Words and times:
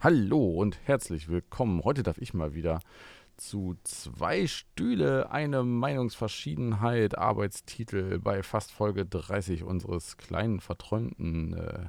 Hallo 0.00 0.52
und 0.52 0.78
herzlich 0.84 1.28
willkommen. 1.28 1.82
Heute 1.82 2.04
darf 2.04 2.18
ich 2.18 2.32
mal 2.32 2.54
wieder 2.54 2.78
zu 3.36 3.74
zwei 3.82 4.46
Stühle, 4.46 5.32
eine 5.32 5.64
Meinungsverschiedenheit, 5.64 7.18
Arbeitstitel 7.18 8.20
bei 8.20 8.44
fast 8.44 8.70
Folge 8.70 9.06
30 9.06 9.64
unseres 9.64 10.16
kleinen, 10.16 10.60
verträumten 10.60 11.54
äh, 11.54 11.86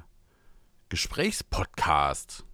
Gesprächspodcast. 0.88 2.44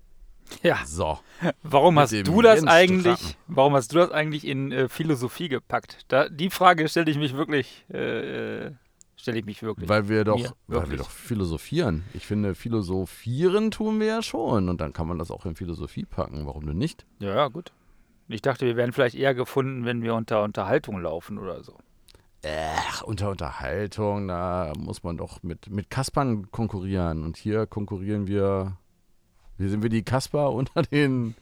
Ja. 0.62 0.84
So. 0.84 1.20
Warum 1.62 1.98
hast 1.98 2.12
du 2.12 2.42
das 2.42 2.56
Jens 2.56 2.70
eigentlich? 2.70 3.38
Warum 3.46 3.72
hast 3.72 3.94
du 3.94 3.96
das 3.96 4.10
eigentlich 4.10 4.46
in 4.46 4.72
äh, 4.72 4.90
Philosophie 4.90 5.48
gepackt? 5.48 6.04
Da, 6.08 6.28
die 6.28 6.50
Frage 6.50 6.86
stelle 6.86 7.10
ich 7.10 7.16
mich 7.16 7.34
wirklich. 7.34 7.88
Äh, 7.88 8.72
stelle 9.26 9.40
ich 9.40 9.44
mich 9.44 9.60
wirklich. 9.64 9.88
Weil 9.88 10.08
wir 10.08 10.22
doch, 10.22 10.38
Mir, 10.38 10.52
weil 10.68 10.88
wir 10.88 10.98
doch 10.98 11.10
philosophieren. 11.10 12.04
Ich 12.14 12.24
finde, 12.24 12.54
philosophieren 12.54 13.72
tun 13.72 13.98
wir 13.98 14.06
ja 14.06 14.22
schon. 14.22 14.68
Und 14.68 14.80
dann 14.80 14.92
kann 14.92 15.08
man 15.08 15.18
das 15.18 15.32
auch 15.32 15.44
in 15.46 15.56
Philosophie 15.56 16.04
packen. 16.04 16.46
Warum 16.46 16.64
denn 16.64 16.78
nicht? 16.78 17.04
ja, 17.18 17.34
ja, 17.34 17.48
gut. 17.48 17.72
Ich 18.28 18.40
dachte, 18.40 18.66
wir 18.66 18.76
wären 18.76 18.92
vielleicht 18.92 19.16
eher 19.16 19.34
gefunden, 19.34 19.84
wenn 19.84 20.02
wir 20.02 20.14
unter 20.14 20.44
Unterhaltung 20.44 21.00
laufen 21.00 21.38
oder 21.38 21.64
so. 21.64 21.76
Ach, 22.44 23.02
unter 23.02 23.30
Unterhaltung, 23.30 24.28
da 24.28 24.72
muss 24.78 25.02
man 25.02 25.16
doch 25.16 25.42
mit, 25.42 25.68
mit 25.70 25.90
Kaspern 25.90 26.50
konkurrieren. 26.52 27.24
Und 27.24 27.36
hier 27.36 27.66
konkurrieren 27.66 28.28
wir, 28.28 28.76
hier 29.58 29.68
sind 29.68 29.82
wir 29.82 29.90
die 29.90 30.04
Kasper 30.04 30.52
unter 30.52 30.82
den 30.82 31.34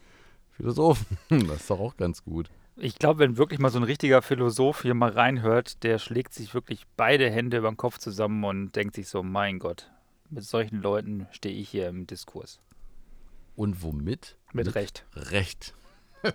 Philosophen. 0.53 1.17
Das 1.29 1.61
ist 1.61 1.69
doch 1.69 1.79
auch 1.79 1.97
ganz 1.97 2.23
gut. 2.23 2.49
Ich 2.77 2.99
glaube, 2.99 3.19
wenn 3.19 3.37
wirklich 3.37 3.59
mal 3.59 3.69
so 3.69 3.79
ein 3.79 3.83
richtiger 3.83 4.21
Philosoph 4.21 4.81
hier 4.81 4.93
mal 4.93 5.11
reinhört, 5.11 5.83
der 5.83 5.97
schlägt 5.97 6.33
sich 6.33 6.53
wirklich 6.53 6.85
beide 6.97 7.29
Hände 7.29 7.57
über 7.57 7.71
den 7.71 7.77
Kopf 7.77 7.99
zusammen 7.99 8.43
und 8.43 8.75
denkt 8.75 8.95
sich 8.95 9.07
so: 9.07 9.23
Mein 9.23 9.59
Gott, 9.59 9.91
mit 10.29 10.43
solchen 10.43 10.81
Leuten 10.81 11.27
stehe 11.31 11.55
ich 11.55 11.69
hier 11.69 11.87
im 11.87 12.05
Diskurs. 12.05 12.59
Und 13.55 13.81
womit? 13.81 14.37
Mit 14.51 14.75
Recht. 14.75 15.05
Recht. 15.15 15.73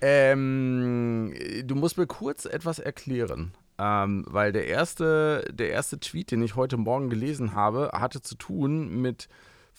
ähm, 0.00 1.34
du 1.64 1.74
musst 1.74 1.98
mir 1.98 2.06
kurz 2.06 2.46
etwas 2.46 2.78
erklären. 2.78 3.52
Ähm, 3.80 4.24
weil 4.26 4.50
der 4.52 4.66
erste, 4.66 5.44
der 5.52 5.70
erste 5.70 6.00
Tweet, 6.00 6.32
den 6.32 6.42
ich 6.42 6.56
heute 6.56 6.76
Morgen 6.76 7.10
gelesen 7.10 7.54
habe, 7.54 7.90
hatte 7.92 8.22
zu 8.22 8.34
tun 8.34 9.00
mit 9.00 9.28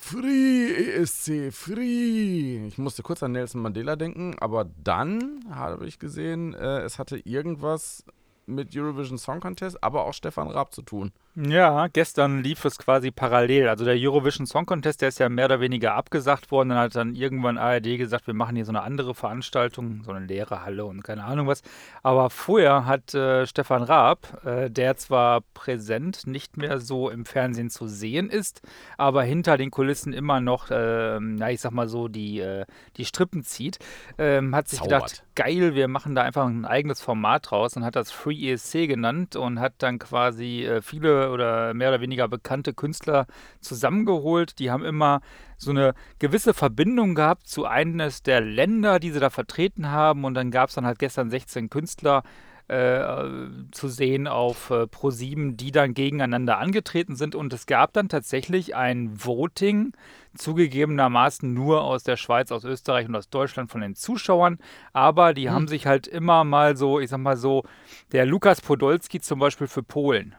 Free 0.01 0.73
ESC, 0.95 1.51
Free. 1.51 2.65
Ich 2.67 2.77
musste 2.77 3.03
kurz 3.03 3.21
an 3.21 3.33
Nelson 3.33 3.61
Mandela 3.61 3.97
denken, 3.97 4.33
aber 4.39 4.65
dann 4.81 5.43
habe 5.51 5.85
ich 5.85 5.99
gesehen, 5.99 6.53
äh, 6.53 6.79
es 6.79 6.97
hatte 6.97 7.17
irgendwas 7.17 8.05
mit 8.47 8.75
Eurovision 8.75 9.17
Song 9.17 9.41
Contest, 9.41 9.83
aber 9.83 10.05
auch 10.05 10.13
Stefan 10.13 10.47
Raab 10.47 10.73
zu 10.73 10.83
tun. 10.83 11.11
Ja, 11.41 11.87
gestern 11.87 12.43
lief 12.43 12.65
es 12.65 12.77
quasi 12.77 13.11
parallel. 13.11 13.69
Also 13.69 13.85
der 13.85 13.95
Eurovision 13.97 14.45
Song 14.45 14.65
Contest, 14.65 15.01
der 15.01 15.07
ist 15.07 15.19
ja 15.19 15.29
mehr 15.29 15.45
oder 15.45 15.61
weniger 15.61 15.93
abgesagt 15.93 16.51
worden. 16.51 16.69
Dann 16.69 16.79
hat 16.79 16.95
dann 16.97 17.15
irgendwann 17.15 17.57
ARD 17.57 17.97
gesagt, 17.97 18.27
wir 18.27 18.33
machen 18.33 18.57
hier 18.57 18.65
so 18.65 18.73
eine 18.73 18.81
andere 18.81 19.15
Veranstaltung, 19.15 20.01
so 20.03 20.11
eine 20.11 20.25
leere 20.25 20.65
Halle 20.65 20.83
und 20.83 21.01
keine 21.01 21.23
Ahnung 21.23 21.47
was. 21.47 21.61
Aber 22.03 22.29
vorher 22.29 22.85
hat 22.85 23.13
äh, 23.13 23.47
Stefan 23.47 23.83
Raab, 23.83 24.45
äh, 24.45 24.69
der 24.69 24.97
zwar 24.97 25.39
präsent 25.53 26.27
nicht 26.27 26.57
mehr 26.57 26.79
so 26.79 27.09
im 27.09 27.25
Fernsehen 27.25 27.69
zu 27.69 27.87
sehen 27.87 28.29
ist, 28.29 28.61
aber 28.97 29.23
hinter 29.23 29.55
den 29.55 29.71
Kulissen 29.71 30.11
immer 30.11 30.41
noch, 30.41 30.67
ähm, 30.71 31.35
na 31.35 31.51
ich 31.51 31.61
sag 31.61 31.71
mal 31.71 31.87
so, 31.87 32.09
die, 32.09 32.41
äh, 32.41 32.65
die 32.97 33.05
Strippen 33.05 33.43
zieht, 33.43 33.79
ähm, 34.17 34.53
hat 34.53 34.67
sich 34.67 34.79
Zaubert. 34.79 35.03
gedacht, 35.03 35.23
geil, 35.35 35.73
wir 35.73 35.87
machen 35.87 36.15
da 36.15 36.23
einfach 36.23 36.45
ein 36.45 36.65
eigenes 36.65 36.99
Format 36.99 37.49
draus 37.49 37.77
und 37.77 37.85
hat 37.85 37.95
das 37.95 38.11
Free 38.11 38.51
ESC 38.51 38.87
genannt 38.87 39.37
und 39.37 39.61
hat 39.61 39.75
dann 39.77 39.99
quasi 39.99 40.65
äh, 40.65 40.81
oder 41.29 41.73
mehr 41.73 41.89
oder 41.89 42.01
weniger 42.01 42.27
bekannte 42.27 42.73
Künstler 42.73 43.27
zusammengeholt. 43.61 44.59
Die 44.59 44.71
haben 44.71 44.83
immer 44.83 45.21
so 45.57 45.71
eine 45.71 45.93
gewisse 46.19 46.53
Verbindung 46.53 47.15
gehabt 47.15 47.47
zu 47.47 47.65
eines 47.65 48.23
der 48.23 48.41
Länder, 48.41 48.99
die 48.99 49.11
sie 49.11 49.19
da 49.19 49.29
vertreten 49.29 49.91
haben 49.91 50.25
und 50.25 50.33
dann 50.33 50.51
gab 50.51 50.69
es 50.69 50.75
dann 50.75 50.85
halt 50.85 50.99
gestern 50.99 51.29
16 51.29 51.69
Künstler 51.69 52.23
äh, 52.69 53.27
zu 53.71 53.87
sehen 53.87 54.27
auf 54.27 54.69
äh, 54.69 54.83
Pro7, 54.83 55.55
die 55.55 55.71
dann 55.71 55.95
gegeneinander 55.95 56.59
angetreten 56.59 57.15
sind. 57.15 57.33
Und 57.33 57.51
es 57.51 57.65
gab 57.65 57.93
dann 57.93 58.09
tatsächlich 58.09 58.75
ein 58.75 59.25
Voting, 59.25 59.93
zugegebenermaßen 60.35 61.51
nur 61.51 61.83
aus 61.83 62.03
der 62.03 62.15
Schweiz, 62.15 62.51
aus 62.51 62.63
Österreich 62.63 63.07
und 63.07 63.15
aus 63.15 63.29
Deutschland 63.29 63.71
von 63.71 63.81
den 63.81 63.95
Zuschauern. 63.95 64.59
Aber 64.93 65.33
die 65.33 65.49
haben 65.49 65.67
sich 65.67 65.87
halt 65.87 66.05
immer 66.05 66.43
mal 66.43 66.77
so, 66.77 66.99
ich 66.99 67.09
sag 67.09 67.17
mal 67.17 67.37
so, 67.37 67.63
der 68.11 68.27
Lukas 68.27 68.61
Podolski 68.61 69.19
zum 69.19 69.39
Beispiel 69.39 69.67
für 69.67 69.81
Polen. 69.81 70.35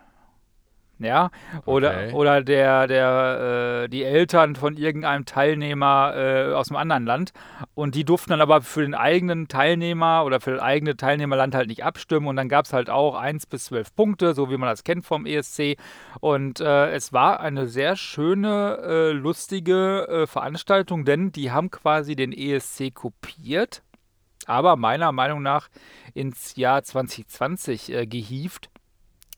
Ja, 1.02 1.30
oder, 1.64 1.90
Okay. 1.90 2.12
oder 2.12 2.42
der, 2.42 2.86
der, 2.86 3.84
äh, 3.84 3.88
die 3.88 4.04
Eltern 4.04 4.54
von 4.54 4.76
irgendeinem 4.76 5.24
Teilnehmer 5.24 6.12
äh, 6.14 6.52
aus 6.52 6.68
einem 6.70 6.76
anderen 6.76 7.06
Land. 7.06 7.32
Und 7.74 7.94
die 7.94 8.04
durften 8.04 8.30
dann 8.30 8.42
aber 8.42 8.60
für 8.60 8.82
den 8.82 8.94
eigenen 8.94 9.48
Teilnehmer 9.48 10.24
oder 10.26 10.40
für 10.40 10.52
das 10.52 10.60
eigene 10.62 10.98
Teilnehmerland 10.98 11.54
halt 11.54 11.68
nicht 11.68 11.84
abstimmen. 11.84 12.26
Und 12.26 12.36
dann 12.36 12.50
gab 12.50 12.66
es 12.66 12.74
halt 12.74 12.90
auch 12.90 13.16
1 13.16 13.46
bis 13.46 13.64
12 13.66 13.96
Punkte, 13.96 14.34
so 14.34 14.50
wie 14.50 14.58
man 14.58 14.68
das 14.68 14.84
kennt 14.84 15.06
vom 15.06 15.24
ESC. 15.24 15.78
Und 16.20 16.60
äh, 16.60 16.90
es 16.90 17.14
war 17.14 17.40
eine 17.40 17.66
sehr 17.66 17.96
schöne, 17.96 18.78
äh, 18.84 19.12
lustige 19.12 20.06
äh, 20.06 20.26
Veranstaltung, 20.26 21.06
denn 21.06 21.32
die 21.32 21.50
haben 21.50 21.70
quasi 21.70 22.14
den 22.14 22.32
ESC 22.32 22.92
kopiert, 22.94 23.82
aber 24.46 24.76
meiner 24.76 25.12
Meinung 25.12 25.42
nach 25.42 25.68
ins 26.12 26.56
Jahr 26.56 26.82
2020 26.82 27.92
äh, 27.92 28.06
gehievt. 28.06 28.68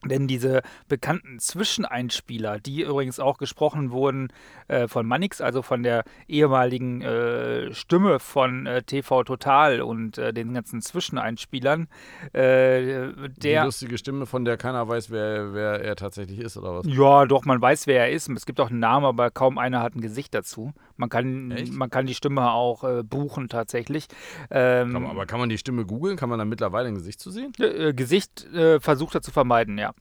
Denn 0.04 0.26
diese 0.26 0.62
bekannten 0.88 1.38
Zwischeneinspieler, 1.38 2.58
die 2.58 2.82
übrigens 2.82 3.20
auch 3.20 3.38
gesprochen 3.38 3.92
wurden 3.92 4.32
äh, 4.66 4.88
von 4.88 5.06
Mannix, 5.06 5.40
also 5.40 5.62
von 5.62 5.82
der 5.82 6.04
ehemaligen 6.26 7.02
äh, 7.02 7.72
Stimme 7.72 8.18
von 8.18 8.66
äh, 8.66 8.82
TV 8.82 9.22
Total 9.22 9.80
und 9.80 10.18
äh, 10.18 10.32
den 10.32 10.54
ganzen 10.54 10.82
Zwischeneinspielern, 10.82 11.88
äh, 12.32 13.12
Die 13.12 13.40
der. 13.42 13.64
lustige 13.64 13.96
Stimme, 13.96 14.26
von 14.26 14.44
der 14.44 14.56
keiner 14.56 14.88
weiß, 14.88 15.10
wer, 15.10 15.54
wer 15.54 15.80
er 15.82 15.96
tatsächlich 15.96 16.40
ist, 16.40 16.56
oder 16.56 16.78
was? 16.78 16.86
Ja, 16.86 17.26
doch, 17.26 17.44
man 17.44 17.60
weiß, 17.60 17.86
wer 17.86 18.00
er 18.06 18.10
ist. 18.10 18.28
Es 18.28 18.46
gibt 18.46 18.60
auch 18.60 18.70
einen 18.70 18.80
Namen, 18.80 19.06
aber 19.06 19.30
kaum 19.30 19.58
einer 19.58 19.82
hat 19.82 19.94
ein 19.94 20.00
Gesicht 20.00 20.34
dazu. 20.34 20.72
Man 20.96 21.08
kann, 21.08 21.50
Echt? 21.50 21.72
man 21.72 21.90
kann 21.90 22.06
die 22.06 22.14
Stimme 22.14 22.50
auch 22.52 22.84
äh, 22.84 23.02
buchen 23.02 23.48
tatsächlich. 23.48 24.08
Ähm, 24.50 24.92
Kann 24.92 25.02
man, 25.02 25.10
aber 25.10 25.26
kann 25.26 25.40
man 25.40 25.48
die 25.48 25.58
Stimme 25.58 25.84
googeln? 25.86 26.16
Kann 26.16 26.28
man 26.28 26.38
da 26.38 26.44
mittlerweile 26.44 26.88
ein 26.88 26.94
Gesicht 26.94 27.20
zu 27.20 27.30
sehen? 27.30 27.52
äh, 27.58 27.92
Gesicht 27.94 28.44
äh, 28.52 28.80
versucht 28.80 29.14
er 29.14 29.22
zu 29.22 29.30
vermeiden, 29.30 29.78
ja. 29.78 29.94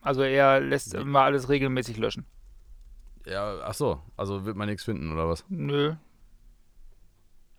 Also 0.00 0.22
er 0.22 0.60
lässt 0.60 0.94
Nee. 0.94 1.00
immer 1.00 1.20
alles 1.22 1.48
regelmäßig 1.48 1.96
löschen. 1.98 2.26
Ja, 3.26 3.58
ach 3.64 3.74
so. 3.74 4.00
Also 4.16 4.44
wird 4.44 4.56
man 4.56 4.68
nichts 4.68 4.84
finden, 4.84 5.12
oder 5.12 5.28
was? 5.28 5.44
Nö. 5.48 5.94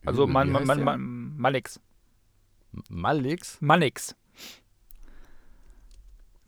Also 0.05 0.25
man, 0.27 0.47
wie 0.47 0.51
man, 0.53 0.65
man, 0.65 0.77
der? 0.77 0.85
man, 0.85 1.33
Mannix. 1.37 1.81
Malix? 2.89 3.57
Mannix. 3.59 4.15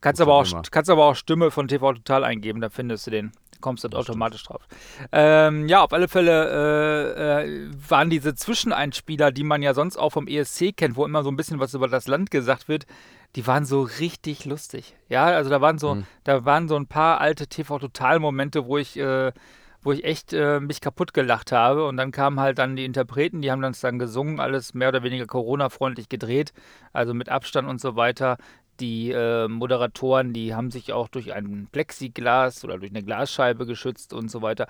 Kannst 0.01 0.21
aber, 0.21 0.33
auch, 0.35 0.45
kannst 0.71 0.89
aber 0.89 1.05
auch 1.05 1.15
Stimme 1.15 1.51
von 1.51 1.67
TV 1.67 1.93
Total 1.93 2.23
eingeben, 2.23 2.61
da 2.61 2.69
findest 2.69 3.07
du 3.07 3.11
den. 3.11 3.31
Kommst 3.61 3.83
du 3.83 3.89
automatisch 3.89 4.43
drauf. 4.43 4.61
Ähm, 5.11 5.67
ja, 5.67 5.81
auf 5.81 5.91
alle 5.93 6.07
Fälle 6.07 7.13
äh, 7.15 7.43
äh, 7.43 7.71
waren 7.89 8.09
diese 8.09 8.33
Zwischeneinspieler, 8.35 9.31
die 9.31 9.43
man 9.43 9.61
ja 9.61 9.73
sonst 9.73 9.97
auch 9.97 10.11
vom 10.11 10.27
ESC 10.27 10.75
kennt, 10.75 10.95
wo 10.95 11.05
immer 11.05 11.23
so 11.23 11.29
ein 11.29 11.35
bisschen 11.35 11.59
was 11.59 11.73
über 11.73 11.87
das 11.87 12.07
Land 12.07 12.31
gesagt 12.31 12.67
wird, 12.67 12.85
die 13.35 13.45
waren 13.45 13.65
so 13.65 13.81
richtig 13.81 14.45
lustig. 14.45 14.95
Ja, 15.07 15.25
also 15.25 15.49
da 15.49 15.61
waren 15.61 15.77
so, 15.77 15.91
Hm. 15.95 16.05
da 16.23 16.45
waren 16.45 16.67
so 16.67 16.75
ein 16.75 16.87
paar 16.87 17.19
alte 17.21 17.47
TV 17.47 17.79
Total 17.79 18.19
Momente, 18.19 18.65
wo 18.65 18.77
ich 18.77 18.97
äh, 18.97 19.31
wo 19.81 19.93
ich 19.93 20.03
echt 20.03 20.33
äh, 20.33 20.59
mich 20.59 20.81
kaputt 20.81 21.13
gelacht 21.13 21.51
habe. 21.51 21.85
Und 21.87 21.97
dann 21.97 22.11
kamen 22.11 22.39
halt 22.39 22.59
dann 22.59 22.75
die 22.75 22.83
Interpreten, 22.85 23.41
die 23.41 23.49
haben 23.51 23.61
das 23.61 23.79
dann 23.79 23.97
gesungen, 23.99 24.39
alles 24.39 24.73
mehr 24.73 24.89
oder 24.89 25.03
weniger 25.03 25.25
Corona-freundlich 25.25 26.09
gedreht, 26.09 26.51
also 26.91 27.13
mit 27.13 27.29
Abstand 27.29 27.67
und 27.67 27.79
so 27.79 27.95
weiter. 27.95 28.37
Die 28.79 29.11
äh, 29.11 29.47
Moderatoren, 29.47 30.33
die 30.33 30.55
haben 30.55 30.71
sich 30.71 30.93
auch 30.93 31.07
durch 31.07 31.33
ein 31.33 31.67
Plexiglas 31.71 32.63
oder 32.63 32.77
durch 32.77 32.91
eine 32.91 33.03
Glasscheibe 33.03 33.65
geschützt 33.65 34.13
und 34.13 34.29
so 34.29 34.41
weiter. 34.41 34.67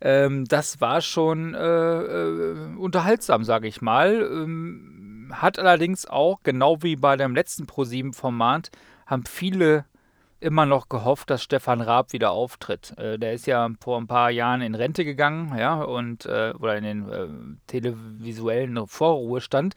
Ähm, 0.00 0.44
das 0.44 0.80
war 0.80 1.00
schon 1.00 1.54
äh, 1.54 1.58
äh, 1.58 2.76
unterhaltsam, 2.76 3.44
sage 3.44 3.68
ich 3.68 3.80
mal. 3.80 4.14
Ähm, 4.14 5.32
hat 5.32 5.58
allerdings 5.58 6.06
auch, 6.06 6.42
genau 6.42 6.82
wie 6.82 6.96
bei 6.96 7.16
dem 7.16 7.34
letzten 7.34 7.66
ProSieben-Format, 7.66 8.70
haben 9.06 9.24
viele 9.24 9.84
immer 10.40 10.66
noch 10.66 10.88
gehofft, 10.88 11.30
dass 11.30 11.42
Stefan 11.42 11.80
Raab 11.80 12.12
wieder 12.12 12.30
auftritt. 12.30 12.96
Äh, 12.98 13.18
der 13.18 13.32
ist 13.32 13.46
ja 13.46 13.68
vor 13.80 13.98
ein 13.98 14.06
paar 14.06 14.30
Jahren 14.30 14.60
in 14.60 14.74
Rente 14.74 15.04
gegangen, 15.04 15.56
ja, 15.58 15.80
und 15.82 16.26
äh, 16.26 16.52
oder 16.58 16.76
in 16.76 16.84
den 16.84 17.08
äh, 17.08 17.26
televisuellen 17.66 18.86
Vorruhestand. 18.86 19.74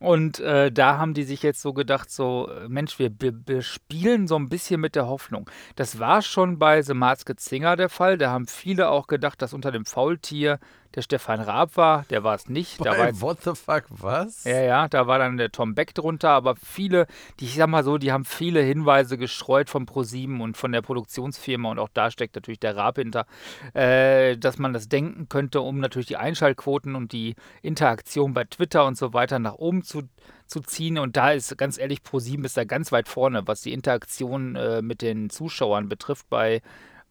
Und 0.00 0.38
äh, 0.40 0.70
da 0.70 0.98
haben 0.98 1.12
die 1.12 1.24
sich 1.24 1.42
jetzt 1.42 1.60
so 1.60 1.72
gedacht, 1.72 2.10
so, 2.10 2.48
äh, 2.48 2.68
Mensch, 2.68 2.98
wir, 2.98 3.10
wir, 3.18 3.62
spielen 3.62 4.28
so 4.28 4.36
ein 4.36 4.48
bisschen 4.48 4.80
mit 4.80 4.94
der 4.94 5.08
Hoffnung. 5.08 5.50
Das 5.74 5.98
war 5.98 6.22
schon 6.22 6.58
bei 6.58 6.82
The 6.82 6.94
Masked 6.94 7.40
Singer 7.40 7.76
der 7.76 7.88
Fall. 7.88 8.16
Da 8.16 8.30
haben 8.30 8.46
viele 8.46 8.90
auch 8.90 9.08
gedacht, 9.08 9.42
dass 9.42 9.52
unter 9.52 9.72
dem 9.72 9.84
Faultier 9.84 10.60
der 10.94 11.02
Stefan 11.02 11.40
Raab 11.40 11.76
war, 11.76 12.04
der 12.10 12.24
war 12.24 12.34
es 12.34 12.48
nicht. 12.48 12.84
Da 12.84 12.92
Bei 12.92 12.98
war, 12.98 13.20
What 13.20 13.42
the 13.42 13.54
fuck, 13.54 13.84
was? 13.90 14.44
ja, 14.44 14.60
ja, 14.60 14.88
da 14.88 15.06
war 15.06 15.18
dann 15.18 15.36
der 15.36 15.52
Tom 15.52 15.74
Beck 15.74 15.94
drunter, 15.94 16.30
aber 16.30 16.56
viele, 16.56 17.06
die, 17.40 17.44
ich 17.44 17.56
sag 17.56 17.68
mal 17.68 17.84
so, 17.84 17.98
die 17.98 18.12
haben 18.12 18.24
viele 18.24 18.60
Hinweise 18.60 19.18
gestreut 19.18 19.68
vom 19.68 19.86
ProSieben 19.86 20.40
und 20.40 20.56
von 20.56 20.72
der 20.72 20.82
Produktionsfirma 20.82 21.70
und 21.70 21.78
auch 21.78 21.90
da 21.92 22.10
steckt 22.10 22.34
natürlich 22.34 22.60
der 22.60 22.76
Raab 22.76 22.96
hinter, 22.96 23.26
äh, 23.74 24.36
dass 24.36 24.58
man 24.58 24.72
das 24.72 24.88
denken 24.88 25.28
könnte, 25.28 25.60
um 25.60 25.78
natürlich 25.80 26.06
die 26.08 26.16
Einschaltquoten 26.16 26.94
und 26.94 27.12
die 27.12 27.34
Interaktion 27.62 28.34
bei 28.34 28.44
Twitter 28.44 28.86
und 28.86 28.96
so 28.96 29.12
weiter 29.12 29.38
nach 29.38 29.54
oben 29.54 29.82
zu, 29.82 30.02
zu 30.46 30.60
ziehen. 30.60 30.98
Und 30.98 31.16
da 31.16 31.32
ist 31.32 31.56
ganz 31.58 31.78
ehrlich, 31.78 32.02
ProSieben 32.02 32.44
ist 32.44 32.56
da 32.56 32.64
ganz 32.64 32.92
weit 32.92 33.08
vorne, 33.08 33.46
was 33.46 33.60
die 33.60 33.72
Interaktion 33.72 34.56
äh, 34.56 34.82
mit 34.82 35.02
den 35.02 35.30
Zuschauern 35.30 35.88
betrifft 35.88 36.28
bei 36.30 36.62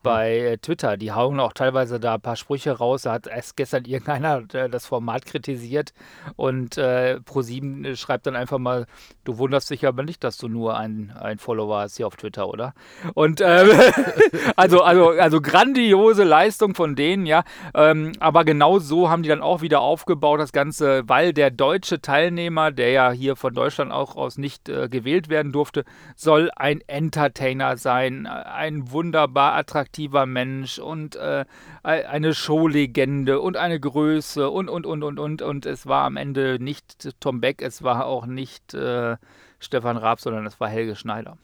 bei 0.07 0.37
äh, 0.37 0.57
Twitter. 0.57 0.95
Die 0.95 1.11
hauen 1.11 1.39
auch 1.41 1.51
teilweise 1.51 1.99
da 1.99 2.15
ein 2.15 2.21
paar 2.21 2.37
Sprüche 2.37 2.71
raus. 2.71 3.01
Da 3.01 3.11
hat 3.11 3.27
erst 3.27 3.57
gestern 3.57 3.83
irgendeiner 3.85 4.43
äh, 4.53 4.69
das 4.69 4.85
Format 4.85 5.25
kritisiert 5.25 5.93
und 6.37 6.77
äh, 6.77 7.19
Pro7 7.25 7.95
schreibt 7.97 8.25
dann 8.25 8.35
einfach 8.35 8.57
mal, 8.57 8.85
du 9.25 9.37
wunderst 9.37 9.69
dich 9.69 9.85
aber 9.85 10.03
nicht, 10.03 10.23
dass 10.23 10.37
du 10.37 10.47
nur 10.47 10.77
ein, 10.77 11.13
ein 11.19 11.39
Follower 11.39 11.79
hast 11.79 11.97
hier 11.97 12.07
auf 12.07 12.15
Twitter, 12.15 12.47
oder? 12.47 12.73
Und 13.15 13.41
ähm, 13.41 13.69
also, 14.55 14.81
also, 14.81 15.09
also 15.09 15.41
grandiose 15.41 16.23
Leistung 16.23 16.73
von 16.73 16.95
denen, 16.95 17.25
ja. 17.25 17.43
Ähm, 17.73 18.13
aber 18.19 18.45
genau 18.45 18.79
so 18.79 19.09
haben 19.09 19.23
die 19.23 19.29
dann 19.29 19.41
auch 19.41 19.61
wieder 19.61 19.81
aufgebaut, 19.81 20.39
das 20.39 20.53
Ganze, 20.53 21.03
weil 21.07 21.33
der 21.33 21.51
deutsche 21.51 21.99
Teilnehmer, 22.01 22.71
der 22.71 22.91
ja 22.91 23.11
hier 23.11 23.35
von 23.35 23.53
Deutschland 23.53 23.91
auch 23.91 24.15
aus 24.15 24.37
nicht 24.37 24.69
äh, 24.69 24.87
gewählt 24.87 25.27
werden 25.27 25.51
durfte, 25.51 25.83
soll 26.15 26.49
ein 26.55 26.79
Entertainer 26.87 27.75
sein, 27.75 28.25
ein 28.25 28.91
wunderbar 28.91 29.55
attraktiver 29.55 29.96
Mensch 30.25 30.79
und 30.79 31.15
äh, 31.15 31.45
eine 31.83 32.33
Showlegende 32.33 33.39
und 33.39 33.57
eine 33.57 33.79
Größe 33.79 34.49
und, 34.49 34.69
und, 34.69 34.85
und, 34.85 35.03
und, 35.03 35.19
und. 35.19 35.41
Und 35.41 35.65
es 35.65 35.85
war 35.87 36.05
am 36.05 36.17
Ende 36.17 36.57
nicht 36.59 37.19
Tom 37.19 37.41
Beck, 37.41 37.61
es 37.61 37.83
war 37.83 38.05
auch 38.05 38.25
nicht 38.25 38.73
äh, 38.73 39.17
Stefan 39.59 39.97
Raab, 39.97 40.19
sondern 40.19 40.45
es 40.45 40.59
war 40.59 40.69
Helge 40.69 40.95
Schneider. 40.95 41.37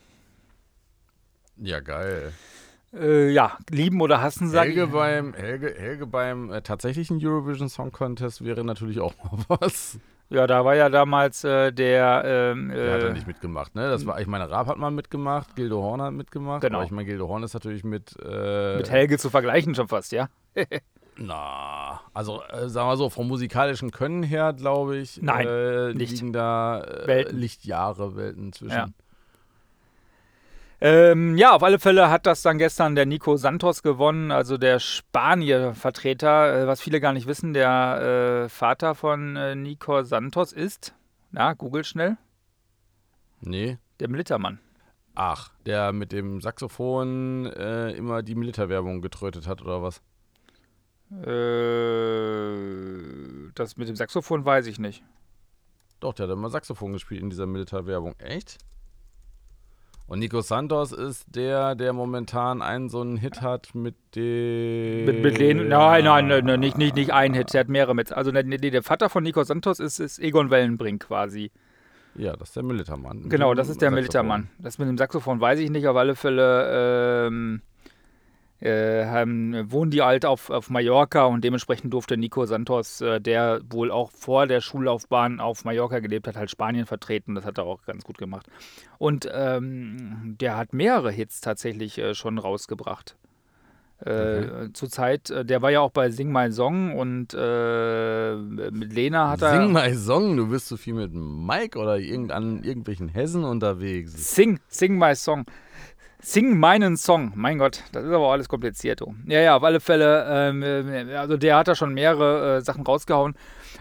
Ja, 1.57 1.79
geil. 1.79 2.33
Äh, 2.93 3.31
ja, 3.31 3.57
lieben 3.69 4.01
oder 4.01 4.21
hassen, 4.21 4.49
sage 4.49 4.69
Helge 4.69 4.83
ich. 4.85 4.91
beim, 4.91 5.33
Helge, 5.33 5.73
Helge 5.75 6.05
beim 6.05 6.51
äh, 6.51 6.61
tatsächlichen 6.61 7.19
Eurovision 7.25 7.69
Song 7.69 7.91
Contest 7.91 8.43
wäre 8.43 8.63
natürlich 8.63 8.99
auch 8.99 9.15
mal 9.23 9.45
was. 9.59 9.99
Ja, 10.29 10.47
da 10.47 10.65
war 10.65 10.75
ja 10.75 10.89
damals 10.89 11.43
äh, 11.43 11.71
der. 11.71 12.23
Ähm, 12.25 12.69
Der 12.69 12.93
hat 12.93 13.01
äh, 13.01 13.07
ja 13.07 13.13
nicht 13.13 13.27
mitgemacht, 13.27 13.75
ne? 13.75 13.89
Das 13.89 14.05
war, 14.05 14.19
ich 14.19 14.27
meine, 14.27 14.49
Raab 14.49 14.67
hat 14.67 14.77
mal 14.77 14.89
mitgemacht, 14.89 15.55
Gildo 15.55 15.81
Horn 15.81 16.01
hat 16.01 16.13
mitgemacht. 16.13 16.61
Genau. 16.61 16.77
Aber 16.77 16.85
ich 16.85 16.91
meine, 16.91 17.05
Gildo 17.07 17.27
Horn 17.27 17.43
ist 17.43 17.53
natürlich 17.53 17.83
mit. 17.83 18.15
Äh, 18.23 18.77
mit 18.77 18.89
Helge 18.89 19.17
zu 19.17 19.29
vergleichen 19.29 19.75
schon 19.75 19.87
fast, 19.87 20.11
ja? 20.11 20.29
Na, 21.17 22.01
also 22.13 22.41
äh, 22.49 22.67
sagen 22.69 22.89
wir 22.89 22.97
so, 22.97 23.09
vom 23.09 23.27
musikalischen 23.27 23.91
Können 23.91 24.23
her, 24.23 24.53
glaube 24.53 24.97
ich, 24.97 25.21
Nein, 25.21 25.47
äh, 25.47 25.93
nicht. 25.93 26.11
liegen 26.11 26.33
da 26.33 26.81
äh. 26.81 27.29
Lichtjahre 27.31 28.15
Welten 28.15 28.51
zwischen. 28.51 28.75
Ja. 28.75 28.87
Ähm, 30.85 31.37
ja, 31.37 31.53
auf 31.55 31.63
alle 31.63 31.79
Fälle 31.79 32.09
hat 32.09 32.25
das 32.25 32.41
dann 32.41 32.57
gestern 32.57 32.93
der 32.95 33.05
Nico 33.05 33.37
Santos 33.37 33.83
gewonnen, 33.83 34.31
also 34.31 34.57
der 34.57 34.79
Spanier-Vertreter. 34.79 36.63
Äh, 36.63 36.67
was 36.67 36.81
viele 36.81 36.99
gar 36.99 37.13
nicht 37.13 37.25
wissen, 37.25 37.53
der 37.53 38.43
äh, 38.43 38.49
Vater 38.49 38.93
von 38.93 39.37
äh, 39.37 39.55
Nico 39.55 40.03
Santos 40.03 40.51
ist, 40.51 40.93
na, 41.31 41.53
google 41.53 41.85
schnell, 41.85 42.17
Nee. 43.39 43.77
der 44.01 44.09
Militermann. 44.09 44.59
Ach, 45.15 45.51
der 45.65 45.93
mit 45.93 46.11
dem 46.11 46.41
Saxophon 46.41 47.45
äh, 47.45 47.91
immer 47.91 48.21
die 48.21 48.35
Militärwerbung 48.35 49.01
getrötet 49.01 49.47
hat, 49.47 49.61
oder 49.61 49.81
was? 49.81 50.01
Äh, 52.13 53.51
das 53.55 53.77
mit 53.77 53.87
dem 53.87 53.95
Saxophon 53.95 54.43
weiß 54.43 54.67
ich 54.67 54.79
nicht. 54.79 55.01
Doch, 56.01 56.13
der 56.13 56.27
hat 56.27 56.33
immer 56.33 56.49
Saxophon 56.49 56.91
gespielt 56.91 57.21
in 57.21 57.29
dieser 57.29 57.45
Militärwerbung. 57.45 58.15
Echt? 58.19 58.57
Und 60.05 60.19
Nico 60.19 60.41
Santos 60.41 60.91
ist 60.91 61.25
der, 61.33 61.75
der 61.75 61.93
momentan 61.93 62.61
einen 62.61 62.89
so 62.89 63.01
einen 63.01 63.17
Hit 63.17 63.41
hat 63.41 63.73
mit 63.73 63.95
dem. 64.15 65.05
Mit, 65.05 65.23
mit 65.23 65.37
Len 65.37 65.69
nein, 65.69 66.03
nein, 66.03 66.27
nein, 66.27 66.45
nein, 66.45 66.59
nicht, 66.59 66.77
nicht, 66.77 66.95
nicht 66.95 67.11
ein 67.11 67.33
Hit, 67.33 67.53
der 67.53 67.61
hat 67.61 67.69
mehrere 67.69 67.95
mit. 67.95 68.11
Also 68.11 68.31
der, 68.31 68.43
der 68.43 68.83
Vater 68.83 69.09
von 69.09 69.23
Nico 69.23 69.43
Santos 69.43 69.79
ist, 69.79 69.99
ist 69.99 70.19
Egon 70.19 70.49
Wellenbrink 70.49 71.07
quasi. 71.07 71.51
Ja, 72.15 72.33
das 72.33 72.49
ist 72.49 72.55
der 72.55 72.63
Militermann. 72.63 73.29
Genau, 73.29 73.53
das 73.53 73.69
ist 73.69 73.81
der. 73.81 73.91
Militermann. 73.91 74.49
Das 74.59 74.77
mit 74.77 74.87
dem 74.87 74.97
Saxophon 74.97 75.39
weiß 75.39 75.59
ich 75.59 75.69
nicht, 75.69 75.87
auf 75.87 75.95
alle 75.95 76.15
Fälle 76.15 77.27
ähm, 77.27 77.61
äh, 78.63 79.05
haben, 79.05 79.71
wohnen 79.71 79.91
die 79.91 80.01
halt 80.01 80.25
auf, 80.25 80.49
auf 80.49 80.69
Mallorca 80.69 81.25
und 81.25 81.43
dementsprechend 81.43 81.93
durfte 81.93 82.15
Nico 82.15 82.45
Santos, 82.45 83.01
äh, 83.01 83.19
der 83.19 83.59
wohl 83.69 83.91
auch 83.91 84.09
vor 84.11 84.47
der 84.47 84.61
Schullaufbahn 84.61 85.41
auf 85.41 85.65
Mallorca 85.65 85.99
gelebt 85.99 86.27
hat, 86.27 86.37
halt 86.37 86.49
Spanien 86.49 86.85
vertreten. 86.85 87.35
Das 87.35 87.43
hat 87.43 87.57
er 87.57 87.65
auch 87.65 87.83
ganz 87.83 88.05
gut 88.05 88.17
gemacht. 88.17 88.47
Und 88.99 89.27
ähm, 89.33 90.37
der 90.39 90.55
hat 90.55 90.71
mehrere 90.71 91.11
Hits 91.11 91.41
tatsächlich 91.41 91.97
äh, 91.97 92.13
schon 92.13 92.37
rausgebracht. 92.37 93.17
Äh, 93.99 94.71
Zurzeit, 94.73 95.29
äh, 95.29 95.45
der 95.45 95.61
war 95.61 95.71
ja 95.71 95.81
auch 95.81 95.91
bei 95.91 96.09
Sing 96.09 96.31
My 96.31 96.51
Song 96.51 96.97
und 96.97 97.33
äh, 97.33 98.35
mit 98.35 98.93
Lena 98.93 99.29
hat 99.29 99.41
er. 99.41 99.61
Sing 99.61 99.71
my 99.71 99.93
song, 99.93 100.35
du 100.35 100.47
bist 100.47 100.67
so 100.67 100.77
viel 100.77 100.93
mit 100.93 101.13
Mike 101.13 101.77
oder 101.77 101.97
irgend 101.97 102.31
an 102.31 102.63
irgendwelchen 102.63 103.07
Hessen 103.09 103.43
unterwegs. 103.43 104.35
Sing, 104.35 104.59
sing 104.67 104.97
my 104.97 105.15
song. 105.15 105.45
Sing 106.25 106.57
meinen 106.57 106.95
Song. 106.95 107.33
Mein 107.35 107.57
Gott, 107.57 107.83
das 107.91 108.05
ist 108.05 108.11
aber 108.11 108.31
alles 108.31 108.47
kompliziert. 108.47 109.01
Du. 109.01 109.13
Ja, 109.27 109.41
ja, 109.41 109.57
auf 109.57 109.63
alle 109.63 109.81
Fälle. 109.81 110.25
Ähm, 110.29 110.63
äh, 110.63 111.15
also 111.15 111.35
der 111.35 111.57
hat 111.57 111.67
da 111.67 111.75
schon 111.75 111.93
mehrere 111.93 112.57
äh, 112.57 112.61
Sachen 112.61 112.85
rausgehauen. 112.85 113.35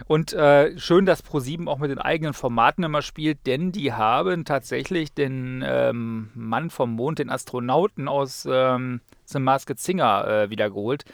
Und 0.07 0.33
äh, 0.33 0.77
schön, 0.77 1.05
dass 1.05 1.23
Pro7 1.23 1.67
auch 1.69 1.77
mit 1.77 1.89
den 1.89 1.99
eigenen 1.99 2.33
Formaten 2.33 2.83
immer 2.83 3.01
spielt, 3.01 3.47
denn 3.47 3.71
die 3.71 3.93
haben 3.93 4.43
tatsächlich 4.43 5.13
den 5.13 5.63
ähm, 5.65 6.31
Mann 6.35 6.69
vom 6.69 6.91
Mond, 6.91 7.19
den 7.19 7.29
Astronauten 7.29 8.09
aus 8.09 8.45
ähm, 8.51 8.99
The 9.23 9.39
Masked 9.39 9.79
Singer 9.79 10.27
äh, 10.27 10.49
wiedergeholt. 10.49 11.05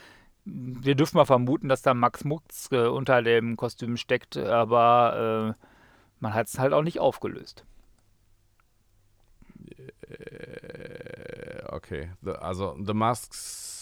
Wir 0.44 0.96
dürfen 0.96 1.16
mal 1.16 1.26
vermuten, 1.26 1.68
dass 1.68 1.82
da 1.82 1.94
Max 1.94 2.24
Mutz 2.24 2.70
äh, 2.72 2.88
unter 2.88 3.22
dem 3.22 3.56
Kostüm 3.56 3.96
steckt, 3.96 4.36
aber 4.36 5.54
äh, 5.56 5.64
man 6.18 6.34
hat 6.34 6.48
es 6.48 6.58
halt 6.58 6.72
auch 6.72 6.82
nicht 6.82 6.98
aufgelöst. 6.98 7.64
Äh, 10.08 11.19
okay. 11.70 12.10
The, 12.22 12.32
also 12.32 12.76
The 12.84 12.94
Masked, 12.94 13.34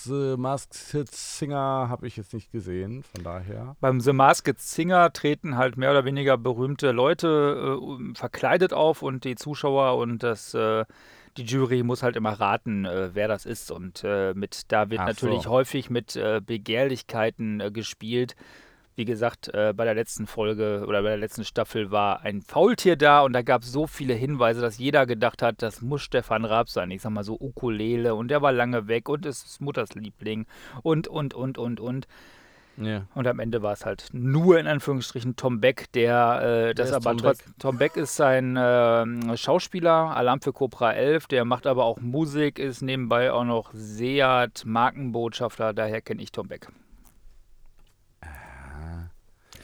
The 0.05 0.37
Masked 0.37 0.75
Singer 0.75 1.89
habe 1.89 2.07
ich 2.07 2.17
jetzt 2.17 2.35
nicht 2.35 2.53
gesehen, 2.53 3.03
von 3.03 3.25
daher. 3.25 3.77
Beim 3.81 4.01
The 4.01 4.13
Masked 4.13 4.61
Singer 4.61 5.13
treten 5.13 5.57
halt 5.57 5.77
mehr 5.77 5.91
oder 5.91 6.05
weniger 6.05 6.37
berühmte 6.39 6.93
Leute 6.93 7.81
äh, 7.81 8.15
verkleidet 8.15 8.73
auf 8.73 9.03
und 9.03 9.25
die 9.25 9.37
Zuschauer 9.37 9.97
und 9.99 10.23
das, 10.23 10.55
äh, 10.55 10.85
die 11.37 11.45
Jury 11.45 11.83
muss 11.83 12.03
halt 12.03 12.17
immer 12.17 12.33
raten, 12.33 12.85
äh, 12.85 13.11
wer 13.15 13.29
das 13.29 13.47
ist. 13.47 13.71
Und 13.71 14.03
äh, 14.05 14.35
mit 14.35 14.73
da 14.73 14.91
wird 14.91 15.01
Ach 15.01 15.07
natürlich 15.07 15.43
so. 15.43 15.51
häufig 15.51 15.91
mit 15.91 16.17
äh, 16.17 16.41
Begehrlichkeiten 16.45 17.61
äh, 17.61 17.71
gespielt. 17.71 18.37
Wie 18.99 19.05
gesagt, 19.05 19.47
äh, 19.55 19.73
bei 19.77 19.85
der 19.85 19.95
letzten 19.95 20.27
Folge 20.27 20.83
oder 20.85 21.03
bei 21.05 21.11
der 21.11 21.19
letzten 21.19 21.45
Staffel 21.45 21.93
war 21.93 22.23
ein 22.23 22.43
Faultier 22.43 22.97
da 22.97 23.21
und 23.21 23.33
da 23.33 23.43
gab 23.43 23.63
es 23.63 23.71
so 23.71 23.87
viele 23.87 24.13
Hinweise, 24.13 24.61
dass 24.61 24.77
jeder 24.79 25.07
gedacht 25.07 25.41
hat, 25.41 25.63
das 25.63 25.83
muss 25.83 26.03
Stefan 26.03 26.45
Raab 26.45 26.69
sein. 26.69 26.91
Ich 26.91 27.03
sag 27.03 27.11
mal 27.11 27.23
so 27.23 27.39
Ukulele 27.41 28.17
und 28.17 28.27
der 28.27 28.43
war 28.43 28.51
lange 28.51 28.89
weg 28.89 29.09
und 29.09 29.25
es 29.25 29.45
ist 29.45 29.61
Mutters 29.61 29.95
Liebling 29.95 30.47
und, 30.83 31.07
und, 31.07 31.33
und, 31.33 31.59
und, 31.59 31.79
und. 31.79 32.09
Ja. 32.77 33.07
Und 33.15 33.29
am 33.29 33.39
Ende 33.39 33.63
war 33.63 33.73
es 33.73 33.87
halt 33.87 34.09
nur 34.11 34.59
in 34.59 34.67
Anführungsstrichen 34.67 35.37
Tom 35.37 35.61
Beck, 35.61 35.93
der 35.93 36.71
äh, 36.71 36.75
das 36.75 36.91
aber 36.91 37.11
Tom 37.11 37.19
trotz. 37.19 37.45
Tom 37.61 37.79
Beck 37.79 37.97
ist 37.97 38.21
ein 38.21 38.57
ähm, 38.59 39.37
Schauspieler, 39.37 40.17
Alarm 40.17 40.41
für 40.41 40.53
Cobra 40.53 40.93
11, 40.93 41.29
der 41.29 41.45
macht 41.45 41.69
aber 41.69 41.85
auch 41.85 42.01
Musik, 42.01 42.59
ist 42.59 42.83
nebenbei 42.83 43.31
auch 43.31 43.45
noch 43.45 43.71
Seat 43.75 44.65
Markenbotschafter, 44.67 45.73
daher 45.73 46.01
kenne 46.01 46.21
ich 46.21 46.33
Tom 46.33 46.49
Beck. 46.49 46.67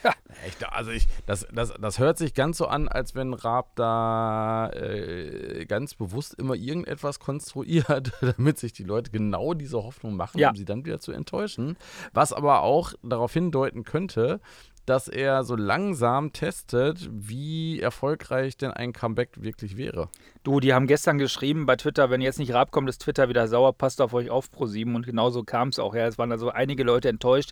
Echt, 0.45 0.67
also 0.71 0.91
ich, 0.91 1.07
das, 1.25 1.47
das, 1.53 1.73
das 1.79 1.99
hört 1.99 2.17
sich 2.17 2.33
ganz 2.33 2.57
so 2.57 2.67
an, 2.67 2.87
als 2.87 3.15
wenn 3.15 3.33
Raab 3.33 3.75
da 3.75 4.69
äh, 4.71 5.65
ganz 5.65 5.95
bewusst 5.95 6.33
immer 6.35 6.55
irgendetwas 6.55 7.19
konstruiert, 7.19 8.11
damit 8.21 8.59
sich 8.59 8.73
die 8.73 8.83
Leute 8.83 9.11
genau 9.11 9.53
diese 9.53 9.77
Hoffnung 9.83 10.15
machen, 10.15 10.39
Ja. 10.39 10.49
um 10.49 10.55
sie 10.55 10.65
dann 10.65 10.85
wieder 10.85 10.99
zu 10.99 11.11
enttäuschen. 11.11 11.77
Was 12.13 12.33
aber 12.33 12.61
auch 12.61 12.93
darauf 13.03 13.33
hindeuten 13.33 13.83
könnte, 13.83 14.39
dass 14.85 15.07
er 15.07 15.43
so 15.43 15.55
langsam 15.55 16.31
testet, 16.31 17.09
wie 17.11 17.79
erfolgreich 17.79 18.55
denn 18.55 18.69
ein 18.71 18.93
Comeback 18.93 19.41
wirklich 19.41 19.77
wäre. 19.77 20.09
Du, 20.43 20.59
die 20.59 20.73
haben 20.75 20.85
gestern 20.85 21.17
geschrieben 21.17 21.65
bei 21.65 21.75
Twitter, 21.75 22.11
wenn 22.11 22.21
jetzt 22.21 22.37
nicht 22.37 22.53
Raab 22.53 22.69
kommt, 22.69 22.87
ist 22.87 23.01
Twitter 23.01 23.27
wieder 23.27 23.47
sauer, 23.47 23.73
passt 23.73 23.99
auf 23.99 24.13
euch 24.13 24.29
auf, 24.29 24.49
Pro7. 24.51 24.93
Und 24.95 25.05
genauso 25.07 25.43
kam 25.43 25.69
es 25.69 25.79
auch. 25.79 25.95
Ja, 25.95 26.05
es 26.05 26.19
waren 26.19 26.31
also 26.31 26.49
einige 26.49 26.83
Leute 26.83 27.09
enttäuscht. 27.09 27.51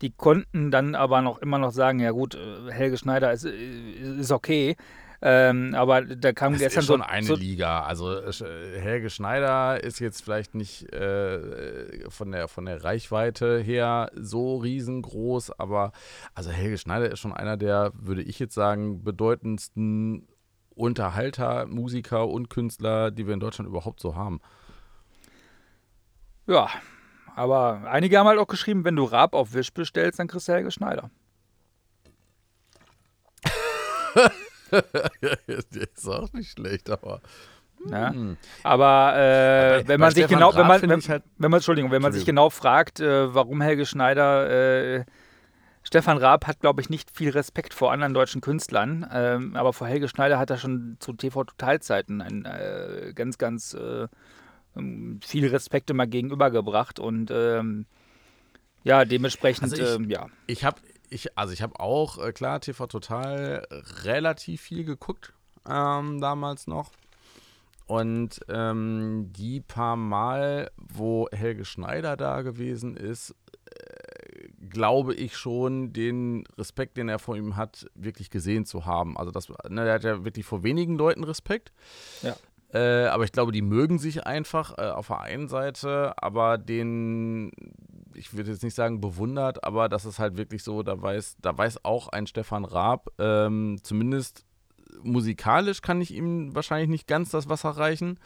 Die 0.00 0.10
konnten 0.10 0.70
dann 0.70 0.94
aber 0.94 1.20
noch 1.22 1.38
immer 1.38 1.58
noch 1.58 1.72
sagen, 1.72 2.00
ja 2.00 2.10
gut, 2.10 2.34
äh, 2.34 2.70
Helge 2.70 2.96
Schneider 2.96 3.32
ist, 3.32 3.44
äh, 3.44 4.18
ist 4.18 4.32
okay. 4.32 4.76
Ähm, 5.22 5.74
aber 5.74 6.02
da 6.02 6.32
kam 6.32 6.54
das 6.54 6.62
gestern 6.62 6.80
ist 6.80 6.86
schon 6.86 7.00
so, 7.00 7.06
eine 7.06 7.26
so 7.26 7.34
Liga. 7.34 7.82
Also 7.82 8.10
äh, 8.10 8.80
Helge 8.80 9.10
Schneider 9.10 9.82
ist 9.82 9.98
jetzt 9.98 10.22
vielleicht 10.22 10.54
nicht 10.54 10.90
äh, 10.94 12.08
von, 12.08 12.32
der, 12.32 12.48
von 12.48 12.64
der 12.64 12.82
Reichweite 12.82 13.58
her 13.58 14.10
so 14.14 14.56
riesengroß, 14.56 15.58
aber 15.58 15.92
also 16.34 16.50
Helge 16.50 16.78
Schneider 16.78 17.10
ist 17.10 17.18
schon 17.18 17.34
einer 17.34 17.58
der, 17.58 17.92
würde 17.94 18.22
ich 18.22 18.38
jetzt 18.38 18.54
sagen, 18.54 19.04
bedeutendsten 19.04 20.26
Unterhalter, 20.74 21.66
Musiker 21.66 22.26
und 22.26 22.48
Künstler, 22.48 23.10
die 23.10 23.26
wir 23.26 23.34
in 23.34 23.40
Deutschland 23.40 23.68
überhaupt 23.68 24.00
so 24.00 24.14
haben. 24.14 24.40
Ja, 26.46 26.70
aber 27.36 27.82
einige 27.90 28.18
haben 28.18 28.26
halt 28.26 28.38
auch 28.38 28.46
geschrieben, 28.46 28.84
wenn 28.84 28.96
du 28.96 29.04
Raab 29.04 29.34
auf 29.34 29.54
Wisch 29.54 29.72
bestellst, 29.72 30.18
dann 30.18 30.28
kriegst 30.28 30.48
du 30.48 30.52
Helge 30.52 30.70
Schneider. 30.70 31.10
ist 34.70 36.08
auch 36.08 36.32
nicht 36.32 36.52
schlecht, 36.52 36.90
aber. 36.90 37.20
Ja. 37.88 38.12
Aber, 38.62 39.14
äh, 39.16 39.88
wenn 39.88 40.00
man 40.00 40.10
sich 40.10 40.24
Stefan 40.24 40.38
genau, 40.38 40.50
Raab 40.50 40.58
wenn 40.58 40.66
man, 40.66 40.82
wenn, 40.82 41.08
halt- 41.08 41.22
wenn 41.38 41.50
man, 41.50 41.58
Entschuldigung, 41.58 41.90
wenn 41.90 42.02
man 42.02 42.12
sich 42.12 42.26
genau 42.26 42.50
fragt, 42.50 43.00
äh, 43.00 43.34
warum 43.34 43.62
Helge 43.62 43.86
Schneider, 43.86 44.50
äh, 44.98 45.04
Stefan 45.82 46.18
Raab 46.18 46.46
hat, 46.46 46.60
glaube 46.60 46.82
ich, 46.82 46.90
nicht 46.90 47.10
viel 47.10 47.30
Respekt 47.30 47.72
vor 47.72 47.90
anderen 47.90 48.12
deutschen 48.12 48.42
Künstlern, 48.42 49.08
ähm, 49.12 49.56
aber 49.56 49.72
vor 49.72 49.86
Helge 49.86 50.08
Schneider 50.08 50.38
hat 50.38 50.50
er 50.50 50.58
schon 50.58 50.96
zu 51.00 51.14
TV-Totalzeiten 51.14 52.20
ein 52.20 52.44
äh, 52.44 53.12
ganz, 53.14 53.38
ganz 53.38 53.72
äh, 53.72 54.06
viel 55.22 55.46
Respekt 55.48 55.90
immer 55.90 56.06
gegenübergebracht 56.06 56.98
und 57.00 57.30
ähm, 57.30 57.86
ja, 58.84 59.04
dementsprechend, 59.04 59.72
Also 59.72 59.76
ich- 59.82 59.94
ähm, 59.96 60.08
ja. 60.10 60.26
Ich 60.46 60.64
habe, 60.64 60.80
ich, 61.10 61.36
also 61.36 61.52
ich 61.52 61.60
habe 61.62 61.78
auch, 61.80 62.18
äh, 62.18 62.32
klar, 62.32 62.60
TV 62.60 62.86
Total 62.86 63.66
relativ 64.04 64.60
viel 64.62 64.84
geguckt, 64.84 65.32
ähm, 65.68 66.20
damals 66.20 66.66
noch. 66.66 66.92
Und 67.86 68.40
ähm, 68.48 69.32
die 69.36 69.60
paar 69.60 69.96
Mal, 69.96 70.70
wo 70.76 71.28
Helge 71.32 71.64
Schneider 71.64 72.16
da 72.16 72.42
gewesen 72.42 72.96
ist, 72.96 73.34
äh, 73.64 74.48
glaube 74.68 75.12
ich 75.14 75.36
schon, 75.36 75.92
den 75.92 76.44
Respekt, 76.56 76.96
den 76.96 77.08
er 77.08 77.18
vor 77.18 77.36
ihm 77.36 77.56
hat, 77.56 77.86
wirklich 77.96 78.30
gesehen 78.30 78.64
zu 78.64 78.86
haben. 78.86 79.18
Also 79.18 79.32
das, 79.32 79.48
ne, 79.68 79.84
der 79.84 79.94
hat 79.94 80.04
ja 80.04 80.24
wirklich 80.24 80.46
vor 80.46 80.62
wenigen 80.62 80.96
Leuten 80.96 81.24
Respekt. 81.24 81.72
Ja. 82.22 82.36
Äh, 82.72 83.06
aber 83.06 83.24
ich 83.24 83.32
glaube, 83.32 83.52
die 83.52 83.62
mögen 83.62 83.98
sich 83.98 84.26
einfach 84.26 84.78
äh, 84.78 84.90
auf 84.90 85.08
der 85.08 85.20
einen 85.20 85.48
Seite, 85.48 86.14
aber 86.16 86.56
den, 86.56 87.50
ich 88.14 88.34
würde 88.34 88.50
jetzt 88.50 88.62
nicht 88.62 88.76
sagen 88.76 89.00
bewundert, 89.00 89.64
aber 89.64 89.88
das 89.88 90.04
ist 90.04 90.18
halt 90.20 90.36
wirklich 90.36 90.62
so, 90.62 90.82
da 90.82 91.00
weiß, 91.00 91.38
da 91.40 91.56
weiß 91.56 91.84
auch 91.84 92.08
ein 92.08 92.28
Stefan 92.28 92.64
Raab, 92.64 93.10
ähm, 93.18 93.78
zumindest 93.82 94.44
musikalisch 95.02 95.82
kann 95.82 96.00
ich 96.00 96.12
ihm 96.14 96.54
wahrscheinlich 96.54 96.88
nicht 96.88 97.06
ganz 97.08 97.30
das 97.30 97.48
Wasser 97.48 97.70
reichen. 97.70 98.18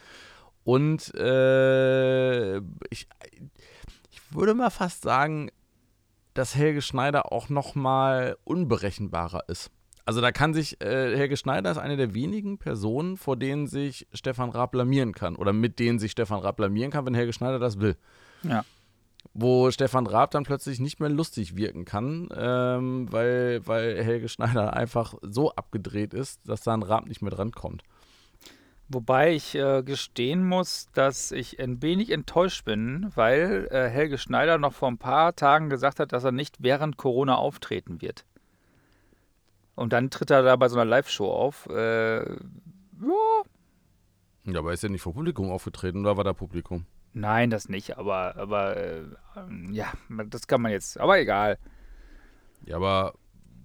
Und 0.64 1.14
äh, 1.14 2.56
ich, 2.90 3.08
ich 4.10 4.20
würde 4.30 4.54
mal 4.54 4.70
fast 4.70 5.02
sagen, 5.02 5.50
dass 6.34 6.54
Helge 6.54 6.82
Schneider 6.82 7.32
auch 7.32 7.48
noch 7.48 7.74
mal 7.74 8.36
unberechenbarer 8.44 9.48
ist. 9.48 9.70
Also 10.06 10.20
da 10.20 10.32
kann 10.32 10.52
sich, 10.52 10.80
äh, 10.82 11.16
Helge 11.16 11.36
Schneider 11.36 11.70
ist 11.70 11.78
eine 11.78 11.96
der 11.96 12.12
wenigen 12.12 12.58
Personen, 12.58 13.16
vor 13.16 13.36
denen 13.36 13.66
sich 13.66 14.06
Stefan 14.12 14.50
Raab 14.50 14.72
blamieren 14.72 15.12
kann. 15.12 15.36
Oder 15.36 15.52
mit 15.52 15.78
denen 15.78 15.98
sich 15.98 16.12
Stefan 16.12 16.40
Raab 16.40 16.56
blamieren 16.56 16.90
kann, 16.90 17.06
wenn 17.06 17.14
Helge 17.14 17.32
Schneider 17.32 17.58
das 17.58 17.80
will. 17.80 17.96
Ja. 18.42 18.64
Wo 19.32 19.70
Stefan 19.70 20.06
Raab 20.06 20.32
dann 20.32 20.44
plötzlich 20.44 20.78
nicht 20.78 21.00
mehr 21.00 21.08
lustig 21.08 21.56
wirken 21.56 21.86
kann, 21.86 22.28
ähm, 22.36 23.10
weil, 23.10 23.66
weil 23.66 24.02
Helge 24.04 24.28
Schneider 24.28 24.74
einfach 24.74 25.14
so 25.22 25.52
abgedreht 25.52 26.12
ist, 26.12 26.46
dass 26.46 26.60
da 26.60 26.74
ein 26.74 26.82
Raab 26.82 27.06
nicht 27.06 27.22
mehr 27.22 27.30
drankommt. 27.30 27.82
Wobei 28.88 29.34
ich 29.34 29.54
äh, 29.54 29.82
gestehen 29.82 30.46
muss, 30.46 30.88
dass 30.92 31.32
ich 31.32 31.58
ein 31.58 31.80
wenig 31.80 32.10
enttäuscht 32.10 32.66
bin, 32.66 33.10
weil 33.14 33.66
äh, 33.70 33.88
Helge 33.88 34.18
Schneider 34.18 34.58
noch 34.58 34.74
vor 34.74 34.88
ein 34.88 34.98
paar 34.98 35.34
Tagen 35.34 35.70
gesagt 35.70 36.00
hat, 36.00 36.12
dass 36.12 36.24
er 36.24 36.32
nicht 36.32 36.62
während 36.62 36.98
Corona 36.98 37.36
auftreten 37.36 38.02
wird. 38.02 38.26
Und 39.74 39.92
dann 39.92 40.10
tritt 40.10 40.30
er 40.30 40.42
da 40.42 40.56
bei 40.56 40.68
so 40.68 40.76
einer 40.76 40.84
Live-Show 40.88 41.30
auf. 41.30 41.66
Äh, 41.68 42.24
ja, 42.24 43.42
Ja, 44.44 44.58
aber 44.58 44.72
ist 44.72 44.82
ja 44.82 44.88
nicht 44.88 45.02
vor 45.02 45.14
Publikum 45.14 45.50
aufgetreten, 45.50 46.00
oder 46.00 46.16
war 46.16 46.24
da 46.24 46.32
Publikum? 46.32 46.86
nein, 47.14 47.48
das 47.48 47.68
nicht, 47.68 47.96
aber, 47.96 48.36
aber 48.36 48.76
äh, 48.76 49.04
ja, 49.70 49.92
das 50.26 50.46
kann 50.46 50.60
man 50.60 50.72
jetzt, 50.72 50.98
aber 50.98 51.18
egal. 51.18 51.58
Ja, 52.66 52.76
aber 52.76 53.14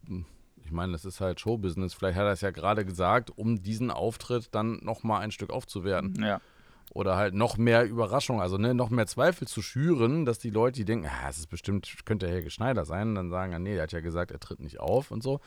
hm, 0.05 0.25
ich 0.63 0.71
meine, 0.71 0.91
das 0.91 1.03
ist 1.03 1.19
halt 1.19 1.39
Showbusiness. 1.39 1.93
Vielleicht 1.93 2.17
hat 2.17 2.25
er 2.25 2.31
es 2.31 2.41
ja 2.41 2.51
gerade 2.51 2.85
gesagt, 2.85 3.31
um 3.35 3.61
diesen 3.61 3.91
Auftritt 3.91 4.53
dann 4.53 4.79
nochmal 4.83 5.21
ein 5.21 5.31
Stück 5.31 5.49
aufzuwerten. 5.49 6.21
Ja. 6.23 6.41
Oder 6.91 7.17
halt 7.17 7.35
noch 7.35 7.57
mehr 7.57 7.85
Überraschung, 7.85 8.41
also 8.41 8.57
ne, 8.57 8.73
noch 8.73 8.89
mehr 8.89 9.05
Zweifel 9.05 9.47
zu 9.47 9.61
schüren, 9.61 10.25
dass 10.25 10.39
die 10.39 10.49
Leute, 10.49 10.77
die 10.77 10.85
denken, 10.85 11.07
ah, 11.07 11.29
es 11.29 11.37
ist 11.37 11.47
bestimmt, 11.47 11.87
könnte 12.05 12.27
Helge 12.27 12.49
Schneider 12.49 12.85
sein, 12.85 13.13
dann 13.13 13.29
sagen, 13.29 13.53
ah, 13.53 13.59
nee, 13.59 13.75
der 13.75 13.83
hat 13.83 13.91
ja 13.91 13.99
gesagt, 13.99 14.31
er 14.31 14.39
tritt 14.39 14.59
nicht 14.59 14.79
auf 14.79 15.11
und 15.11 15.21
so. 15.21 15.39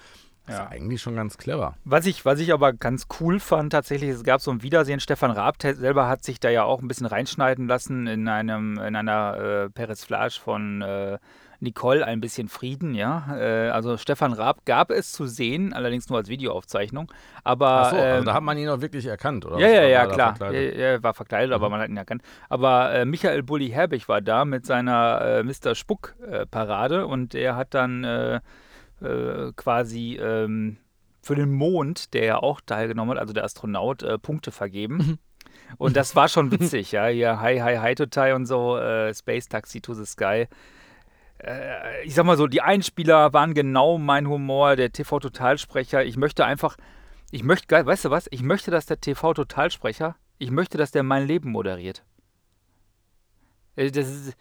Das 0.46 0.56
Ja. 0.56 0.64
ist 0.64 0.72
eigentlich 0.72 1.00
schon 1.00 1.14
ganz 1.14 1.38
clever. 1.38 1.74
Was 1.84 2.04
ich, 2.06 2.24
was 2.24 2.40
ich 2.40 2.52
aber 2.52 2.72
ganz 2.72 3.06
cool 3.20 3.38
fand, 3.38 3.72
tatsächlich, 3.72 4.10
es 4.10 4.24
gab 4.24 4.40
so 4.40 4.50
ein 4.50 4.62
Wiedersehen. 4.62 4.98
Stefan 5.00 5.30
Raab 5.30 5.56
selber 5.62 6.08
hat 6.08 6.24
sich 6.24 6.40
da 6.40 6.50
ja 6.50 6.64
auch 6.64 6.82
ein 6.82 6.88
bisschen 6.88 7.06
reinschneiden 7.06 7.68
lassen 7.68 8.06
in 8.08 8.26
einem, 8.28 8.78
in 8.78 8.96
einer 8.96 9.36
äh, 9.66 9.70
Peresflage 9.70 10.34
von 10.40 10.82
äh, 10.82 11.18
Nicole, 11.60 12.04
ein 12.04 12.20
bisschen 12.20 12.48
Frieden, 12.48 12.92
ja. 12.96 13.36
Äh, 13.38 13.68
also 13.70 13.96
Stefan 13.96 14.32
Raab 14.32 14.64
gab 14.66 14.90
es 14.90 15.12
zu 15.12 15.28
sehen, 15.28 15.72
allerdings 15.72 16.08
nur 16.08 16.18
als 16.18 16.28
Videoaufzeichnung. 16.28 17.12
Aber 17.44 17.68
Achso, 17.68 17.96
also 17.98 18.18
ähm, 18.18 18.24
da 18.24 18.34
hat 18.34 18.42
man 18.42 18.58
ihn 18.58 18.68
auch 18.68 18.80
wirklich 18.80 19.06
erkannt, 19.06 19.46
oder? 19.46 19.60
ja, 19.60 19.68
ja, 19.68 19.82
ja, 19.84 20.06
klar. 20.06 20.34
verkleidet? 20.34 20.74
Er, 20.74 20.94
er 20.94 21.02
war 21.04 21.14
verkleidet, 21.14 21.52
aber 21.54 21.66
Mhm. 21.66 21.70
man 21.70 21.80
hat 21.82 21.88
ihn 21.88 21.96
erkannt. 21.96 22.22
Aber 22.48 22.92
äh, 22.92 23.04
Michael 23.04 23.44
Bulli 23.44 23.68
Herbig 23.68 24.08
war 24.08 24.20
da 24.20 24.44
mit 24.44 24.66
seiner 24.66 25.20
äh, 25.20 25.42
Mr. 25.44 25.76
Spuck-Parade 25.76 27.06
und 27.06 27.36
er 27.36 27.54
hat 27.54 27.74
dann 27.74 28.02
äh, 29.02 29.52
quasi 29.56 30.16
ähm, 30.20 30.78
für 31.22 31.34
den 31.34 31.52
Mond, 31.52 32.14
der 32.14 32.24
ja 32.24 32.36
auch 32.38 32.60
teilgenommen 32.60 33.12
hat, 33.12 33.18
also 33.18 33.32
der 33.32 33.44
Astronaut, 33.44 34.02
äh, 34.02 34.18
Punkte 34.18 34.50
vergeben. 34.50 35.18
Und 35.78 35.96
das 35.96 36.16
war 36.16 36.28
schon 36.28 36.50
witzig, 36.52 36.92
ja. 36.92 37.06
Hier 37.06 37.40
Hi, 37.40 37.58
Hi, 37.58 37.76
Hi 37.76 37.94
to 37.94 38.06
Tai 38.06 38.34
und 38.34 38.46
so, 38.46 38.76
äh, 38.78 39.14
Space 39.14 39.48
Taxi 39.48 39.80
to 39.80 39.94
the 39.94 40.04
Sky. 40.04 40.46
Äh, 41.38 42.04
ich 42.04 42.14
sag 42.14 42.24
mal 42.24 42.36
so, 42.36 42.46
die 42.46 42.62
Einspieler 42.62 43.32
waren 43.32 43.54
genau 43.54 43.98
mein 43.98 44.28
Humor, 44.28 44.76
der 44.76 44.92
TV-Totalsprecher. 44.92 46.04
Ich 46.04 46.16
möchte 46.16 46.44
einfach, 46.44 46.76
ich 47.30 47.44
möchte, 47.44 47.66
geil, 47.66 47.86
weißt 47.86 48.06
du 48.06 48.10
was? 48.10 48.28
Ich 48.30 48.42
möchte, 48.42 48.70
dass 48.70 48.86
der 48.86 49.00
TV-Totalsprecher, 49.00 50.16
ich 50.38 50.50
möchte, 50.50 50.78
dass 50.78 50.90
der 50.90 51.02
mein 51.02 51.26
Leben 51.26 51.50
moderiert. 51.50 52.04
Äh, 53.76 53.90
Das 53.90 54.08
ist, 54.08 54.36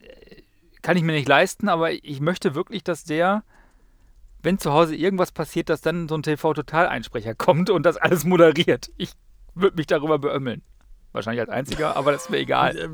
äh, 0.00 0.42
kann 0.82 0.96
ich 0.96 1.02
mir 1.02 1.12
nicht 1.12 1.28
leisten, 1.28 1.68
aber 1.68 1.92
ich 1.92 2.20
möchte 2.20 2.54
wirklich, 2.54 2.84
dass 2.84 3.04
der, 3.04 3.44
wenn 4.42 4.58
zu 4.58 4.72
Hause 4.72 4.94
irgendwas 4.94 5.32
passiert, 5.32 5.68
dass 5.68 5.80
dann 5.80 6.08
so 6.08 6.14
ein 6.16 6.22
TV-Total-Einsprecher 6.22 7.34
kommt 7.36 7.70
und 7.70 7.84
das 7.84 7.96
alles 7.96 8.24
moderiert. 8.24 8.90
Ich 8.96 9.12
würde 9.54 9.76
mich 9.76 9.86
darüber 9.86 10.18
beömmeln. 10.18 10.62
Wahrscheinlich 11.12 11.40
als 11.40 11.50
einziger, 11.50 11.94
aber 11.94 12.12
das 12.12 12.24
ist 12.24 12.30
mir 12.30 12.38
egal. 12.38 12.76
Äh, 12.82 12.88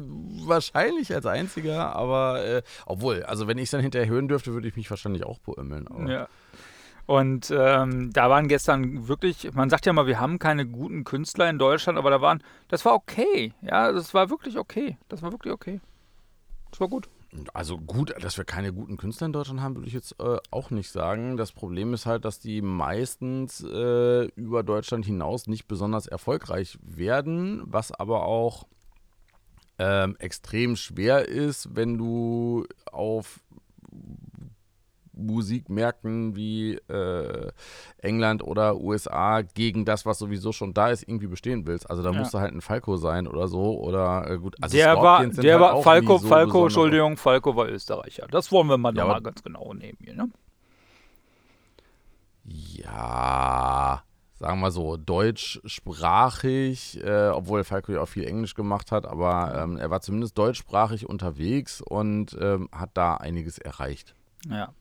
wahrscheinlich 0.47 1.15
als 1.15 1.27
einziger, 1.27 1.95
aber 1.95 2.45
äh, 2.45 2.63
obwohl, 2.87 3.23
also 3.23 3.47
wenn 3.47 3.59
ich 3.59 3.65
es 3.65 3.71
dann 3.71 3.81
hinterher 3.81 4.09
hören 4.09 4.29
dürfte, 4.29 4.53
würde 4.53 4.67
ich 4.67 4.77
mich 4.77 4.91
wahrscheinlich 4.91 5.25
auch 5.25 5.39
beömmeln. 5.39 5.87
Ja. 6.09 6.27
Und 7.07 7.51
ähm, 7.57 8.13
da 8.13 8.29
waren 8.29 8.49
gestern 8.49 9.09
wirklich, 9.09 9.53
man 9.55 9.71
sagt 9.71 9.87
ja 9.87 9.93
mal, 9.93 10.07
wir 10.07 10.21
haben 10.21 10.39
keine 10.39 10.67
guten 10.67 11.05
Künstler 11.05 11.49
in 11.49 11.59
Deutschland, 11.59 11.99
aber 11.99 12.11
da 12.11 12.21
waren, 12.21 12.43
das 12.69 12.85
war 12.85 12.95
okay. 12.95 13.55
Ja, 13.63 13.93
das 13.93 14.13
war 14.15 14.31
wirklich 14.31 14.59
okay. 14.59 14.99
Das 15.09 15.23
war 15.23 15.33
wirklich 15.33 15.53
okay. 15.53 15.81
Das 16.71 16.81
war 16.81 16.89
gut. 16.89 17.09
Also 17.53 17.77
gut, 17.77 18.15
dass 18.23 18.39
wir 18.39 18.45
keine 18.45 18.73
guten 18.73 18.97
Künstler 18.97 19.27
in 19.27 19.33
Deutschland 19.35 19.61
haben, 19.61 19.75
würde 19.75 19.89
ich 19.89 19.93
jetzt 19.93 20.19
äh, 20.19 20.39
auch 20.51 20.71
nicht 20.71 20.91
sagen. 20.91 21.37
Das 21.37 21.53
Problem 21.53 21.93
ist 21.93 22.07
halt, 22.07 22.25
dass 22.25 22.41
die 22.41 22.63
meistens 22.63 23.63
äh, 23.63 24.25
über 24.35 24.63
Deutschland 24.63 25.05
hinaus 25.05 25.47
nicht 25.47 25.69
besonders 25.69 26.07
erfolgreich 26.07 26.79
werden, 26.83 27.63
was 27.67 27.93
aber 27.93 28.25
auch 28.25 28.67
ähm, 29.79 30.17
extrem 30.19 30.75
schwer 30.77 31.29
ist, 31.29 31.77
wenn 31.77 31.99
du 31.99 32.67
auf 32.91 33.41
Musikmärkten 35.19 36.37
wie 36.37 36.75
äh, 36.89 37.51
England 37.99 38.43
oder 38.43 38.81
USA 38.81 39.43
gegen 39.43 39.85
das, 39.85 40.07
was 40.07 40.19
sowieso 40.19 40.53
schon 40.53 40.75
da 40.75 40.89
ist, 40.89 41.03
irgendwie 41.03 41.27
bestehen 41.27 41.67
willst. 41.67 41.89
Also 41.91 42.03
da 42.03 42.13
Ja. 42.13 42.19
musst 42.19 42.35
du 42.35 42.39
halt 42.39 42.55
ein 42.55 42.61
Falco 42.61 42.97
sein 42.97 43.27
oder 43.27 43.49
so 43.49 43.79
oder 43.79 44.31
äh, 44.31 44.39
gut. 44.39 44.57
Also 44.61 44.77
der 44.77 44.97
war, 44.97 45.19
Scorpions 45.19 45.37
sind 45.37 45.45
der 45.45 45.55
halt 45.55 45.63
war, 45.63 45.75
auch 45.75 45.83
Falco, 45.83 46.19
so 46.19 46.29
Falco, 46.29 46.63
Entschuldigung, 46.65 47.17
Falco 47.17 47.57
war 47.57 47.69
Österreicher. 47.69 48.27
Das 48.31 48.53
wollen 48.53 48.69
wir 48.69 48.79
mal 48.79 48.95
Ja, 48.95 49.05
nochmal 49.05 49.23
ganz 49.23 49.43
genau 49.43 49.75
nehmen 49.75 49.99
hier, 50.01 50.15
ne? 50.15 50.29
Ja, 52.45 54.03
sagen 54.39 54.61
wir 54.61 54.71
so, 54.71 54.97
deutschsprachig, 54.97 57.03
äh, 57.05 57.29
obwohl 57.29 57.65
Falco 57.65 57.93
ja 57.93 58.01
auch 58.01 58.09
viel 58.09 58.25
Englisch 58.25 58.55
gemacht 58.55 58.91
hat, 58.93 59.07
aber 59.07 59.55
ähm, 59.63 59.77
er 59.77 59.91
war 59.91 60.01
zumindest 60.01 60.39
deutschsprachig 60.39 61.07
unterwegs 61.09 61.83
und 61.83 62.37
ähm, 62.41 62.69
hat 62.73 62.91
da 62.95 63.17
einiges 63.17 63.59
erreicht. 63.59 64.15
Ja. 64.49 64.73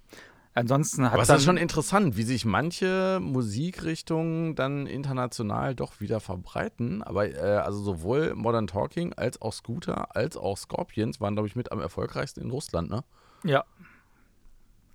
Ansonsten 0.57 1.05
hat 1.05 1.13
Aber 1.13 1.35
ist 1.35 1.43
schon 1.43 1.57
interessant, 1.57 2.17
wie 2.17 2.23
sich 2.23 2.43
manche 2.43 3.19
Musikrichtungen 3.21 4.55
dann 4.55 4.87
international 4.87 5.75
doch 5.75 5.99
wieder 5.99 6.19
verbreiten. 6.19 7.03
Aber 7.03 7.29
äh, 7.29 7.57
also 7.57 7.83
sowohl 7.83 8.33
Modern 8.33 8.65
Talking 8.65 9.13
als 9.13 9.39
auch 9.39 9.53
Scooter 9.53 10.15
als 10.15 10.35
auch 10.35 10.57
Scorpions 10.57 11.21
waren, 11.21 11.35
glaube 11.35 11.47
ich, 11.47 11.55
mit 11.55 11.71
am 11.71 11.79
erfolgreichsten 11.79 12.41
in 12.41 12.49
Russland, 12.49 12.89
ne? 12.89 13.03
Ja. 13.43 13.65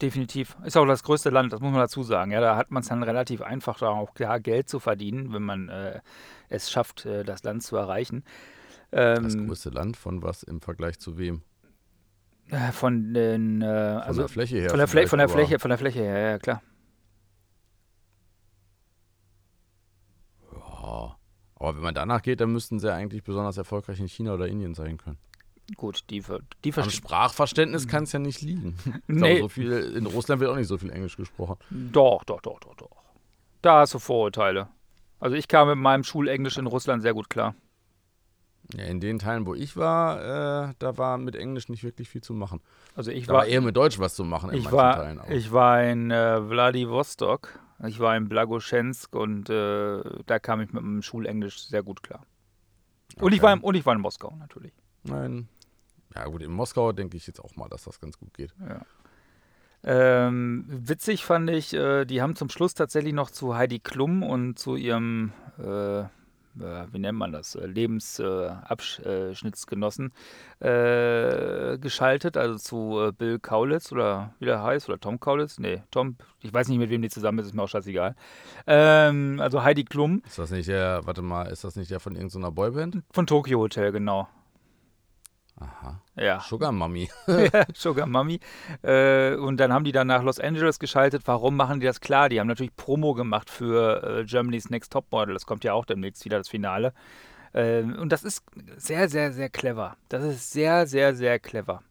Definitiv. 0.01 0.57
Ist 0.65 0.77
auch 0.77 0.85
das 0.85 1.05
größte 1.05 1.31
Land, 1.31 1.53
das 1.53 1.61
muss 1.61 1.71
man 1.71 1.81
dazu 1.81 2.03
sagen. 2.03 2.33
Ja, 2.33 2.41
da 2.41 2.57
hat 2.57 2.73
man 2.73 2.83
es 2.83 2.89
dann 2.89 3.05
relativ 3.05 3.41
einfach, 3.41 3.79
da 3.79 3.91
auch 3.91 4.15
klar 4.15 4.41
Geld 4.41 4.69
zu 4.69 4.81
verdienen, 4.81 5.33
wenn 5.33 5.45
man 5.45 5.69
äh, 5.69 6.01
es 6.49 6.73
schafft, 6.73 7.07
äh, 7.07 7.23
das 7.23 7.45
Land 7.45 7.63
zu 7.63 7.77
erreichen. 7.77 8.25
Das 8.91 9.35
Ähm, 9.35 9.47
größte 9.47 9.71
Land 9.71 9.97
von 9.97 10.25
was 10.25 10.43
im 10.43 10.61
Vergleich 10.61 10.99
zu 10.99 11.19
wem? 11.19 11.43
Äh, 12.53 12.71
von 12.71 13.15
den, 13.15 13.63
äh, 13.63 13.65
Von 13.65 14.03
also 14.03 14.21
der 14.23 14.29
Fläche 14.29 14.57
her. 14.59 14.71
von 14.71 14.79
der, 14.79 14.87
Flä 14.87 15.07
von 15.07 15.19
der 15.19 15.29
Fläche, 15.29 15.59
von 15.59 15.71
der 15.71 15.79
Fläche 15.79 16.01
her, 16.01 16.19
ja, 16.33 16.39
klar. 16.39 16.63
Aber, 20.51 20.61
ja. 20.61 21.17
aber 21.57 21.77
wenn 21.77 21.83
man 21.83 21.95
danach 21.95 22.21
geht, 22.23 22.41
dann 22.41 22.53
müssten 22.53 22.79
sie 22.79 22.89
ja 22.89 22.95
eigentlich 22.95 23.23
besonders 23.25 23.57
erfolgreich 23.57 24.01
in 24.01 24.09
China 24.09 24.35
oder 24.35 24.49
Indien 24.49 24.75
sein 24.75 24.99
können. 24.99 25.19
Gut, 25.77 26.05
die, 26.11 26.23
die 26.65 26.75
Am. 26.75 26.91
Sprachverständnis 26.91 27.89
kann 27.89 28.03
es 28.05 28.13
ja 28.13 28.19
nicht 28.19 28.43
liegen. 28.43 28.77
Ich 28.85 28.93
glaube, 28.93 29.01
Nee, 29.07 29.41
so 29.41 29.49
viel, 29.49 29.73
in 29.73 30.07
Russland 30.07 30.41
wird 30.41 30.51
auch 30.51 30.57
nicht 30.57 30.67
so 30.69 30.77
viel 30.77 30.91
Englisch 30.91 31.17
gesprochen. 31.17 31.57
doch, 31.71 32.25
doch, 32.25 32.43
doch, 32.43 32.61
doch, 32.61 32.75
doch. 32.75 32.91
Da 33.63 33.81
hast 33.81 33.95
du 33.95 33.99
Vorurteile. 33.99 34.69
Also 35.21 35.37
ich 35.37 35.49
kam 35.49 35.69
mit 35.69 35.79
meinem 35.79 36.03
Schulenglisch 36.05 36.59
in 36.59 36.67
Russland 36.67 37.01
sehr 37.01 37.15
gut 37.15 37.31
klar. 37.31 37.55
Ja, 38.77 38.85
in 38.85 39.01
den 39.01 39.19
Teilen, 39.19 39.47
wo 39.47 39.55
ich 39.55 39.77
war, 39.77 40.69
äh, 40.71 40.75
da 40.79 40.97
war 40.97 41.19
mit 41.19 41.37
Englisch 41.37 41.69
nicht 41.69 41.85
wirklich 41.85 42.09
viel 42.09 42.23
zu 42.23 42.33
machen. 42.33 42.61
Also 42.95 43.11
ich 43.11 43.27
Da 43.27 43.35
war, 43.35 43.41
war 43.41 43.47
eher 43.47 43.61
mit 43.61 43.77
Deutsch 43.77 43.99
was 43.99 44.15
zu 44.15 44.25
machen 44.25 44.51
in 44.51 44.57
ich 44.59 44.65
manchen 44.65 44.77
war, 44.79 44.97
Teilen 44.97 45.19
auch. 45.21 45.29
ich 45.31 45.53
war 45.53 45.83
in 45.83 46.11
äh, 46.11 46.41
Vladivostok, 46.41 47.59
ich 47.87 48.01
war 48.01 48.17
in 48.17 48.29
Blagoschensk 48.29 49.15
und 49.15 49.51
äh, 49.51 50.01
da 50.27 50.39
kam 50.39 50.61
ich 50.63 50.73
mit 50.73 50.83
dem 50.83 51.03
Schulenglisch 51.03 51.67
sehr 51.67 51.83
gut 51.83 52.03
klar. 52.03 52.25
Und, 53.21 53.33
ich 53.33 53.41
Okay. 53.41 53.47
war 53.47 53.53
im, 53.53 53.61
und 53.63 53.75
ich 53.75 53.85
war 53.85 53.95
in 53.95 54.01
Moskau 54.01 54.35
natürlich. 54.39 54.73
Nein. 55.03 55.49
Ja 56.15 56.27
gut, 56.27 56.43
in 56.43 56.51
Moskau 56.53 56.93
denke 56.93 57.17
ich 57.17 57.27
jetzt 57.27 57.41
auch 57.41 57.55
mal, 57.57 57.69
dass 57.69 57.85
das 57.85 58.01
ganz 58.01 58.17
gut 58.19 58.33
geht. 58.35 58.55
Ja. 58.67 58.81
Ähm, 59.85 60.65
witzig 60.69 61.25
fand 61.25 61.51
ich, 61.51 61.75
äh, 61.75 62.05
die 62.05 62.23
haben 62.23 62.37
zum 62.37 62.49
Schluss 62.49 62.75
tatsächlich 62.75 63.13
noch 63.13 63.31
zu 63.31 63.57
Heidi 63.57 63.81
Klum 63.81 64.23
und 64.23 64.59
zu 64.59 64.77
ihrem, 64.77 65.33
äh, 65.59 66.05
wie 66.55 66.99
nennt 66.99 67.19
man 67.19 67.33
das, 67.33 67.55
äh, 67.55 67.67
Lebensabschnittsgenossen 67.67 70.13
äh, 70.61 71.79
geschaltet, 71.79 72.37
also 72.37 72.59
zu 72.59 73.01
äh, 73.01 73.13
Bill 73.13 73.39
Kaulitz 73.39 73.93
oder 73.93 74.35
wie 74.39 74.47
der 74.47 74.63
heißt, 74.63 74.89
oder 74.89 75.01
Tom 75.01 75.21
Kaulitz? 75.21 75.59
Nee, 75.59 75.83
Tom, 75.91 76.17
ich 76.41 76.53
weiß 76.53 76.69
nicht, 76.69 76.79
mit 76.79 76.91
wem 76.91 77.03
die 77.03 77.09
zusammen 77.09 77.39
ist, 77.39 77.47
ist 77.47 77.55
mir 77.55 77.63
auch 77.63 77.69
scheißegal. 77.69 78.15
Ähm, 78.67 79.39
also 79.41 79.63
Heidi 79.63 79.85
Klum 79.85 80.23
Ist 80.27 80.39
das 80.39 80.51
nicht 80.51 80.69
der, 80.69 81.01
warte 81.05 81.23
mal, 81.23 81.45
ist 81.45 81.65
das 81.65 81.77
nicht 81.77 81.91
der 81.91 82.01
von 82.01 82.15
irgendeiner 82.15 82.53
Boyband? 82.53 83.03
von 83.13 83.27
Tokyo 83.27 83.61
Hotel, 83.61 83.93
genau. 83.93 84.29
Ja. 86.17 86.41
Sugar 86.41 86.73
Mummy. 86.73 87.09
Ja, 87.27 87.65
Sugar 87.75 88.07
Mummy. 88.07 88.41
Äh, 88.83 89.35
und 89.37 89.59
dann 89.59 89.73
haben 89.73 89.85
die 89.85 89.93
dann 89.93 90.07
nach 90.07 90.23
Los 90.23 90.39
Angeles 90.39 90.79
geschaltet. 90.79 91.23
Warum 91.27 91.57
machen 91.57 91.81
die 91.81 91.87
das 91.87 92.01
klar? 92.01 92.29
Die 92.29 92.39
haben 92.41 92.49
natürlich 92.49 92.77
Promo 92.77 93.15
gemacht 93.15 93.49
für 93.49 94.21
äh, 94.21 94.25
Germany's 94.25 94.71
Next 94.71 94.93
Topmodel. 94.93 95.35
Das 95.35 95.47
kommt 95.47 95.65
ja 95.65 95.73
auch 95.73 95.85
demnächst 95.85 96.25
wieder, 96.25 96.39
das 96.39 96.49
Finale. 96.49 96.93
Äh, 97.53 97.83
und 97.83 98.11
das 98.11 98.25
ist 98.25 98.45
sehr, 98.77 99.09
sehr, 99.09 99.33
sehr 99.33 99.49
clever. 99.49 99.97
Das 100.09 100.23
ist 100.25 100.51
sehr, 100.51 100.87
sehr, 100.87 101.15
sehr 101.15 101.39
clever. 101.39 101.83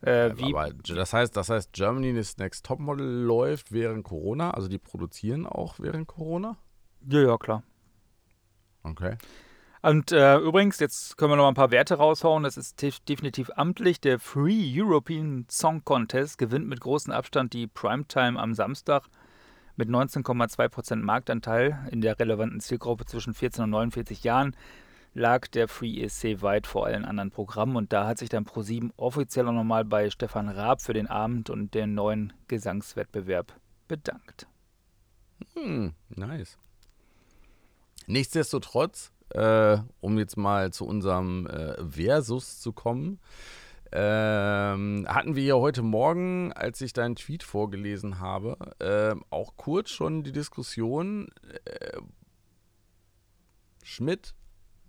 Äh, 0.00 0.36
wie, 0.36 0.54
Aber 0.54 0.72
das 0.72 1.12
heißt, 1.12 1.36
das 1.36 1.48
heißt, 1.48 1.72
Germany's 1.72 2.36
Next 2.38 2.64
Topmodel 2.64 3.06
läuft 3.06 3.72
während 3.72 4.04
Corona, 4.04 4.52
also 4.52 4.68
die 4.68 4.78
produzieren 4.78 5.46
auch 5.46 5.80
während 5.80 6.06
Corona? 6.06 6.56
ja, 7.08 7.20
ja, 7.20 7.36
klar. 7.36 7.62
Okay. 8.84 9.16
Und 9.80 10.10
äh, 10.12 10.38
übrigens, 10.38 10.80
jetzt 10.80 11.16
können 11.16 11.32
wir 11.32 11.36
noch 11.36 11.46
ein 11.48 11.54
paar 11.54 11.70
Werte 11.70 11.94
raushauen. 11.94 12.42
Das 12.42 12.56
ist 12.56 12.82
def- 12.82 13.00
definitiv 13.00 13.50
amtlich. 13.54 14.00
Der 14.00 14.18
Free 14.18 14.72
European 14.74 15.46
Song 15.48 15.84
Contest 15.84 16.38
gewinnt 16.38 16.66
mit 16.66 16.80
großem 16.80 17.12
Abstand 17.12 17.52
die 17.52 17.66
Primetime 17.68 18.38
am 18.40 18.54
Samstag 18.54 19.04
mit 19.76 19.88
19,2% 19.88 20.96
Marktanteil. 20.96 21.78
In 21.92 22.00
der 22.00 22.18
relevanten 22.18 22.60
Zielgruppe 22.60 23.04
zwischen 23.06 23.34
14 23.34 23.64
und 23.64 23.70
49 23.70 24.24
Jahren 24.24 24.56
lag 25.14 25.46
der 25.48 25.68
Free 25.68 26.02
ESC 26.02 26.42
weit 26.42 26.66
vor 26.66 26.86
allen 26.86 27.04
anderen 27.04 27.30
Programmen. 27.30 27.76
Und 27.76 27.92
da 27.92 28.06
hat 28.06 28.18
sich 28.18 28.28
dann 28.28 28.44
ProSieben 28.44 28.92
offiziell 28.96 29.46
auch 29.46 29.52
nochmal 29.52 29.84
bei 29.84 30.10
Stefan 30.10 30.48
Raab 30.48 30.82
für 30.82 30.92
den 30.92 31.06
Abend 31.06 31.50
und 31.50 31.74
den 31.74 31.94
neuen 31.94 32.32
Gesangswettbewerb 32.48 33.54
bedankt. 33.86 34.48
Hm, 35.54 35.94
nice. 36.08 36.58
Nichtsdestotrotz, 38.06 39.12
äh, 39.30 39.78
um 40.00 40.18
jetzt 40.18 40.36
mal 40.36 40.72
zu 40.72 40.86
unserem 40.86 41.46
äh, 41.46 41.82
Versus 41.84 42.60
zu 42.60 42.72
kommen, 42.72 43.18
ähm, 43.90 45.06
hatten 45.08 45.34
wir 45.34 45.42
ja 45.44 45.54
heute 45.54 45.82
Morgen, 45.82 46.52
als 46.52 46.80
ich 46.82 46.92
deinen 46.92 47.16
Tweet 47.16 47.42
vorgelesen 47.42 48.20
habe, 48.20 48.56
äh, 48.80 49.14
auch 49.30 49.56
kurz 49.56 49.90
schon 49.90 50.22
die 50.24 50.32
Diskussion 50.32 51.28
äh, 51.64 51.98
Schmidt 53.82 54.34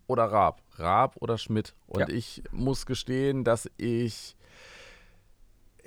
oder 0.08 0.26
Raab, 0.26 0.62
Raab 0.76 1.16
oder 1.22 1.38
Schmidt. 1.38 1.76
Und 1.88 2.02
Ja. 2.02 2.10
ich 2.10 2.44
muss 2.52 2.86
gestehen, 2.86 3.44
dass 3.44 3.70
ich 3.78 4.36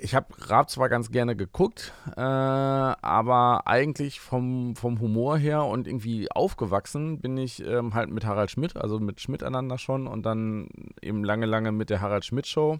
ich 0.03 0.15
habe 0.15 0.27
Raab 0.37 0.69
zwar 0.69 0.89
ganz 0.89 1.11
gerne 1.11 1.33
geguckt, 1.33 1.93
äh, 2.17 2.19
aber 2.19 3.67
eigentlich 3.67 4.19
vom, 4.19 4.75
vom 4.75 4.99
Humor 4.99 5.37
her 5.37 5.63
und 5.63 5.87
irgendwie 5.87 6.29
aufgewachsen 6.29 7.21
bin 7.21 7.37
ich 7.37 7.65
ähm, 7.65 7.93
halt 7.93 8.09
mit 8.09 8.25
Harald 8.25 8.51
Schmidt, 8.51 8.75
also 8.75 8.99
mit 8.99 9.21
Schmidt 9.21 9.43
einander 9.43 9.77
schon 9.77 10.07
und 10.07 10.25
dann 10.25 10.67
eben 11.01 11.23
lange, 11.23 11.45
lange 11.45 11.71
mit 11.71 11.89
der 11.89 12.01
Harald 12.01 12.25
Schmidt 12.25 12.47
Show. 12.47 12.79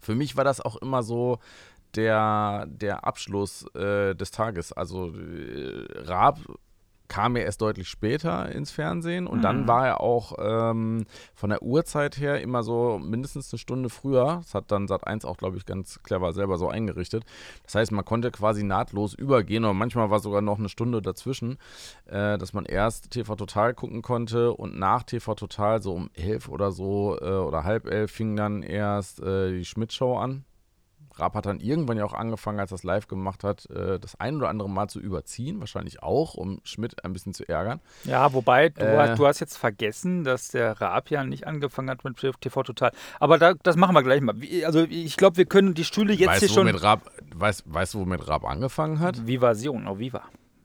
Für 0.00 0.14
mich 0.14 0.36
war 0.36 0.44
das 0.44 0.60
auch 0.60 0.76
immer 0.76 1.02
so 1.02 1.40
der, 1.96 2.66
der 2.68 3.04
Abschluss 3.04 3.66
äh, 3.74 4.14
des 4.14 4.30
Tages. 4.30 4.72
Also 4.72 5.12
äh, 5.16 5.86
Raab 6.02 6.38
kam 7.08 7.36
ja 7.36 7.42
erst 7.42 7.60
deutlich 7.62 7.88
später 7.88 8.50
ins 8.50 8.70
Fernsehen 8.70 9.26
und 9.26 9.42
dann 9.42 9.62
Mhm. 9.62 9.68
war 9.68 9.86
er 9.86 10.00
auch 10.00 10.34
ähm, 10.38 11.06
von 11.34 11.50
der 11.50 11.62
Uhrzeit 11.62 12.18
her 12.18 12.40
immer 12.40 12.62
so 12.62 12.98
mindestens 12.98 13.52
eine 13.52 13.58
Stunde 13.58 13.88
früher. 13.88 14.40
Das 14.42 14.54
hat 14.54 14.70
dann 14.70 14.86
Sat1 14.86 15.24
auch, 15.26 15.36
glaube 15.36 15.56
ich, 15.56 15.66
ganz 15.66 16.02
clever 16.02 16.32
selber 16.32 16.58
so 16.58 16.68
eingerichtet. 16.68 17.24
Das 17.64 17.74
heißt, 17.74 17.92
man 17.92 18.04
konnte 18.04 18.30
quasi 18.30 18.62
nahtlos 18.62 19.14
übergehen 19.14 19.64
und 19.64 19.76
manchmal 19.76 20.10
war 20.10 20.20
sogar 20.20 20.42
noch 20.42 20.58
eine 20.58 20.68
Stunde 20.68 21.00
dazwischen, 21.02 21.58
äh, 22.06 22.36
dass 22.38 22.52
man 22.52 22.64
erst 22.66 23.10
TV 23.10 23.34
Total 23.36 23.74
gucken 23.74 24.02
konnte 24.02 24.52
und 24.52 24.78
nach 24.78 25.02
TV 25.02 25.34
Total 25.34 25.82
so 25.82 25.94
um 25.94 26.10
elf 26.14 26.48
oder 26.48 26.72
so 26.72 27.18
äh, 27.20 27.24
oder 27.24 27.64
halb 27.64 27.86
elf 27.86 28.12
fing 28.12 28.36
dann 28.36 28.62
erst 28.62 29.20
äh, 29.20 29.50
die 29.58 29.64
Schmidt-Show 29.64 30.16
an. 30.18 30.44
Raab 31.18 31.34
hat 31.34 31.46
dann 31.46 31.60
irgendwann 31.60 31.96
ja 31.96 32.04
auch 32.04 32.14
angefangen, 32.14 32.60
als 32.60 32.72
er 32.72 32.76
es 32.76 32.82
live 32.84 33.08
gemacht 33.08 33.44
hat, 33.44 33.68
äh, 33.70 33.98
das 33.98 34.18
ein 34.20 34.36
oder 34.36 34.48
andere 34.48 34.68
Mal 34.68 34.88
zu 34.88 35.00
überziehen, 35.00 35.60
wahrscheinlich 35.60 36.02
auch, 36.02 36.34
um 36.34 36.60
Schmidt 36.64 37.04
ein 37.04 37.12
bisschen 37.12 37.34
zu 37.34 37.48
ärgern. 37.48 37.80
Ja, 38.04 38.32
wobei, 38.32 38.68
du, 38.70 38.80
Äh. 38.82 38.96
hast, 38.98 39.18
du 39.18 39.26
hast 39.26 39.40
jetzt 39.40 39.56
vergessen, 39.56 40.24
dass 40.24 40.48
der 40.48 40.80
Raab 40.80 41.10
ja 41.10 41.24
nicht 41.24 41.46
angefangen 41.46 41.90
hat 41.90 42.04
mit 42.04 42.16
TV 42.16 42.62
Total. 42.62 42.92
Aber 43.20 43.38
da, 43.38 43.54
das 43.54 43.76
machen 43.76 43.94
wir 43.94 44.02
gleich 44.02 44.20
mal. 44.20 44.34
Also 44.64 44.84
ich 44.88 45.16
glaube, 45.16 45.36
wir 45.36 45.46
können 45.46 45.74
die 45.74 45.84
Stühle 45.84 46.12
jetzt 46.12 46.28
weißt, 46.28 46.40
hier 46.40 46.48
schon. 46.48 46.68
Raab, 46.68 47.10
weißt, 47.34 47.94
du, 47.94 48.00
womit 48.00 48.26
Raab 48.28 48.44
angefangen 48.44 49.00
hat? 49.00 49.26
Vivasion, 49.26 49.86
oh 49.86 49.98
Viva. 49.98 50.22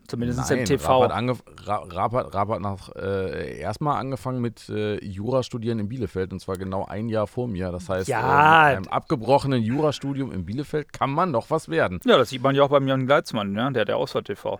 Zumindest 0.08 0.50
Nein, 0.50 0.60
im 0.60 0.66
TV. 0.66 1.06
Raab 1.06 2.12
hat, 2.13 2.34
Raab 2.36 2.50
hat, 2.50 2.60
nach, 2.62 2.89
äh, 2.96 3.58
erstmal 3.60 4.00
angefangen 4.00 4.42
mit 4.42 4.68
äh, 4.70 5.04
Jurastudieren 5.04 5.80
in 5.80 5.88
Bielefeld 5.88 6.34
und 6.34 6.39
zwar 6.39 6.58
genau 6.58 6.86
ein 6.86 7.08
Jahr 7.10 7.26
vor 7.26 7.48
mir. 7.48 7.72
Das 7.72 7.88
heißt, 7.89 8.08
Ja. 8.10 8.70
äh, 8.72 8.76
mit 8.76 8.78
einem 8.86 8.88
abgebrochenen 8.94 9.62
Jurastudium 9.63 10.32
in 10.32 10.46
Bielefeld 10.46 10.92
kann 10.92 11.12
man 11.12 11.32
noch 11.32 11.50
was 11.50 11.70
werden. 11.70 12.00
ja, 12.06 12.18
das 12.18 12.30
sieht 12.30 12.44
man 12.44 12.54
ja 12.56 12.63
auch 12.63 12.70
beim 12.70 12.88
Jan 12.88 13.06
Gleitzmann, 13.06 13.54
ne? 13.54 13.72
der 13.72 13.82
hat 13.82 13.89
ja 13.89 13.96
Ausfahrt 13.96 14.26
TV. 14.26 14.60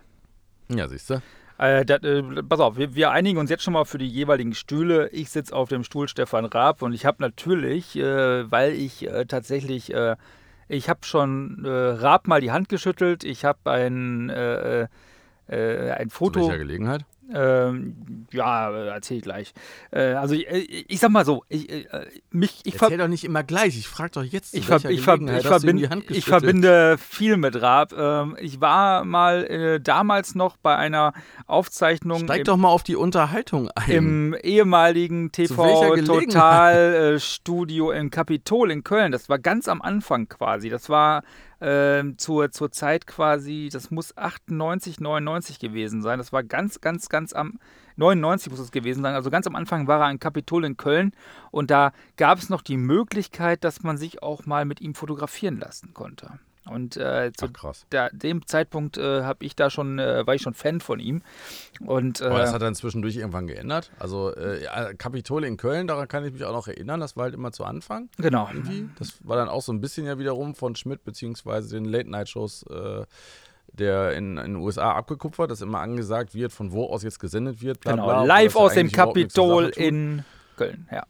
Ja, 0.70 0.88
siehst 0.88 1.10
du? 1.10 1.20
Äh, 1.58 1.84
dat, 1.84 2.04
äh, 2.04 2.22
pass 2.42 2.58
auf, 2.60 2.76
wir, 2.78 2.94
wir 2.94 3.10
einigen 3.12 3.38
uns 3.38 3.48
jetzt 3.50 3.62
schon 3.62 3.74
mal 3.74 3.84
für 3.84 3.98
die 3.98 4.08
jeweiligen 4.08 4.54
Stühle. 4.54 5.08
Ich 5.10 5.30
sitze 5.30 5.54
auf 5.54 5.68
dem 5.68 5.84
Stuhl 5.84 6.08
Stefan 6.08 6.46
Raab 6.46 6.82
und 6.82 6.92
ich 6.94 7.06
habe 7.06 7.18
natürlich, 7.20 7.96
äh, 7.96 8.50
weil 8.50 8.72
ich 8.72 9.06
äh, 9.06 9.24
tatsächlich, 9.26 9.92
äh, 9.94 10.16
ich 10.68 10.88
habe 10.88 11.00
schon 11.02 11.64
äh, 11.64 11.68
Raab 11.68 12.26
mal 12.26 12.40
die 12.40 12.50
Hand 12.50 12.68
geschüttelt. 12.70 13.22
Ich 13.22 13.44
habe 13.44 13.70
ein, 13.70 14.30
äh, 15.48 15.88
äh, 15.88 15.90
ein 15.92 16.10
Zu 16.10 16.16
Foto. 16.16 16.40
welcher 16.40 16.58
Gelegenheit? 16.58 17.04
Ähm, 17.32 18.26
ja, 18.32 18.70
erzähl 18.70 19.18
ich 19.18 19.22
gleich. 19.22 19.54
Äh, 19.90 20.12
also 20.12 20.34
ich, 20.34 20.46
ich 20.46 21.00
sag 21.00 21.10
mal 21.10 21.24
so, 21.24 21.44
ich, 21.48 21.70
äh, 21.70 21.86
mich, 22.30 22.60
ich, 22.64 22.80
Erzähl 22.80 22.98
doch 22.98 23.08
nicht 23.08 23.24
immer 23.24 23.42
gleich. 23.42 23.78
Ich 23.78 23.88
frage 23.88 24.10
doch 24.10 24.22
jetzt, 24.22 24.50
zu 24.50 24.58
ich, 24.58 24.66
ver 24.66 24.82
welcher 24.82 24.90
ich, 24.90 25.00
ver 25.00 25.18
Gelegenheit 25.18 26.04
ich, 26.10 26.24
verbinde, 26.26 26.98
viel 26.98 27.36
mit 27.38 27.60
Raab. 27.60 27.94
Ähm, 27.96 28.36
ich 28.40 28.60
war 28.60 29.04
mal 29.04 29.44
äh, 29.44 29.80
damals 29.80 30.34
noch 30.34 30.56
bei 30.58 30.76
einer 30.76 31.14
Aufzeichnung 31.46 32.24
Steig 32.24 32.40
im, 32.40 32.44
doch 32.44 32.56
mal 32.58 32.68
auf 32.68 32.82
die 32.82 32.96
Unterhaltung 32.96 33.70
ein. 33.74 33.90
im 33.90 34.36
ehemaligen 34.42 35.32
TV? 35.32 35.96
Total 36.04 36.74
äh, 37.14 37.20
Studio 37.20 37.90
im 37.90 38.10
Kapitol 38.10 38.70
in 38.70 38.84
Köln. 38.84 39.12
Das 39.12 39.30
war 39.30 39.38
ganz 39.38 39.68
am 39.68 39.80
Anfang 39.80 40.28
quasi. 40.28 40.68
Das 40.68 40.90
war 40.90 41.22
äh, 41.64 42.16
zur, 42.16 42.50
zur 42.50 42.70
Zeit 42.70 43.06
quasi, 43.06 43.70
das 43.72 43.90
muss 43.90 44.16
98, 44.16 45.00
99 45.00 45.58
gewesen 45.58 46.02
sein. 46.02 46.18
Das 46.18 46.32
war 46.32 46.42
ganz, 46.42 46.80
ganz, 46.80 47.08
ganz 47.08 47.32
am 47.32 47.58
99 47.96 48.50
muss 48.50 48.60
es 48.60 48.72
gewesen 48.72 49.02
sein. 49.02 49.14
Also 49.14 49.30
ganz 49.30 49.46
am 49.46 49.56
Anfang 49.56 49.86
war 49.86 50.00
er 50.00 50.06
ein 50.06 50.18
Kapitol 50.18 50.64
in 50.64 50.76
Köln 50.76 51.12
und 51.50 51.70
da 51.70 51.92
gab 52.16 52.38
es 52.38 52.50
noch 52.50 52.62
die 52.62 52.76
Möglichkeit, 52.76 53.64
dass 53.64 53.82
man 53.82 53.96
sich 53.96 54.22
auch 54.22 54.46
mal 54.46 54.64
mit 54.64 54.80
ihm 54.80 54.94
fotografieren 54.94 55.58
lassen 55.58 55.94
konnte. 55.94 56.38
Und 56.66 56.96
äh, 56.96 57.30
zu 57.36 57.48
Ach, 57.62 57.74
der, 57.92 58.10
dem 58.10 58.46
Zeitpunkt 58.46 58.96
äh, 58.96 59.22
habe 59.22 59.44
ich 59.44 59.54
da 59.54 59.68
schon, 59.68 59.98
äh, 59.98 60.26
war 60.26 60.34
ich 60.34 60.42
schon 60.42 60.54
Fan 60.54 60.80
von 60.80 60.98
ihm. 60.98 61.22
Und, 61.80 62.22
Aber 62.22 62.38
das 62.38 62.50
äh, 62.50 62.52
hat 62.54 62.62
dann 62.62 62.74
zwischendurch 62.74 63.16
irgendwann 63.16 63.46
geändert. 63.46 63.90
Also 63.98 64.34
äh, 64.34 64.94
Kapitol 64.96 65.44
in 65.44 65.56
Köln, 65.56 65.86
daran 65.86 66.08
kann 66.08 66.24
ich 66.24 66.32
mich 66.32 66.44
auch 66.44 66.52
noch 66.52 66.68
erinnern. 66.68 67.00
Das 67.00 67.16
war 67.16 67.24
halt 67.24 67.34
immer 67.34 67.52
zu 67.52 67.64
Anfang. 67.64 68.08
genau. 68.16 68.48
Irgendwie. 68.52 68.88
Das 68.98 69.14
war 69.24 69.36
dann 69.36 69.48
auch 69.48 69.62
so 69.62 69.72
ein 69.72 69.80
bisschen 69.80 70.06
ja 70.06 70.18
wiederum 70.18 70.54
von 70.54 70.74
Schmidt 70.76 71.04
beziehungsweise 71.04 71.74
den 71.74 71.84
Late-Night-Shows 71.84 72.64
äh, 72.70 73.04
der 73.72 74.12
in, 74.12 74.36
in 74.38 74.54
den 74.54 74.56
USA 74.56 74.92
abgekupfert, 74.92 75.50
dass 75.50 75.60
immer 75.60 75.80
angesagt 75.80 76.34
wird, 76.34 76.52
von 76.52 76.72
wo 76.72 76.86
aus 76.86 77.02
jetzt 77.02 77.18
gesendet 77.18 77.60
wird. 77.60 77.80
Bla, 77.80 77.92
Genau, 77.92 78.04
bla, 78.04 78.24
live 78.24 78.56
aus 78.56 78.74
dem 78.74 78.90
Kapitol 78.90 79.70
in 79.76 80.24
Köln, 80.56 80.88
ja. 80.92 81.04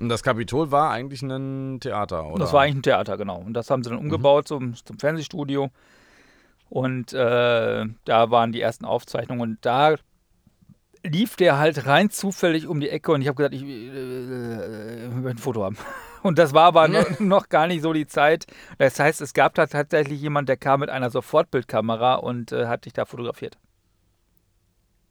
Und 0.00 0.08
das 0.08 0.22
Kapitol 0.22 0.70
war 0.70 0.90
eigentlich 0.90 1.22
ein 1.22 1.80
Theater, 1.80 2.26
oder? 2.26 2.38
Das 2.38 2.52
war 2.52 2.62
eigentlich 2.62 2.76
ein 2.76 2.82
Theater, 2.82 3.16
genau. 3.16 3.38
Und 3.38 3.54
das 3.54 3.70
haben 3.70 3.82
sie 3.82 3.90
dann 3.90 3.98
umgebaut 3.98 4.48
zum, 4.48 4.74
zum 4.74 4.98
Fernsehstudio. 4.98 5.70
Und 6.70 7.12
äh, 7.12 7.86
da 8.04 8.30
waren 8.30 8.52
die 8.52 8.60
ersten 8.60 8.84
Aufzeichnungen. 8.84 9.40
Und 9.40 9.58
da 9.62 9.96
lief 11.04 11.36
der 11.36 11.58
halt 11.58 11.86
rein 11.86 12.10
zufällig 12.10 12.66
um 12.66 12.80
die 12.80 12.90
Ecke 12.90 13.12
und 13.12 13.22
ich 13.22 13.28
habe 13.28 13.36
gesagt, 13.36 13.54
ich 13.54 13.62
äh, 13.62 13.88
äh, 13.88 15.22
will 15.22 15.30
ein 15.30 15.38
Foto 15.38 15.64
haben. 15.64 15.76
Und 16.20 16.36
das 16.36 16.52
war 16.52 16.64
aber 16.64 16.88
noch, 16.88 17.20
noch 17.20 17.48
gar 17.48 17.68
nicht 17.68 17.80
so 17.80 17.92
die 17.92 18.08
Zeit. 18.08 18.46
Das 18.78 18.98
heißt, 18.98 19.20
es 19.20 19.34
gab 19.34 19.54
da 19.54 19.66
tatsächlich 19.66 20.20
jemand, 20.20 20.48
der 20.48 20.56
kam 20.56 20.80
mit 20.80 20.90
einer 20.90 21.10
Sofortbildkamera 21.10 22.16
und 22.16 22.50
äh, 22.50 22.66
hat 22.66 22.86
dich 22.86 22.92
da 22.92 23.04
fotografiert. 23.04 23.56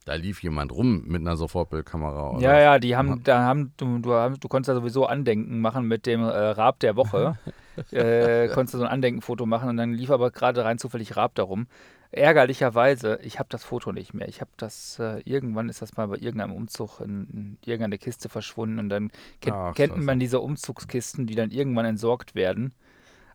Da 0.07 0.15
lief 0.15 0.41
jemand 0.41 0.71
rum 0.71 1.03
mit 1.05 1.19
einer 1.19 1.35
Sofortbildkamera. 1.35 2.39
Ja, 2.39 2.57
ja, 2.57 2.79
die 2.79 2.95
haben, 2.95 3.09
Ja. 3.09 3.15
da 3.25 3.39
haben, 3.43 3.73
du, 3.75 3.99
du, 3.99 4.37
du 4.39 4.47
konntest 4.47 4.69
da 4.69 4.73
sowieso 4.73 5.05
Andenken 5.05 5.59
machen 5.59 5.85
mit 5.85 6.05
dem 6.05 6.21
äh, 6.21 6.27
Rab 6.27 6.79
der 6.79 6.95
Woche. 6.95 7.37
äh, 7.91 8.47
konntest 8.47 8.75
du 8.75 8.77
so 8.77 8.85
ein 8.85 8.89
Andenkenfoto 8.89 9.45
machen 9.45 9.67
und 9.67 9.75
dann 9.75 9.91
lief 9.93 10.09
aber 10.09 10.31
gerade 10.31 10.63
rein 10.63 10.77
zufällig 10.77 11.17
Rab 11.17 11.35
darum. 11.35 11.67
Ärgerlicherweise, 12.11 13.19
ich 13.21 13.37
habe 13.37 13.49
das 13.49 13.65
Foto 13.65 13.91
nicht 13.91 14.13
mehr. 14.13 14.29
Ich 14.29 14.39
habe 14.39 14.49
das, 14.55 14.97
äh, 14.97 15.19
irgendwann 15.25 15.67
ist 15.67 15.81
das 15.81 15.97
mal 15.97 16.07
bei 16.07 16.15
irgendeinem 16.15 16.53
Umzug 16.53 17.01
in, 17.01 17.27
in 17.33 17.57
irgendeine 17.65 17.97
Kiste 17.97 18.29
verschwunden 18.29 18.79
und 18.79 18.87
dann 18.87 19.11
kennt, 19.41 19.57
Ach, 19.57 19.75
kennt 19.75 19.97
man 19.97 20.19
diese 20.21 20.39
Umzugskisten, 20.39 21.27
die 21.27 21.35
dann 21.35 21.51
irgendwann 21.51 21.83
entsorgt 21.85 22.33
werden. 22.33 22.73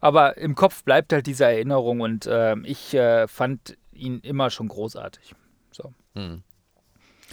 Aber 0.00 0.38
im 0.38 0.54
Kopf 0.54 0.84
bleibt 0.84 1.12
halt 1.12 1.26
diese 1.26 1.44
Erinnerung 1.44 2.00
und 2.00 2.26
ähm, 2.32 2.64
ich 2.64 2.94
äh, 2.94 3.28
fand 3.28 3.76
ihn 3.92 4.20
immer 4.20 4.48
schon 4.48 4.68
großartig. 4.68 5.34
So. 5.70 5.92
Hm. 6.14 6.42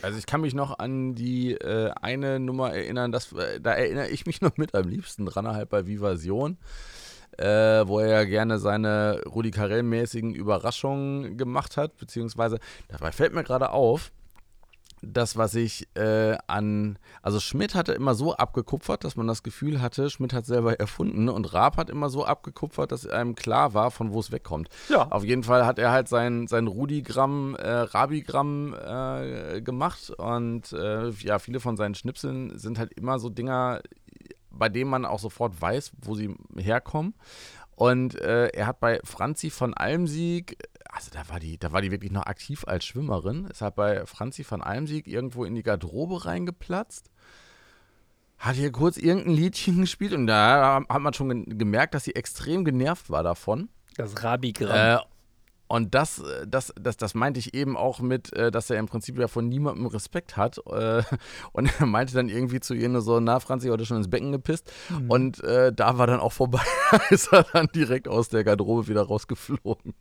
Also 0.02 0.18
ich 0.18 0.26
kann 0.26 0.42
mich 0.42 0.54
noch 0.54 0.80
an 0.80 1.16
die 1.16 1.54
äh, 1.54 1.92
eine 2.02 2.40
Nummer 2.40 2.74
erinnern, 2.74 3.12
das, 3.12 3.34
äh, 3.34 3.60
da 3.60 3.74
erinnere 3.74 4.10
ich 4.10 4.26
mich 4.26 4.42
noch 4.42 4.58
mit 4.58 4.76
am 4.76 4.88
liebsten 4.88 5.26
dran, 5.26 5.48
halt 5.48 5.70
bei 5.70 5.88
Vivasion, 5.88 6.58
äh, 7.38 7.46
wo 7.46 8.00
er 8.00 8.08
ja 8.08 8.24
gerne 8.24 8.60
seine 8.60 9.22
Rudi 9.26 9.52
Carell-mäßigen 9.52 10.34
Überraschungen 10.34 11.38
gemacht 11.38 11.78
hat, 11.78 11.98
beziehungsweise, 11.98 12.60
dabei 12.88 13.12
fällt 13.12 13.34
mir 13.34 13.44
gerade 13.44 13.72
auf, 13.72 14.12
das, 15.02 15.38
was 15.38 15.56
ich 15.56 15.88
äh, 15.96 16.38
an, 16.48 16.98
also 17.22 17.40
Schmidt 17.40 17.76
hatte 17.76 17.94
immer 17.94 18.16
so 18.16 18.36
abgekupfert, 18.36 19.04
dass 19.04 19.16
man 19.16 19.28
das 19.28 19.44
Gefühl 19.44 19.82
hatte, 19.82 20.10
Schmidt 20.10 20.34
hat 20.34 20.46
selber 20.46 20.80
erfunden 20.80 21.30
und 21.30 21.54
Raab 21.54 21.78
hat 21.78 21.90
immer 21.90 22.10
so 22.10 22.26
abgekupfert, 22.26 22.92
dass 22.92 23.08
einem 23.08 23.36
klar 23.36 23.74
war, 23.74 23.92
von 23.92 24.14
wo 24.14 24.20
es 24.20 24.32
wegkommt. 24.32 24.70
Ja, 24.90 25.08
Auf 25.12 25.24
jeden 25.24 25.44
Fall 25.44 25.66
hat 25.66 25.80
er 25.80 25.92
halt 25.92 26.08
sein, 26.08 26.48
sein 26.48 26.68
Rudigramm, 26.68 27.56
äh, 27.56 27.70
Rabigramm 27.70 28.74
äh, 28.74 29.62
gemacht 29.62 30.10
und 30.12 30.72
äh, 30.74 31.10
ja, 31.10 31.40
viele 31.40 31.60
von 31.60 31.78
seinen 31.78 31.96
Schnipseln 31.96 32.58
sind 32.58 32.80
halt 32.80 32.94
immer 32.94 33.20
so 33.20 33.30
Dinger, 33.30 33.82
bei 34.52 34.70
denen 34.70 34.90
man 34.90 35.06
auch 35.06 35.20
sofort 35.20 35.62
weiß, 35.62 35.92
wo 36.02 36.16
sie 36.16 36.36
herkommen. 36.58 37.14
Und 37.80 38.16
äh, 38.20 38.48
er 38.48 38.68
hat 38.68 38.82
bei 38.82 39.00
Franzi 39.06 39.50
von 39.50 39.74
Almsieg, 39.74 40.58
also 40.92 41.12
da 41.14 41.30
war 41.30 41.40
die, 41.40 41.58
da 41.58 41.72
war 41.72 41.82
die 41.82 41.92
wirklich 41.92 42.12
noch 42.12 42.26
aktiv 42.26 42.66
als 42.68 42.84
Schwimmerin, 42.84 43.46
ist 43.46 43.62
halt 43.62 43.76
bei 43.76 44.06
Franzi 44.06 44.44
von 44.44 44.62
Almsieg 44.62 45.08
irgendwo 45.08 45.46
in 45.46 45.56
die 45.56 45.64
Garderobe 45.64 46.26
reingeplatzt. 46.26 47.10
Hat 48.38 48.56
hier 48.58 48.74
kurz 48.74 48.98
irgendein 48.98 49.34
Liedchen 49.34 49.80
gespielt 49.82 50.12
und 50.12 50.28
da 50.28 50.82
hat 50.90 51.02
man 51.02 51.14
schon 51.14 51.46
ge- 51.46 51.56
gemerkt, 51.58 51.94
dass 51.94 52.04
sie 52.04 52.16
extrem 52.16 52.66
genervt 52.66 53.10
war 53.10 53.24
davon. 53.24 53.70
das 53.96 54.22
Rabigramm. 54.24 55.00
Äh, 55.00 55.00
und 55.70 55.94
das, 55.94 56.18
äh, 56.18 56.48
das, 56.48 56.74
das, 56.82 56.98
das 56.98 57.14
meinte 57.14 57.40
ich 57.40 57.54
eben 57.54 57.78
auch 57.78 58.00
mit, 58.00 58.34
äh, 58.34 58.50
dass 58.50 58.72
er 58.72 58.80
im 58.80 58.88
Prinzip 58.88 59.20
ja 59.20 59.28
von 59.28 59.48
niemandem 59.48 59.86
Respekt 59.86 60.36
hat. 60.36 60.58
Äh, 60.66 61.04
und 61.54 61.72
er 61.80 61.86
meinte 61.86 62.16
dann 62.16 62.28
irgendwie 62.28 62.60
zu 62.60 62.74
ihr 62.74 62.90
nur 62.90 63.02
so, 63.02 63.20
na 63.20 63.40
Franzi, 63.40 63.70
heute 63.70 63.86
schon 63.86 63.98
ins 63.98 64.10
Becken 64.10 64.32
gepisst. 64.32 64.72
Mhm. 64.90 65.12
Und 65.12 65.44
äh, 65.44 65.72
da 65.72 66.00
war 66.00 66.08
dann 66.08 66.20
auch 66.20 66.34
vorbei, 66.34 66.64
ist 67.12 67.32
er 67.32 67.44
dann 67.54 67.68
direkt 67.68 68.08
aus 68.08 68.30
der 68.30 68.44
Garderobe 68.44 68.88
wieder 68.88 69.04
rausgeflogen. 69.04 69.94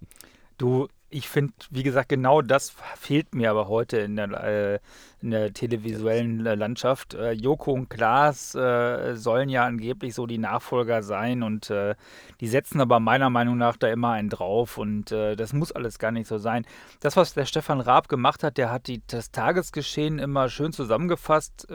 Du, 0.56 0.88
ich 1.10 1.28
finde, 1.28 1.54
wie 1.70 1.82
gesagt, 1.82 2.10
genau 2.10 2.42
das 2.42 2.74
fehlt 2.96 3.34
mir 3.34 3.50
aber 3.50 3.68
heute 3.68 3.98
in 3.98 4.16
der, 4.16 4.30
äh, 4.44 4.78
in 5.22 5.30
der 5.30 5.52
televisuellen 5.52 6.44
äh, 6.44 6.54
Landschaft. 6.54 7.14
Äh, 7.14 7.32
Joko 7.32 7.72
und 7.72 7.88
Klaas 7.88 8.54
äh, 8.54 9.16
sollen 9.16 9.48
ja 9.48 9.64
angeblich 9.64 10.14
so 10.14 10.26
die 10.26 10.38
Nachfolger 10.38 11.02
sein 11.02 11.42
und 11.42 11.70
äh, 11.70 11.94
die 12.40 12.48
setzen 12.48 12.80
aber 12.80 13.00
meiner 13.00 13.30
Meinung 13.30 13.56
nach 13.56 13.76
da 13.76 13.88
immer 13.88 14.12
einen 14.12 14.28
drauf 14.28 14.76
und 14.76 15.10
äh, 15.10 15.34
das 15.34 15.52
muss 15.52 15.72
alles 15.72 15.98
gar 15.98 16.10
nicht 16.10 16.28
so 16.28 16.38
sein. 16.38 16.66
Das, 17.00 17.16
was 17.16 17.34
der 17.34 17.46
Stefan 17.46 17.80
Raab 17.80 18.08
gemacht 18.08 18.42
hat, 18.42 18.58
der 18.58 18.70
hat 18.70 18.86
die, 18.86 19.02
das 19.06 19.30
Tagesgeschehen 19.30 20.18
immer 20.18 20.48
schön 20.48 20.72
zusammengefasst. 20.72 21.68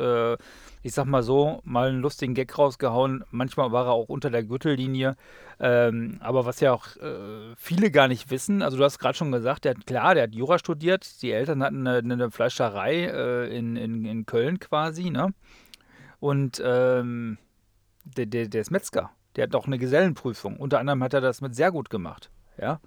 Ich 0.83 0.93
sag 0.93 1.05
mal 1.05 1.23
so, 1.23 1.61
mal 1.63 1.89
einen 1.89 2.01
lustigen 2.01 2.33
Gag 2.33 2.57
rausgehauen. 2.57 3.23
Manchmal 3.31 3.71
war 3.71 3.85
er 3.87 3.91
auch 3.93 4.09
unter 4.09 4.29
der 4.29 4.43
Gürtellinie. 4.43 5.15
Ähm, 5.59 6.17
aber 6.19 6.45
was 6.45 6.59
ja 6.59 6.73
auch 6.73 6.97
äh, 6.97 7.55
viele 7.55 7.89
gar 7.89 8.09
nicht 8.09 8.29
wissen, 8.29 8.61
also 8.61 8.77
du 8.77 8.83
hast 8.83 8.99
gerade 8.99 9.17
schon 9.17 9.31
gesagt, 9.31 9.63
der 9.63 9.75
hat, 9.75 9.87
klar, 9.87 10.13
der 10.13 10.23
hat 10.23 10.35
Jura 10.35 10.59
studiert, 10.59 11.21
die 11.21 11.31
Eltern 11.31 11.63
hatten 11.63 11.87
eine, 11.87 11.99
eine 11.99 12.31
Fleischerei 12.31 13.05
äh, 13.05 13.57
in, 13.57 13.77
in, 13.77 14.03
in 14.03 14.25
Köln 14.25 14.59
quasi, 14.59 15.09
ne? 15.09 15.33
Und 16.19 16.61
ähm, 16.65 17.37
der, 18.03 18.25
der, 18.25 18.47
der 18.47 18.61
ist 18.61 18.71
Metzger. 18.71 19.11
Der 19.35 19.43
hat 19.43 19.55
auch 19.55 19.67
eine 19.67 19.77
Gesellenprüfung. 19.77 20.57
Unter 20.57 20.79
anderem 20.79 21.03
hat 21.03 21.13
er 21.13 21.21
das 21.21 21.41
mit 21.41 21.55
sehr 21.55 21.71
gut 21.71 21.89
gemacht. 21.89 22.29
Ja. 22.57 22.79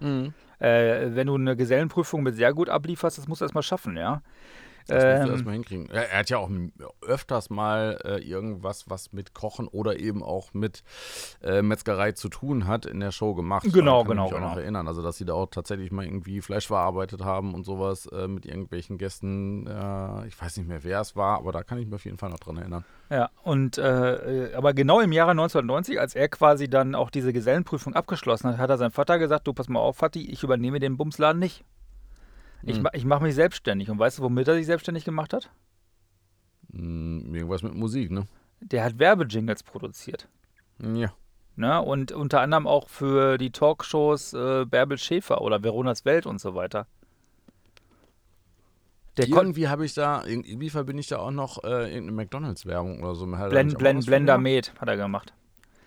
Äh, 0.59 1.15
wenn 1.15 1.27
du 1.27 1.35
eine 1.35 1.57
Gesellenprüfung 1.57 2.23
mit 2.23 2.37
sehr 2.37 2.53
gut 2.55 2.69
ablieferst, 2.69 3.19
das 3.19 3.29
musst 3.29 3.41
du 3.41 3.45
erstmal 3.45 3.63
schaffen, 3.63 3.97
ja. 3.97 4.23
Das 4.89 5.05
musst 5.05 5.05
du 5.05 5.23
Ähm, 5.23 5.31
erstmal 5.31 5.55
hinkriegen. 5.55 5.91
Er, 5.91 6.11
er 6.11 6.19
hat 6.21 6.31
ja 6.31 6.39
auch 6.39 6.51
öfters 7.03 7.51
mal 7.51 7.99
äh, 8.05 8.19
irgendwas, 8.19 8.89
was 8.89 9.13
mit 9.13 9.35
Kochen 9.35 9.69
oder 9.69 9.99
eben 9.99 10.23
auch 10.23 10.55
mit 10.55 10.83
äh, 11.43 11.63
Metzgerei 11.63 12.13
zu 12.13 12.29
tun 12.29 12.67
hat, 12.67 12.87
in 12.87 13.01
der 13.01 13.11
Show 13.11 13.35
gemacht. 13.35 13.67
Genau, 13.73 14.03
kann 14.03 14.11
genau, 14.11 14.27
Ich 14.27 14.31
mich 14.31 14.35
auch 14.35 14.39
genau. 14.39 14.51
noch 14.51 14.57
erinnern. 14.57 14.89
Also, 14.89 15.03
dass 15.03 15.17
sie 15.17 15.25
da 15.25 15.35
auch 15.35 15.47
tatsächlich 15.47 15.91
mal 15.91 16.05
irgendwie 16.05 16.41
Fleisch 16.41 16.67
verarbeitet 16.67 17.25
haben 17.25 17.55
und 17.55 17.65
sowas 17.65 18.07
äh, 18.07 18.29
mit 18.29 18.47
irgendwelchen 18.47 18.99
Gästen. 18.99 19.67
Äh, 19.67 20.27
ich 20.29 20.41
weiß 20.41 20.57
nicht 20.57 20.69
mehr, 20.69 20.85
wer 20.85 21.01
es 21.01 21.17
war, 21.17 21.39
aber 21.39 21.53
da 21.53 21.63
kann 21.63 21.79
ich 21.79 21.87
mich 21.87 21.95
auf 21.95 22.05
jeden 22.05 22.19
Fall 22.19 22.31
noch 22.31 22.41
dran 22.41 22.57
erinnern. 22.57 22.85
Ja, 23.11 23.31
und 23.45 23.79
äh, 23.79 24.47
äh, 24.47 24.55
aber 24.55 24.75
genau 24.75 25.01
im 25.01 25.13
Jahre 25.13 25.31
1990, 25.33 26.01
als 26.01 26.15
er 26.15 26.29
quasi 26.29 26.69
dann 26.69 26.95
auch 26.95 27.11
diese 27.11 27.33
Gesellenprüfung 27.33 27.95
abgeschlossen 27.95 28.49
hat, 28.51 28.59
hat 28.59 28.71
er 28.71 28.79
seinem 28.79 28.91
Vater 28.91 29.19
gesagt, 29.19 29.47
du 29.47 29.53
pass 29.53 29.69
mal 29.69 29.81
auf, 29.81 30.03
Vati, 30.03 30.29
ich 30.31 30.43
übernehme 30.43 30.81
den 30.81 30.97
Bumsladen 30.97 31.39
nicht. 31.39 31.65
Ich, 32.63 32.77
Hm. 32.77 32.83
ma- 32.83 32.91
ich 32.95 33.05
mache 33.05 33.23
mich 33.23 33.35
selbstständig. 33.35 33.91
Und 33.91 33.99
weißt 33.99 34.19
du, 34.19 34.23
womit 34.23 34.49
er 34.49 34.55
sich 34.55 34.67
selbstständig 34.67 35.05
gemacht 35.05 35.33
hat? 35.33 35.51
Hm, 36.73 37.35
irgendwas 37.35 37.63
mit 37.63 37.75
Musik, 37.75 38.11
ne? 38.11 38.25
Der 38.61 38.85
hat 38.85 38.99
Werbejingles 38.99 39.63
produziert. 39.63 40.29
Ja. 40.81 41.13
Ne? 41.57 41.81
Und 41.81 42.13
unter 42.13 42.41
anderem 42.41 42.67
auch 42.67 42.89
für 42.89 43.39
die 43.39 43.51
Talkshows 43.51 44.33
äh, 44.35 44.65
Bärbel 44.67 44.99
Schäfer 44.99 45.41
oder 45.43 45.63
Veronas 45.63 46.05
Welt 46.05 46.27
und 46.27 46.41
so 46.41 46.55
weiter. 46.55 46.87
Der 49.17 49.29
irgendwie 49.29 49.69
habe 49.69 49.87
ich 49.87 49.95
da, 49.95 50.25
irgendwie 50.27 50.69
verbinde 50.69 51.01
ich 51.01 51.07
da 51.09 51.19
auch 51.19 51.31
noch 51.31 51.65
äh, 51.65 51.85
irgendeine 51.91 52.13
McDonalds-Werbung 52.13 53.03
oder 53.03 53.15
so. 53.15 53.27
Blend, 53.27 53.79
Blend, 53.79 54.05
Blender? 54.05 54.37
Med 54.37 54.75
hat 54.79 54.89
er 54.89 54.97
gemacht. 54.99 55.33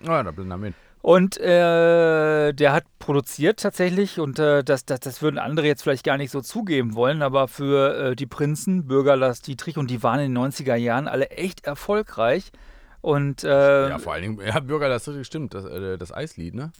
Oh 0.02 0.06
ja, 0.06 0.22
der 0.24 0.32
Blender 0.32 0.56
Med. 0.56 0.74
Und 1.02 1.38
äh, 1.38 2.52
der 2.52 2.72
hat 2.72 2.84
produziert 2.98 3.60
tatsächlich, 3.60 4.20
und 4.20 4.38
äh, 4.38 4.62
das, 4.62 4.84
das, 4.84 5.00
das 5.00 5.22
würden 5.22 5.38
andere 5.38 5.66
jetzt 5.66 5.82
vielleicht 5.82 6.04
gar 6.04 6.18
nicht 6.18 6.30
so 6.30 6.42
zugeben 6.42 6.94
wollen, 6.94 7.22
aber 7.22 7.48
für 7.48 8.10
äh, 8.10 8.16
die 8.16 8.26
Prinzen, 8.26 8.86
Bürger 8.86 9.16
Lars 9.16 9.40
Dietrich, 9.40 9.78
und 9.78 9.90
die 9.90 10.02
waren 10.02 10.20
in 10.20 10.34
den 10.34 10.42
90er 10.52 10.74
Jahren 10.74 11.08
alle 11.08 11.30
echt 11.30 11.64
erfolgreich. 11.66 12.52
Und 13.00 13.44
äh, 13.44 13.88
Ja, 13.88 13.98
vor 13.98 14.12
allen 14.12 14.22
Dingen, 14.22 14.40
ja, 14.46 14.60
Bürger, 14.60 14.90
das 14.90 15.08
stimmt, 15.22 15.54
das, 15.54 15.64
äh, 15.64 15.96
das 15.96 16.12
Eislied, 16.12 16.54
ne? 16.54 16.70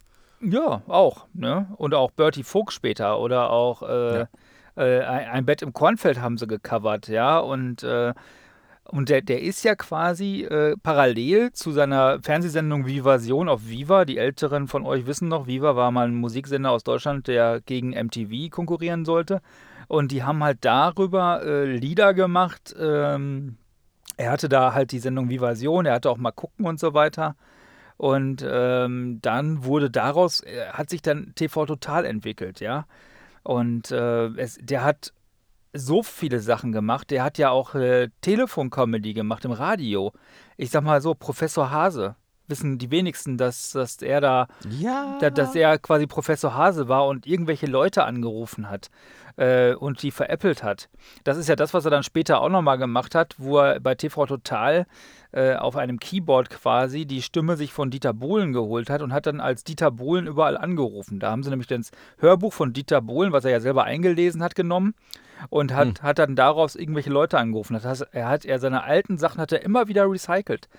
ja, 0.43 0.81
auch. 0.87 1.25
Ne? 1.33 1.67
Und 1.77 1.95
auch 1.95 2.11
Bertie 2.11 2.43
Vogt 2.43 2.73
später 2.73 3.19
oder 3.19 3.49
auch 3.49 3.81
äh, 3.83 4.19
Ja. 4.19 4.27
ein, 4.75 5.29
ein 5.29 5.45
Bett 5.45 5.63
im 5.63 5.73
Kornfeld 5.73 6.21
haben 6.21 6.37
sie 6.37 6.45
gecovert, 6.47 7.07
ja. 7.07 7.39
Und, 7.39 7.81
äh, 7.83 8.13
Und 8.91 9.07
der, 9.07 9.21
der 9.21 9.41
ist 9.41 9.63
ja 9.63 9.73
quasi 9.73 10.43
äh, 10.43 10.75
parallel 10.83 11.53
zu 11.53 11.71
seiner 11.71 12.19
Fernsehsendung 12.21 12.85
Vivasion 12.85 13.47
auf 13.47 13.65
Viva. 13.69 14.03
Die 14.03 14.17
Älteren 14.17 14.67
von 14.67 14.85
euch 14.85 15.05
wissen 15.05 15.29
noch, 15.29 15.47
Viva 15.47 15.77
war 15.77 15.91
mal 15.91 16.07
ein 16.09 16.15
Musiksender 16.15 16.71
aus 16.71 16.83
Deutschland, 16.83 17.27
der 17.27 17.61
gegen 17.61 17.91
MTV 17.91 18.49
konkurrieren 18.49 19.05
sollte. 19.05 19.41
Und 19.87 20.11
die 20.11 20.23
haben 20.23 20.43
halt 20.43 20.57
darüber 20.61 21.41
äh, 21.41 21.73
Lieder 21.73 22.13
gemacht. 22.13 22.75
Ähm, 22.77 23.55
er 24.17 24.31
hatte 24.31 24.49
da 24.49 24.73
halt 24.73 24.91
die 24.91 24.99
Sendung 24.99 25.29
Vivasion, 25.29 25.85
er 25.85 25.93
hatte 25.93 26.09
auch 26.09 26.17
mal 26.17 26.31
gucken 26.31 26.65
und 26.65 26.77
so 26.77 26.93
weiter. 26.93 27.37
Und 27.95 28.45
ähm, 28.45 29.19
dann 29.21 29.63
wurde 29.63 29.89
daraus, 29.89 30.41
äh, 30.41 30.65
hat 30.73 30.89
sich 30.89 31.01
dann 31.01 31.31
TV 31.35 31.65
Total 31.65 32.03
entwickelt, 32.03 32.59
ja. 32.59 32.87
Und 33.43 33.89
äh, 33.91 34.27
es, 34.35 34.57
der 34.61 34.83
hat 34.83 35.13
so 35.73 36.03
viele 36.03 36.39
Sachen 36.39 36.71
gemacht. 36.71 37.11
Der 37.11 37.23
hat 37.23 37.37
ja 37.37 37.49
auch 37.49 37.75
äh, 37.75 38.09
Telefon-Comedy 38.21 39.13
gemacht 39.13 39.45
im 39.45 39.51
Radio. 39.51 40.11
Ich 40.57 40.69
sag 40.71 40.83
mal 40.83 41.01
so, 41.01 41.13
Professor 41.15 41.71
Hase. 41.71 42.15
Wissen 42.47 42.77
die 42.77 42.91
wenigsten, 42.91 43.37
dass, 43.37 43.71
dass 43.71 44.01
er 44.01 44.19
da, 44.19 44.47
Ja. 44.69 45.17
da, 45.21 45.29
dass 45.29 45.55
er 45.55 45.77
quasi 45.79 46.05
Professor 46.07 46.53
Hase 46.55 46.89
war 46.89 47.07
und 47.07 47.25
irgendwelche 47.25 47.65
Leute 47.67 48.03
angerufen 48.03 48.69
hat 48.69 48.89
äh, 49.37 49.73
und 49.73 50.03
die 50.03 50.11
veräppelt 50.11 50.61
hat. 50.61 50.89
Das 51.23 51.37
ist 51.37 51.47
ja 51.47 51.55
das, 51.55 51.73
was 51.73 51.85
er 51.85 51.91
dann 51.91 52.03
später 52.03 52.41
auch 52.41 52.49
nochmal 52.49 52.77
gemacht 52.77 53.15
hat, 53.15 53.35
wo 53.37 53.59
er 53.59 53.79
bei 53.79 53.95
TV 53.95 54.25
Total 54.25 54.85
äh, 55.33 55.55
auf 55.55 55.75
einem 55.75 55.99
Keyboard 55.99 56.49
quasi 56.49 57.05
die 57.05 57.21
Stimme 57.21 57.55
sich 57.57 57.71
von 57.73 57.89
Dieter 57.89 58.13
Bohlen 58.13 58.53
geholt 58.53 58.89
hat 58.89 59.01
und 59.01 59.13
hat 59.13 59.25
dann 59.25 59.39
als 59.39 59.63
Dieter 59.63 59.91
Bohlen 59.91 60.27
überall 60.27 60.57
angerufen. 60.57 61.19
Da 61.19 61.31
haben 61.31 61.43
sie 61.43 61.49
nämlich 61.49 61.67
das 61.67 61.91
Hörbuch 62.17 62.53
von 62.53 62.73
Dieter 62.73 63.01
Bohlen, 63.01 63.31
was 63.31 63.45
er 63.45 63.51
ja 63.51 63.59
selber 63.61 63.83
eingelesen 63.85 64.43
hat, 64.43 64.55
genommen 64.55 64.93
und 65.49 65.73
hat, 65.73 65.87
Hm. 65.99 66.03
hat 66.03 66.19
dann 66.19 66.35
daraus 66.35 66.75
irgendwelche 66.75 67.09
Leute 67.09 67.37
angerufen. 67.39 67.73
Das 67.73 67.83
heißt, 67.85 68.07
er 68.11 68.27
hat 68.29 68.45
er 68.45 68.59
seine 68.59 68.83
alten 68.83 69.17
Sachen 69.17 69.41
hat 69.41 69.51
er 69.51 69.63
immer 69.63 69.87
wieder 69.87 70.09
recycelt. 70.09 70.69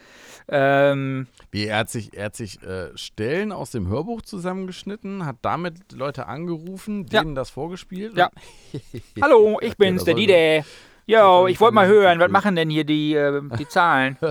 Ähm, 0.48 1.26
Wie, 1.50 1.66
er 1.66 1.78
hat 1.78 1.90
sich, 1.90 2.14
er 2.16 2.26
hat 2.26 2.36
sich 2.36 2.62
äh, 2.62 2.96
Stellen 2.96 3.52
aus 3.52 3.70
dem 3.70 3.88
Hörbuch 3.88 4.22
zusammengeschnitten, 4.22 5.24
hat 5.26 5.36
damit 5.42 5.92
Leute 5.92 6.26
angerufen, 6.26 7.06
Ja. 7.10 7.22
denen 7.22 7.34
das 7.34 7.50
vorgespielt. 7.50 8.16
Ja. 8.16 8.30
Hallo, 9.22 9.58
ich 9.60 9.70
Ja, 9.70 9.74
bin's, 9.78 10.04
der 10.04 10.14
Dide. 10.14 10.64
Jo, 11.06 11.46
ich 11.48 11.60
wollte 11.60 11.74
mal 11.74 11.86
hören, 11.88 12.20
was 12.20 12.30
machen 12.30 12.54
denn 12.56 12.70
hier 12.70 12.84
die, 12.84 13.14
äh, 13.14 13.42
die 13.58 13.68
Zahlen? 13.68 14.16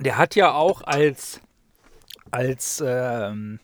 Der 0.00 0.16
hat 0.16 0.34
ja 0.34 0.52
auch 0.52 0.82
als, 0.82 1.40
als, 2.30 2.82
ähm, 2.84 3.60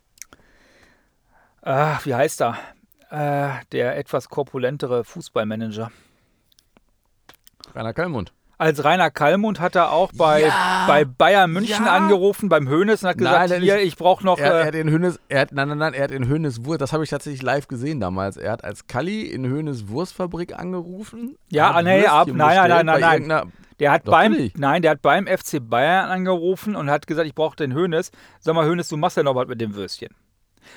ah, 1.63 1.99
wie 2.05 2.15
heißt 2.15 2.43
er? 2.43 2.59
Äh, 3.11 3.65
der 3.73 3.97
etwas 3.97 4.29
korpulentere 4.29 5.03
Fußballmanager. 5.05 5.91
Rainer 7.75 7.95
Kallmund. 7.95 8.33
Als 8.61 8.83
Rainer 8.85 9.11
Kallmund 9.13 9.61
hat 9.61 9.77
er 9.77 9.93
auch 9.93 10.11
bei, 10.17 10.43
Ja. 10.43 10.85
bei 10.89 11.05
Bayern 11.05 11.53
München 11.53 11.85
Ja. 11.87 11.95
angerufen, 11.95 12.49
beim 12.49 12.69
Hönes 12.69 13.05
und 13.05 13.09
hat 13.11 13.17
Nein, 13.19 13.33
gesagt, 13.33 13.51
der 13.51 13.59
hier, 13.61 13.79
ich 13.83 13.97
brauche 13.97 14.25
noch, 14.27 14.39
Er, 14.39 14.53
er 14.53 14.61
äh, 14.63 14.67
hat 14.67 14.75
in 14.75 14.91
Hönes, 14.91 15.21
er 15.29 15.43
hat, 15.43 15.53
nein, 15.53 15.69
nein, 15.69 15.79
nein, 15.79 15.95
er 15.95 16.03
hat 16.05 16.11
in 16.11 16.27
Hönes 16.29 16.65
Wurst, 16.65 16.81
das 16.81 16.93
habe 16.93 17.05
ich 17.05 17.11
tatsächlich 17.11 17.43
live 17.43 17.69
gesehen 17.69 18.01
damals. 18.01 18.37
Er 18.37 18.51
hat 18.53 18.65
als 18.65 18.89
Kalli 18.89 19.23
in 19.23 19.47
Hönes 19.47 19.89
Wurstfabrik 19.89 20.59
angerufen. 20.59 21.37
Ja, 21.51 21.81
nee, 21.83 22.05
ab- 22.07 22.27
nein, 22.27 22.37
nein, 22.37 22.69
nein, 22.69 22.87
nein, 22.87 23.13
irgendeiner- 23.13 23.47
Der 23.79 23.93
hat 23.93 24.09
Doch, 24.09 24.11
beim 24.13 24.51
nein, 24.57 24.83
der 24.83 24.91
hat 24.91 25.03
beim 25.03 25.29
FC 25.29 25.61
Bayern 25.61 26.11
angerufen 26.11 26.75
und 26.75 26.91
hat 26.91 27.07
gesagt, 27.07 27.29
ich 27.29 27.35
brauche 27.37 27.55
den 27.55 27.73
Hönes. 27.73 28.11
Sag 28.41 28.57
mal, 28.57 28.67
Hönes, 28.67 28.89
du 28.89 28.97
machst 28.97 29.17
ja 29.17 29.23
noch 29.23 29.37
was 29.37 29.47
mit 29.47 29.61
dem 29.61 29.77
Würstchen. 29.77 30.09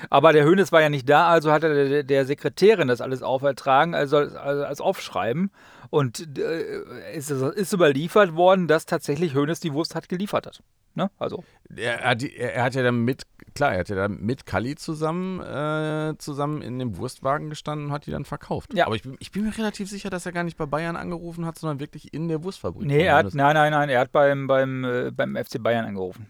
Aber 0.08 0.32
der 0.32 0.44
Hönes 0.44 0.70
war 0.70 0.80
ja 0.80 0.88
nicht 0.88 1.08
da, 1.08 1.26
also 1.28 1.50
hat 1.50 1.64
er 1.64 1.74
der, 1.88 2.02
der 2.04 2.24
Sekretärin 2.26 2.86
das 2.86 3.00
alles 3.00 3.22
aufertragen, 3.24 3.94
also 3.96 4.18
als, 4.18 4.36
also 4.36 4.64
als 4.64 4.80
Aufschreiben. 4.80 5.50
Und 5.92 6.38
äh, 6.38 7.14
ist, 7.14 7.30
ist 7.30 7.74
überliefert 7.74 8.34
worden, 8.34 8.66
dass 8.66 8.86
tatsächlich 8.86 9.34
Hönes 9.34 9.60
die 9.60 9.74
Wurst 9.74 9.94
hat 9.94 10.08
geliefert 10.08 10.46
hat. 10.46 10.62
Ne? 10.94 11.10
Also, 11.18 11.44
Er 11.76 12.00
hat, 12.00 12.22
er 12.22 12.62
hat 12.62 12.74
ja 12.74 12.82
dann 12.82 13.04
mit, 13.04 13.24
klar, 13.54 13.74
er 13.74 13.80
hat 13.80 13.90
ja 13.90 13.96
dann 13.96 14.18
mit 14.22 14.46
Kalli 14.46 14.74
zusammen, 14.74 15.40
äh, 15.40 16.16
zusammen 16.16 16.62
in 16.62 16.78
dem 16.78 16.96
Wurstwagen 16.96 17.50
gestanden 17.50 17.88
und 17.88 17.92
hat 17.92 18.06
die 18.06 18.10
dann 18.10 18.24
verkauft. 18.24 18.72
Ja. 18.72 18.86
Aber 18.86 18.94
ich 18.94 19.02
bin, 19.02 19.18
ich 19.20 19.32
bin 19.32 19.44
mir 19.44 19.58
relativ 19.58 19.90
sicher, 19.90 20.08
dass 20.08 20.24
er 20.24 20.32
gar 20.32 20.44
nicht 20.44 20.56
bei 20.56 20.64
Bayern 20.64 20.96
angerufen 20.96 21.44
hat, 21.44 21.58
sondern 21.58 21.78
wirklich 21.78 22.14
in 22.14 22.28
der 22.28 22.42
Wurstfabrik. 22.42 22.86
nee, 22.86 23.04
er 23.04 23.16
hat, 23.16 23.34
nein, 23.34 23.52
nein, 23.52 23.72
nein, 23.72 23.90
er 23.90 24.00
hat 24.00 24.12
beim, 24.12 24.46
beim, 24.46 24.84
äh, 24.84 25.10
beim 25.10 25.36
FC 25.36 25.62
Bayern 25.62 25.84
angerufen. 25.84 26.26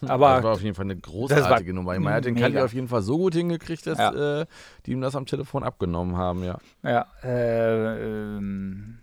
Das 0.00 0.10
Aber 0.10 0.42
war 0.42 0.52
auf 0.52 0.62
jeden 0.62 0.74
Fall 0.74 0.84
eine 0.86 0.96
großartige 0.96 1.72
Nummer. 1.74 1.94
Er 1.94 2.14
hat 2.14 2.24
den. 2.24 2.34
Kalli 2.34 2.58
auf 2.60 2.72
jeden 2.72 2.88
Fall 2.88 3.02
so 3.02 3.16
gut 3.18 3.34
hingekriegt, 3.34 3.86
dass 3.86 3.98
Ja. 3.98 4.40
äh, 4.42 4.46
die 4.86 4.92
ihm 4.92 5.00
das 5.00 5.14
am 5.16 5.26
Telefon 5.26 5.62
abgenommen 5.64 6.16
haben, 6.16 6.42
ja. 6.44 6.58
ja, 6.82 7.06
äh, 7.22 8.36
ähm, 8.36 8.98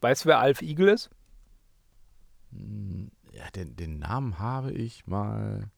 weißt 0.00 0.24
du, 0.24 0.28
wer 0.28 0.38
Alf 0.40 0.62
Igel 0.62 0.88
ist? 0.88 1.10
Hm, 2.52 3.10
Ja, 3.32 3.44
den, 3.54 3.76
den 3.76 3.98
Namen 3.98 4.38
habe 4.38 4.72
ich 4.72 5.06
mal 5.06 5.70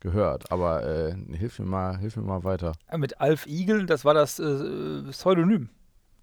gehört, 0.00 0.52
aber 0.52 0.84
äh, 0.86 1.14
hilf, 1.36 1.58
mir 1.58 1.66
mal, 1.66 1.98
hilf 1.98 2.16
mir 2.16 2.22
mal 2.22 2.44
weiter. 2.44 2.72
Mit 2.96 3.20
Alf 3.20 3.46
Igel, 3.46 3.86
das 3.86 4.04
war 4.04 4.14
das 4.14 4.38
äh, 4.38 5.02
Pseudonym 5.10 5.70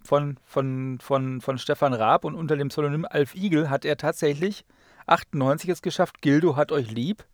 von, 0.03 0.37
von, 0.45 0.99
von, 1.01 1.41
von 1.41 1.57
Stefan 1.57 1.93
Raab 1.93 2.23
und 2.23 2.35
unter 2.35 2.55
dem 2.55 2.67
Pseudonym 2.69 3.05
Alf 3.09 3.35
Igel 3.35 3.69
hat 3.69 3.83
er 3.83 3.97
tatsächlich 3.97 4.63
98 5.07 5.69
es 5.69 5.81
geschafft, 5.81 6.21
Gildo 6.21 6.55
hat 6.55 6.71
euch 6.71 6.91
lieb. 6.91 7.25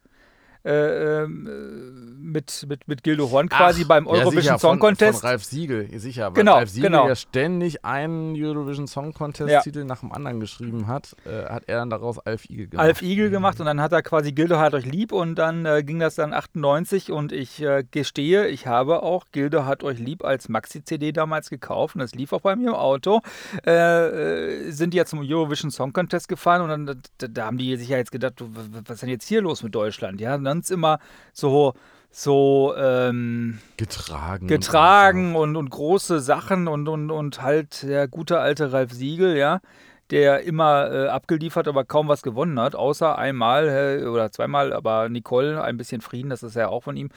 Äh, 0.66 1.24
ähm, 1.24 1.48
äh, 1.48 2.20
mit, 2.20 2.66
mit, 2.68 2.88
mit 2.88 3.04
Gildo 3.04 3.32
Horn 3.32 3.48
quasi 3.48 3.84
Ach, 3.84 3.88
beim 3.88 4.06
ja, 4.06 4.12
Eurovision 4.12 4.42
sicher, 4.42 4.60
Song 4.60 4.72
von, 4.72 4.80
Contest. 4.80 5.22
Von 5.22 5.30
Ralf 5.30 5.46
Siegel, 5.46 5.88
sicher. 6.00 6.28
Weil 6.28 6.34
Genau, 6.34 6.56
Ralf 6.56 6.70
Siegel 6.70 6.90
genau. 6.90 7.08
ja 7.08 7.16
ständig 7.16 7.86
einen 7.86 8.36
Eurovision 8.36 8.86
Song 8.86 9.14
Contest 9.14 9.50
Ja. 9.50 9.62
Titel 9.62 9.86
nach 9.86 10.02
dem 10.02 10.12
anderen 10.12 10.42
geschrieben 10.42 10.88
hat, 10.88 11.16
äh, 11.26 11.46
hat 11.46 11.64
er 11.68 11.78
dann 11.78 11.90
daraus 11.90 12.20
Alf 12.20 12.50
Igel 12.50 12.68
gemacht. 12.68 12.86
Alf 12.86 13.02
Igel 13.02 13.30
gemacht 13.30 13.60
und 13.62 13.68
dann 13.68 13.80
hat 13.80 13.94
er 13.94 14.02
quasi 14.02 14.34
Gildo 14.34 14.58
hat 14.58 14.74
euch 14.74 14.86
lieb 14.86 15.14
und 15.14 15.36
dann 15.36 15.66
äh, 15.66 15.82
ging 15.82 16.00
das 16.00 16.16
dann 16.16 16.34
98 16.34 17.10
und 17.10 17.32
ich 17.32 17.62
äh, 17.62 17.86
gestehe, 17.90 18.48
ich 18.48 18.68
habe 18.68 19.02
auch 19.02 19.28
Gildo 19.32 19.64
hat 19.64 19.84
euch 19.84 19.98
lieb 19.98 20.26
als 20.26 20.50
Maxi-CD 20.50 21.14
damals 21.14 21.50
gekauft 21.50 21.96
und 21.96 22.02
das 22.02 22.14
lief 22.16 22.34
auch 22.34 22.42
bei 22.42 22.58
mir 22.58 22.70
im 22.70 22.76
Auto. 22.76 23.22
Sind 23.64 24.94
die 24.94 24.98
ja 24.98 25.06
zum 25.06 25.20
Eurovision 25.20 25.72
Song 25.72 25.94
Contest 25.94 26.28
gefahren 26.28 26.62
und 26.62 26.70
dann 26.70 27.02
da, 27.18 27.28
da 27.28 27.46
haben 27.46 27.58
die 27.58 27.76
sich 27.78 27.90
ja 27.90 27.98
jetzt 27.98 28.12
gedacht, 28.12 28.36
was 28.40 28.96
ist 28.96 29.02
denn 29.02 29.10
jetzt 29.10 29.28
hier 29.28 29.42
los 29.42 29.64
mit 29.64 29.74
Deutschland? 29.74 30.20
Ja, 30.20 30.38
ist 30.58 30.72
immer 30.72 31.00
so 31.34 31.74
so 32.12 32.74
ähm, 32.76 33.60
Getragen. 33.78 34.48
getragen 34.48 35.36
und, 35.36 35.56
und 35.56 35.70
große 35.70 36.20
Sachen 36.20 36.68
und, 36.68 36.88
und, 36.88 37.12
und 37.12 37.42
halt 37.44 37.84
der 37.84 38.08
gute 38.08 38.40
alte 38.40 38.74
Ralf 38.74 38.92
Siegel, 38.92 39.38
ja, 39.38 39.62
der 40.10 40.42
immer 40.42 40.92
äh, 40.92 41.08
abgeliefert, 41.08 41.68
aber 41.68 41.86
kaum 41.86 42.08
was 42.08 42.24
gewonnen 42.24 42.60
hat, 42.60 42.76
außer 42.76 43.18
einmal 43.18 44.00
äh, 44.02 44.06
oder 44.08 44.32
zweimal, 44.32 44.74
aber 44.74 45.08
Nicole, 45.10 45.64
ein 45.64 45.78
bisschen 45.78 46.02
Frieden, 46.02 46.30
das 46.30 46.42
ist 46.42 46.56
ja 46.56 46.70
auch 46.70 46.84
von 46.84 46.98
ihm. 46.98 47.10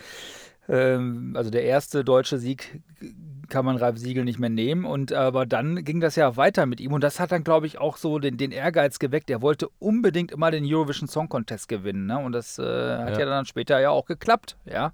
Ähm, 0.69 1.33
also 1.37 1.51
der 1.51 1.65
erste 1.65 2.05
deutsche 2.05 2.39
Sieg 2.39 2.81
kann 3.53 3.65
man 3.67 3.77
Ralf 3.77 3.99
Siegel 3.99 4.25
nicht 4.25 4.39
mehr 4.41 4.51
nehmen. 4.51 4.85
Und 4.85 5.13
aber 5.13 5.47
dann 5.47 5.85
ging 5.85 6.01
das 6.01 6.17
ja 6.17 6.37
weiter 6.37 6.67
mit 6.67 6.81
ihm 6.81 6.93
und 6.93 7.05
das 7.05 7.21
hat 7.21 7.31
dann, 7.31 7.45
glaube 7.45 7.67
ich, 7.67 7.79
auch 7.79 7.99
so 7.99 8.19
den, 8.19 8.39
den 8.39 8.51
Ehrgeiz 8.51 8.99
geweckt. 8.99 9.29
Er 9.31 9.43
wollte 9.43 9.69
unbedingt 9.79 10.33
immer 10.33 10.51
den 10.51 10.65
Eurovision 10.67 11.07
Song 11.07 11.29
Contest 11.29 11.69
gewinnen. 11.69 12.07
Ne? 12.07 12.19
Und 12.19 12.33
das 12.33 12.59
äh, 12.59 12.63
hat 12.63 13.13
ja. 13.13 13.21
Ja. 13.21 13.27
dann 13.27 13.45
später 13.45 13.79
ja 13.79 13.91
auch 13.91 14.07
geklappt, 14.07 14.57
ja. 14.65 14.93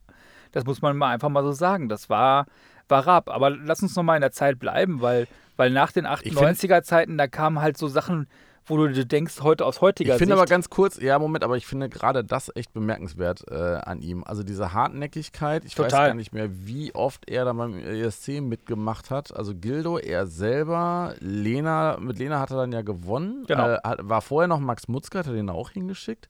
Das 0.53 0.65
muss 0.65 0.83
man 0.83 0.97
mal 0.97 1.11
einfach 1.13 1.29
mal 1.29 1.45
so 1.45 1.53
sagen. 1.53 1.89
Das 1.89 2.11
war, 2.11 2.47
war 2.89 3.07
Raab. 3.07 3.31
Aber 3.31 3.51
lass 3.51 3.83
uns 3.83 3.95
noch 3.95 4.03
mal 4.03 4.17
in 4.17 4.23
der 4.23 4.33
Zeit 4.33 4.59
bleiben, 4.59 5.01
weil, 5.01 5.29
weil 5.57 5.71
nach 5.71 5.93
den 5.93 6.07
Ich 6.23 6.35
find- 6.35 6.41
98er-Zeiten, 6.41 7.17
da 7.17 7.29
kamen 7.29 7.61
halt 7.61 7.79
so 7.79 7.87
Sachen, 7.87 8.27
wo 8.69 8.77
du 8.77 8.89
dir 8.93 9.05
denkst, 9.05 9.41
heute 9.43 9.65
aus 9.65 9.81
heutiger 9.81 10.15
Ich 10.15 10.19
finde 10.19 10.35
Sicht. 10.35 10.41
aber 10.43 10.49
ganz 10.49 10.71
kurz, 10.71 10.99
ja, 11.01 11.19
Moment, 11.19 11.45
aber 11.45 11.57
ich 11.57 11.67
finde 11.67 11.89
gerade 11.89 12.25
das 12.25 12.51
echt 12.55 12.73
bemerkenswert 12.73 13.45
äh, 13.51 13.55
an 13.55 14.01
ihm. 14.01 14.25
Also 14.25 14.43
diese 14.43 14.73
Hartnäckigkeit, 14.73 15.65
ich 15.65 15.79
weiß 15.79 15.87
Total. 15.91 16.09
gar 16.09 16.15
nicht 16.15 16.33
mehr, 16.33 16.49
wie 16.51 16.95
oft 16.95 17.29
er 17.29 17.45
da 17.45 17.53
beim 17.53 17.79
ESC 17.79 18.41
mitgemacht 18.41 19.11
hat. 19.11 19.35
Also 19.37 19.55
Gildo, 19.55 19.99
er 19.99 20.27
selber, 20.27 21.15
Lena, 21.21 21.97
mit 22.01 22.19
Lena 22.19 22.41
hat 22.41 22.51
er 22.51 22.57
dann 22.59 22.73
ja 22.73 22.83
gewonnen. 22.83 23.45
Genau. 23.47 23.69
Äh, 23.69 23.81
war 24.01 24.23
vorher 24.23 24.49
noch 24.49 24.61
Max 24.61 24.89
Mutzke, 24.89 25.19
hat 25.19 25.27
er 25.27 25.33
den 25.33 25.51
auch 25.51 25.71
hingeschickt? 25.71 26.29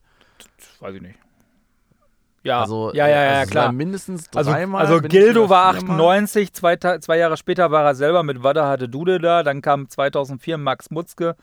weiß 0.79 0.95
ich 0.95 1.01
nicht. 1.01 1.15
Ja, 2.43 2.61
Also, 2.61 2.93
ja, 2.93 3.05
ja, 3.07 3.21
ja, 3.33 3.39
also 3.39 3.51
klar. 3.51 3.71
mindestens 3.73 4.29
Also, 4.33 4.51
dreimal. 4.51 4.81
also 4.81 4.99
nicht 4.99 5.09
Gildo 5.09 5.49
war 5.49 5.73
viermal. 5.73 5.95
98, 5.97 6.53
zwei, 6.53 6.77
zwei 6.77 7.17
Jahre 7.17 7.35
später 7.35 7.69
war 7.71 7.83
er 7.83 7.95
selber 7.95 8.23
mit 8.23 8.43
Wada 8.43 8.65
hatte 8.69 8.87
Dude 8.87 9.19
da, 9.19 9.43
dann 9.43 9.61
kam 9.61 9.89
2004 9.89 10.57
Max 10.57 10.89
Mutzke, 10.89 11.35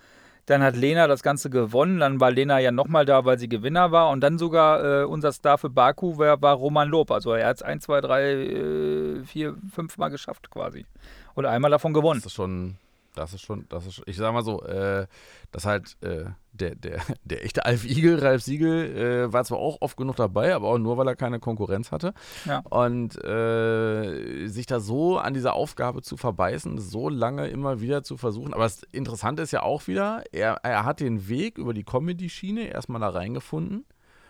dann 0.46 0.62
hat 0.62 0.76
Lena 0.76 1.09
das 1.09 1.22
Ganze 1.22 1.50
gewonnen, 1.50 1.98
dann 2.00 2.20
war 2.20 2.30
Lena 2.30 2.61
ja 2.61 2.70
nochmal 2.70 3.04
da, 3.04 3.24
weil 3.24 3.38
sie 3.38 3.48
Gewinner 3.48 3.90
war. 3.90 4.11
Und 4.11 4.20
dann 4.20 4.38
sogar 4.38 5.02
äh, 5.02 5.04
unser 5.04 5.32
Star 5.32 5.59
für 5.59 5.70
Baku 5.70 6.18
war, 6.18 6.40
war 6.40 6.54
Roman 6.54 6.88
Lob, 6.88 7.11
also 7.11 7.32
er 7.32 7.48
hat 7.48 7.56
es 7.56 7.62
1, 7.62 7.85
2, 7.85 8.00
3, 8.00 9.22
4, 9.24 9.54
5 9.74 9.98
Mal 9.98 10.09
geschafft 10.09 10.50
quasi. 10.50 10.87
Und 11.35 11.46
einmal 11.46 11.70
davon 11.70 11.92
gewonnen. 11.92 12.20
Das 12.20 12.32
ist 12.32 12.35
schon, 12.35 12.76
Das 13.16 13.33
ist 13.33 13.42
schon, 13.42 13.66
das 13.68 13.87
ist, 13.87 14.02
ich 14.07 14.16
sag 14.16 14.33
mal 14.33 14.44
so, 14.44 14.62
äh, 14.62 15.07
dass 15.50 15.64
halt 15.64 15.96
äh, 16.02 16.26
der, 16.52 16.74
der, 16.74 17.00
der 17.24 17.44
echte 17.44 17.64
Alf 17.64 17.85
Igel, 17.85 18.18
Ralf 18.18 18.42
Siegel, 18.42 18.96
äh, 18.96 19.33
war 19.33 19.44
zwar 19.44 19.59
auch 19.59 19.79
oft 19.81 19.96
genug 19.96 20.16
dabei, 20.16 20.55
aber 20.55 20.68
auch 20.68 20.79
nur, 20.79 20.96
weil 20.96 21.09
er 21.09 21.16
keine 21.16 21.40
Konkurrenz 21.40 21.92
hatte. 21.92 22.14
Ja. 22.44 22.61
Und 22.70 23.22
äh, 23.24 24.46
sich 24.46 24.66
da 24.66 24.81
so 24.81 25.18
an 25.18 25.35
dieser 25.35 25.55
Aufgabe 25.55 26.02
zu 26.02 26.16
verbeißen, 26.16 26.79
so 26.79 27.09
lange 27.09 27.48
immer 27.48 27.81
wieder 27.81 28.02
zu 28.02 28.16
versuchen. 28.16 28.55
Aber 28.55 28.64
das 28.64 28.83
Interessante 28.92 29.42
ist 29.42 29.52
ja 29.52 29.62
auch 29.62 29.87
wieder, 29.87 30.24
er, 30.33 30.61
er 30.62 30.85
hat 30.85 31.00
den 31.00 31.29
Weg 31.29 31.59
über 31.59 31.74
die 31.74 31.85
Comedy-Schiene 31.85 32.68
erstmal 32.68 33.00
da 33.00 33.09
reingefunden 33.09 33.85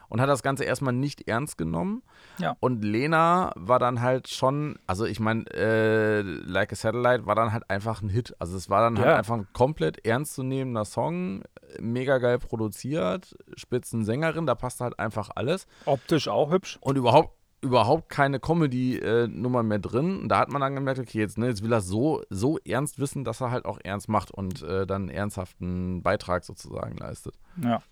und 0.08 0.20
hat 0.20 0.28
das 0.28 0.42
Ganze 0.42 0.64
erstmal 0.64 0.92
nicht 0.94 1.28
ernst 1.28 1.58
genommen. 1.58 2.02
Ja. 2.38 2.56
Und 2.60 2.84
Lena 2.84 3.52
war 3.56 3.78
dann 3.78 4.00
halt 4.02 4.28
schon, 4.28 4.78
also 4.86 5.04
ich 5.04 5.20
meine, 5.20 5.44
äh, 5.52 6.20
Like 6.22 6.72
a 6.72 6.76
Satellite 6.76 7.26
war 7.26 7.34
dann 7.34 7.52
halt 7.52 7.68
einfach 7.70 8.02
ein 8.02 8.08
Hit. 8.08 8.34
Also 8.38 8.56
es 8.56 8.68
war 8.70 8.80
dann 8.82 8.98
halt 8.98 9.08
Ja. 9.08 9.16
einfach 9.16 9.34
ein 9.34 9.46
komplett 9.52 10.04
ernstzunehmender 10.04 10.84
Song, 10.84 11.42
mega 11.80 12.18
geil 12.18 12.38
produziert, 12.38 13.36
Spitzensängerin, 13.56 14.46
da 14.46 14.54
passt 14.54 14.80
halt 14.80 14.98
einfach 14.98 15.30
alles. 15.34 15.66
Optisch 15.84 16.28
auch 16.28 16.50
hübsch. 16.50 16.78
Und 16.80 16.96
überhaupt 16.96 17.34
überhaupt 17.62 18.10
keine 18.10 18.38
Comedy-Nummer 18.38 19.62
mehr 19.62 19.78
drin. 19.78 20.20
Und 20.20 20.28
da 20.28 20.38
hat 20.38 20.50
man 20.50 20.60
dann 20.60 20.74
gemerkt, 20.74 21.00
okay, 21.00 21.18
jetzt, 21.18 21.38
ne, 21.38 21.46
jetzt 21.48 21.64
will 21.64 21.72
er 21.72 21.80
so, 21.80 22.22
so 22.30 22.58
ernst 22.64 22.98
wissen, 23.00 23.24
dass 23.24 23.40
er 23.40 23.50
halt 23.50 23.64
auch 23.64 23.78
ernst 23.82 24.08
macht 24.08 24.30
und 24.30 24.62
äh, 24.62 24.86
dann 24.86 25.02
einen 25.02 25.08
ernsthaften 25.08 26.02
Beitrag 26.02 26.44
sozusagen 26.44 26.96
leistet. 26.98 27.34
Ja. 27.60 27.82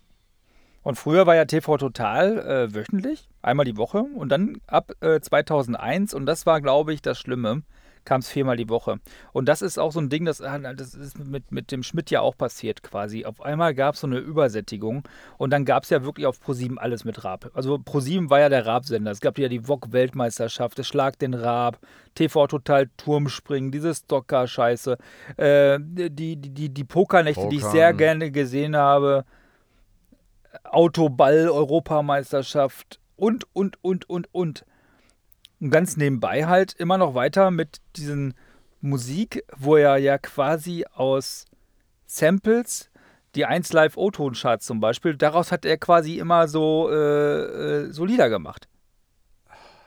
Und 0.85 0.97
früher 0.97 1.25
war 1.25 1.35
ja 1.35 1.45
TV 1.45 1.77
Total 1.77 2.37
äh, 2.37 2.75
wöchentlich, 2.75 3.27
einmal 3.41 3.65
die 3.65 3.75
Woche. 3.75 4.03
Und 4.03 4.29
dann 4.29 4.61
ab 4.67 4.91
äh, 5.01 5.19
2001, 5.19 6.13
und 6.13 6.27
das 6.27 6.45
war, 6.45 6.61
glaube 6.61 6.93
ich, 6.93 7.01
das 7.01 7.17
Schlimme, 7.17 7.63
kam 8.05 8.19
es 8.19 8.29
viermal 8.29 8.55
die 8.55 8.69
Woche. 8.69 8.99
Und 9.33 9.49
das 9.49 9.63
ist 9.63 9.79
auch 9.79 9.91
so 9.91 9.99
ein 9.99 10.09
Ding, 10.09 10.25
das, 10.25 10.41
äh, 10.41 10.75
das 10.75 10.93
ist 10.93 11.17
mit, 11.17 11.51
mit 11.51 11.71
dem 11.71 11.81
Schmidt 11.81 12.11
ja 12.11 12.21
auch 12.21 12.37
passiert 12.37 12.83
quasi. 12.83 13.25
Auf 13.25 13.41
einmal 13.41 13.73
gab 13.73 13.95
es 13.95 14.01
so 14.01 14.05
eine 14.05 14.19
Übersättigung 14.19 15.01
und 15.39 15.49
dann 15.49 15.65
gab 15.65 15.85
es 15.85 15.89
ja 15.89 16.03
wirklich 16.03 16.27
auf 16.27 16.39
ProSieben 16.39 16.77
alles 16.77 17.03
mit 17.03 17.23
Raab. 17.23 17.49
Also 17.55 17.79
ProSieben 17.79 18.29
war 18.29 18.41
ja 18.41 18.49
der 18.49 18.67
Raab-Sender. 18.67 19.09
Es 19.09 19.21
gab 19.21 19.39
ja 19.39 19.49
die 19.49 19.67
VOG-Weltmeisterschaft, 19.67 20.77
es 20.77 20.87
Schlag 20.87 21.17
den 21.17 21.33
Raab, 21.33 21.79
TV 22.13 22.45
Total 22.45 22.91
Turmspringen, 22.95 23.71
diese 23.71 23.95
Stocker-Scheiße, 23.95 24.99
äh, 25.37 25.79
die, 25.81 26.11
die, 26.11 26.37
die, 26.37 26.69
die 26.69 26.83
Pokernächte, 26.83 27.49
die 27.49 27.55
ich 27.55 27.61
Pokern. 27.63 27.75
sehr 27.75 27.93
gerne 27.95 28.29
gesehen 28.29 28.75
habe. 28.75 29.25
Autoball-Europameisterschaft 30.63 32.99
und, 33.15 33.45
und, 33.53 33.83
und, 33.83 34.09
und, 34.09 34.33
und. 34.33 34.65
Und 35.59 35.69
ganz 35.69 35.97
nebenbei 35.97 36.45
halt 36.45 36.73
immer 36.73 36.97
noch 36.97 37.15
weiter 37.15 37.51
mit 37.51 37.81
diesen 37.95 38.33
Musik, 38.81 39.43
wo 39.57 39.77
er 39.77 39.97
ja 39.97 40.17
quasi 40.17 40.85
aus 40.93 41.45
Samples, 42.05 42.89
die 43.35 43.45
1 43.45 43.71
Live 43.73 43.97
O-Ton-Charts 43.97 44.65
zum 44.65 44.79
Beispiel, 44.79 45.15
daraus 45.15 45.51
hat 45.51 45.65
er 45.65 45.77
quasi 45.77 46.19
immer 46.19 46.47
so, 46.47 46.89
äh, 46.91 47.85
äh, 47.85 47.91
so 47.91 48.05
Lieder 48.05 48.29
gemacht. 48.29 48.67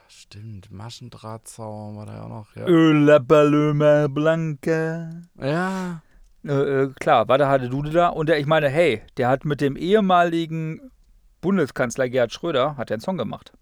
Stimmt, 0.07 0.71
Maschendrahtzaun 0.71 1.95
war 1.95 2.05
da 2.05 2.13
ja 2.13 2.23
auch 2.23 2.29
noch. 2.29 2.55
Ja, 2.55 2.65
La 2.67 3.19
Paloma 3.19 4.07
Blanca. 4.07 5.09
ja. 5.39 6.01
Äh, 6.45 6.51
äh, 6.51 6.93
klar, 6.99 7.27
war 7.27 7.37
da 7.37 7.49
hatte 7.49 7.69
Dude 7.69 7.91
da. 7.91 8.09
Und 8.09 8.29
der, 8.29 8.39
ich 8.39 8.45
meine, 8.45 8.69
hey, 8.69 9.01
der 9.17 9.29
hat 9.29 9.45
mit 9.45 9.61
dem 9.61 9.75
ehemaligen 9.75 10.91
Bundeskanzler 11.41 12.09
Gerhard 12.09 12.33
Schröder 12.33 12.77
hat 12.77 12.91
einen 12.91 13.01
Song 13.01 13.17
gemacht. 13.17 13.53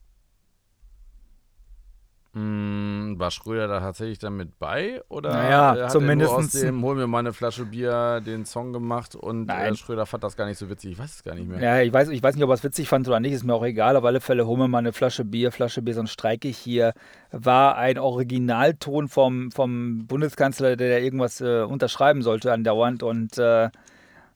Hm, 2.37 3.15
war 3.17 3.31
Schröder 3.31 3.67
da 3.67 3.79
tatsächlich 3.79 4.19
dann 4.19 4.35
mit 4.37 4.59
bei? 4.59 5.01
Oder 5.09 5.31
Naja, 5.33 5.87
zumindest- 5.89 6.31
aus 6.31 6.51
dem 6.51 6.83
Hol 6.83 6.95
mir 6.95 7.07
mal 7.07 7.19
eine 7.19 7.33
Flasche 7.33 7.65
Bier 7.65 8.21
den 8.21 8.45
Song 8.45 8.73
gemacht 8.73 9.15
und 9.15 9.43
äh, 9.49 9.53
Nein. 9.53 9.75
Schröder 9.75 10.05
fand 10.05 10.23
das 10.23 10.37
gar 10.37 10.45
nicht 10.45 10.57
so 10.59 10.69
witzig. 10.69 10.91
Ich 10.91 10.99
weiß 10.99 11.15
es 11.15 11.23
gar 11.23 11.33
nicht 11.33 11.47
mehr. 11.49 11.59
Ja, 11.59 11.81
ich 11.81 11.91
weiß, 11.91 12.09
ich 12.09 12.21
weiß 12.21 12.35
nicht, 12.35 12.43
ob 12.43 12.51
er 12.51 12.53
es 12.53 12.63
witzig 12.63 12.87
fand 12.87 13.07
oder 13.07 13.19
nicht, 13.19 13.33
ist 13.33 13.43
mir 13.43 13.55
auch 13.55 13.65
egal. 13.65 13.95
Auf 13.95 14.03
alle 14.05 14.21
Fälle, 14.21 14.45
hol 14.45 14.57
mir 14.57 14.67
mal 14.67 14.77
eine 14.79 14.93
Flasche 14.93 15.25
Bier, 15.25 15.51
Flasche 15.51 15.81
Bier, 15.81 15.95
sonst 15.95 16.11
streike 16.11 16.47
ich 16.47 16.57
hier. 16.57 16.93
War 17.31 17.75
ein 17.77 17.97
Originalton 17.97 19.07
vom, 19.07 19.51
vom 19.51 20.05
Bundeskanzler, 20.05 20.75
der 20.75 20.89
da 20.89 21.03
irgendwas 21.03 21.41
äh, 21.41 21.63
unterschreiben 21.63 22.21
sollte 22.21 22.53
andauernd. 22.53 23.01
Und 23.01 23.37
äh, 23.39 23.69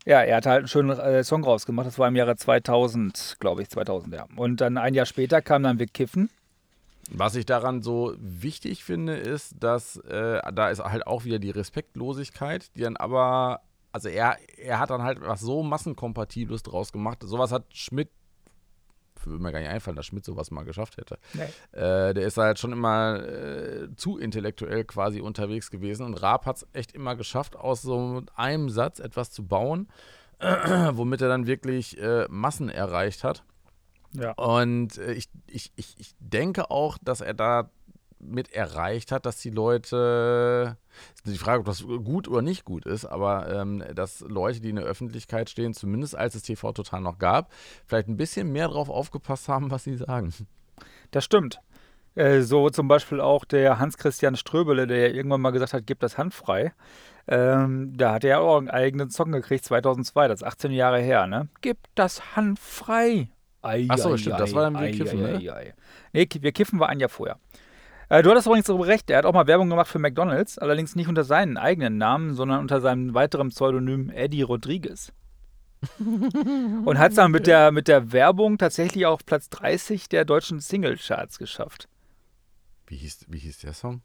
ja, 0.05 0.21
er 0.21 0.37
hat 0.37 0.47
halt 0.47 0.59
einen 0.59 0.67
schönen 0.67 0.89
äh, 0.97 1.23
Song 1.23 1.43
rausgemacht. 1.43 1.85
Das 1.85 1.99
war 1.99 2.07
im 2.07 2.15
Jahre 2.15 2.35
2000, 2.35 3.37
glaube 3.39 3.61
ich, 3.61 3.69
2000, 3.69 4.15
ja. 4.15 4.25
Und 4.35 4.59
dann 4.59 4.77
ein 4.79 4.95
Jahr 4.95 5.05
später 5.05 5.41
kam 5.43 5.61
dann 5.63 5.77
Wir 5.77 5.85
kiffen. 5.87 6.29
Was 7.13 7.35
ich 7.35 7.45
daran 7.45 7.81
so 7.81 8.15
wichtig 8.17 8.83
finde, 8.85 9.15
ist, 9.15 9.55
dass 9.59 9.97
äh, 9.97 10.39
da 10.53 10.69
ist 10.69 10.81
halt 10.81 11.05
auch 11.05 11.25
wieder 11.25 11.39
die 11.39 11.49
Respektlosigkeit, 11.49 12.73
die 12.75 12.81
dann 12.81 12.95
aber, 12.95 13.61
also 13.91 14.07
er, 14.07 14.37
er 14.57 14.79
hat 14.79 14.91
dann 14.91 15.03
halt 15.03 15.19
was 15.21 15.41
so 15.41 15.61
massenkompatibles 15.61 16.63
draus 16.63 16.93
gemacht. 16.93 17.19
Sowas 17.23 17.51
hat 17.51 17.65
Schmidt, 17.73 18.09
würde 19.25 19.43
mir 19.43 19.51
gar 19.51 19.59
nicht 19.59 19.69
einfallen, 19.69 19.97
dass 19.97 20.05
Schmidt 20.05 20.23
sowas 20.23 20.51
mal 20.51 20.63
geschafft 20.63 20.97
hätte. 20.97 21.19
Nee. 21.33 21.43
Äh, 21.77 22.13
der 22.13 22.25
ist 22.25 22.37
halt 22.37 22.59
schon 22.59 22.71
immer 22.71 23.21
äh, 23.21 23.93
zu 23.97 24.17
intellektuell 24.17 24.85
quasi 24.85 25.19
unterwegs 25.19 25.69
gewesen 25.69 26.05
und 26.05 26.15
Raab 26.15 26.45
hat 26.45 26.57
es 26.57 26.67
echt 26.71 26.93
immer 26.93 27.17
geschafft, 27.17 27.57
aus 27.57 27.81
so 27.81 28.23
einem 28.35 28.69
Satz 28.69 28.99
etwas 28.99 29.31
zu 29.31 29.45
bauen, 29.45 29.89
womit 30.39 31.21
er 31.21 31.27
dann 31.27 31.45
wirklich 31.45 32.01
äh, 32.01 32.25
Massen 32.29 32.69
erreicht 32.69 33.25
hat. 33.25 33.43
Ja. 34.13 34.31
Und 34.33 34.97
äh, 34.97 35.13
ich, 35.13 35.29
ich, 35.47 35.71
ich, 35.75 35.95
ich 35.97 36.13
denke 36.19 36.69
auch, 36.69 36.97
dass 37.01 37.21
er 37.21 37.33
da 37.33 37.69
mit 38.23 38.53
erreicht 38.53 39.11
hat, 39.11 39.25
dass 39.25 39.37
die 39.37 39.49
Leute, 39.49 40.77
die 41.25 41.37
Frage, 41.37 41.61
ob 41.61 41.65
das 41.65 41.83
gut 41.83 42.27
oder 42.27 42.41
nicht 42.41 42.65
gut 42.65 42.85
ist, 42.85 43.05
aber 43.05 43.49
ähm, 43.49 43.83
dass 43.95 44.21
Leute, 44.21 44.61
die 44.61 44.69
in 44.69 44.75
der 44.75 44.85
Öffentlichkeit 44.85 45.49
stehen, 45.49 45.73
zumindest 45.73 46.15
als 46.15 46.35
es 46.35 46.43
TV 46.43 46.71
total 46.71 47.01
noch 47.01 47.17
gab, 47.17 47.51
vielleicht 47.85 48.07
ein 48.07 48.17
bisschen 48.17 48.51
mehr 48.51 48.67
drauf 48.67 48.89
aufgepasst 48.89 49.47
haben, 49.47 49.71
was 49.71 49.83
sie 49.83 49.95
sagen. 49.95 50.33
Das 51.11 51.25
stimmt. 51.25 51.59
Äh, 52.15 52.41
so 52.41 52.69
zum 52.69 52.87
Beispiel 52.87 53.21
auch 53.21 53.45
der 53.45 53.79
Hans-Christian 53.79 54.35
Ströbele, 54.35 54.85
der 54.87 55.09
ja 55.09 55.13
irgendwann 55.13 55.41
mal 55.41 55.51
gesagt 55.51 55.73
hat, 55.73 55.87
gib 55.87 55.99
das 55.99 56.17
Hand 56.17 56.33
frei. 56.33 56.73
Ähm, 57.27 57.93
da 57.95 58.13
hat 58.13 58.23
er 58.23 58.29
ja 58.29 58.39
auch 58.39 58.57
einen 58.57 58.69
eigenen 58.69 59.09
Song 59.09 59.31
gekriegt, 59.31 59.63
2002, 59.63 60.27
das 60.27 60.41
ist 60.41 60.47
18 60.47 60.71
Jahre 60.71 60.99
her, 60.99 61.27
ne? 61.27 61.47
Gib 61.61 61.77
das 61.95 62.35
Hand 62.35 62.59
frei. 62.59 63.29
Ei, 63.61 63.85
Ach 63.89 63.97
so, 63.97 64.13
ei, 64.13 64.17
stimmt, 64.17 64.35
ei, 64.35 64.39
das 64.39 64.53
war 64.53 64.63
dann 64.63 64.73
Wir 64.73 64.81
ei, 64.81 64.91
kiffen, 64.91 65.25
ei, 65.25 65.31
ne? 65.31 65.37
ei, 65.37 65.53
ei. 65.53 65.73
Nee, 66.13 66.27
wir 66.39 66.51
kiffen 66.51 66.79
war 66.79 66.89
ein 66.89 66.99
Jahr 66.99 67.09
vorher. 67.09 67.37
Äh, 68.09 68.23
du 68.23 68.29
hattest 68.31 68.47
übrigens 68.47 68.67
so 68.67 68.75
recht, 68.77 69.09
er 69.09 69.19
hat 69.19 69.25
auch 69.25 69.33
mal 69.33 69.47
Werbung 69.47 69.69
gemacht 69.69 69.87
für 69.87 69.99
McDonalds, 69.99 70.57
allerdings 70.57 70.95
nicht 70.95 71.07
unter 71.07 71.23
seinen 71.23 71.57
eigenen 71.57 71.97
Namen, 71.97 72.33
sondern 72.33 72.59
unter 72.59 72.81
seinem 72.81 73.13
weiteren 73.13 73.49
Pseudonym 73.49 74.09
Eddie 74.09 74.41
Rodriguez. 74.41 75.13
Und 75.99 76.99
hat 76.99 77.11
es 77.11 77.15
dann 77.15 77.31
mit 77.31 77.47
der, 77.47 77.71
mit 77.71 77.87
der 77.87 78.11
Werbung 78.11 78.57
tatsächlich 78.57 79.05
auf 79.05 79.25
Platz 79.25 79.49
30 79.49 80.09
der 80.09 80.25
deutschen 80.25 80.59
Singlecharts 80.59 81.39
geschafft. 81.39 81.87
Wie 82.87 82.97
hieß, 82.97 83.25
wie 83.29 83.39
hieß 83.39 83.59
der 83.59 83.73
Song? 83.73 84.01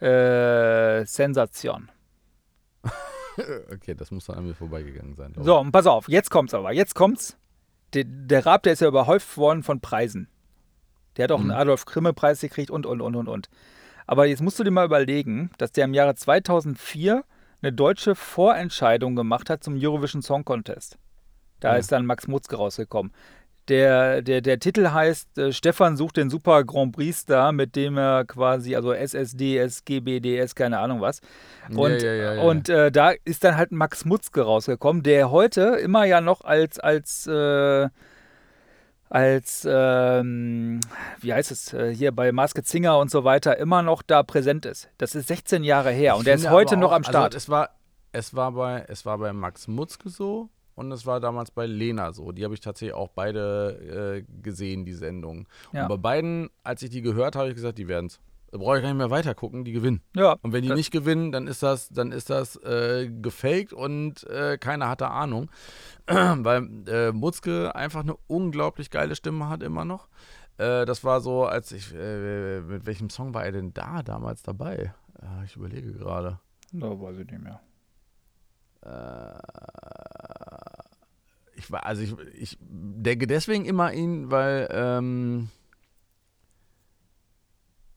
Äh, 0.00 1.04
Sensation. 1.04 1.90
okay, 3.72 3.94
das 3.94 4.10
muss 4.10 4.26
dann 4.26 4.36
an 4.38 4.46
mir 4.46 4.54
vorbeigegangen 4.54 5.14
sein. 5.14 5.34
So, 5.38 5.58
und 5.58 5.70
pass 5.70 5.86
auf, 5.86 6.08
jetzt 6.08 6.30
kommt's 6.30 6.54
aber. 6.54 6.72
Jetzt 6.72 6.94
kommt's. 6.94 7.36
Der, 7.94 8.04
der 8.04 8.44
Raab, 8.46 8.62
der 8.64 8.72
ist 8.74 8.80
ja 8.80 8.88
überhäuft 8.88 9.36
worden 9.36 9.62
von 9.62 9.80
Preisen. 9.80 10.28
Der 11.16 11.24
hat 11.24 11.32
auch 11.32 11.38
einen 11.38 11.48
Mhm. 11.48 11.54
Adolf-Grimme-Preis 11.54 12.40
gekriegt 12.40 12.70
und, 12.70 12.84
und, 12.86 13.00
und, 13.00 13.16
und, 13.16 13.28
und. 13.28 13.48
Aber 14.06 14.26
jetzt 14.26 14.42
musst 14.42 14.58
du 14.58 14.64
dir 14.64 14.70
mal 14.70 14.84
überlegen, 14.84 15.50
dass 15.58 15.72
der 15.72 15.84
im 15.86 15.94
Jahre 15.94 16.14
2004 16.14 17.24
eine 17.62 17.72
deutsche 17.72 18.14
Vorentscheidung 18.14 19.16
gemacht 19.16 19.48
hat 19.50 19.64
zum 19.64 19.76
Eurovision 19.80 20.22
Song 20.22 20.44
Contest. 20.44 20.98
Da 21.60 21.72
Ja. 21.72 21.78
ist 21.78 21.90
dann 21.90 22.04
Max 22.06 22.28
Mutzke 22.28 22.56
rausgekommen. 22.56 23.12
Der, 23.68 24.22
der, 24.22 24.40
der 24.42 24.60
Titel 24.60 24.90
heißt 24.90 25.38
äh, 25.38 25.52
Stefan 25.52 25.96
sucht 25.96 26.16
den 26.18 26.30
Super 26.30 26.62
Grand 26.62 26.94
Prix 26.94 27.18
Star, 27.18 27.50
mit 27.50 27.74
dem 27.74 27.98
er 27.98 28.24
quasi, 28.24 28.76
also 28.76 28.92
SSD, 28.92 29.58
SGBDS, 29.58 30.54
keine 30.54 30.78
Ahnung 30.78 31.00
was. 31.00 31.20
Und, 31.74 32.00
ja, 32.00 32.12
ja, 32.12 32.34
ja. 32.34 32.42
und 32.42 32.68
äh, 32.68 32.92
da 32.92 33.12
ist 33.24 33.42
dann 33.42 33.56
halt 33.56 33.72
Max 33.72 34.04
Mutzke 34.04 34.42
rausgekommen, 34.42 35.02
der 35.02 35.32
heute 35.32 35.62
immer 35.82 36.04
ja 36.04 36.20
noch 36.20 36.42
als, 36.42 36.78
als, 36.78 37.26
äh, 37.26 37.88
als, 39.08 39.66
ähm, 39.68 40.80
wie 41.20 41.32
heißt 41.32 41.50
es, 41.50 41.72
äh, 41.72 41.94
hier 41.94 42.12
bei 42.12 42.32
Masked 42.32 42.66
Singer 42.66 42.98
und 42.98 43.10
so 43.10 43.24
weiter, 43.24 43.56
immer 43.56 43.82
noch 43.82 44.02
da 44.02 44.22
präsent 44.22 44.66
ist. 44.66 44.88
Das 44.98 45.14
ist 45.14 45.28
16 45.28 45.64
Jahre 45.64 45.90
her 45.90 46.12
Ich 46.14 46.18
und 46.20 46.26
der 46.26 46.34
ist 46.36 46.50
heute 46.50 46.72
aber 46.74 46.80
noch 46.82 46.90
auch- 46.92 46.96
am 46.96 47.04
Start. 47.04 47.34
Also 47.34 47.36
es, 47.36 47.48
war, 47.48 47.70
es, 48.12 48.34
war 48.34 48.52
bei, 48.52 48.84
es 48.88 49.06
war 49.06 49.18
bei 49.18 49.32
Max 49.32 49.68
Mutzke 49.68 50.08
so 50.08 50.48
und 50.76 50.92
es 50.92 51.04
war 51.06 51.18
damals 51.20 51.50
bei 51.50 51.66
Lena 51.66 52.12
so. 52.12 52.30
Die 52.32 52.44
habe 52.44 52.54
ich 52.54 52.60
tatsächlich 52.60 52.94
auch 52.94 53.08
beide 53.08 54.22
äh, 54.24 54.42
gesehen, 54.42 54.84
die 54.84 54.92
Sendungen. 54.92 55.48
Ja. 55.72 55.82
Und 55.82 55.88
bei 55.88 55.96
beiden, 55.96 56.50
als 56.62 56.82
ich 56.82 56.90
die 56.90 57.02
gehört 57.02 57.34
habe, 57.34 57.44
habe 57.44 57.50
ich 57.50 57.56
gesagt, 57.56 57.78
die 57.78 57.88
werden 57.88 58.06
es. 58.06 58.20
Da 58.52 58.58
brauche 58.58 58.76
ich 58.76 58.82
gar 58.82 58.90
nicht 58.90 58.98
mehr 58.98 59.10
weiter 59.10 59.34
gucken, 59.34 59.64
die 59.64 59.72
gewinnen. 59.72 60.02
ja, 60.14 60.36
Und 60.42 60.52
wenn 60.52 60.62
die 60.62 60.72
nicht 60.72 60.92
gewinnen, 60.92 61.32
dann 61.32 61.48
ist 61.48 61.62
das, 61.62 61.88
dann 61.88 62.12
ist 62.12 62.30
das 62.30 62.56
äh, 62.62 63.10
gefaked 63.10 63.72
und 63.72 64.22
äh, 64.28 64.56
keiner 64.56 64.88
hatte 64.88 65.08
Ahnung. 65.08 65.50
Weil 66.06 66.68
äh, 66.86 67.10
Mutzke 67.12 67.74
einfach 67.74 68.00
eine 68.02 68.14
unglaublich 68.28 68.90
geile 68.90 69.16
Stimme 69.16 69.48
hat 69.48 69.62
immer 69.62 69.84
noch. 69.84 70.08
Äh, 70.58 70.84
das 70.86 71.02
war 71.04 71.20
so, 71.20 71.44
als 71.44 71.72
ich, 71.72 71.92
äh, 71.94 72.60
mit 72.60 72.86
welchem 72.86 73.10
Song 73.10 73.34
war 73.34 73.44
er 73.44 73.52
denn 73.52 73.74
da 73.74 74.02
damals 74.02 74.42
dabei? 74.42 74.94
Äh, 75.20 75.44
ich 75.44 75.56
überlege 75.56 75.92
gerade. 75.92 76.38
da 76.72 76.88
weiß 76.88 77.18
ich 77.18 77.30
nicht 77.30 77.42
mehr. 77.42 77.60
Äh, 78.86 79.38
ich 81.56 81.70
war, 81.70 81.84
also 81.86 82.02
ich, 82.02 82.14
ich 82.38 82.58
denke 82.60 83.26
deswegen 83.26 83.64
immer 83.64 83.92
ihn, 83.92 84.30
weil 84.30 84.68
ähm, 84.70 85.48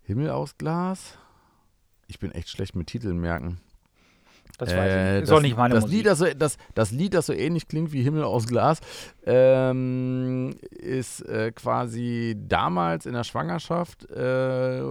Himmel 0.03 0.29
aus 0.31 0.57
Glas. 0.57 1.17
Ich 2.07 2.19
bin 2.19 2.31
echt 2.31 2.49
schlecht 2.49 2.75
mit 2.75 2.87
Titeln 2.87 3.19
merken. 3.19 3.59
Das 4.57 4.69
weiß 4.75 4.91
Äh, 4.91 5.19
ich. 5.19 5.29
Auch 5.29 5.35
das- 5.35 5.41
nicht 5.43 5.55
meine 5.57 5.75
das 5.75 5.83
Musik. 5.83 5.97
Lied, 5.97 6.05
das, 6.07 6.17
so, 6.19 6.25
das, 6.33 6.57
das 6.73 6.91
Lied, 6.91 7.13
das 7.13 7.27
so 7.27 7.33
ähnlich 7.33 7.67
klingt 7.67 7.91
wie 7.93 8.01
Himmel 8.01 8.23
aus 8.23 8.47
Glas, 8.47 8.79
ähm, 9.25 10.55
ist 10.71 11.21
äh, 11.21 11.51
quasi 11.51 12.35
damals 12.37 13.05
in 13.05 13.13
der 13.13 13.23
Schwangerschaft 13.23 14.09
äh, 14.09 14.81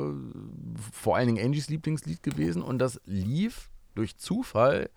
vor 0.92 1.16
allen 1.16 1.26
Dingen 1.34 1.44
Angies 1.44 1.68
Lieblingslied 1.68 2.22
gewesen 2.22 2.62
und 2.62 2.78
das 2.78 3.00
lief 3.04 3.68
durch 3.94 4.16
Zufall 4.16 4.88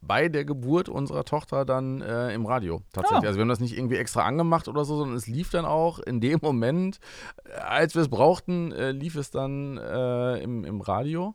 bei 0.00 0.28
der 0.28 0.44
Geburt 0.44 0.88
unserer 0.88 1.24
Tochter 1.24 1.64
dann 1.64 2.00
äh, 2.00 2.32
im 2.32 2.46
Radio 2.46 2.82
tatsächlich. 2.92 3.24
Ah. 3.24 3.28
Also 3.28 3.38
wir 3.38 3.42
haben 3.42 3.48
das 3.48 3.60
nicht 3.60 3.76
irgendwie 3.76 3.96
extra 3.96 4.22
angemacht 4.22 4.68
oder 4.68 4.84
so, 4.84 4.96
sondern 4.96 5.16
es 5.16 5.26
lief 5.26 5.50
dann 5.50 5.64
auch 5.64 5.98
in 5.98 6.20
dem 6.20 6.38
Moment, 6.42 6.98
äh, 7.44 7.58
als 7.60 7.94
wir 7.94 8.02
es 8.02 8.08
brauchten, 8.08 8.72
äh, 8.72 8.92
lief 8.92 9.16
es 9.16 9.30
dann 9.30 9.78
äh, 9.78 10.38
im, 10.38 10.64
im 10.64 10.80
Radio. 10.80 11.34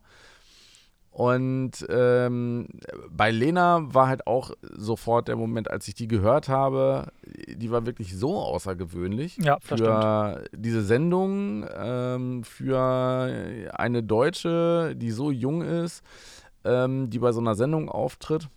Und 1.12 1.72
ähm, 1.90 2.68
bei 3.10 3.30
Lena 3.30 3.82
war 3.92 4.08
halt 4.08 4.26
auch 4.26 4.52
sofort 4.62 5.28
der 5.28 5.36
Moment, 5.36 5.70
als 5.70 5.86
ich 5.86 5.94
die 5.94 6.08
gehört 6.08 6.48
habe, 6.48 7.12
die 7.46 7.70
war 7.70 7.84
wirklich 7.84 8.16
so 8.16 8.38
außergewöhnlich 8.38 9.36
Ja, 9.36 9.58
für 9.60 10.44
diese 10.56 10.80
Sendung, 10.82 11.66
ähm, 11.76 12.44
für 12.44 13.70
eine 13.74 14.02
Deutsche, 14.02 14.94
die 14.96 15.10
so 15.10 15.30
jung 15.30 15.60
ist, 15.60 16.02
ähm, 16.64 17.10
die 17.10 17.18
bei 17.18 17.32
so 17.32 17.40
einer 17.40 17.54
Sendung 17.54 17.88
auftritt. 17.88 18.48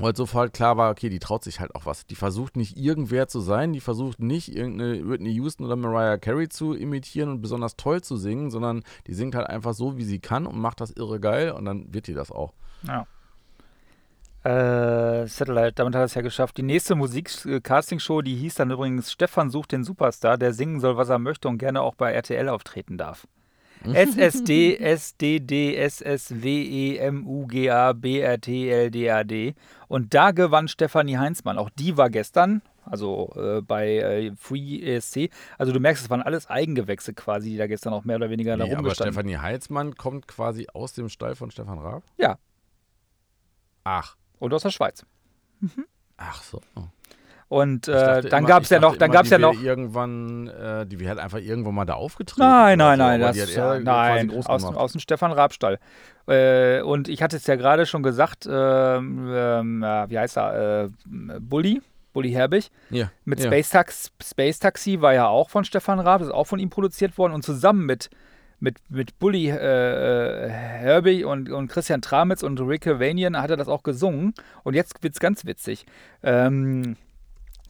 Weil 0.00 0.14
sofort 0.14 0.52
klar 0.52 0.76
war, 0.76 0.92
okay, 0.92 1.08
die 1.08 1.18
traut 1.18 1.42
sich 1.42 1.58
halt 1.58 1.74
auch 1.74 1.84
was. 1.84 2.06
Die 2.06 2.14
versucht 2.14 2.56
nicht 2.56 2.76
irgendwer 2.76 3.26
zu 3.26 3.40
sein, 3.40 3.72
die 3.72 3.80
versucht 3.80 4.20
nicht 4.20 4.54
irgendeine 4.54 5.08
Whitney 5.08 5.32
Houston 5.32 5.64
oder 5.64 5.74
Mariah 5.74 6.18
Carey 6.18 6.48
zu 6.48 6.72
imitieren 6.72 7.28
und 7.30 7.40
besonders 7.40 7.76
toll 7.76 8.00
zu 8.00 8.16
singen, 8.16 8.50
sondern 8.50 8.84
die 9.08 9.14
singt 9.14 9.34
halt 9.34 9.48
einfach 9.48 9.74
so, 9.74 9.96
wie 9.96 10.04
sie 10.04 10.20
kann 10.20 10.46
und 10.46 10.56
macht 10.56 10.80
das 10.80 10.92
irre 10.92 11.18
geil 11.18 11.50
und 11.50 11.64
dann 11.64 11.92
wird 11.92 12.06
die 12.06 12.14
das 12.14 12.30
auch. 12.30 12.52
Ja. 12.86 13.08
Äh, 14.44 15.26
Satellite, 15.26 15.72
damit 15.72 15.96
hat 15.96 16.02
er 16.02 16.04
es 16.04 16.14
ja 16.14 16.22
geschafft. 16.22 16.56
Die 16.58 16.62
nächste 16.62 16.94
Musik-Casting-Show, 16.94 18.22
die 18.22 18.36
hieß 18.36 18.54
dann 18.54 18.70
übrigens 18.70 19.10
Stefan 19.10 19.50
sucht 19.50 19.72
den 19.72 19.82
Superstar, 19.82 20.38
der 20.38 20.52
singen 20.52 20.78
soll, 20.78 20.96
was 20.96 21.08
er 21.08 21.18
möchte 21.18 21.48
und 21.48 21.58
gerne 21.58 21.82
auch 21.82 21.96
bei 21.96 22.12
RTL 22.12 22.48
auftreten 22.48 22.98
darf. 22.98 23.26
SSD, 23.84 24.76
SDD, 24.78 25.76
SSW, 25.76 26.96
EMUGA, 26.98 27.92
BRTLDAD. 27.92 29.54
Und 29.88 30.14
da 30.14 30.32
gewann 30.32 30.68
Stefanie 30.68 31.18
Heinzmann. 31.18 31.58
Auch 31.58 31.70
die 31.70 31.96
war 31.96 32.10
gestern, 32.10 32.62
also 32.84 33.32
äh, 33.36 33.62
bei 33.62 33.96
äh, 33.98 34.32
Free 34.36 34.80
ESC. 34.82 35.30
Also 35.56 35.72
du 35.72 35.80
merkst, 35.80 36.04
es 36.04 36.10
waren 36.10 36.22
alles 36.22 36.48
Eigengewächse 36.48 37.14
quasi, 37.14 37.50
die 37.50 37.56
da 37.56 37.66
gestern 37.66 37.92
auch 37.92 38.04
mehr 38.04 38.16
oder 38.16 38.30
weniger 38.30 38.56
da 38.56 38.64
Nee, 38.64 38.70
aber 38.72 38.80
rumgestanden 38.80 39.14
Stefanie 39.14 39.36
Heitzmann 39.38 39.94
kommt 39.94 40.28
quasi 40.28 40.66
aus 40.72 40.92
dem 40.92 41.08
Stall 41.08 41.34
von 41.34 41.50
Stefan 41.50 41.78
Raab? 41.78 42.02
Ja. 42.16 42.38
Ach, 43.84 44.16
Und 44.38 44.52
aus 44.52 44.62
der 44.62 44.70
Schweiz. 44.70 45.06
ach 46.16 46.42
so. 46.42 46.60
Und 47.48 47.88
äh, 47.88 47.92
dachte 47.92 48.28
dann 48.28 48.44
gab 48.44 48.64
es 48.64 48.68
ja 48.68 48.78
noch, 48.78 48.96
dann 48.96 49.10
gab 49.10 49.22
es 49.22 49.30
die 49.30 49.32
ja 49.32 49.38
noch. 49.38 49.58
irgendwann, 49.60 50.48
äh, 50.48 50.86
die 50.86 51.00
wäre 51.00 51.10
halt 51.10 51.18
einfach 51.18 51.38
irgendwo 51.38 51.72
mal 51.72 51.86
da 51.86 51.94
aufgetreten. 51.94 52.42
Nein, 52.42 52.78
nein, 52.78 52.98
nein, 52.98 53.20
das 53.20 53.36
ist, 53.38 53.56
er 53.56 53.80
quasi 53.80 53.84
nein, 53.84 54.30
aus, 54.30 54.64
aus 54.64 54.92
dem 54.92 55.00
Stefan 55.00 55.32
Rabstall. 55.32 55.78
Äh, 56.26 56.82
und 56.82 57.08
ich 57.08 57.22
hatte 57.22 57.36
es 57.36 57.46
ja 57.46 57.56
gerade 57.56 57.86
schon 57.86 58.02
gesagt, 58.02 58.46
ähm, 58.50 59.30
ähm, 59.32 59.82
ja, 59.82 60.10
wie 60.10 60.18
heißt 60.18 60.36
er, 60.36 60.84
äh, 60.84 60.88
Bully, 61.40 61.80
Bully 62.12 62.32
Herbig 62.32 62.70
Ja, 62.90 63.10
mit 63.24 63.40
ja. 63.40 63.46
Space, 63.46 63.70
Tax, 63.70 64.12
Space 64.22 64.58
Taxi 64.58 65.00
war 65.00 65.14
ja 65.14 65.28
auch 65.28 65.48
von 65.48 65.64
Stefan 65.64 66.00
Raab, 66.00 66.18
das 66.18 66.28
ist 66.28 66.34
auch 66.34 66.46
von 66.46 66.58
ihm 66.58 66.68
produziert 66.68 67.16
worden 67.16 67.32
und 67.32 67.44
zusammen 67.44 67.86
mit 67.86 68.10
mit, 68.60 68.78
mit 68.88 69.18
Bully 69.20 69.48
äh, 69.50 70.48
Herbig 70.50 71.24
und, 71.24 71.48
und 71.48 71.68
Christian 71.68 72.02
Tramitz 72.02 72.42
und 72.42 72.60
Rick 72.60 72.86
Vanian 72.86 73.40
hat 73.40 73.50
er 73.50 73.56
das 73.56 73.68
auch 73.68 73.84
gesungen. 73.84 74.34
Und 74.64 74.74
jetzt 74.74 75.00
wird 75.00 75.14
es 75.14 75.20
ganz 75.20 75.44
witzig. 75.44 75.86
Ähm, 76.24 76.96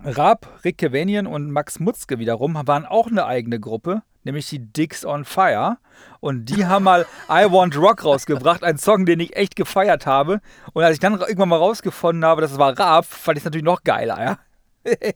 Raab, 0.04 0.60
Rick 0.64 0.78
Kevanian 0.78 1.26
und 1.26 1.50
Max 1.50 1.80
Mutzke 1.80 2.18
wiederum 2.18 2.54
waren 2.66 2.86
auch 2.86 3.08
eine 3.08 3.26
eigene 3.26 3.58
Gruppe, 3.58 4.02
nämlich 4.22 4.48
die 4.48 4.60
Dicks 4.60 5.04
on 5.04 5.24
Fire. 5.24 5.78
Und 6.20 6.46
die 6.46 6.66
haben 6.68 6.84
mal 6.84 7.06
I 7.28 7.50
Want 7.50 7.76
Rock 7.76 8.04
rausgebracht, 8.04 8.62
ein 8.62 8.78
Song, 8.78 9.06
den 9.06 9.20
ich 9.20 9.36
echt 9.36 9.56
gefeiert 9.56 10.06
habe. 10.06 10.40
Und 10.72 10.84
als 10.84 10.94
ich 10.94 11.00
dann 11.00 11.18
irgendwann 11.18 11.48
mal 11.48 11.56
rausgefunden 11.56 12.24
habe, 12.24 12.40
dass 12.40 12.52
es 12.52 12.58
war 12.58 12.78
Raab, 12.78 13.06
fand 13.06 13.38
ich 13.38 13.42
es 13.42 13.44
natürlich 13.44 13.64
noch 13.64 13.82
geiler, 13.82 14.22
ja. 14.22 14.38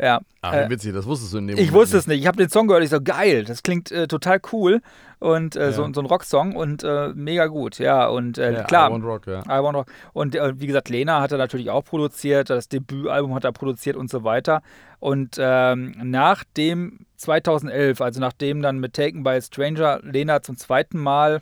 ja. 0.00 0.20
Ach, 0.42 0.52
äh, 0.52 0.70
witzig, 0.70 0.92
das 0.94 1.06
wusstest 1.06 1.32
du 1.34 1.38
in 1.38 1.48
dem 1.48 1.54
Ich 1.58 1.66
Moment 1.66 1.74
wusste 1.82 1.96
es 1.98 2.06
nicht. 2.06 2.20
Ich 2.20 2.26
habe 2.26 2.36
den 2.36 2.48
Song 2.48 2.68
gehört. 2.68 2.84
Ich 2.84 2.90
so, 2.90 3.00
geil, 3.00 3.44
das 3.44 3.62
klingt 3.62 3.90
äh, 3.90 4.06
total 4.06 4.40
cool. 4.52 4.80
Und 5.18 5.56
äh, 5.56 5.72
so, 5.72 5.82
Ja. 5.82 5.90
so 5.92 6.00
ein 6.00 6.06
Rocksong 6.06 6.54
und 6.54 6.84
äh, 6.84 7.08
mega 7.14 7.46
gut. 7.46 7.78
Ja, 7.80 8.06
und 8.06 8.38
äh, 8.38 8.52
Ja, 8.52 8.62
klar. 8.62 8.88
I 8.88 8.92
Want 8.92 9.04
Rock, 9.04 9.26
ja. 9.26 9.40
I 9.42 9.62
Want 9.62 9.76
Rock. 9.76 9.86
Und 10.12 10.36
äh, 10.36 10.60
wie 10.60 10.68
gesagt, 10.68 10.88
Lena 10.88 11.20
hat 11.20 11.32
er 11.32 11.38
natürlich 11.38 11.70
auch 11.70 11.84
produziert. 11.84 12.50
Das 12.50 12.68
Debütalbum 12.68 13.34
hat 13.34 13.42
er 13.44 13.50
produziert 13.52 13.96
und 13.96 14.08
so 14.10 14.22
weiter. 14.22 14.62
Und 15.00 15.36
ähm, 15.40 15.94
nach 16.02 16.44
dem 16.56 17.00
2011, 17.16 18.00
also 18.00 18.20
nachdem 18.20 18.62
dann 18.62 18.78
mit 18.78 18.92
Taken 18.94 19.24
by 19.24 19.30
a 19.30 19.40
Stranger 19.40 19.98
Lena 20.04 20.40
zum 20.42 20.56
zweiten 20.56 20.98
Mal 20.98 21.40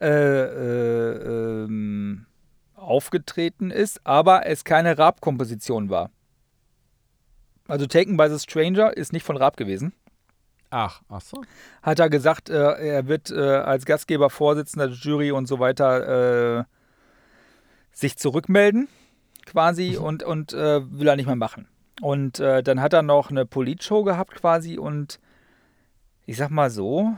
äh, 0.00 0.06
äh, 0.08 1.64
ähm, 1.64 2.26
aufgetreten 2.76 3.70
ist, 3.70 4.00
aber 4.04 4.46
es 4.46 4.64
keine 4.64 4.98
Raab-Komposition 4.98 5.90
war. 5.90 6.10
Also 7.72 7.86
Taken 7.86 8.18
by 8.18 8.28
the 8.28 8.38
Stranger 8.38 8.94
ist 8.94 9.14
nicht 9.14 9.24
von 9.24 9.38
Raab 9.38 9.56
gewesen. 9.56 9.94
Ach, 10.68 11.00
ach 11.08 11.22
so. 11.22 11.42
Hat 11.82 12.00
er 12.00 12.10
gesagt, 12.10 12.50
äh, 12.50 12.54
er 12.54 13.08
wird 13.08 13.30
äh, 13.30 13.40
als 13.40 13.86
Gastgeber, 13.86 14.28
Vorsitzender 14.28 14.88
der 14.88 14.96
Jury 14.98 15.32
und 15.32 15.46
so 15.48 15.58
weiter 15.58 16.58
äh, 16.58 16.64
sich 17.90 18.18
zurückmelden, 18.18 18.88
quasi, 19.46 19.96
und, 19.96 20.22
und 20.22 20.52
äh, 20.52 20.82
will 20.92 21.08
er 21.08 21.16
nicht 21.16 21.24
mehr 21.24 21.34
machen. 21.34 21.66
Und 22.02 22.40
äh, 22.40 22.62
dann 22.62 22.82
hat 22.82 22.92
er 22.92 23.00
noch 23.00 23.30
eine 23.30 23.46
Politshow 23.46 24.04
gehabt, 24.04 24.34
quasi, 24.34 24.76
und 24.76 25.18
ich 26.26 26.36
sag 26.36 26.50
mal 26.50 26.68
so, 26.68 27.14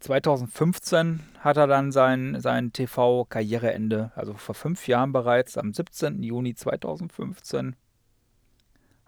2015 0.00 1.20
hat 1.40 1.58
er 1.58 1.66
dann 1.66 1.92
sein, 1.92 2.40
sein 2.40 2.72
TV-Karriereende, 2.72 4.12
also 4.14 4.32
vor 4.32 4.54
fünf 4.54 4.88
Jahren 4.88 5.12
bereits, 5.12 5.58
am 5.58 5.74
17. 5.74 6.22
Juni 6.22 6.54
2015, 6.54 7.76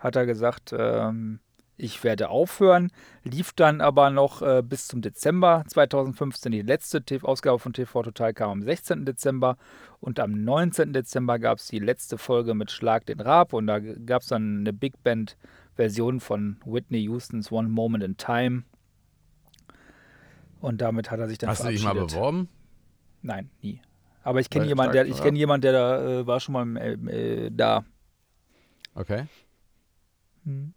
hat 0.00 0.16
er 0.16 0.26
gesagt, 0.26 0.74
ähm, 0.76 1.40
ich 1.76 2.04
werde 2.04 2.28
aufhören, 2.28 2.92
lief 3.24 3.52
dann 3.52 3.80
aber 3.80 4.10
noch 4.10 4.42
äh, 4.42 4.62
bis 4.62 4.86
zum 4.86 5.00
Dezember 5.00 5.64
2015. 5.66 6.52
Die 6.52 6.62
letzte 6.62 7.02
TV 7.02 7.26
Ausgabe 7.26 7.58
von 7.58 7.72
TV 7.72 8.02
Total 8.02 8.34
kam 8.34 8.50
am 8.50 8.62
16. 8.62 9.06
Dezember 9.06 9.56
und 10.00 10.20
am 10.20 10.32
19. 10.32 10.92
Dezember 10.92 11.38
gab 11.38 11.58
es 11.58 11.68
die 11.68 11.78
letzte 11.78 12.18
Folge 12.18 12.54
mit 12.54 12.70
Schlag 12.70 13.06
den 13.06 13.20
Raab 13.20 13.52
und 13.54 13.66
da 13.66 13.78
gab 13.78 14.22
es 14.22 14.28
dann 14.28 14.58
eine 14.60 14.72
Big 14.72 15.02
Band 15.02 15.36
Version 15.74 16.20
von 16.20 16.58
Whitney 16.66 17.06
Houstons 17.06 17.50
One 17.50 17.68
Moment 17.68 18.04
in 18.04 18.16
Time. 18.18 18.64
Und 20.60 20.82
damit 20.82 21.10
hat 21.10 21.20
er 21.20 21.28
sich 21.28 21.38
dann 21.38 21.48
Hast 21.48 21.64
du 21.64 21.68
dich 21.68 21.82
mal 21.82 21.94
beworben? 21.94 22.48
Nein, 23.22 23.48
nie. 23.62 23.80
Aber 24.22 24.40
ich 24.40 24.50
kenne 24.50 24.66
jemanden, 24.66 24.92
der, 24.92 25.06
ich 25.06 25.22
kenne 25.22 25.38
jemanden, 25.38 25.62
der 25.62 25.72
da 25.72 26.20
äh, 26.20 26.26
war 26.26 26.40
schon 26.40 26.52
mal 26.52 26.76
äh, 26.76 27.46
äh, 27.46 27.50
da. 27.50 27.84
Okay. 28.94 29.24
Hm. 30.44 30.72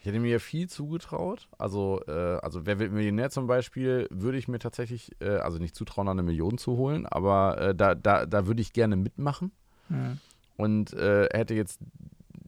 Ich 0.00 0.06
hätte 0.06 0.20
mir 0.20 0.38
viel 0.38 0.68
zugetraut. 0.68 1.48
Also, 1.56 2.02
äh, 2.06 2.38
also 2.42 2.66
wer 2.66 2.78
wird 2.78 2.92
Millionär 2.92 3.30
zum 3.30 3.46
Beispiel, 3.46 4.06
würde 4.10 4.36
ich 4.36 4.48
mir 4.48 4.58
tatsächlich, 4.58 5.12
äh, 5.20 5.36
also 5.38 5.58
nicht 5.58 5.74
zutrauen, 5.74 6.08
eine 6.08 6.22
Million 6.22 6.58
zu 6.58 6.76
holen, 6.76 7.06
aber 7.06 7.58
äh, 7.58 7.74
da, 7.74 7.94
da, 7.94 8.26
da 8.26 8.46
würde 8.46 8.60
ich 8.60 8.72
gerne 8.74 8.96
mitmachen 8.96 9.50
Hm. 9.88 10.18
und 10.58 10.92
äh, 10.92 11.28
hätte 11.32 11.54
jetzt 11.54 11.80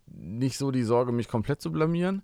nicht 0.06 0.58
so 0.58 0.70
die 0.70 0.82
Sorge, 0.82 1.12
mich 1.12 1.28
komplett 1.28 1.62
zu 1.62 1.72
blamieren. 1.72 2.22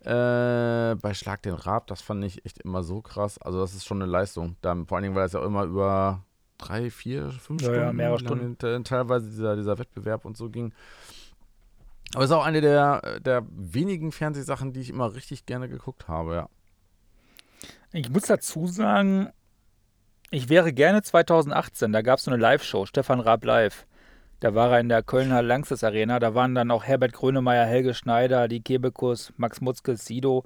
Äh, 0.00 0.94
bei 0.96 1.14
Schlag 1.14 1.42
den 1.42 1.54
Raab, 1.54 1.86
das 1.86 2.02
fand 2.02 2.22
ich 2.24 2.44
echt 2.44 2.58
immer 2.58 2.82
so 2.82 3.00
krass. 3.00 3.38
Also, 3.38 3.60
das 3.60 3.74
ist 3.74 3.86
schon 3.86 4.02
eine 4.02 4.10
Leistung. 4.10 4.56
Da, 4.60 4.74
vor 4.86 4.96
allen 4.98 5.04
Dingen, 5.04 5.14
weil 5.14 5.24
es 5.26 5.32
ja 5.32 5.40
auch 5.40 5.46
immer 5.46 5.64
über 5.64 6.22
drei, 6.58 6.90
vier, 6.90 7.30
fünf 7.30 7.62
Ja, 7.62 7.68
ja, 7.68 7.72
Stunden, 7.80 7.96
mehrere 7.96 8.18
wie 8.20 8.24
lange 8.24 8.40
Stunden. 8.54 8.58
te- 8.58 8.82
teilweise 8.84 9.28
dieser, 9.30 9.56
dieser 9.56 9.78
Wettbewerb 9.78 10.24
und 10.26 10.36
so 10.36 10.48
ging. 10.50 10.72
Aber 12.14 12.24
es 12.24 12.30
ist 12.30 12.36
auch 12.36 12.44
eine 12.44 12.60
der, 12.60 13.20
der 13.20 13.44
wenigen 13.50 14.12
Fernsehsachen, 14.12 14.72
die 14.72 14.80
ich 14.80 14.90
immer 14.90 15.14
richtig 15.14 15.46
gerne 15.46 15.68
geguckt 15.68 16.08
habe, 16.08 16.34
ja. 16.34 16.48
Ich 17.92 18.10
muss 18.10 18.24
dazu 18.24 18.66
sagen, 18.66 19.30
ich 20.30 20.48
wäre 20.48 20.72
gerne 20.72 21.02
2018, 21.02 21.92
da 21.92 22.02
gab 22.02 22.18
es 22.18 22.24
so 22.24 22.30
eine 22.30 22.40
Live-Show, 22.40 22.86
Stefan 22.86 23.20
Raab 23.20 23.44
Live. 23.44 23.86
Da 24.40 24.54
war 24.54 24.72
er 24.72 24.80
in 24.80 24.88
der 24.88 25.02
Kölner 25.02 25.40
Langsys 25.40 25.82
Arena. 25.82 26.18
Da 26.18 26.34
waren 26.34 26.54
dann 26.54 26.70
auch 26.70 26.84
Herbert 26.84 27.14
Grönemeyer, 27.14 27.64
Helge 27.64 27.94
Schneider, 27.94 28.48
die 28.48 28.60
Kebekus, 28.60 29.32
Max 29.38 29.60
Mutzke, 29.62 29.96
Sido, 29.96 30.44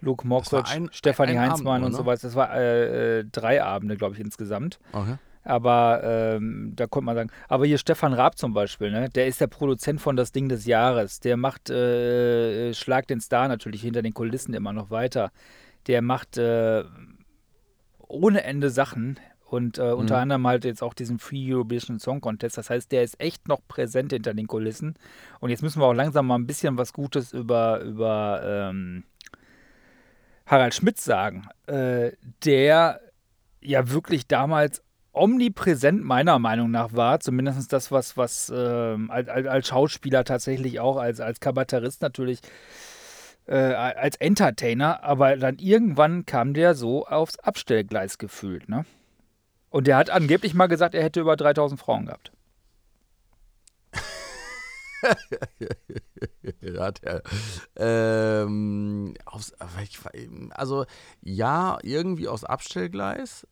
Luke 0.00 0.26
Mockridge, 0.26 0.88
Stefanie 0.90 1.32
ein 1.32 1.38
Abend 1.38 1.52
Heinzmann 1.52 1.80
nur, 1.80 1.86
und 1.86 1.92
ne? 1.92 1.98
so 1.98 2.06
weiter. 2.06 2.22
Das 2.22 2.34
war 2.34 2.54
äh, 2.54 3.20
äh, 3.20 3.24
drei 3.30 3.62
Abende, 3.62 3.96
glaube 3.96 4.14
ich, 4.14 4.20
insgesamt. 4.20 4.80
Okay. 4.92 5.16
Aber 5.48 6.02
ähm, 6.04 6.74
da 6.76 6.86
konnte 6.86 7.06
man 7.06 7.16
sagen, 7.16 7.30
aber 7.48 7.64
hier 7.64 7.78
Stefan 7.78 8.12
Raab 8.12 8.36
zum 8.36 8.52
Beispiel, 8.52 8.90
ne? 8.90 9.08
der 9.08 9.26
ist 9.26 9.40
der 9.40 9.46
Produzent 9.46 9.98
von 9.98 10.14
Das 10.14 10.30
Ding 10.30 10.50
des 10.50 10.66
Jahres. 10.66 11.20
Der 11.20 11.38
macht 11.38 11.70
äh, 11.70 12.74
Schlag 12.74 13.06
den 13.06 13.22
Star 13.22 13.48
natürlich 13.48 13.80
hinter 13.80 14.02
den 14.02 14.12
Kulissen 14.12 14.52
immer 14.52 14.74
noch 14.74 14.90
weiter. 14.90 15.32
Der 15.86 16.02
macht 16.02 16.36
äh, 16.36 16.84
ohne 18.08 18.44
Ende 18.44 18.68
Sachen 18.68 19.18
und 19.46 19.78
äh, 19.78 19.92
unter 19.92 20.16
mhm. 20.16 20.22
anderem 20.22 20.46
halt 20.46 20.66
jetzt 20.66 20.82
auch 20.82 20.92
diesen 20.92 21.18
Free 21.18 21.54
Eurovision 21.54 21.98
Song 21.98 22.20
Contest. 22.20 22.58
Das 22.58 22.68
heißt, 22.68 22.92
der 22.92 23.02
ist 23.02 23.18
echt 23.18 23.48
noch 23.48 23.60
präsent 23.66 24.12
hinter 24.12 24.34
den 24.34 24.48
Kulissen. 24.48 24.96
Und 25.40 25.48
jetzt 25.48 25.62
müssen 25.62 25.80
wir 25.80 25.86
auch 25.86 25.94
langsam 25.94 26.26
mal 26.26 26.34
ein 26.34 26.46
bisschen 26.46 26.76
was 26.76 26.92
Gutes 26.92 27.32
über, 27.32 27.80
über 27.80 28.42
ähm, 28.44 29.04
Harald 30.44 30.74
Schmidt 30.74 31.00
sagen, 31.00 31.48
äh, 31.66 32.12
der 32.44 33.00
ja 33.62 33.90
wirklich 33.90 34.26
damals 34.26 34.82
omnipräsent 35.18 36.04
meiner 36.04 36.38
Meinung 36.38 36.70
nach 36.70 36.92
war, 36.92 37.20
zumindest 37.20 37.72
das, 37.72 37.90
was, 37.90 38.16
was 38.16 38.52
ähm, 38.54 39.10
als, 39.10 39.28
als, 39.28 39.68
Schauspieler 39.68 40.24
tatsächlich 40.24 40.80
auch, 40.80 40.96
als, 40.96 41.20
als 41.20 41.40
Kabarettist 41.40 42.02
natürlich, 42.02 42.40
äh, 43.46 43.56
als 43.56 44.16
Entertainer, 44.16 45.02
aber 45.02 45.36
dann 45.36 45.58
irgendwann 45.58 46.26
kam 46.26 46.54
der 46.54 46.74
so 46.74 47.06
aufs 47.06 47.38
Abstellgleis 47.38 48.18
gefühlt, 48.18 48.68
ne? 48.68 48.84
Und 49.70 49.86
der 49.86 49.96
hat 49.96 50.10
angeblich 50.10 50.54
mal 50.54 50.66
gesagt, 50.66 50.94
er 50.94 51.02
hätte 51.02 51.20
über 51.20 51.36
3000 51.36 51.78
Frauen 51.78 52.06
gehabt. 52.06 52.32
hat 56.78 57.02
er. 57.02 57.22
Ähm, 57.76 59.14
aufs, 59.26 59.52
also 60.50 60.86
ja, 61.22 61.78
irgendwie 61.82 62.28
aufs 62.28 62.44
Abstellgleis. 62.44 63.46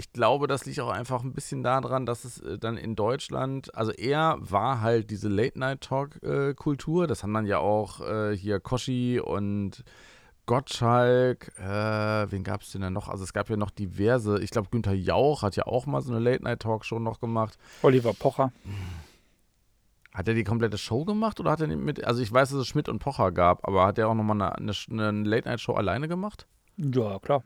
Ich 0.00 0.14
glaube, 0.14 0.46
das 0.46 0.64
liegt 0.64 0.80
auch 0.80 0.88
einfach 0.88 1.22
ein 1.22 1.34
bisschen 1.34 1.62
daran, 1.62 2.06
dass 2.06 2.24
es 2.24 2.40
äh, 2.40 2.58
dann 2.58 2.78
in 2.78 2.96
Deutschland, 2.96 3.74
also 3.74 3.92
er 3.92 4.38
war 4.40 4.80
halt 4.80 5.10
diese 5.10 5.28
Late-Night-Talk-Kultur. 5.28 7.06
das 7.06 7.22
haben 7.22 7.34
dann 7.34 7.44
ja 7.44 7.58
auch 7.58 8.00
äh, 8.00 8.34
hier 8.34 8.60
Koschi 8.60 9.20
und 9.20 9.84
Gottschalk, 10.46 11.52
äh, 11.58 12.32
wen 12.32 12.44
gab 12.44 12.62
es 12.62 12.72
denn 12.72 12.80
da 12.80 12.88
noch? 12.88 13.10
Also 13.10 13.24
es 13.24 13.34
gab 13.34 13.50
ja 13.50 13.58
noch 13.58 13.70
diverse, 13.70 14.42
ich 14.42 14.48
glaube 14.48 14.68
Günther 14.70 14.94
Jauch 14.94 15.42
hat 15.42 15.56
ja 15.56 15.66
auch 15.66 15.84
mal 15.84 16.00
so 16.00 16.14
eine 16.14 16.20
Late-Night-Talk-Show 16.20 16.98
noch 16.98 17.20
gemacht. 17.20 17.58
Oliver 17.82 18.14
Pocher. 18.14 18.52
Hat 20.14 20.28
er 20.28 20.32
die 20.32 20.44
komplette 20.44 20.78
Show 20.78 21.04
gemacht 21.04 21.40
oder 21.40 21.50
hat 21.50 21.60
er 21.60 21.66
mit, 21.66 22.02
also 22.02 22.22
ich 22.22 22.32
weiß, 22.32 22.48
dass 22.48 22.58
es 22.58 22.68
Schmidt 22.68 22.88
und 22.88 23.00
Pocher 23.00 23.32
gab, 23.32 23.68
aber 23.68 23.84
hat 23.84 23.98
er 23.98 24.08
auch 24.08 24.14
nochmal 24.14 24.40
eine, 24.40 24.72
eine, 24.88 25.08
eine 25.08 25.28
Late-Night-Show 25.28 25.74
alleine 25.74 26.08
gemacht? 26.08 26.46
Ja, 26.78 27.18
klar. 27.18 27.44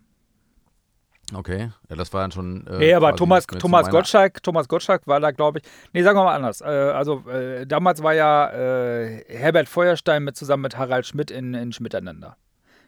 Okay, 1.33 1.70
ja, 1.89 1.97
das 1.97 2.12
war 2.12 2.20
dann 2.20 2.33
schon. 2.33 2.66
Äh, 2.66 2.79
nee, 2.79 2.95
aber 2.95 3.16
Thomas, 3.16 3.47
Thomas 3.47 3.89
Gottschalk, 3.89 4.43
Thomas 4.43 4.68
Gottschalk 4.68 5.07
war 5.07 5.20
da, 5.20 5.31
glaube 5.31 5.61
ich. 5.61 5.64
Nee, 5.93 6.03
sagen 6.03 6.18
wir 6.18 6.25
mal 6.25 6.35
anders. 6.35 6.61
Äh, 6.61 6.64
also 6.64 7.25
äh, 7.31 7.66
damals 7.66 8.03
war 8.03 8.12
ja 8.12 8.51
äh, 8.51 9.25
Herbert 9.29 9.68
Feuerstein 9.68 10.25
mit 10.25 10.37
zusammen 10.37 10.64
mit 10.64 10.77
Harald 10.77 11.07
Schmidt 11.07 11.31
in, 11.31 11.55
in 11.55 11.72
Schmiteinander. 11.72 12.37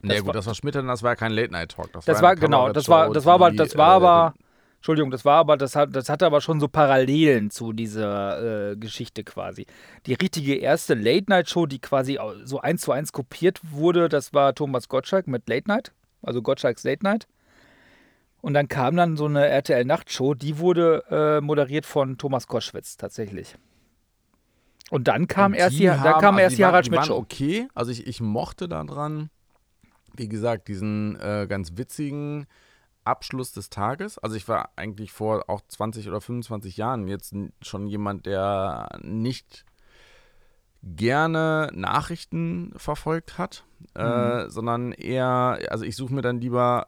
Nee, 0.02 0.18
gut, 0.18 0.26
war, 0.26 0.34
das 0.34 0.46
war 0.46 0.54
Schmiteinander, 0.54 0.92
das 0.92 1.02
war 1.02 1.12
ja 1.12 1.16
kein 1.16 1.32
Late-Night-Talk. 1.32 1.92
Das, 1.92 2.04
das 2.04 2.16
war, 2.16 2.30
war 2.30 2.36
genau, 2.36 2.70
das 2.70 2.88
war, 2.88 3.10
das 3.10 3.24
war 3.24 3.34
aber, 3.34 3.50
das 3.50 3.76
war 3.76 3.88
aber, 3.88 4.34
Entschuldigung, 4.76 5.10
das 5.10 5.24
war 5.24 5.38
aber, 5.38 5.56
das 5.56 5.74
hat, 5.74 5.96
das 5.96 6.10
hatte 6.10 6.26
aber 6.26 6.42
schon 6.42 6.60
so 6.60 6.68
Parallelen 6.68 7.50
zu 7.50 7.72
dieser 7.72 8.72
äh, 8.72 8.76
Geschichte 8.76 9.24
quasi. 9.24 9.66
Die 10.04 10.14
richtige 10.14 10.56
erste 10.56 10.94
Late-Night-Show, 10.94 11.66
die 11.66 11.80
quasi 11.80 12.18
so 12.44 12.60
eins 12.60 12.82
zu 12.82 12.92
eins 12.92 13.12
kopiert 13.12 13.60
wurde, 13.62 14.08
das 14.08 14.34
war 14.34 14.54
Thomas 14.54 14.88
Gottschalk 14.88 15.26
mit 15.26 15.48
Late 15.48 15.68
Night, 15.68 15.92
also 16.22 16.42
Gottschalks 16.42 16.84
Late 16.84 17.02
Night. 17.02 17.26
Und 18.46 18.54
dann 18.54 18.68
kam 18.68 18.94
dann 18.94 19.16
so 19.16 19.24
eine 19.24 19.48
RTL-Nachtshow, 19.48 20.34
die 20.34 20.58
wurde 20.60 21.02
äh, 21.10 21.40
moderiert 21.40 21.84
von 21.84 22.16
Thomas 22.16 22.46
Koschwitz 22.46 22.96
tatsächlich. 22.96 23.56
Und 24.88 25.08
dann 25.08 25.26
kam 25.26 25.50
Und 25.50 25.58
erst 25.58 25.76
die, 25.76 25.90
haben, 25.90 26.04
dann 26.04 26.20
kam 26.20 26.36
also 26.36 26.42
erst 26.42 26.58
die, 26.58 26.64
Harald 26.64 26.86
Schmidt 26.86 27.06
Show. 27.06 27.16
Okay, 27.16 27.66
also 27.74 27.90
ich, 27.90 28.06
ich 28.06 28.20
mochte 28.20 28.68
daran, 28.68 29.30
wie 30.14 30.28
gesagt, 30.28 30.68
diesen 30.68 31.18
äh, 31.18 31.48
ganz 31.48 31.72
witzigen 31.74 32.46
Abschluss 33.02 33.50
des 33.50 33.68
Tages. 33.68 34.16
Also 34.18 34.36
ich 34.36 34.46
war 34.46 34.70
eigentlich 34.76 35.10
vor 35.10 35.50
auch 35.50 35.62
20 35.66 36.06
oder 36.06 36.20
25 36.20 36.76
Jahren 36.76 37.08
jetzt 37.08 37.34
schon 37.62 37.88
jemand, 37.88 38.26
der 38.26 38.90
nicht 39.02 39.64
gerne 40.84 41.68
Nachrichten 41.74 42.74
verfolgt 42.76 43.38
hat, 43.38 43.64
äh, 43.96 44.04
mhm. 44.04 44.46
äh, 44.46 44.50
sondern 44.50 44.92
eher, 44.92 45.58
also 45.68 45.84
ich 45.84 45.96
suche 45.96 46.14
mir 46.14 46.22
dann 46.22 46.40
lieber 46.40 46.86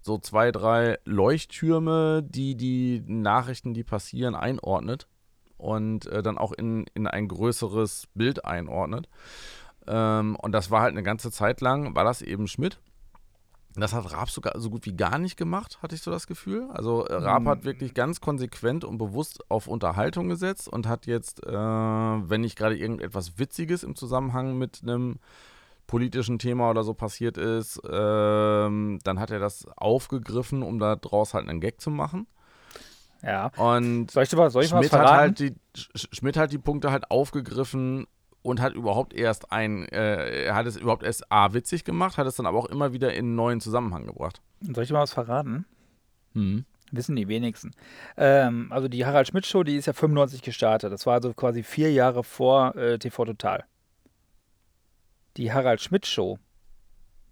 so 0.00 0.18
zwei, 0.18 0.50
drei 0.50 0.98
Leuchttürme, 1.04 2.22
die 2.22 2.56
die 2.56 3.02
Nachrichten, 3.06 3.74
die 3.74 3.84
passieren, 3.84 4.34
einordnet 4.34 5.06
und 5.56 6.06
äh, 6.06 6.22
dann 6.22 6.38
auch 6.38 6.52
in, 6.52 6.86
in 6.94 7.06
ein 7.06 7.28
größeres 7.28 8.08
Bild 8.14 8.44
einordnet. 8.44 9.08
Ähm, 9.86 10.36
und 10.36 10.52
das 10.52 10.70
war 10.70 10.82
halt 10.82 10.92
eine 10.92 11.02
ganze 11.02 11.30
Zeit 11.30 11.60
lang, 11.60 11.94
war 11.94 12.04
das 12.04 12.22
eben 12.22 12.48
Schmidt. 12.48 12.80
Das 13.76 13.92
hat 13.92 14.12
Raab 14.12 14.30
sogar 14.30 14.58
so 14.58 14.68
gut 14.68 14.84
wie 14.84 14.96
gar 14.96 15.18
nicht 15.18 15.36
gemacht, 15.36 15.78
hatte 15.80 15.94
ich 15.94 16.02
so 16.02 16.10
das 16.10 16.26
Gefühl. 16.26 16.68
Also 16.72 17.06
äh, 17.06 17.14
Raab 17.14 17.42
mhm. 17.42 17.48
hat 17.48 17.64
wirklich 17.64 17.94
ganz 17.94 18.20
konsequent 18.20 18.84
und 18.84 18.98
bewusst 18.98 19.48
auf 19.48 19.68
Unterhaltung 19.68 20.28
gesetzt 20.28 20.68
und 20.68 20.88
hat 20.88 21.06
jetzt, 21.06 21.46
äh, 21.46 21.52
wenn 21.52 22.40
nicht 22.40 22.56
gerade 22.56 22.76
irgendetwas 22.76 23.38
Witziges 23.38 23.84
im 23.84 23.94
Zusammenhang 23.94 24.58
mit 24.58 24.80
einem 24.82 25.18
politischen 25.90 26.38
Thema 26.38 26.70
oder 26.70 26.84
so 26.84 26.94
passiert 26.94 27.36
ist, 27.36 27.80
ähm, 27.90 29.00
dann 29.02 29.18
hat 29.18 29.32
er 29.32 29.40
das 29.40 29.66
aufgegriffen, 29.76 30.62
um 30.62 30.78
da 30.78 30.94
draus 30.94 31.34
halt 31.34 31.48
einen 31.48 31.60
Gag 31.60 31.80
zu 31.80 31.90
machen. 31.90 32.28
Ja. 33.22 33.50
Und 33.56 34.12
soll 34.12 34.22
ich, 34.22 34.30
soll 34.30 34.62
ich 34.62 34.68
Schmidt, 34.68 34.92
hat 34.92 35.10
halt 35.10 35.40
die, 35.40 35.56
Schmidt 35.74 36.36
hat 36.36 36.52
die 36.52 36.58
Punkte 36.58 36.92
halt 36.92 37.10
aufgegriffen 37.10 38.06
und 38.42 38.60
hat 38.60 38.74
überhaupt 38.74 39.14
erst 39.14 39.50
ein, 39.50 39.88
äh, 39.88 40.44
er 40.44 40.54
hat 40.54 40.66
es 40.66 40.76
überhaupt 40.76 41.02
erst 41.02 41.30
A 41.32 41.54
witzig 41.54 41.84
gemacht, 41.84 42.18
hat 42.18 42.26
es 42.28 42.36
dann 42.36 42.46
aber 42.46 42.58
auch 42.58 42.66
immer 42.66 42.92
wieder 42.92 43.12
in 43.12 43.24
einen 43.24 43.34
neuen 43.34 43.60
Zusammenhang 43.60 44.06
gebracht. 44.06 44.40
Soll 44.60 44.84
ich 44.84 44.92
mal 44.92 45.00
was 45.00 45.12
verraten? 45.12 45.66
Hm. 46.34 46.66
Wissen 46.92 47.16
die 47.16 47.26
wenigsten. 47.26 47.72
Ähm, 48.16 48.68
also 48.70 48.86
die 48.86 49.04
Harald 49.04 49.26
Schmidt 49.26 49.44
Show, 49.44 49.64
die 49.64 49.74
ist 49.74 49.86
ja 49.86 49.92
95 49.92 50.42
gestartet. 50.42 50.92
Das 50.92 51.04
war 51.04 51.14
also 51.14 51.34
quasi 51.34 51.64
vier 51.64 51.90
Jahre 51.90 52.22
vor 52.22 52.76
äh, 52.76 52.96
TV 52.96 53.24
Total 53.24 53.64
die 55.36 55.52
Harald 55.52 55.80
Schmidt 55.80 56.06
Show 56.06 56.38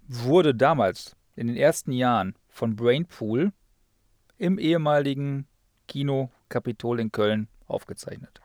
wurde 0.07 0.55
damals 0.55 1.16
in 1.36 1.46
den 1.46 1.57
ersten 1.57 1.92
Jahren 1.92 2.34
von 2.49 2.76
Brainpool 2.76 3.53
im 4.38 4.59
ehemaligen 4.59 5.46
Kino 5.86 6.30
Kapitol 6.49 7.01
in 7.01 7.12
Köln 7.12 7.49
aufgezeichnet. 7.66 8.40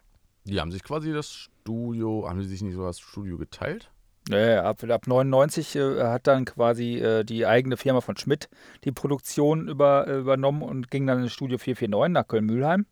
Die 0.46 0.60
haben 0.60 0.72
sich 0.72 0.84
quasi 0.84 1.14
das 1.14 1.32
Studio, 1.32 2.28
haben 2.28 2.42
sie 2.42 2.50
sich 2.50 2.62
nicht 2.62 2.76
so 2.76 2.84
das 2.84 3.00
Studio 3.00 3.38
geteilt? 3.38 3.90
Naja, 4.30 4.64
ab, 4.64 4.84
ab 4.84 5.08
99 5.08 5.76
äh, 5.76 6.04
hat 6.04 6.28
dann 6.28 6.46
quasi 6.46 6.96
äh, 6.96 7.24
die 7.24 7.46
eigene 7.46 7.76
Firma 7.76 8.02
von 8.02 8.16
Schmidt 8.16 8.50
die 8.84 8.92
Produktion 8.92 9.68
über, 9.68 10.08
äh, 10.08 10.20
übernommen 10.20 10.62
und 10.62 10.90
ging 10.90 11.06
dann 11.08 11.22
ins 11.22 11.34
Studio 11.34 11.58
449 11.58 12.14
nach 12.14 12.28
Köln-Mühlheim. 12.28 12.86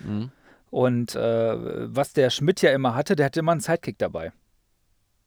Mhm. 0.00 0.30
Und 0.70 1.14
äh, 1.14 1.94
was 1.94 2.12
der 2.12 2.30
Schmidt 2.30 2.62
ja 2.62 2.72
immer 2.72 2.94
hatte, 2.94 3.16
der 3.16 3.26
hatte 3.26 3.40
immer 3.40 3.52
einen 3.52 3.60
Sidekick 3.60 3.98
dabei. 3.98 4.32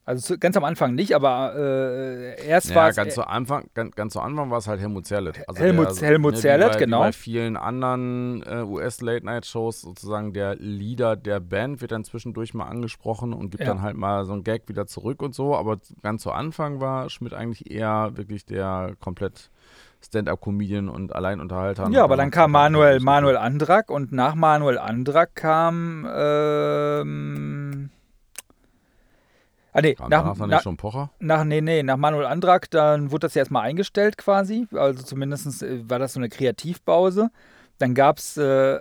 Also 0.07 0.35
zu, 0.35 0.39
ganz 0.39 0.55
am 0.55 0.63
Anfang 0.63 0.95
nicht, 0.95 1.13
aber 1.13 1.53
äh, 1.57 2.47
erst 2.47 2.69
ja, 2.69 2.75
war 2.77 2.87
es. 2.87 2.95
Ganz, 2.95 3.13
zu 3.13 3.27
Anfang, 3.27 3.69
ganz, 3.73 3.93
ganz 3.93 4.13
zu 4.13 4.21
Anfang 4.21 4.49
war 4.49 4.59
es 4.59 4.65
halt 4.65 4.79
Helmut 4.79 5.05
Zerlett. 5.05 5.43
Also 5.49 5.59
Helmut, 5.59 5.99
der, 5.99 6.07
Helmut 6.07 6.35
ne, 6.35 6.39
Zerlett, 6.39 6.71
bei, 6.71 6.79
genau. 6.79 6.99
Bei 6.99 7.11
vielen 7.11 7.57
anderen 7.57 8.41
äh, 8.43 8.61
US-Late-Night-Shows 8.61 9.81
sozusagen 9.81 10.31
der 10.31 10.55
Leader 10.55 11.17
der 11.17 11.41
Band 11.41 11.81
wird 11.81 11.91
dann 11.91 12.05
zwischendurch 12.05 12.53
mal 12.53 12.67
angesprochen 12.67 13.33
und 13.33 13.49
gibt 13.49 13.63
ja. 13.63 13.67
dann 13.67 13.81
halt 13.81 13.97
mal 13.97 14.23
so 14.23 14.31
einen 14.31 14.45
Gag 14.45 14.69
wieder 14.69 14.87
zurück 14.87 15.21
und 15.21 15.35
so. 15.35 15.57
Aber 15.57 15.77
ganz 16.01 16.21
zu 16.21 16.31
Anfang 16.31 16.79
war 16.79 17.09
Schmidt 17.09 17.33
eigentlich 17.33 17.69
eher 17.69 18.15
wirklich 18.15 18.45
der 18.45 18.93
komplett 19.01 19.51
Stand-up-Comedian 20.01 20.87
und 20.87 21.13
Alleinunterhalter. 21.13 21.89
Ja, 21.89 22.05
aber 22.05 22.15
dann 22.15 22.31
kam 22.31 22.51
Manuel, 22.51 23.01
Manuel 23.01 23.35
Andrak 23.35 23.91
und 23.91 24.13
nach 24.13 24.35
Manuel 24.35 24.77
Andrak 24.77 25.35
kam. 25.35 26.07
Ähm 26.09 27.89
Ah, 29.77 29.81
nee, 29.81 29.95
nach, 29.99 30.35
nach, 30.35 30.47
nach, 30.47 30.61
schon 30.63 30.75
Pocher? 30.75 31.11
Nach, 31.19 31.43
nee, 31.43 31.61
nee, 31.61 31.83
nach 31.83 31.97
Manuel 31.97 32.25
Andrak, 32.25 32.71
dann 32.71 33.11
wurde 33.11 33.27
das 33.27 33.35
ja 33.35 33.41
erstmal 33.41 33.61
eingestellt 33.61 34.17
quasi. 34.17 34.67
Also 34.73 35.03
zumindest 35.03 35.61
äh, 35.61 35.87
war 35.87 35.99
das 35.99 36.13
so 36.13 36.19
eine 36.19 36.29
Kreativpause. 36.29 37.29
Dann 37.77 37.93
gab 37.93 38.17
es, 38.17 38.37
äh, 38.37 38.79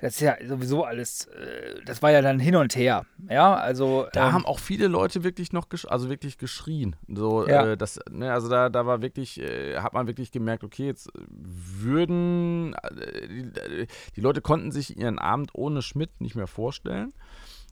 das 0.00 0.14
ist 0.14 0.20
ja 0.20 0.36
sowieso 0.48 0.84
alles, 0.84 1.26
äh, 1.26 1.82
das 1.84 2.00
war 2.00 2.12
ja 2.12 2.22
dann 2.22 2.38
hin 2.38 2.56
und 2.56 2.74
her. 2.76 3.04
Ja, 3.28 3.56
also. 3.56 4.06
Da 4.14 4.28
ähm, 4.28 4.32
haben 4.32 4.46
auch 4.46 4.58
viele 4.58 4.88
Leute 4.88 5.22
wirklich 5.22 5.52
noch, 5.52 5.66
also 5.86 6.08
wirklich 6.08 6.38
geschrien. 6.38 6.96
So, 7.08 7.46
ja. 7.46 7.72
äh, 7.72 7.76
das, 7.76 8.00
ne, 8.10 8.32
also 8.32 8.48
da, 8.48 8.70
da 8.70 8.86
war 8.86 9.02
wirklich, 9.02 9.38
äh, 9.38 9.76
hat 9.80 9.92
man 9.92 10.06
wirklich 10.06 10.32
gemerkt, 10.32 10.64
okay, 10.64 10.86
jetzt 10.86 11.10
würden, 11.28 12.72
äh, 12.72 13.28
die, 13.28 13.86
die 14.16 14.20
Leute 14.22 14.40
konnten 14.40 14.72
sich 14.72 14.96
ihren 14.96 15.18
Abend 15.18 15.50
ohne 15.52 15.82
Schmidt 15.82 16.22
nicht 16.22 16.36
mehr 16.36 16.46
vorstellen. 16.46 17.12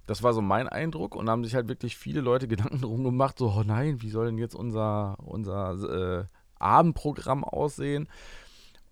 Das 0.07 0.23
war 0.23 0.33
so 0.35 0.43
mein 0.43 0.69
Eindruck 0.69 1.15
und 1.17 1.27
da 1.27 1.33
haben 1.33 1.45
sich 1.45 1.55
halt 1.55 1.69
wirklich 1.69 1.97
viele 1.97 2.21
Leute 2.21 2.49
Gedanken 2.49 2.81
drum 2.81 3.05
gemacht, 3.05 3.39
so, 3.39 3.49
oh 3.49 3.63
nein, 3.65 4.03
wie 4.03 4.11
soll 4.11 4.27
denn 4.27 4.39
jetzt 4.39 4.55
unser, 4.55 5.17
unser 5.19 6.21
äh, 6.21 6.25
Abendprogramm 6.59 7.45
aussehen? 7.45 8.09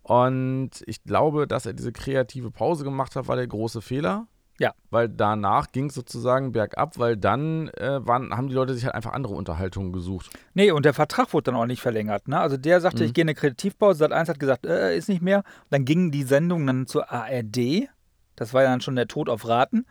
Und 0.02 0.70
ich 0.86 1.04
glaube, 1.04 1.46
dass 1.46 1.66
er 1.66 1.74
diese 1.74 1.92
kreative 1.92 2.50
Pause 2.50 2.84
gemacht 2.84 3.14
hat, 3.14 3.28
war 3.28 3.36
der 3.36 3.46
große 3.46 3.80
Fehler. 3.80 4.26
Ja. 4.58 4.74
Weil 4.90 5.08
danach 5.08 5.72
ging 5.72 5.86
es 5.86 5.94
sozusagen 5.94 6.52
bergab, 6.52 6.98
weil 6.98 7.16
dann 7.16 7.68
äh, 7.68 8.06
waren, 8.06 8.36
haben 8.36 8.48
die 8.48 8.54
Leute 8.54 8.74
sich 8.74 8.84
halt 8.84 8.94
einfach 8.94 9.12
andere 9.12 9.34
Unterhaltungen 9.34 9.92
gesucht. 9.92 10.30
Nee, 10.54 10.70
und 10.72 10.84
der 10.84 10.92
Vertrag 10.94 11.32
wurde 11.32 11.44
dann 11.44 11.54
auch 11.56 11.66
nicht 11.66 11.80
verlängert. 11.80 12.28
Ne? 12.28 12.38
Also 12.38 12.56
der 12.56 12.80
sagte, 12.80 13.02
Mhm. 13.02 13.06
ich 13.06 13.14
gehe 13.14 13.22
in 13.22 13.28
eine 13.28 13.34
Kreativpause. 13.34 13.98
Sat 14.00 14.12
1 14.12 14.28
hat 14.28 14.38
gesagt, 14.38 14.66
äh, 14.66 14.96
ist 14.96 15.08
nicht 15.08 15.22
mehr. 15.22 15.42
Dann 15.70 15.84
gingen 15.84 16.10
die 16.10 16.22
Sendungen 16.22 16.66
dann 16.66 16.86
zur 16.86 17.10
ARD. 17.10 17.88
Das 18.36 18.52
war 18.54 18.62
ja 18.62 18.70
dann 18.70 18.80
schon 18.80 18.94
der 18.96 19.08
Tod 19.08 19.28
auf 19.28 19.48
Raten. 19.48 19.84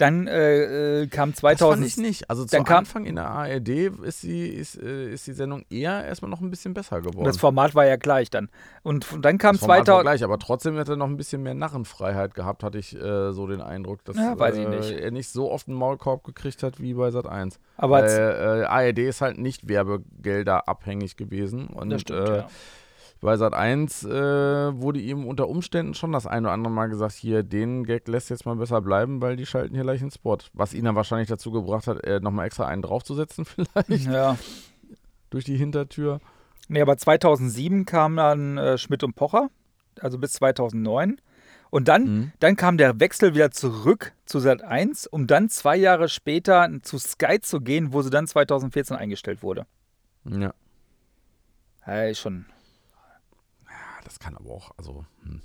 Dann 0.00 0.26
äh, 0.26 1.02
äh, 1.02 1.06
kam 1.08 1.30
Das 1.32 1.40
fand 1.40 1.58
2000. 1.58 1.86
ich 1.86 1.96
nicht. 1.98 2.30
Also 2.30 2.44
zu 2.44 2.56
Dann 2.56 2.64
kam- 2.64 2.78
Anfang 2.78 3.04
in 3.04 3.16
der 3.16 3.26
ARD 3.26 3.68
ist, 4.02 4.22
sie, 4.22 4.48
ist, 4.48 4.80
äh, 4.80 5.12
ist 5.12 5.26
die 5.26 5.32
Sendung 5.32 5.64
eher 5.68 6.04
erstmal 6.06 6.30
noch 6.30 6.40
ein 6.40 6.48
bisschen 6.50 6.72
besser 6.74 7.00
geworden. 7.02 7.24
das 7.26 7.36
Format 7.36 7.74
war 7.74 7.84
ja 7.86 7.96
gleich 7.96 8.30
dann. 8.30 8.48
Und 8.82 9.06
dann 9.20 9.36
kam 9.38 9.52
Das 9.56 9.60
Format 9.60 9.78
war 9.80 9.84
2000. 9.84 10.02
gleich, 10.04 10.24
aber 10.24 10.38
trotzdem 10.38 10.76
hätte 10.76 10.92
er 10.92 10.96
noch 10.96 11.06
ein 11.06 11.16
bisschen 11.16 11.42
mehr 11.42 11.54
Narrenfreiheit 11.54 12.34
gehabt, 12.34 12.62
hatte 12.62 12.78
ich 12.78 12.96
äh, 12.96 13.32
so 13.32 13.46
den 13.46 13.60
Eindruck, 13.60 14.02
dass 14.04 14.16
Ja, 14.16 14.38
weiß 14.38 14.56
ich 14.56 14.64
äh, 14.66 14.68
nicht. 14.68 14.90
er 14.92 15.10
nicht 15.10 15.28
so 15.28 15.50
oft 15.50 15.68
einen 15.68 15.76
Maulkorb 15.76 16.24
gekriegt 16.24 16.62
hat 16.62 16.80
wie 16.80 16.94
bei 16.94 17.10
Sat 17.10 17.26
1. 17.26 17.58
Aber 17.76 18.02
Weil 18.02 18.62
äh, 18.62 18.64
ARD 18.64 18.98
ist 19.00 19.20
halt 19.20 19.38
nicht 19.38 19.68
Werbegelder 19.68 20.66
abhängig 20.68 21.16
gewesen. 21.16 21.66
Und 21.66 21.90
das 21.90 22.00
stimmt, 22.02 22.28
ja. 22.28 22.48
Bei 23.20 23.36
Sat 23.36 23.52
1 23.54 24.04
äh, 24.04 24.10
wurde 24.10 25.00
ihm 25.00 25.26
unter 25.26 25.48
Umständen 25.48 25.94
schon 25.94 26.12
das 26.12 26.26
ein 26.26 26.44
oder 26.44 26.52
andere 26.52 26.72
Mal 26.72 26.88
gesagt, 26.88 27.12
hier, 27.14 27.42
den 27.42 27.84
Gag 27.84 28.08
lässt 28.08 28.30
jetzt 28.30 28.46
mal 28.46 28.56
besser 28.56 28.80
bleiben, 28.80 29.20
weil 29.20 29.36
die 29.36 29.46
schalten 29.46 29.74
hier 29.74 29.82
gleich 29.84 30.00
einen 30.00 30.10
Spot. 30.10 30.38
Was 30.54 30.72
ihn 30.74 30.84
dann 30.84 30.94
wahrscheinlich 30.96 31.28
dazu 31.28 31.50
gebracht 31.50 31.86
hat, 31.86 32.02
äh, 32.04 32.20
nochmal 32.20 32.46
extra 32.46 32.66
einen 32.66 32.82
draufzusetzen, 32.82 33.44
vielleicht 33.84 34.06
Ja. 34.06 34.36
durch 35.30 35.44
die 35.44 35.56
Hintertür. 35.56 36.20
Nee, 36.68 36.80
aber 36.80 36.96
2007 36.96 37.84
kam 37.84 38.16
dann 38.16 38.56
äh, 38.58 38.78
Schmidt 38.78 39.02
und 39.04 39.14
Pocher, 39.16 39.50
also 40.00 40.18
bis 40.18 40.32
2009. 40.34 41.20
Und 41.72 41.86
dann, 41.86 42.02
Mhm. 42.04 42.32
dann 42.40 42.56
kam 42.56 42.78
der 42.78 42.98
Wechsel 42.98 43.34
wieder 43.34 43.50
zurück 43.52 44.12
zu 44.24 44.40
Sat 44.40 44.62
1, 44.62 45.06
um 45.06 45.26
dann 45.28 45.48
zwei 45.48 45.76
Jahre 45.76 46.08
später 46.08 46.68
zu 46.82 46.98
Sky 46.98 47.38
zu 47.40 47.60
gehen, 47.60 47.92
wo 47.92 48.02
sie 48.02 48.10
dann 48.10 48.26
2014 48.26 48.96
eingestellt 48.96 49.42
wurde. 49.42 49.66
Ja. 50.24 50.52
Ist 52.08 52.18
schon. 52.20 52.46
Das 54.10 54.18
kann 54.18 54.36
aber 54.36 54.50
auch, 54.50 54.72
also, 54.76 55.04
hm, 55.22 55.40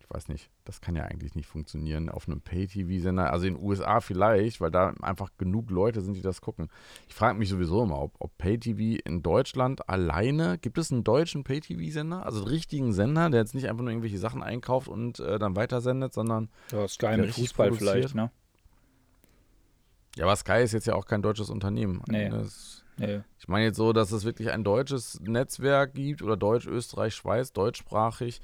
ich 0.00 0.10
weiß 0.10 0.26
nicht, 0.26 0.50
das 0.64 0.80
kann 0.80 0.96
ja 0.96 1.04
eigentlich 1.04 1.36
nicht 1.36 1.46
funktionieren 1.46 2.08
auf 2.08 2.26
einem 2.26 2.40
Pay-TV-Sender. 2.40 3.32
Also 3.32 3.46
in 3.46 3.54
den 3.54 3.62
USA 3.62 4.00
vielleicht, 4.00 4.60
weil 4.60 4.72
da 4.72 4.88
einfach 5.02 5.30
genug 5.38 5.70
Leute 5.70 6.00
sind, 6.00 6.14
die 6.14 6.20
das 6.20 6.40
gucken. 6.40 6.68
Ich 7.06 7.14
frage 7.14 7.38
mich 7.38 7.48
sowieso 7.48 7.84
immer, 7.84 8.00
ob, 8.00 8.16
ob 8.18 8.36
Pay-TV 8.36 9.00
in 9.04 9.22
Deutschland 9.22 9.88
alleine, 9.88 10.58
gibt 10.58 10.78
es 10.78 10.90
einen 10.90 11.04
deutschen 11.04 11.44
Pay-TV-Sender? 11.44 12.26
Also 12.26 12.40
einen 12.40 12.48
richtigen 12.48 12.92
Sender, 12.92 13.30
der 13.30 13.38
jetzt 13.38 13.54
nicht 13.54 13.68
einfach 13.68 13.84
nur 13.84 13.92
irgendwelche 13.92 14.18
Sachen 14.18 14.42
einkauft 14.42 14.88
und 14.88 15.20
äh, 15.20 15.38
dann 15.38 15.54
weitersendet, 15.54 16.12
sondern, 16.12 16.48
Ja, 16.72 16.88
Sky 16.88 17.18
mit 17.18 17.30
Fußball 17.30 17.68
produziert. 17.68 17.92
vielleicht, 17.92 18.14
ne? 18.16 18.32
ja, 20.16 20.24
aber 20.24 20.34
Sky 20.34 20.60
ist 20.64 20.72
jetzt 20.72 20.88
ja 20.88 20.94
auch 20.96 21.06
kein 21.06 21.22
deutsches 21.22 21.50
Unternehmen. 21.50 22.02
Nee. 22.08 22.30
Das, 22.30 22.82
Nee. 22.98 23.20
ich 23.38 23.48
meine 23.48 23.66
jetzt 23.66 23.76
so, 23.76 23.92
dass 23.92 24.12
es 24.12 24.24
wirklich 24.24 24.50
ein 24.50 24.64
deutsches 24.64 25.20
Netzwerk 25.20 25.94
gibt 25.94 26.22
oder 26.22 26.36
Deutsch, 26.36 26.66
Österreich, 26.66 27.14
Schweiz, 27.14 27.52
deutschsprachig, 27.52 28.40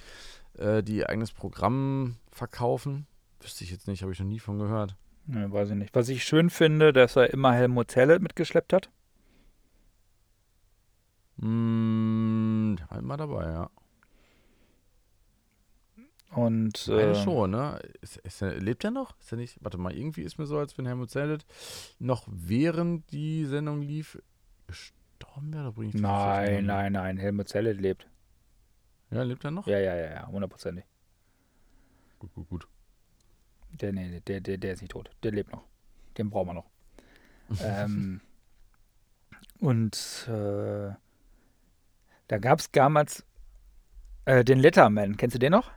äh, 0.58 0.82
die 0.82 1.04
eigenes 1.06 1.32
Programm 1.32 2.16
verkaufen. 2.30 3.06
Wüsste 3.40 3.64
ich 3.64 3.70
jetzt 3.70 3.88
nicht, 3.88 4.02
habe 4.02 4.12
ich 4.12 4.20
noch 4.20 4.26
nie 4.26 4.38
von 4.38 4.58
gehört. 4.58 4.96
nee, 5.26 5.50
weiß 5.50 5.70
ich 5.70 5.76
nicht. 5.76 5.94
Was 5.94 6.08
ich 6.08 6.24
schön 6.24 6.50
finde, 6.50 6.92
dass 6.92 7.16
er 7.16 7.32
immer 7.32 7.52
Helmut 7.52 7.90
Zelle 7.90 8.18
mitgeschleppt 8.20 8.72
hat. 8.72 8.90
Mm, 11.36 12.76
der 12.76 12.90
war 12.90 12.98
immer 12.98 13.16
dabei, 13.16 13.44
ja. 13.50 13.70
Und 16.34 16.88
Meine 16.88 17.02
äh, 17.02 17.14
schon, 17.14 17.52
ne? 17.52 17.78
Ist, 18.00 18.16
ist 18.18 18.42
er, 18.42 18.58
lebt 18.60 18.82
er 18.84 18.90
noch? 18.90 19.18
Ist 19.20 19.32
er 19.32 19.38
nicht? 19.38 19.56
Warte 19.60 19.78
mal, 19.78 19.96
irgendwie 19.96 20.22
ist 20.22 20.38
mir 20.38 20.46
so, 20.46 20.58
als 20.58 20.76
wenn 20.76 20.86
Helmut 20.86 21.10
Zellet 21.10 21.44
noch 21.98 22.26
während 22.28 23.10
die 23.12 23.44
Sendung 23.44 23.82
lief 23.82 24.18
gestorben 24.66 25.52
wäre. 25.52 25.72
Bringe 25.72 25.88
ich 25.88 26.00
Nein, 26.00 26.66
nein, 26.66 26.92
nein. 26.92 27.16
Helmut 27.16 27.48
Zelle 27.48 27.72
lebt. 27.72 28.06
Ja, 29.10 29.22
lebt 29.22 29.44
er 29.44 29.50
noch? 29.50 29.66
Ja, 29.66 29.78
ja, 29.78 29.94
ja, 29.94 30.10
ja, 30.10 30.26
hundertprozentig. 30.26 30.84
Gut, 32.18 32.34
gut, 32.34 32.48
gut. 32.48 32.68
Der, 33.70 33.92
nee, 33.92 34.20
der, 34.20 34.40
der, 34.40 34.58
der 34.58 34.72
ist 34.72 34.80
nicht 34.80 34.92
tot. 34.92 35.10
Der 35.22 35.32
lebt 35.32 35.52
noch. 35.52 35.64
Den 36.16 36.30
brauchen 36.30 36.48
wir 36.48 36.54
noch. 36.54 36.70
ähm, 37.62 38.20
und 39.60 40.28
äh, 40.28 40.92
da 42.28 42.38
gab 42.38 42.58
es 42.58 42.70
damals 42.70 43.24
äh, 44.24 44.44
den 44.44 44.58
Letterman. 44.58 45.16
Kennst 45.16 45.34
du 45.34 45.38
den 45.38 45.52
noch? 45.52 45.70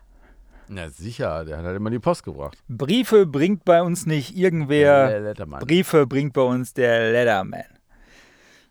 Na 0.69 0.89
sicher, 0.89 1.45
der 1.45 1.57
hat 1.57 1.65
halt 1.65 1.77
immer 1.77 1.89
die 1.89 1.99
Post 1.99 2.23
gebracht. 2.23 2.61
Briefe 2.67 3.25
bringt 3.25 3.63
bei 3.63 3.81
uns 3.81 4.05
nicht 4.05 4.35
irgendwer. 4.35 5.07
Der 5.07 5.19
Lettermann. 5.21 5.59
Briefe 5.61 6.05
bringt 6.05 6.33
bei 6.33 6.41
uns 6.41 6.73
der 6.73 7.11
Letterman. 7.11 7.76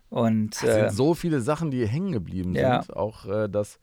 Und 0.09 0.55
Es 0.55 0.63
äh, 0.63 0.73
sind 0.73 0.91
so 0.93 1.13
viele 1.13 1.41
Sachen, 1.41 1.71
die 1.71 1.85
hängen 1.87 2.11
geblieben 2.11 2.55
Ja. 2.55 2.81
sind. 2.81 2.95
Auch 2.95 3.25
äh, 3.25 3.49
das, 3.49 3.79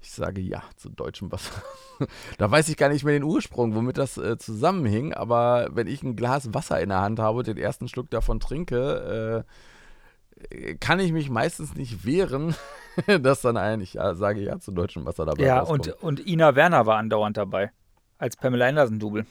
ich 0.00 0.10
sage 0.12 0.40
ja 0.40 0.62
zu 0.76 0.90
deutschem 0.90 1.32
Wasser. 1.32 1.62
da 2.38 2.50
weiß 2.50 2.68
ich 2.68 2.76
gar 2.76 2.88
nicht 2.88 3.04
mehr 3.04 3.14
den 3.14 3.24
Ursprung, 3.24 3.74
womit 3.74 3.98
das 3.98 4.18
äh, 4.18 4.36
zusammenhing. 4.38 5.14
Aber 5.14 5.68
wenn 5.72 5.86
ich 5.86 6.02
ein 6.02 6.16
Glas 6.16 6.52
Wasser 6.52 6.80
in 6.80 6.90
der 6.90 7.00
Hand 7.00 7.18
habe 7.18 7.38
und 7.38 7.46
den 7.46 7.56
ersten 7.56 7.88
Schluck 7.88 8.10
davon 8.10 8.38
trinke, 8.40 9.44
äh, 10.50 10.74
kann 10.76 11.00
ich 11.00 11.12
mich 11.12 11.28
meistens 11.30 11.74
nicht 11.74 12.04
wehren, 12.04 12.54
dass 13.22 13.42
dann 13.42 13.56
ein, 13.56 13.80
ich 13.80 13.94
ja, 13.94 14.14
sage 14.14 14.40
ja 14.40 14.58
zu 14.58 14.72
deutschem 14.72 15.04
Wasser 15.06 15.26
dabei 15.26 15.44
ja, 15.44 15.60
rauskommt. 15.60 15.88
und, 15.88 16.02
und 16.02 16.26
Ina 16.26 16.54
Werner 16.54 16.86
war 16.86 16.96
andauernd 16.98 17.36
dabei. 17.36 17.72
Als 18.18 18.36
Pamela 18.36 18.66
Anderson-Double. 18.68 19.24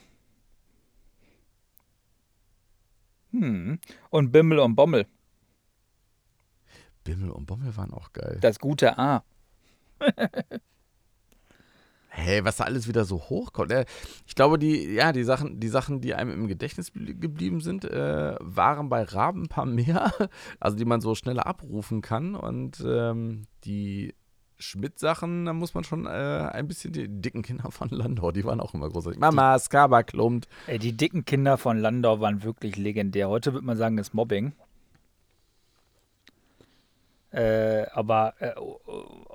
Hm. 3.32 3.80
Und 4.10 4.32
Bimmel 4.32 4.60
und 4.60 4.76
Bommel. 4.76 5.05
Bimmel 7.10 7.32
und 7.32 7.45
Bommel 7.47 7.76
waren 7.76 7.91
auch 7.93 8.14
geil. 8.14 8.38
Das 8.41 8.60
gute 8.60 8.97
A. 8.99 9.24
Hey, 12.12 12.43
was 12.43 12.57
da 12.57 12.64
alles 12.64 12.88
wieder 12.88 13.05
so 13.05 13.18
hochkommt. 13.30 13.72
Äh, 13.72 13.86
Ich 14.26 14.34
glaube, 14.34 14.57
die, 14.57 14.91
ja, 14.93 15.12
die 15.14 15.24
Sachen, 15.24 15.60
die 15.60 15.68
Sachen, 15.68 16.01
die 16.01 16.16
einem 16.16 16.32
im 16.34 16.47
Gedächtnis 16.47 16.91
blie- 16.91 17.14
geblieben 17.14 17.62
sind, 17.62 17.86
äh, 17.86 18.36
waren 18.39 18.89
bei 18.89 19.03
Raben 19.03 19.43
ein 19.43 19.47
paar 19.47 19.66
mehr, 19.68 20.12
also 20.60 20.76
die 20.76 20.86
man 20.86 21.01
so 21.01 21.14
schneller 21.14 21.45
abrufen 21.45 22.01
kann. 22.01 22.34
Und 22.36 22.84
ähm, 22.86 23.43
die 23.64 24.16
Schmidt-Sachen, 24.57 25.45
da 25.45 25.53
muss 25.53 25.76
man 25.76 25.84
schon 25.84 26.07
äh, 26.07 26.10
ein 26.10 26.68
bisschen 26.68 26.93
die 26.93 27.07
dicken 27.07 27.43
Kinder 27.43 27.70
von 27.72 27.89
Landau, 27.89 28.32
die 28.32 28.43
waren 28.43 28.60
auch 28.60 28.74
immer 28.74 28.89
großartig. 28.89 29.20
Mama, 29.20 29.57
Skaba 29.60 30.01
klumpt. 30.01 30.47
Ey, 30.66 30.80
die 30.80 30.97
dicken 30.97 31.26
Kinder 31.26 31.57
von 31.60 31.78
Landau 31.78 32.20
waren 32.20 32.41
wirklich 32.43 32.76
legendär. 32.76 33.30
Heute 33.30 33.53
würde 33.53 33.66
man 33.68 33.78
sagen, 33.78 33.97
das 33.97 34.14
Mobbing. 34.14 34.53
Äh, 37.32 37.86
aber 37.93 38.34
äh, 38.39 38.53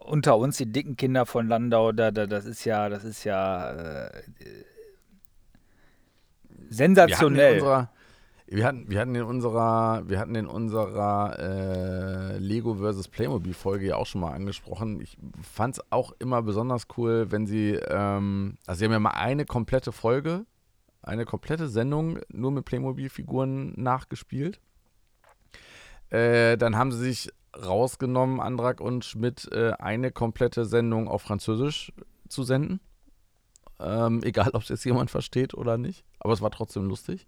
unter 0.05 0.37
uns, 0.37 0.57
die 0.57 0.67
dicken 0.67 0.97
Kinder 0.97 1.27
von 1.27 1.47
Landau, 1.47 1.93
da, 1.93 2.11
da, 2.11 2.27
das 2.27 2.45
ist 2.45 2.65
ja, 2.65 2.89
das 2.89 3.05
ist 3.05 3.23
ja 3.23 4.07
äh, 4.07 4.23
sensationell. 6.69 7.87
wir 8.47 8.67
hatten, 8.67 8.91
wir 8.91 9.01
hatten 9.01 9.15
in 9.15 9.23
unserer, 9.23 10.03
wir 10.09 10.19
hatten 10.19 10.35
in 10.35 10.49
unserer 10.49 11.39
äh, 11.39 12.39
Lego 12.39 12.75
vs. 12.75 13.07
Playmobil 13.09 13.55
Folge 13.55 13.87
ja 13.87 13.97
auch 13.97 14.07
schon 14.07 14.23
mal 14.23 14.33
angesprochen. 14.33 15.01
Ich 15.01 15.17
fand 15.43 15.77
es 15.77 15.93
auch 15.93 16.13
immer 16.19 16.43
besonders 16.43 16.89
cool, 16.97 17.31
wenn 17.31 17.47
sie, 17.47 17.79
ähm, 17.89 18.59
also 18.67 18.81
sie 18.81 18.87
haben 18.87 18.93
ja 18.93 18.99
mal 18.99 19.11
eine 19.11 19.45
komplette 19.45 19.93
Folge, 19.93 20.47
eine 21.01 21.27
komplette 21.27 21.69
Sendung 21.69 22.19
nur 22.29 22.51
mit 22.51 22.65
Playmobil-Figuren 22.65 23.75
nachgespielt. 23.77 24.61
Äh, 26.11 26.57
dann 26.57 26.77
haben 26.77 26.91
sie 26.91 26.99
sich 26.99 27.31
rausgenommen, 27.57 28.41
Andrak 28.41 28.81
und 28.81 29.05
Schmidt, 29.05 29.51
äh, 29.53 29.73
eine 29.79 30.11
komplette 30.11 30.65
Sendung 30.65 31.09
auf 31.09 31.23
Französisch 31.23 31.93
zu 32.29 32.43
senden. 32.43 32.81
Ähm, 33.81 34.21
egal, 34.25 34.51
ob 34.53 34.63
es 34.63 34.69
jetzt 34.69 34.85
jemand 34.85 35.11
versteht 35.11 35.55
oder 35.55 35.79
nicht. 35.79 36.05
Aber 36.19 36.33
es 36.33 36.43
war 36.43 36.51
trotzdem 36.51 36.85
lustig. 36.85 37.27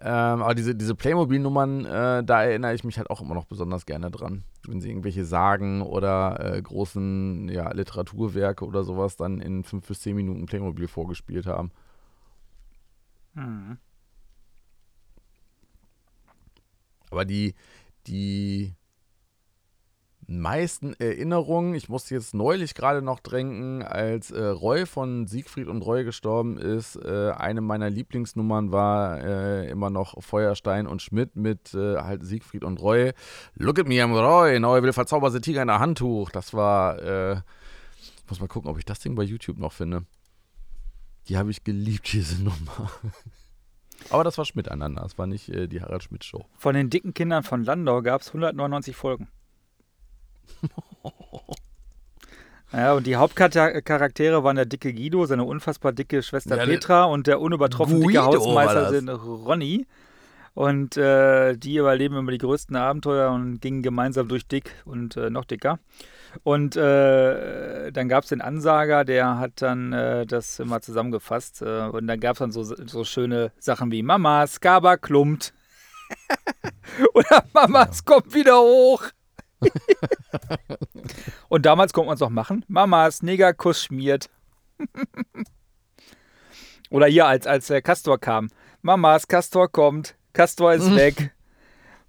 Ähm, 0.00 0.42
aber 0.42 0.54
diese, 0.54 0.76
diese 0.76 0.94
Playmobil-Nummern, 0.94 1.84
äh, 1.84 2.24
da 2.24 2.44
erinnere 2.44 2.74
ich 2.74 2.84
mich 2.84 2.98
halt 2.98 3.10
auch 3.10 3.20
immer 3.20 3.34
noch 3.34 3.46
besonders 3.46 3.84
gerne 3.84 4.10
dran. 4.10 4.44
Wenn 4.66 4.80
sie 4.80 4.90
irgendwelche 4.90 5.24
Sagen 5.24 5.82
oder 5.82 6.54
äh, 6.54 6.62
großen 6.62 7.48
ja, 7.48 7.72
Literaturwerke 7.72 8.64
oder 8.64 8.84
sowas 8.84 9.16
dann 9.16 9.40
in 9.40 9.64
fünf 9.64 9.88
bis 9.88 10.00
zehn 10.00 10.14
Minuten 10.14 10.46
Playmobil 10.46 10.86
vorgespielt 10.86 11.46
haben. 11.46 11.72
Mhm. 13.34 13.78
Aber 17.10 17.24
die, 17.24 17.54
die 18.06 18.74
meisten 20.28 20.92
Erinnerungen, 20.92 21.74
ich 21.74 21.88
musste 21.88 22.14
jetzt 22.14 22.34
neulich 22.34 22.74
gerade 22.74 23.00
noch 23.00 23.18
denken, 23.18 23.82
als 23.82 24.30
äh, 24.30 24.44
Roy 24.44 24.84
von 24.84 25.26
Siegfried 25.26 25.68
und 25.68 25.80
Roy 25.80 26.04
gestorben 26.04 26.58
ist, 26.58 26.96
äh, 26.96 27.30
eine 27.30 27.62
meiner 27.62 27.88
Lieblingsnummern 27.88 28.70
war 28.70 29.24
äh, 29.24 29.70
immer 29.70 29.88
noch 29.88 30.22
Feuerstein 30.22 30.86
und 30.86 31.00
Schmidt 31.00 31.34
mit 31.34 31.72
äh, 31.72 31.96
halt 31.96 32.24
Siegfried 32.24 32.62
und 32.62 32.80
Roy. 32.80 33.12
Look 33.54 33.78
at 33.78 33.88
me, 33.88 33.94
I'm 33.94 34.12
Roy, 34.12 34.60
now 34.60 34.80
will 34.82 34.92
verzaubern 34.92 35.32
the 35.32 35.40
Tiger 35.40 35.62
in 35.62 35.70
ein 35.70 35.80
Handtuch. 35.80 36.30
Das 36.30 36.52
war, 36.52 36.98
äh, 37.02 37.40
muss 38.28 38.38
mal 38.38 38.48
gucken, 38.48 38.70
ob 38.70 38.76
ich 38.78 38.84
das 38.84 39.00
Ding 39.00 39.14
bei 39.14 39.22
YouTube 39.22 39.58
noch 39.58 39.72
finde. 39.72 40.04
Die 41.28 41.38
habe 41.38 41.50
ich 41.50 41.64
geliebt, 41.64 42.12
diese 42.12 42.42
Nummer. 42.42 42.90
Aber 44.10 44.24
das 44.24 44.36
war 44.36 44.44
Schmiteinander, 44.44 45.02
das 45.02 45.16
war 45.16 45.26
nicht 45.26 45.48
äh, 45.48 45.68
die 45.68 45.80
Harald 45.80 46.02
Schmidt 46.02 46.24
Show. 46.24 46.44
Von 46.58 46.74
den 46.74 46.90
dicken 46.90 47.14
Kindern 47.14 47.44
von 47.44 47.64
Landau 47.64 48.02
gab 48.02 48.20
es 48.20 48.28
199 48.28 48.94
Folgen. 48.94 49.28
Ja, 52.70 52.92
und 52.92 53.06
die 53.06 53.16
Hauptcharaktere 53.16 54.44
waren 54.44 54.56
der 54.56 54.66
dicke 54.66 54.92
Guido, 54.92 55.24
seine 55.24 55.44
unfassbar 55.44 55.92
dicke 55.92 56.22
Schwester 56.22 56.56
Ja, 56.58 56.66
Petra 56.66 57.04
und 57.04 57.26
der 57.26 57.40
unübertroffen 57.40 58.00
dicke 58.00 58.22
Hausmeister 58.22 58.92
das. 58.92 59.20
Ronny. 59.24 59.86
Und 60.52 60.96
äh, 60.96 61.56
die 61.56 61.76
überleben 61.76 62.16
immer 62.16 62.32
die 62.32 62.38
größten 62.38 62.74
Abenteuer 62.76 63.30
und 63.30 63.60
gingen 63.60 63.82
gemeinsam 63.82 64.28
durch 64.28 64.46
dick 64.46 64.72
und 64.84 65.16
äh, 65.16 65.30
noch 65.30 65.44
dicker. 65.44 65.78
Und 66.42 66.76
äh, 66.76 67.90
dann 67.92 68.08
gab 68.08 68.24
es 68.24 68.30
den 68.30 68.40
Ansager, 68.40 69.04
der 69.04 69.38
hat 69.38 69.62
dann 69.62 69.92
äh, 69.92 70.26
das 70.26 70.58
immer 70.58 70.80
zusammengefasst. 70.80 71.62
Äh, 71.62 71.86
und 71.86 72.06
dann 72.06 72.20
gab 72.20 72.34
es 72.34 72.38
dann 72.40 72.52
so, 72.52 72.64
so 72.64 73.04
schöne 73.04 73.52
Sachen 73.58 73.92
wie 73.92 74.02
Mama, 74.02 74.46
Skaba 74.46 74.96
klumpt. 74.96 75.54
Oder 77.14 77.44
Mama, 77.54 77.88
es 77.90 78.04
kommt 78.04 78.34
wieder 78.34 78.58
hoch. 78.60 79.04
und 81.48 81.66
damals 81.66 81.92
konnte 81.92 82.06
man 82.06 82.14
es 82.16 82.22
auch 82.22 82.30
machen. 82.30 82.64
Mamas 82.68 83.22
Negerkuss 83.22 83.84
schmiert. 83.84 84.30
Oder 86.90 87.06
hier, 87.06 87.26
als, 87.26 87.46
als 87.46 87.66
der 87.66 87.82
Castor 87.82 88.18
kam. 88.18 88.48
Mamas, 88.82 89.28
Castor 89.28 89.68
kommt. 89.68 90.16
Castor 90.32 90.72
ist 90.72 90.94
weg. 90.96 91.34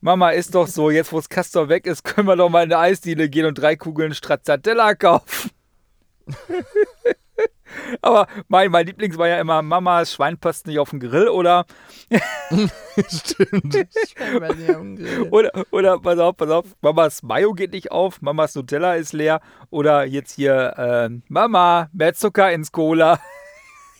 Mama 0.02 0.30
ist 0.30 0.56
doch 0.56 0.68
so, 0.68 0.90
jetzt 0.90 1.12
wo 1.12 1.20
es 1.20 1.28
Castor 1.28 1.68
weg 1.68 1.86
ist, 1.86 2.04
können 2.04 2.28
wir 2.28 2.38
doch 2.38 2.48
mal 2.50 2.64
in 2.64 2.72
eine 2.72 2.82
Eisdiele 2.82 3.28
gehen 3.28 3.46
und 3.46 3.56
drei 3.56 3.76
Kugeln 3.76 4.14
Stracciatella 4.14 4.96
kaufen. 4.96 5.52
Aber 8.02 8.28
mein, 8.48 8.72
mein 8.72 8.86
Lieblings 8.86 9.18
war 9.18 9.28
ja 9.28 9.40
immer, 9.40 9.62
Mamas 9.62 10.14
Schwein 10.14 10.38
passt 10.38 10.68
nicht 10.68 10.80
auf 10.80 10.92
den 10.92 11.00
Grill 11.00 11.28
oder, 11.30 11.66
Stimmt. 13.08 13.88
oder, 15.32 15.66
oder, 15.72 16.00
pass 16.00 16.20
auf, 16.20 16.38
pass 16.38 16.50
auf, 16.50 16.66
Mamas 16.82 17.24
Mayo 17.24 17.54
geht 17.54 17.72
nicht 17.74 17.92
auf, 17.92 18.22
Mamas 18.22 18.56
Nutella 18.56 18.96
ist 18.96 19.14
leer 19.14 19.42
oder 19.70 20.06
jetzt 20.06 20.34
hier, 20.34 20.74
äh, 20.78 21.10
Mama, 21.28 21.90
mehr 21.94 22.14
Zucker 22.14 22.52
ins 22.52 22.72
Cola. 22.72 23.20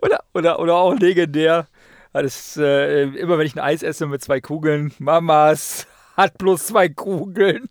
oder, 0.00 0.20
oder, 0.34 0.58
oder 0.60 0.74
auch 0.76 0.94
legendär. 0.94 1.66
Das, 2.12 2.56
äh, 2.58 3.04
immer 3.04 3.38
wenn 3.38 3.46
ich 3.46 3.54
ein 3.54 3.60
Eis 3.64 3.82
esse 3.82 4.06
mit 4.06 4.22
zwei 4.22 4.40
Kugeln, 4.40 4.92
Mamas 4.98 5.86
hat 6.16 6.36
bloß 6.38 6.66
zwei 6.66 6.88
Kugeln. 6.90 7.70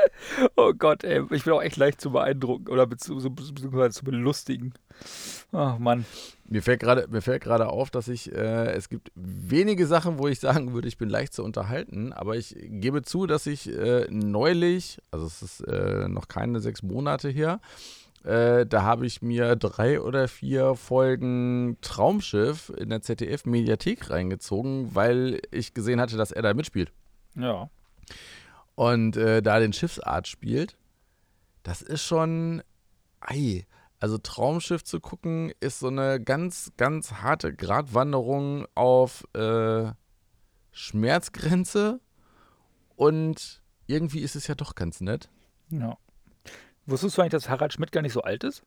oh 0.56 0.72
Gott, 0.72 1.04
ey, 1.04 1.22
ich 1.30 1.44
bin 1.44 1.52
auch 1.52 1.62
echt 1.62 1.76
leicht 1.76 2.00
zu 2.00 2.10
beeindrucken 2.10 2.68
oder 2.68 2.86
beziehungsweise 2.86 3.90
zu 3.90 4.04
belustigen. 4.04 4.74
Ach 5.52 5.78
Mann. 5.78 6.04
Mir 6.44 6.62
fällt 6.62 6.80
gerade 6.80 7.06
mir 7.08 7.22
fällt 7.22 7.42
gerade 7.42 7.68
auf, 7.68 7.90
dass 7.90 8.08
ich 8.08 8.32
äh, 8.32 8.72
es 8.72 8.88
gibt 8.88 9.10
wenige 9.14 9.86
Sachen, 9.86 10.18
wo 10.18 10.28
ich 10.28 10.38
sagen 10.38 10.74
würde, 10.74 10.88
ich 10.88 10.98
bin 10.98 11.08
leicht 11.08 11.32
zu 11.32 11.42
unterhalten, 11.42 12.12
aber 12.12 12.36
ich 12.36 12.54
gebe 12.58 13.02
zu, 13.02 13.26
dass 13.26 13.46
ich 13.46 13.68
äh, 13.70 14.06
neulich, 14.10 14.98
also 15.10 15.26
es 15.26 15.42
ist 15.42 15.60
äh, 15.62 16.08
noch 16.08 16.28
keine 16.28 16.60
sechs 16.60 16.82
Monate 16.82 17.28
her, 17.28 17.60
äh, 18.24 18.66
da 18.66 18.82
habe 18.82 19.06
ich 19.06 19.22
mir 19.22 19.56
drei 19.56 20.00
oder 20.00 20.28
vier 20.28 20.76
Folgen 20.76 21.78
Traumschiff 21.80 22.72
in 22.76 22.90
der 22.90 23.02
ZDF-Mediathek 23.02 24.10
reingezogen, 24.10 24.94
weil 24.94 25.40
ich 25.50 25.74
gesehen 25.74 26.00
hatte, 26.00 26.16
dass 26.16 26.30
er 26.30 26.42
da 26.42 26.54
mitspielt 26.54 26.92
Ja. 27.34 27.68
Und 28.74 29.16
äh, 29.16 29.42
da 29.42 29.58
den 29.60 29.72
Schiffsarzt 29.72 30.28
spielt. 30.28 30.76
Das 31.62 31.82
ist 31.82 32.02
schon, 32.02 32.62
ei, 33.20 33.66
also 34.00 34.18
Traumschiff 34.18 34.82
zu 34.82 35.00
gucken 35.00 35.52
ist 35.60 35.78
so 35.78 35.88
eine 35.88 36.20
ganz, 36.20 36.72
ganz 36.76 37.12
harte 37.12 37.54
Gratwanderung 37.54 38.66
auf 38.74 39.24
äh, 39.34 39.92
Schmerzgrenze 40.72 42.00
und 42.96 43.62
irgendwie 43.86 44.20
ist 44.20 44.36
es 44.36 44.46
ja 44.46 44.54
doch 44.54 44.74
ganz 44.74 45.00
nett. 45.00 45.30
Ja. 45.68 45.96
Wusstest 46.86 47.16
du 47.16 47.22
eigentlich, 47.22 47.32
dass 47.32 47.48
Harald 47.48 47.72
Schmidt 47.72 47.92
gar 47.92 48.02
nicht 48.02 48.12
so 48.12 48.22
alt 48.22 48.42
ist? 48.42 48.64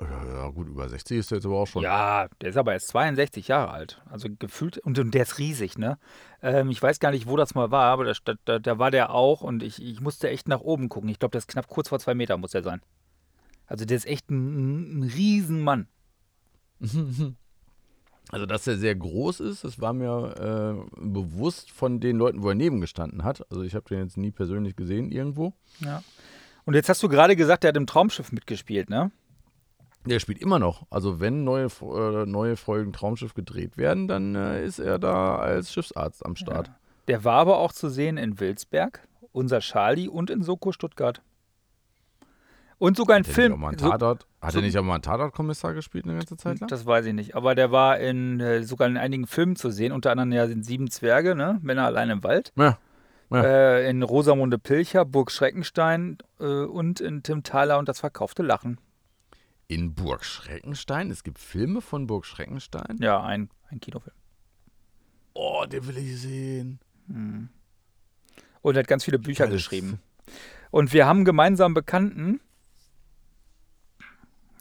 Ja, 0.00 0.48
gut, 0.50 0.68
über 0.68 0.88
60 0.88 1.18
ist 1.18 1.32
er 1.32 1.38
jetzt 1.38 1.44
aber 1.44 1.56
auch 1.56 1.66
schon. 1.66 1.82
Ja, 1.82 2.28
der 2.40 2.50
ist 2.50 2.56
aber 2.56 2.72
erst 2.72 2.88
62 2.88 3.48
Jahre 3.48 3.72
alt. 3.72 4.00
Also 4.08 4.28
gefühlt, 4.38 4.78
und, 4.78 4.98
und 4.98 5.12
der 5.12 5.22
ist 5.22 5.38
riesig, 5.38 5.76
ne? 5.76 5.98
Ähm, 6.40 6.70
ich 6.70 6.80
weiß 6.80 7.00
gar 7.00 7.10
nicht, 7.10 7.26
wo 7.26 7.36
das 7.36 7.56
mal 7.56 7.72
war, 7.72 7.90
aber 7.90 8.04
da, 8.04 8.34
da, 8.44 8.58
da 8.60 8.78
war 8.78 8.92
der 8.92 9.12
auch 9.12 9.40
und 9.40 9.62
ich, 9.62 9.82
ich 9.82 10.00
musste 10.00 10.30
echt 10.30 10.46
nach 10.46 10.60
oben 10.60 10.88
gucken. 10.88 11.08
Ich 11.10 11.18
glaube, 11.18 11.32
der 11.32 11.40
ist 11.40 11.48
knapp 11.48 11.66
kurz 11.66 11.88
vor 11.88 11.98
zwei 11.98 12.14
Meter, 12.14 12.36
muss 12.36 12.52
der 12.52 12.62
sein. 12.62 12.80
Also 13.66 13.84
der 13.84 13.96
ist 13.96 14.06
echt 14.06 14.30
ein, 14.30 15.00
ein 15.00 15.02
Riesenmann. 15.02 15.88
Also, 18.30 18.44
dass 18.44 18.66
er 18.66 18.76
sehr 18.76 18.94
groß 18.94 19.40
ist, 19.40 19.64
das 19.64 19.80
war 19.80 19.94
mir 19.94 20.34
äh, 20.36 21.00
bewusst 21.00 21.70
von 21.70 21.98
den 21.98 22.18
Leuten, 22.18 22.42
wo 22.42 22.50
er 22.50 22.54
neben 22.54 22.80
gestanden 22.80 23.24
hat. 23.24 23.50
Also, 23.50 23.62
ich 23.62 23.74
habe 23.74 23.88
den 23.88 24.00
jetzt 24.00 24.18
nie 24.18 24.30
persönlich 24.30 24.76
gesehen 24.76 25.10
irgendwo. 25.10 25.54
Ja. 25.80 26.02
Und 26.66 26.74
jetzt 26.74 26.90
hast 26.90 27.02
du 27.02 27.08
gerade 27.08 27.36
gesagt, 27.36 27.62
der 27.62 27.68
hat 27.68 27.76
im 27.78 27.86
Traumschiff 27.86 28.30
mitgespielt, 28.30 28.90
ne? 28.90 29.10
Der 30.08 30.20
spielt 30.20 30.38
immer 30.38 30.58
noch. 30.58 30.86
Also 30.90 31.20
wenn 31.20 31.44
neue, 31.44 31.66
äh, 31.82 32.26
neue 32.26 32.56
Folgen 32.56 32.92
Traumschiff 32.92 33.34
gedreht 33.34 33.76
werden, 33.76 34.08
dann 34.08 34.34
äh, 34.34 34.64
ist 34.64 34.78
er 34.78 34.98
da 34.98 35.36
als 35.36 35.72
Schiffsarzt 35.72 36.24
am 36.24 36.36
Start. 36.36 36.70
Der 37.08 37.24
war 37.24 37.36
aber 37.36 37.58
auch 37.58 37.72
zu 37.72 37.88
sehen 37.88 38.16
in 38.18 38.38
Wilsberg, 38.40 39.06
unser 39.32 39.60
Charlie 39.60 40.08
und 40.08 40.30
in 40.30 40.42
Soko 40.42 40.72
Stuttgart. 40.72 41.22
Und 42.78 42.96
sogar 42.96 43.16
in 43.16 43.22
Hat 43.24 43.26
nicht 43.28 43.34
Film. 43.34 43.60
so- 43.76 43.90
Tatort, 43.90 44.26
hat 44.40 44.52
so- 44.52 44.58
er 44.60 44.62
nicht 44.62 44.78
auch 44.78 44.84
mal 44.84 44.94
einen 44.94 45.02
Tatortkommissar 45.02 45.74
gespielt 45.74 46.04
eine 46.04 46.14
ganze 46.14 46.36
Zeit 46.36 46.60
lang? 46.60 46.68
Das 46.68 46.86
weiß 46.86 47.06
ich 47.06 47.12
nicht. 47.14 47.34
Aber 47.34 47.54
der 47.56 47.72
war 47.72 47.98
in, 47.98 48.38
äh, 48.38 48.62
sogar 48.62 48.86
in 48.86 48.96
einigen 48.96 49.26
Filmen 49.26 49.56
zu 49.56 49.70
sehen. 49.70 49.90
Unter 49.92 50.12
anderem 50.12 50.30
ja 50.32 50.46
sind 50.46 50.64
Sieben 50.64 50.88
Zwerge, 50.90 51.34
ne? 51.34 51.58
Männer 51.62 51.86
allein 51.86 52.08
im 52.10 52.22
Wald. 52.22 52.52
Ja. 52.56 52.78
Ja. 53.30 53.42
Äh, 53.42 53.90
in 53.90 54.02
Rosamunde 54.04 54.58
Pilcher, 54.58 55.04
Burg 55.04 55.30
Schreckenstein 55.32 56.18
äh, 56.40 56.44
und 56.44 57.00
in 57.00 57.22
Tim 57.24 57.42
Thaler 57.42 57.78
und 57.78 57.88
das 57.88 58.00
verkaufte 58.00 58.42
Lachen. 58.42 58.78
In 59.70 59.94
Burg 59.94 60.24
Schreckenstein? 60.24 61.10
Es 61.10 61.22
gibt 61.22 61.38
Filme 61.38 61.82
von 61.82 62.06
Burg 62.06 62.24
Schreckenstein? 62.24 62.96
Ja, 63.00 63.22
ein, 63.22 63.50
ein 63.68 63.80
Kinofilm. 63.80 64.16
Oh, 65.34 65.66
den 65.70 65.86
will 65.86 65.98
ich 65.98 66.18
sehen. 66.20 66.80
Und 68.62 68.74
er 68.74 68.80
hat 68.80 68.88
ganz 68.88 69.04
viele 69.04 69.18
Bücher 69.18 69.44
Geil. 69.44 69.52
geschrieben. 69.52 70.00
Und 70.70 70.94
wir 70.94 71.06
haben 71.06 71.18
einen 71.18 71.24
gemeinsamen 71.26 71.74
Bekannten, 71.74 72.40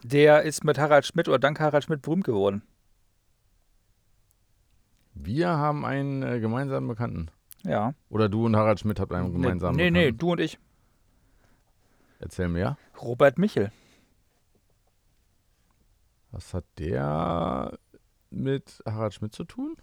der 0.03 0.43
ist 0.43 0.65
mit 0.65 0.77
Harald 0.77 1.05
Schmidt 1.05 1.29
oder 1.29 1.39
dank 1.39 1.59
Harald 1.59 1.85
Schmidt 1.85 2.01
berühmt 2.01 2.25
geworden. 2.25 2.61
Wir 5.13 5.47
haben 5.49 5.85
einen 5.85 6.21
äh, 6.21 6.39
gemeinsamen 6.39 6.87
Bekannten. 6.87 7.31
Ja. 7.63 7.93
Oder 8.09 8.29
du 8.29 8.45
und 8.45 8.55
Harald 8.55 8.79
Schmidt 8.81 8.99
habt 8.99 9.11
einen 9.13 9.31
gemeinsamen 9.31 9.75
nee, 9.75 9.89
nee, 9.89 10.11
Bekannten. 10.11 10.17
du 10.19 10.31
und 10.33 10.39
ich. 10.41 10.59
Erzähl 12.19 12.49
mir. 12.49 12.77
Robert 13.01 13.37
Michel. 13.37 13.71
Was 16.37 16.53
hat 16.53 16.65
der 16.77 17.79
mit 18.29 18.83
Harald 18.85 19.15
Schmidt 19.15 19.33
zu 19.33 19.43
tun? 19.43 19.75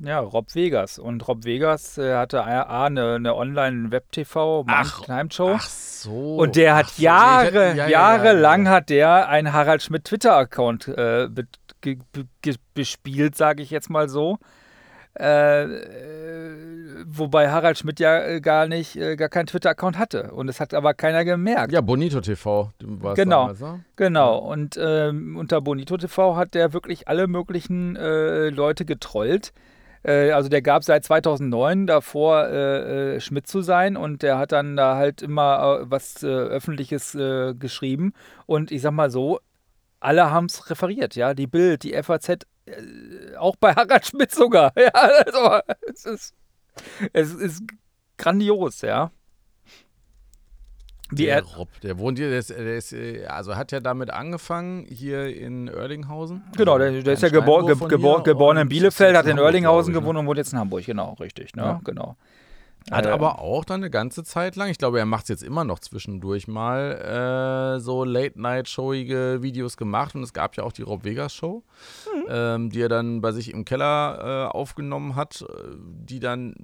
Ja, 0.00 0.18
Rob 0.18 0.52
Vegas. 0.56 0.98
Und 0.98 1.28
Rob 1.28 1.44
Vegas 1.44 1.98
äh, 1.98 2.16
hatte 2.16 2.42
A, 2.42 2.86
eine, 2.86 3.14
eine 3.14 3.36
Online-Web-TV, 3.36 4.64
Ach. 4.66 5.02
Ach 5.08 5.60
so. 5.60 6.34
Und 6.34 6.56
der 6.56 6.74
hat 6.74 6.88
so. 6.88 7.02
Jahre, 7.04 7.68
ja, 7.68 7.74
ja, 7.74 7.88
jahrelang 7.88 8.64
ja, 8.64 8.70
ja. 8.70 8.76
hat 8.76 8.90
der 8.90 9.28
einen 9.28 9.52
Harald 9.52 9.84
Schmidt 9.84 10.04
Twitter-Account 10.04 10.88
äh, 10.88 11.28
be 11.30 11.46
ge 11.80 11.98
be 12.10 12.26
ge 12.42 12.56
bespielt, 12.74 13.36
sage 13.36 13.62
ich 13.62 13.70
jetzt 13.70 13.88
mal 13.88 14.08
so. 14.08 14.38
Äh, 15.18 15.64
äh, 15.64 17.04
wobei 17.06 17.50
Harald 17.50 17.78
Schmidt 17.78 17.98
ja 18.00 18.22
äh, 18.22 18.40
gar 18.40 18.66
nicht, 18.68 18.96
äh, 18.96 19.16
gar 19.16 19.28
keinen 19.28 19.46
Twitter-Account 19.46 19.98
hatte. 19.98 20.30
Und 20.32 20.46
das 20.46 20.60
hat 20.60 20.72
aber 20.74 20.94
keiner 20.94 21.24
gemerkt. 21.24 21.72
Ja, 21.72 21.80
Bonito 21.80 22.20
TV 22.20 22.70
war 22.80 23.12
es 23.12 23.16
Genau. 23.16 23.40
damals, 23.48 23.60
ne? 23.60 23.84
Genau, 23.96 24.38
und 24.38 24.78
ähm, 24.80 25.36
unter 25.36 25.60
Bonito 25.60 25.96
TV 25.96 26.36
hat 26.36 26.54
der 26.54 26.72
wirklich 26.72 27.08
alle 27.08 27.26
möglichen 27.26 27.96
äh, 27.96 28.50
Leute 28.50 28.84
getrollt. 28.84 29.52
Äh, 30.02 30.30
also 30.30 30.48
der 30.48 30.62
gab 30.62 30.84
seit 30.84 31.04
2009 31.04 31.86
davor, 31.86 32.48
äh, 32.48 33.20
Schmidt 33.20 33.46
zu 33.48 33.62
sein 33.62 33.96
und 33.96 34.22
der 34.22 34.38
hat 34.38 34.52
dann 34.52 34.76
da 34.76 34.94
halt 34.96 35.22
immer 35.22 35.80
was 35.90 36.22
Öffentliches 36.24 37.12
geschrieben. 37.58 38.12
Und 38.46 38.70
ich 38.70 38.80
sag 38.82 38.92
mal 38.92 39.10
so, 39.10 39.40
alle 39.98 40.30
haben 40.30 40.46
es 40.46 40.70
referiert, 40.70 41.14
ja. 41.16 41.34
Die 41.34 41.46
Bild, 41.46 41.82
die 41.82 41.92
FAZ, 42.02 42.46
auch 43.38 43.56
bei 43.56 43.74
Harald 43.74 44.06
Schmidt 44.06 44.32
sogar. 44.32 44.72
Ja, 44.76 44.90
also 44.92 45.60
es 45.92 46.04
ist, 46.04 46.34
es 47.12 47.34
ist 47.34 47.62
grandios, 48.16 48.80
ja. 48.82 49.10
Die 51.12 51.24
der 51.24 51.36
er, 51.38 51.42
Rob, 51.42 51.68
der 51.80 51.98
wohnt 51.98 52.18
hier, 52.18 52.30
der 52.30 52.38
ist, 52.38 52.50
der 52.50 52.76
ist, 52.76 52.92
äh, 52.92 53.24
also 53.26 53.56
hat 53.56 53.72
ja 53.72 53.80
damit 53.80 54.10
angefangen 54.10 54.86
hier 54.88 55.34
in 55.34 55.68
Oerlinghausen. 55.68 56.44
Genau, 56.56 56.74
Also 56.74 56.92
der, 56.92 57.02
der 57.02 57.14
ist 57.14 57.22
ja 57.22 57.28
gebor, 57.30 57.66
ge 57.66 57.74
gebor, 57.88 58.22
geboren 58.22 58.58
in 58.58 58.68
Bielefeld, 58.68 59.16
hat 59.16 59.26
in 59.26 59.38
Oerlinghausen 59.38 59.92
gewohnt 59.92 60.18
und 60.18 60.26
wohnt 60.26 60.38
jetzt 60.38 60.52
in 60.52 60.58
Hamburg, 60.60 60.84
genau, 60.84 61.14
richtig, 61.14 61.56
ne? 61.56 61.62
Ja. 61.62 61.80
Genau. 61.84 62.16
Hat 62.90 63.06
Äh, 63.06 63.10
aber 63.10 63.38
auch 63.40 63.64
dann 63.64 63.80
eine 63.80 63.90
ganze 63.90 64.24
Zeit 64.24 64.56
lang, 64.56 64.68
ich 64.68 64.78
glaube, 64.78 64.98
er 64.98 65.06
macht 65.06 65.24
es 65.24 65.28
jetzt 65.28 65.42
immer 65.42 65.64
noch 65.64 65.78
zwischendurch 65.78 66.48
mal, 66.48 67.76
äh, 67.76 67.80
so 67.80 68.04
Late-Night-showige 68.04 69.38
Videos 69.42 69.76
gemacht. 69.76 70.14
Und 70.14 70.22
es 70.22 70.32
gab 70.32 70.56
ja 70.56 70.64
auch 70.64 70.72
die 70.72 70.82
Rob 70.82 71.04
Vegas-Show, 71.04 71.62
ähm, 72.28 72.70
die 72.70 72.80
er 72.82 72.88
dann 72.88 73.20
bei 73.20 73.32
sich 73.32 73.52
im 73.52 73.64
Keller 73.64 74.48
äh, 74.52 74.56
aufgenommen 74.56 75.14
hat, 75.14 75.42
äh, 75.42 75.76
die 75.78 76.20
dann, 76.20 76.54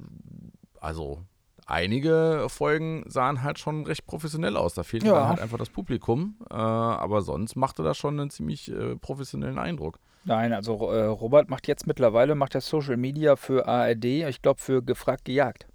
also 0.81 1.23
einige 1.67 2.47
Folgen 2.49 3.05
sahen 3.09 3.43
halt 3.43 3.59
schon 3.59 3.85
recht 3.85 4.07
professionell 4.07 4.57
aus. 4.57 4.75
Da 4.75 4.83
fehlte 4.85 5.07
Ja. 5.09 5.15
dann 5.15 5.29
halt 5.29 5.41
einfach 5.41 5.59
das 5.59 5.71
Publikum. 5.71 6.37
Äh, 6.51 6.55
aber 6.55 7.23
sonst 7.23 7.57
machte 7.57 7.83
das 7.83 7.97
schon 7.97 8.19
einen 8.19 8.31
ziemlich 8.31 8.71
äh, 8.71 8.97
professionellen 8.97 9.59
Eindruck. 9.59 9.99
Nein, 10.25 10.53
also 10.53 10.91
äh, 10.91 11.05
Robert 11.05 11.51
macht 11.51 11.69
jetzt 11.69 11.87
mittlerweile 11.87 12.35
macht 12.35 12.55
er 12.57 12.61
Social 12.61 12.97
Media 12.97 13.37
für 13.37 13.69
ARD, 13.69 14.05
ich 14.05 14.43
glaube 14.43 14.61
für 14.61 14.83
gefragt 14.83 15.25
gejagt. 15.25 15.67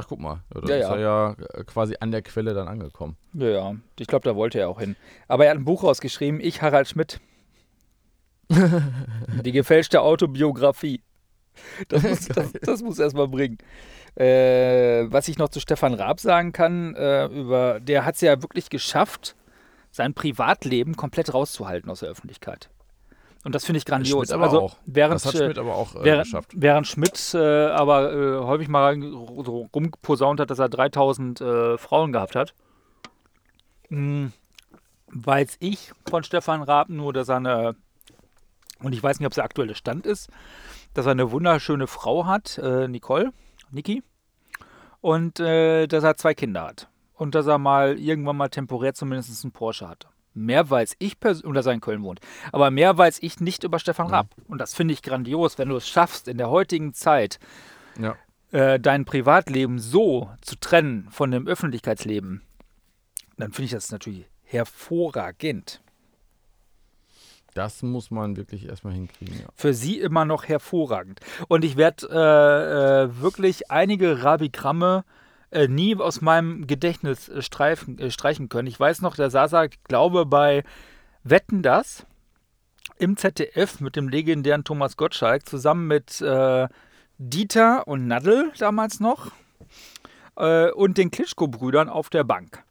Ach, 0.00 0.06
guck 0.08 0.20
mal. 0.20 0.44
Da 0.50 0.60
Ja, 0.68 0.76
ist 0.76 0.82
ja. 0.82 0.94
er 0.94 1.00
ja 1.00 1.36
äh, 1.54 1.64
quasi 1.64 1.96
an 1.98 2.12
der 2.12 2.22
Quelle 2.22 2.54
dann 2.54 2.68
angekommen. 2.68 3.16
Ja, 3.34 3.48
ja, 3.48 3.74
ich 3.98 4.06
glaube, 4.06 4.22
da 4.24 4.36
wollte 4.36 4.60
er 4.60 4.68
auch 4.68 4.78
hin. 4.78 4.94
Aber 5.26 5.44
er 5.44 5.50
hat 5.50 5.58
ein 5.58 5.64
Buch 5.64 5.82
rausgeschrieben, 5.82 6.40
Ich 6.40 6.62
Harald 6.62 6.86
Schmidt. 6.86 7.20
Die 8.48 9.50
gefälschte 9.50 10.00
Autobiografie. 10.00 11.02
Das 11.88 12.04
muss, 12.04 12.28
das, 12.28 12.52
das 12.52 12.82
muss 12.82 13.00
erst 13.00 13.16
mal 13.16 13.26
bringen. 13.26 13.58
Äh, 14.14 15.10
was 15.10 15.26
ich 15.26 15.36
noch 15.36 15.48
zu 15.48 15.58
Stefan 15.58 15.94
Raab 15.94 16.20
sagen 16.20 16.52
kann, 16.52 16.94
äh, 16.94 17.26
über, 17.26 17.80
der 17.80 18.04
hat 18.04 18.14
es 18.14 18.20
ja 18.20 18.40
wirklich 18.40 18.70
geschafft, 18.70 19.34
sein 19.90 20.14
Privatleben 20.14 20.94
komplett 20.94 21.34
rauszuhalten 21.34 21.90
aus 21.90 22.00
der 22.00 22.08
Öffentlichkeit. 22.10 22.70
Und 23.44 23.54
das 23.54 23.64
finde 23.64 23.78
ich 23.78 23.84
grandios. 23.84 24.28
Schmidt 24.28 24.32
aber 24.32 24.44
also 24.44 24.60
auch. 24.62 24.76
während 24.84 25.14
Das 25.14 25.26
hat 25.26 25.34
äh, 25.34 25.44
Schmidt 25.44 25.58
aber 25.58 25.74
auch 25.74 25.94
äh, 25.94 26.04
während, 26.04 26.24
geschafft. 26.24 26.50
während 26.54 26.86
Schmidt 26.86 27.34
äh, 27.34 27.66
aber 27.68 28.12
äh, 28.12 28.38
häufig 28.44 28.68
mal 28.68 29.00
so 29.00 29.68
rumposaunt 29.74 30.40
hat, 30.40 30.50
dass 30.50 30.58
er 30.58 30.68
3000 30.68 31.40
äh, 31.40 31.78
Frauen 31.78 32.12
gehabt 32.12 32.34
hat, 32.34 32.54
mh, 33.90 34.32
weiß 35.08 35.56
ich 35.60 35.92
von 36.08 36.24
Stefan 36.24 36.62
Raab 36.62 36.88
nur, 36.88 37.12
dass 37.12 37.28
er 37.28 37.36
eine, 37.36 37.76
und 38.82 38.92
ich 38.92 39.02
weiß 39.02 39.20
nicht, 39.20 39.26
ob 39.26 39.32
es 39.32 39.36
der 39.36 39.44
aktuelle 39.44 39.74
Stand 39.74 40.04
ist, 40.04 40.28
dass 40.94 41.06
er 41.06 41.12
eine 41.12 41.30
wunderschöne 41.30 41.86
Frau 41.86 42.26
hat, 42.26 42.58
äh, 42.58 42.88
Nicole, 42.88 43.32
Niki, 43.70 44.02
und 45.00 45.38
dass 45.38 46.04
er 46.04 46.16
zwei 46.16 46.34
Kinder 46.34 46.64
hat. 46.64 46.88
Und 47.14 47.36
dass 47.36 47.46
er 47.46 47.58
mal 47.58 47.98
irgendwann 48.00 48.36
mal 48.36 48.48
temporär 48.48 48.94
zumindest 48.94 49.44
einen 49.44 49.52
Porsche 49.52 49.88
hatte. 49.88 50.08
Mehr 50.44 50.68
weiß 50.70 50.96
ich 50.98 51.20
persönlich, 51.20 51.46
und 51.46 51.54
dass 51.54 51.66
er 51.66 51.72
in 51.72 51.80
Köln 51.80 52.02
wohnt. 52.02 52.20
Aber 52.52 52.70
mehr 52.70 52.96
weiß 52.96 53.18
ich 53.22 53.40
nicht 53.40 53.64
über 53.64 53.78
Stefan 53.78 54.08
Raab. 54.08 54.34
Und 54.46 54.58
das 54.58 54.74
finde 54.74 54.94
ich 54.94 55.02
grandios, 55.02 55.58
wenn 55.58 55.68
du 55.68 55.76
es 55.76 55.88
schaffst, 55.88 56.28
in 56.28 56.38
der 56.38 56.50
heutigen 56.50 56.94
Zeit 56.94 57.38
Ja. 57.98 58.16
äh, 58.52 58.78
dein 58.80 59.04
Privatleben 59.04 59.78
so 59.78 60.30
zu 60.40 60.56
trennen 60.56 61.08
von 61.10 61.30
dem 61.30 61.46
Öffentlichkeitsleben, 61.46 62.42
dann 63.36 63.52
finde 63.52 63.66
ich 63.66 63.70
das 63.72 63.90
natürlich 63.90 64.26
hervorragend. 64.44 65.80
Das 67.54 67.82
muss 67.82 68.10
man 68.10 68.36
wirklich 68.36 68.68
erstmal 68.68 68.94
hinkriegen. 68.94 69.40
Ja. 69.40 69.46
Für 69.54 69.74
sie 69.74 69.98
immer 69.98 70.24
noch 70.24 70.44
hervorragend. 70.44 71.20
Und 71.48 71.64
ich 71.64 71.76
werde 71.76 72.06
äh, 72.08 73.04
äh, 73.04 73.20
wirklich 73.20 73.70
einige 73.70 74.22
Rabigramme 74.22 75.04
äh, 75.04 75.17
nie 75.68 75.96
aus 75.96 76.20
meinem 76.20 76.66
Gedächtnis 76.66 77.28
äh, 77.28 77.42
streifen, 77.42 77.98
äh, 77.98 78.10
streichen 78.10 78.48
können. 78.48 78.68
Ich 78.68 78.78
weiß 78.78 79.00
noch, 79.02 79.16
der 79.16 79.30
er, 79.30 79.64
ich 79.64 79.82
glaube, 79.84 80.26
bei 80.26 80.64
Wetten 81.24 81.62
das 81.62 82.06
im 82.98 83.16
ZDF 83.16 83.80
mit 83.80 83.96
dem 83.96 84.08
legendären 84.08 84.64
Thomas 84.64 84.96
Gottschalk 84.96 85.48
zusammen 85.48 85.86
mit 85.86 86.20
äh, 86.20 86.68
Dieter 87.18 87.86
und 87.86 88.06
Nadel 88.06 88.52
damals 88.58 89.00
noch 89.00 89.30
äh, 90.36 90.70
und 90.70 90.98
den 90.98 91.10
Klitschko-Brüdern 91.10 91.88
auf 91.88 92.10
der 92.10 92.24
Bank. 92.24 92.62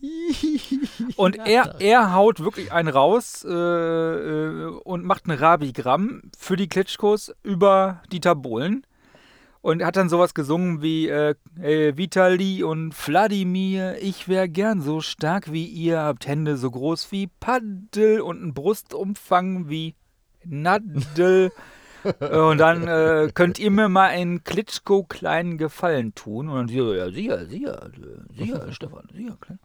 Und 1.16 1.36
er, 1.36 1.80
er 1.80 2.12
haut 2.12 2.40
wirklich 2.40 2.70
einen 2.70 2.88
raus 2.88 3.44
äh, 3.48 3.50
äh, 3.50 4.66
und 4.84 5.04
macht 5.04 5.26
ein 5.26 5.32
Rabigramm 5.32 6.22
für 6.38 6.56
die 6.56 6.68
Klitschkos 6.68 7.34
über 7.42 8.02
Dieter 8.12 8.34
Bohlen. 8.34 8.86
Und 9.66 9.84
hat 9.84 9.96
dann 9.96 10.08
sowas 10.08 10.32
gesungen 10.32 10.80
wie 10.80 11.08
äh, 11.08 11.34
äh, 11.60 11.96
Vitali 11.96 12.62
und 12.62 12.94
Wladimir, 13.04 14.00
ich 14.00 14.28
wär 14.28 14.46
gern 14.46 14.80
so 14.80 15.00
stark 15.00 15.50
wie 15.50 15.64
ihr, 15.64 15.98
habt 16.02 16.28
Hände 16.28 16.56
so 16.56 16.70
groß 16.70 17.10
wie 17.10 17.26
Paddel 17.40 18.20
und 18.20 18.40
einen 18.40 18.54
Brustumfang 18.54 19.68
wie 19.68 19.96
Nadel. 20.44 21.50
Äh, 22.20 22.38
und 22.38 22.58
dann 22.58 22.86
äh, 22.86 23.30
könnt 23.32 23.58
ihr 23.58 23.70
mir 23.70 23.88
mal 23.88 24.08
einen 24.08 24.44
Klitschko 24.44 25.04
kleinen 25.04 25.58
Gefallen 25.58 26.14
tun. 26.14 26.48
Und 26.48 26.56
dann 26.56 26.68
sie 26.68 26.78
so, 26.78 26.94
ja, 26.94 27.10
sicher, 27.10 27.46
sicher, 27.46 27.90
sicher, 28.36 28.66
Stefan, 28.72 29.08
sicher, 29.12 29.36
klar. 29.40 29.58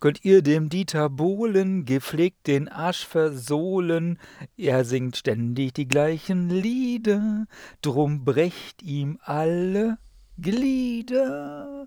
Könnt 0.00 0.24
ihr 0.24 0.42
dem 0.42 0.68
Dieter 0.68 1.08
Bohlen 1.08 1.84
gepflegt 1.84 2.48
den 2.48 2.68
Arsch 2.68 3.06
versohlen? 3.06 4.18
Er 4.56 4.84
singt 4.84 5.16
ständig 5.16 5.74
die 5.74 5.86
gleichen 5.86 6.50
Lieder, 6.50 7.46
drum 7.82 8.24
brecht 8.24 8.82
ihm 8.82 9.20
alle 9.22 9.98
Glieder. 10.40 11.86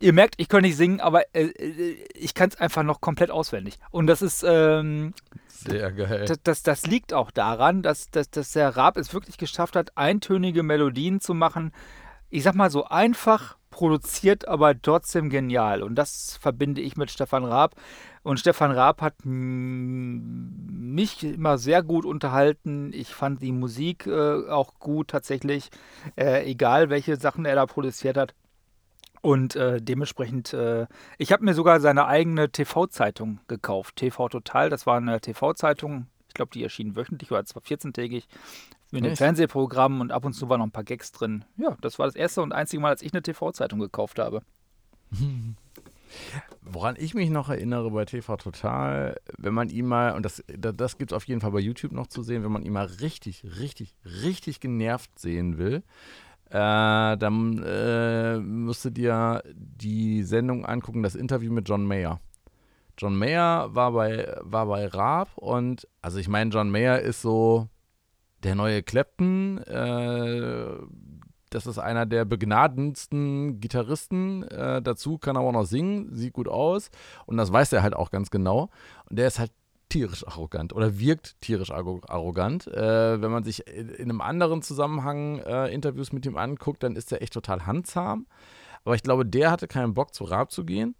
Ihr 0.00 0.12
merkt, 0.12 0.34
ich 0.38 0.48
kann 0.48 0.62
nicht 0.62 0.76
singen, 0.76 1.00
aber 1.00 1.22
äh, 1.34 1.46
äh, 1.46 1.96
ich 2.14 2.34
kann 2.34 2.50
es 2.50 2.56
einfach 2.56 2.82
noch 2.84 3.00
komplett 3.00 3.30
auswendig. 3.30 3.78
Und 3.90 4.06
das 4.06 4.22
ist, 4.22 4.44
ähm, 4.46 5.12
Sehr 5.48 5.90
geil. 5.92 6.24
das, 6.26 6.38
das, 6.42 6.62
das 6.62 6.86
liegt 6.86 7.12
auch 7.12 7.30
daran, 7.30 7.82
dass, 7.82 8.10
dass, 8.10 8.30
dass 8.30 8.52
der 8.52 8.76
Raab 8.76 8.96
es 8.96 9.12
wirklich 9.12 9.38
geschafft 9.38 9.74
hat, 9.74 9.96
eintönige 9.96 10.62
Melodien 10.62 11.20
zu 11.20 11.34
machen. 11.34 11.72
Ich 12.30 12.44
sag 12.44 12.54
mal 12.54 12.70
so 12.70 12.84
einfach 12.84 13.56
produziert, 13.70 14.46
aber 14.48 14.80
trotzdem 14.80 15.30
genial. 15.30 15.82
Und 15.82 15.94
das 15.94 16.38
verbinde 16.40 16.80
ich 16.80 16.96
mit 16.96 17.10
Stefan 17.10 17.44
Raab. 17.44 17.74
Und 18.22 18.40
Stefan 18.40 18.70
Raab 18.70 19.00
hat 19.02 19.14
mich 19.24 21.22
immer 21.24 21.58
sehr 21.58 21.82
gut 21.82 22.04
unterhalten. 22.04 22.92
Ich 22.92 23.14
fand 23.14 23.42
die 23.42 23.52
Musik 23.52 24.06
äh, 24.06 24.48
auch 24.48 24.74
gut 24.78 25.08
tatsächlich, 25.08 25.70
äh, 26.16 26.44
egal 26.48 26.90
welche 26.90 27.16
Sachen 27.16 27.44
er 27.44 27.54
da 27.56 27.66
produziert 27.66 28.16
hat. 28.16 28.34
Und 29.20 29.56
äh, 29.56 29.80
dementsprechend, 29.80 30.52
äh, 30.52 30.86
ich 31.18 31.32
habe 31.32 31.44
mir 31.44 31.54
sogar 31.54 31.80
seine 31.80 32.06
eigene 32.06 32.50
TV-Zeitung 32.50 33.40
gekauft. 33.48 33.96
TV 33.96 34.28
Total, 34.28 34.70
das 34.70 34.86
war 34.86 34.96
eine 34.96 35.20
TV-Zeitung. 35.20 36.06
Ich 36.28 36.34
glaube, 36.34 36.50
die 36.52 36.62
erschien 36.62 36.94
wöchentlich 36.94 37.30
oder 37.30 37.44
zwar 37.44 37.62
14-tägig 37.62 38.24
mit 38.90 39.04
den 39.04 39.12
Echt? 39.12 39.18
Fernsehprogrammen 39.18 40.00
und 40.00 40.12
ab 40.12 40.24
und 40.24 40.32
zu 40.32 40.48
waren 40.48 40.60
noch 40.60 40.66
ein 40.66 40.72
paar 40.72 40.84
Gags 40.84 41.12
drin. 41.12 41.44
Ja, 41.56 41.76
das 41.80 41.98
war 41.98 42.06
das 42.06 42.14
erste 42.14 42.42
und 42.42 42.52
einzige 42.52 42.80
Mal, 42.80 42.90
als 42.90 43.02
ich 43.02 43.12
eine 43.12 43.22
TV-Zeitung 43.22 43.80
gekauft 43.80 44.18
habe. 44.18 44.42
Woran 46.62 46.96
ich 46.98 47.14
mich 47.14 47.30
noch 47.30 47.48
erinnere 47.48 47.90
bei 47.90 48.04
TV 48.04 48.36
Total, 48.36 49.20
wenn 49.36 49.54
man 49.54 49.68
ihn 49.68 49.86
mal, 49.86 50.14
und 50.14 50.22
das, 50.22 50.42
das, 50.46 50.74
das 50.76 50.98
gibt 50.98 51.12
es 51.12 51.16
auf 51.16 51.24
jeden 51.24 51.40
Fall 51.40 51.50
bei 51.50 51.60
YouTube 51.60 51.92
noch 51.92 52.06
zu 52.06 52.22
sehen, 52.22 52.42
wenn 52.44 52.52
man 52.52 52.62
ihn 52.62 52.72
mal 52.72 52.86
richtig, 52.86 53.44
richtig, 53.58 53.94
richtig 54.22 54.60
genervt 54.60 55.18
sehen 55.18 55.58
will, 55.58 55.82
äh, 56.50 57.16
dann 57.16 57.62
äh, 57.64 58.38
müsstet 58.38 58.98
ihr 58.98 59.42
die 59.54 60.22
Sendung 60.22 60.64
angucken, 60.64 61.02
das 61.02 61.14
Interview 61.14 61.52
mit 61.52 61.68
John 61.68 61.86
Mayer. 61.86 62.20
John 62.96 63.16
Mayer 63.16 63.74
war 63.74 63.92
bei, 63.92 64.36
war 64.40 64.66
bei 64.66 64.86
Raab 64.86 65.36
und, 65.36 65.86
also 66.02 66.18
ich 66.18 66.28
meine, 66.28 66.50
John 66.50 66.70
Mayer 66.70 67.00
ist 67.00 67.22
so 67.22 67.68
der 68.42 68.54
neue 68.54 68.82
Clapton, 68.82 69.58
äh, 69.58 70.78
das 71.50 71.66
ist 71.66 71.78
einer 71.78 72.06
der 72.06 72.24
begnadendsten 72.24 73.60
Gitarristen. 73.60 74.42
Äh, 74.44 74.82
dazu 74.82 75.18
kann 75.18 75.36
er 75.36 75.42
auch 75.42 75.52
noch 75.52 75.64
singen, 75.64 76.14
sieht 76.14 76.34
gut 76.34 76.48
aus. 76.48 76.90
Und 77.26 77.36
das 77.36 77.52
weiß 77.52 77.72
er 77.72 77.82
halt 77.82 77.96
auch 77.96 78.10
ganz 78.10 78.30
genau. 78.30 78.68
Und 79.08 79.18
der 79.18 79.28
ist 79.28 79.38
halt 79.38 79.52
tierisch 79.88 80.26
arrogant 80.26 80.72
oder 80.72 80.98
wirkt 80.98 81.40
tierisch 81.40 81.70
arro- 81.70 82.08
arrogant. 82.08 82.66
Äh, 82.66 83.20
wenn 83.20 83.30
man 83.30 83.44
sich 83.44 83.66
in 83.66 83.88
in 83.88 84.10
einem 84.10 84.20
anderen 84.20 84.62
Zusammenhang 84.62 85.38
äh, 85.40 85.72
Interviews 85.72 86.12
mit 86.12 86.26
ihm 86.26 86.36
anguckt, 86.36 86.82
dann 86.82 86.96
ist 86.96 87.12
er 87.12 87.22
echt 87.22 87.32
total 87.32 87.66
handzahm. 87.66 88.26
Aber 88.84 88.94
ich 88.94 89.02
glaube, 89.02 89.26
der 89.26 89.50
hatte 89.50 89.66
keinen 89.66 89.94
Bock, 89.94 90.14
zu 90.14 90.24
Raab 90.24 90.52
zu 90.52 90.64
gehen 90.64 90.94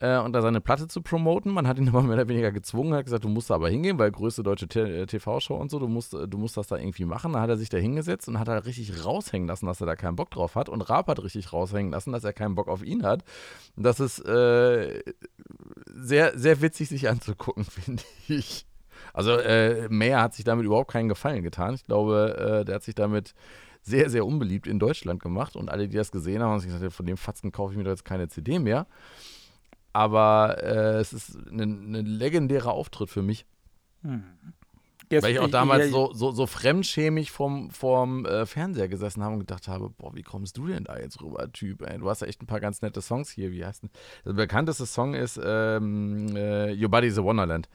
äh, 0.00 0.18
und 0.18 0.32
da 0.32 0.42
seine 0.42 0.60
Platte 0.60 0.88
zu 0.88 1.02
promoten. 1.02 1.52
Man 1.52 1.68
hat 1.68 1.78
ihn 1.78 1.88
aber 1.90 2.02
mehr 2.02 2.14
oder 2.14 2.28
weniger 2.28 2.50
gezwungen, 2.50 2.94
hat 2.94 3.04
gesagt, 3.04 3.24
du 3.24 3.28
musst 3.28 3.50
da 3.50 3.54
aber 3.54 3.68
hingehen, 3.68 3.98
weil 3.98 4.10
größte 4.10 4.42
deutsche 4.42 4.66
T- 4.66 4.80
äh, 4.80 5.06
TV-Show 5.06 5.54
und 5.54 5.70
so, 5.70 5.78
du 5.78 5.86
musst, 5.88 6.14
äh, 6.14 6.26
du 6.26 6.38
musst 6.38 6.56
das 6.56 6.66
da 6.66 6.76
irgendwie 6.76 7.04
machen. 7.04 7.32
Dann 7.34 7.42
hat 7.42 7.50
er 7.50 7.56
sich 7.56 7.68
da 7.68 7.78
hingesetzt 7.78 8.28
und 8.28 8.38
hat 8.38 8.48
halt 8.48 8.64
richtig 8.66 9.04
raushängen 9.04 9.46
lassen, 9.46 9.66
dass 9.66 9.80
er 9.80 9.86
da 9.86 9.96
keinen 9.96 10.16
Bock 10.16 10.30
drauf 10.30 10.54
hat. 10.56 10.68
Und 10.68 10.82
Raab 10.82 11.08
hat 11.08 11.22
richtig 11.22 11.52
raushängen 11.52 11.92
lassen, 11.92 12.12
dass 12.12 12.24
er 12.24 12.32
keinen 12.32 12.54
Bock 12.54 12.68
auf 12.68 12.82
ihn 12.82 13.04
hat. 13.04 13.22
Das 13.76 14.00
ist 14.00 14.18
äh, 14.26 15.02
sehr, 15.94 16.36
sehr 16.38 16.60
witzig, 16.62 16.88
sich 16.88 17.08
anzugucken, 17.08 17.64
finde 17.64 18.02
ich. 18.28 18.66
Also 19.12 19.32
äh, 19.32 19.88
Meyer 19.88 20.22
hat 20.22 20.34
sich 20.34 20.44
damit 20.44 20.64
überhaupt 20.64 20.90
keinen 20.90 21.08
Gefallen 21.08 21.42
getan. 21.42 21.74
Ich 21.74 21.84
glaube, 21.84 22.60
äh, 22.60 22.64
der 22.64 22.76
hat 22.76 22.82
sich 22.82 22.94
damit 22.94 23.34
sehr, 23.82 24.10
sehr 24.10 24.26
unbeliebt 24.26 24.66
in 24.66 24.78
Deutschland 24.78 25.22
gemacht. 25.22 25.56
Und 25.56 25.70
alle, 25.70 25.88
die 25.88 25.96
das 25.96 26.12
gesehen 26.12 26.42
haben, 26.42 26.50
haben 26.50 26.60
sich 26.60 26.70
gesagt, 26.70 26.92
von 26.92 27.06
dem 27.06 27.16
Fatzen 27.16 27.50
kaufe 27.50 27.72
ich 27.72 27.78
mir 27.78 27.84
doch 27.84 27.90
jetzt 27.90 28.04
keine 28.04 28.28
CD 28.28 28.58
mehr. 28.58 28.86
Aber 29.92 30.62
äh, 30.62 30.98
es 30.98 31.12
ist 31.12 31.36
ein 31.50 31.94
ein 31.94 32.06
legendärer 32.06 32.72
Auftritt 32.72 33.10
für 33.10 33.22
mich. 33.22 33.46
Hm. 34.02 34.24
Jetzt, 35.10 35.24
Weil 35.24 35.32
ich 35.32 35.40
auch 35.40 35.48
damals 35.48 35.86
ich, 35.86 35.90
so, 35.90 36.12
so, 36.12 36.30
so 36.30 36.46
fremdschämig 36.46 37.32
vorm, 37.32 37.70
vorm 37.70 38.24
äh, 38.26 38.46
Fernseher 38.46 38.86
gesessen 38.86 39.24
habe 39.24 39.34
und 39.34 39.40
gedacht 39.40 39.66
habe, 39.66 39.90
boah, 39.90 40.14
wie 40.14 40.22
kommst 40.22 40.56
du 40.56 40.68
denn 40.68 40.84
da 40.84 40.98
jetzt 40.98 41.20
rüber, 41.20 41.50
Typ? 41.52 41.82
Ey? 41.82 41.98
Du 41.98 42.08
hast 42.08 42.20
ja 42.20 42.28
echt 42.28 42.40
ein 42.40 42.46
paar 42.46 42.60
ganz 42.60 42.80
nette 42.80 43.02
Songs 43.02 43.28
hier. 43.28 43.50
Wie 43.50 43.66
heißt 43.66 43.82
denn? 43.82 43.90
Der 44.24 44.34
bekannteste 44.34 44.86
Song 44.86 45.14
ist 45.14 45.40
ähm, 45.42 46.36
äh, 46.36 46.80
Your 46.80 46.90
Body's 46.90 47.18
a 47.18 47.24
Wonderland. 47.24 47.68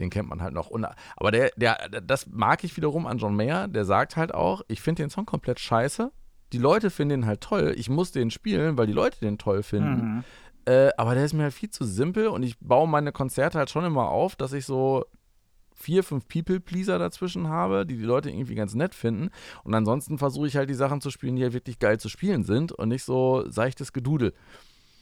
Den 0.00 0.10
kennt 0.10 0.28
man 0.28 0.42
halt 0.42 0.52
noch. 0.52 0.68
Und, 0.68 0.84
aber 1.16 1.30
der, 1.30 1.52
der, 1.54 1.76
das 2.00 2.26
mag 2.26 2.64
ich 2.64 2.76
wiederum 2.76 3.06
an 3.06 3.18
John 3.18 3.36
Mayer. 3.36 3.68
Der 3.68 3.84
sagt 3.84 4.16
halt 4.16 4.34
auch, 4.34 4.62
ich 4.66 4.80
finde 4.80 5.04
den 5.04 5.10
Song 5.10 5.26
komplett 5.26 5.60
scheiße. 5.60 6.10
Die 6.52 6.58
Leute 6.58 6.90
finden 6.90 7.20
den 7.20 7.26
halt 7.26 7.40
toll. 7.40 7.72
Ich 7.76 7.88
muss 7.88 8.10
den 8.10 8.32
spielen, 8.32 8.76
weil 8.76 8.88
die 8.88 8.92
Leute 8.92 9.20
den 9.20 9.38
toll 9.38 9.62
finden. 9.62 10.16
Mhm. 10.16 10.24
Äh, 10.66 10.90
aber 10.96 11.14
der 11.14 11.24
ist 11.24 11.32
mir 11.32 11.44
halt 11.44 11.54
viel 11.54 11.70
zu 11.70 11.84
simpel 11.84 12.28
und 12.28 12.42
ich 12.42 12.58
baue 12.58 12.88
meine 12.88 13.12
Konzerte 13.12 13.58
halt 13.58 13.70
schon 13.70 13.84
immer 13.84 14.08
auf, 14.08 14.36
dass 14.36 14.52
ich 14.52 14.66
so 14.66 15.04
vier, 15.80 16.04
fünf 16.04 16.28
People-Pleaser 16.28 16.98
dazwischen 16.98 17.48
habe, 17.48 17.86
die 17.86 17.96
die 17.96 18.04
Leute 18.04 18.30
irgendwie 18.30 18.54
ganz 18.54 18.74
nett 18.74 18.94
finden. 18.94 19.30
Und 19.64 19.74
ansonsten 19.74 20.18
versuche 20.18 20.46
ich 20.46 20.56
halt 20.56 20.68
die 20.68 20.74
Sachen 20.74 21.00
zu 21.00 21.10
spielen, 21.10 21.36
die 21.36 21.42
halt 21.42 21.54
wirklich 21.54 21.78
geil 21.78 21.98
zu 21.98 22.08
spielen 22.08 22.44
sind 22.44 22.72
und 22.72 22.88
nicht 22.88 23.04
so 23.04 23.44
seichtes 23.48 23.92
Gedudel. 23.92 24.34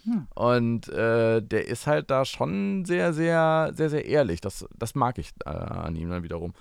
Hm. 0.04 0.28
Und 0.34 0.88
äh, 0.88 1.42
der 1.42 1.66
ist 1.66 1.86
halt 1.86 2.10
da 2.10 2.24
schon 2.24 2.84
sehr, 2.84 3.12
sehr, 3.12 3.72
sehr, 3.74 3.90
sehr 3.90 4.06
ehrlich. 4.06 4.40
Das, 4.40 4.66
das 4.76 4.94
mag 4.94 5.18
ich 5.18 5.32
äh, 5.44 5.50
an 5.50 5.96
ihm 5.96 6.10
dann 6.10 6.22
wiederum. 6.22 6.54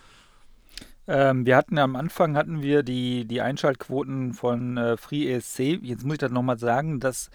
Ähm, 1.08 1.46
wir 1.46 1.56
hatten 1.56 1.78
ja 1.78 1.84
am 1.84 1.96
Anfang 1.96 2.36
hatten 2.36 2.62
wir 2.62 2.84
die, 2.84 3.26
die 3.26 3.42
Einschaltquoten 3.42 4.34
von 4.34 4.78
äh, 4.78 4.98
Free 4.98 5.32
ESC. 5.32 5.80
Jetzt 5.82 6.04
muss 6.04 6.16
ich 6.16 6.20
das 6.20 6.32
nochmal 6.32 6.60
sagen, 6.60 7.00
dass 7.00 7.30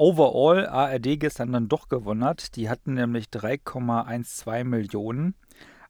overall 0.00 0.66
ARD 0.66 1.20
gestern 1.20 1.52
dann 1.52 1.68
doch 1.68 1.90
gewonnen 1.90 2.24
hat. 2.24 2.56
Die 2.56 2.70
hatten 2.70 2.94
nämlich 2.94 3.26
3,12 3.26 4.64
Millionen. 4.64 5.34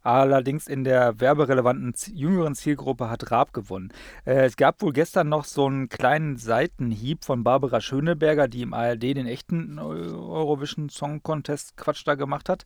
Allerdings 0.02 0.66
in 0.66 0.82
der 0.82 1.20
werberelevanten 1.20 1.92
jüngeren 2.16 2.56
Zielgruppe 2.56 3.08
hat 3.08 3.30
Raab 3.30 3.52
gewonnen. 3.52 3.92
Äh, 4.24 4.46
es 4.46 4.56
gab 4.56 4.82
wohl 4.82 4.92
gestern 4.92 5.28
noch 5.28 5.44
so 5.44 5.66
einen 5.66 5.88
kleinen 5.88 6.38
Seitenhieb 6.38 7.24
von 7.24 7.44
Barbara 7.44 7.80
Schöneberger, 7.80 8.48
die 8.48 8.62
im 8.62 8.74
ARD 8.74 9.02
den 9.02 9.26
echten 9.26 9.78
Eurovision 9.78 10.88
Song 10.88 11.22
Contest 11.22 11.76
Quatsch 11.76 12.02
da 12.04 12.16
gemacht 12.16 12.48
hat. 12.48 12.64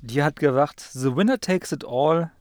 Die 0.00 0.22
hat 0.22 0.36
gesagt, 0.36 0.80
The 0.80 1.14
winner 1.14 1.38
takes 1.38 1.70
it 1.70 1.84
all. 1.86 2.32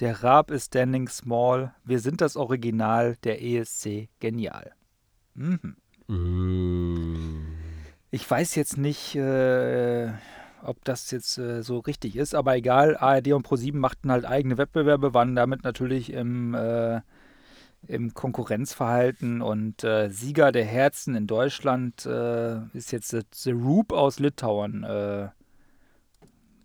Der 0.00 0.22
Raab 0.22 0.50
ist 0.50 0.66
standing 0.66 1.08
small. 1.08 1.72
Wir 1.84 2.00
sind 2.00 2.20
das 2.20 2.36
Original 2.36 3.16
der 3.24 3.42
ESC 3.42 4.08
genial. 4.18 4.72
Mhm. 5.34 5.76
Mm. 6.08 7.39
Ich 8.12 8.28
weiß 8.28 8.56
jetzt 8.56 8.76
nicht, 8.76 9.14
äh, 9.14 10.10
ob 10.62 10.84
das 10.84 11.10
jetzt 11.12 11.38
äh, 11.38 11.62
so 11.62 11.78
richtig 11.78 12.16
ist, 12.16 12.34
aber 12.34 12.56
egal, 12.56 12.96
ARD 12.96 13.32
und 13.32 13.46
Pro7 13.46 13.76
machten 13.76 14.10
halt 14.10 14.24
eigene 14.24 14.58
Wettbewerbe, 14.58 15.14
waren 15.14 15.36
damit 15.36 15.62
natürlich 15.62 16.12
im, 16.12 16.54
äh, 16.54 17.02
im 17.86 18.12
Konkurrenzverhalten 18.12 19.42
und 19.42 19.84
äh, 19.84 20.10
Sieger 20.10 20.50
der 20.50 20.64
Herzen 20.64 21.14
in 21.14 21.28
Deutschland 21.28 22.04
äh, 22.04 22.58
ist 22.76 22.90
jetzt 22.90 23.16
The 23.32 23.52
Roop 23.52 23.92
aus 23.92 24.18
Litauen 24.18 24.82
äh, 24.82 25.28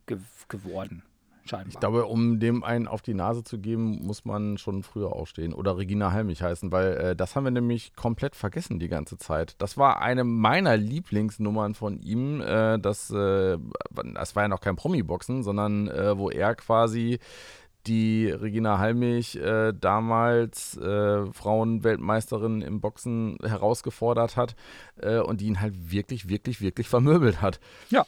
ge 0.07 0.17
geworden. 0.47 1.03
Scheinbar. 1.45 1.69
Ich 1.71 1.79
glaube, 1.79 2.05
um 2.05 2.39
dem 2.39 2.63
einen 2.63 2.87
auf 2.87 3.03
die 3.03 3.13
Nase 3.13 3.43
zu 3.43 3.59
geben, 3.59 3.99
muss 4.03 4.25
man 4.25 4.57
schon 4.57 4.81
früher 4.81 5.13
aufstehen 5.13 5.53
oder 5.53 5.77
Regina 5.77 6.11
Halmich 6.11 6.41
heißen, 6.41 6.71
weil 6.71 6.93
äh, 6.97 7.15
das 7.15 7.35
haben 7.35 7.43
wir 7.43 7.51
nämlich 7.51 7.95
komplett 7.95 8.35
vergessen 8.35 8.79
die 8.79 8.87
ganze 8.87 9.17
Zeit. 9.17 9.53
Das 9.59 9.77
war 9.77 10.01
eine 10.01 10.23
meiner 10.23 10.75
Lieblingsnummern 10.75 11.75
von 11.75 11.99
ihm. 11.99 12.41
Äh, 12.41 12.79
das, 12.79 13.11
äh, 13.11 13.59
das 14.15 14.35
war 14.35 14.43
ja 14.43 14.47
noch 14.47 14.61
kein 14.61 14.75
Promi-Boxen, 14.75 15.43
sondern 15.43 15.87
äh, 15.87 16.17
wo 16.17 16.31
er 16.31 16.55
quasi 16.55 17.19
die 17.85 18.29
Regina 18.29 18.79
Halmich 18.79 19.39
äh, 19.39 19.73
damals 19.73 20.75
äh, 20.77 21.31
Frauenweltmeisterin 21.31 22.61
im 22.61 22.81
Boxen 22.81 23.37
herausgefordert 23.43 24.35
hat 24.37 24.55
äh, 24.99 25.19
und 25.19 25.41
die 25.41 25.45
ihn 25.45 25.61
halt 25.61 25.91
wirklich, 25.91 26.27
wirklich, 26.27 26.61
wirklich 26.61 26.87
vermöbelt 26.87 27.41
hat. 27.41 27.59
Ja, 27.89 28.05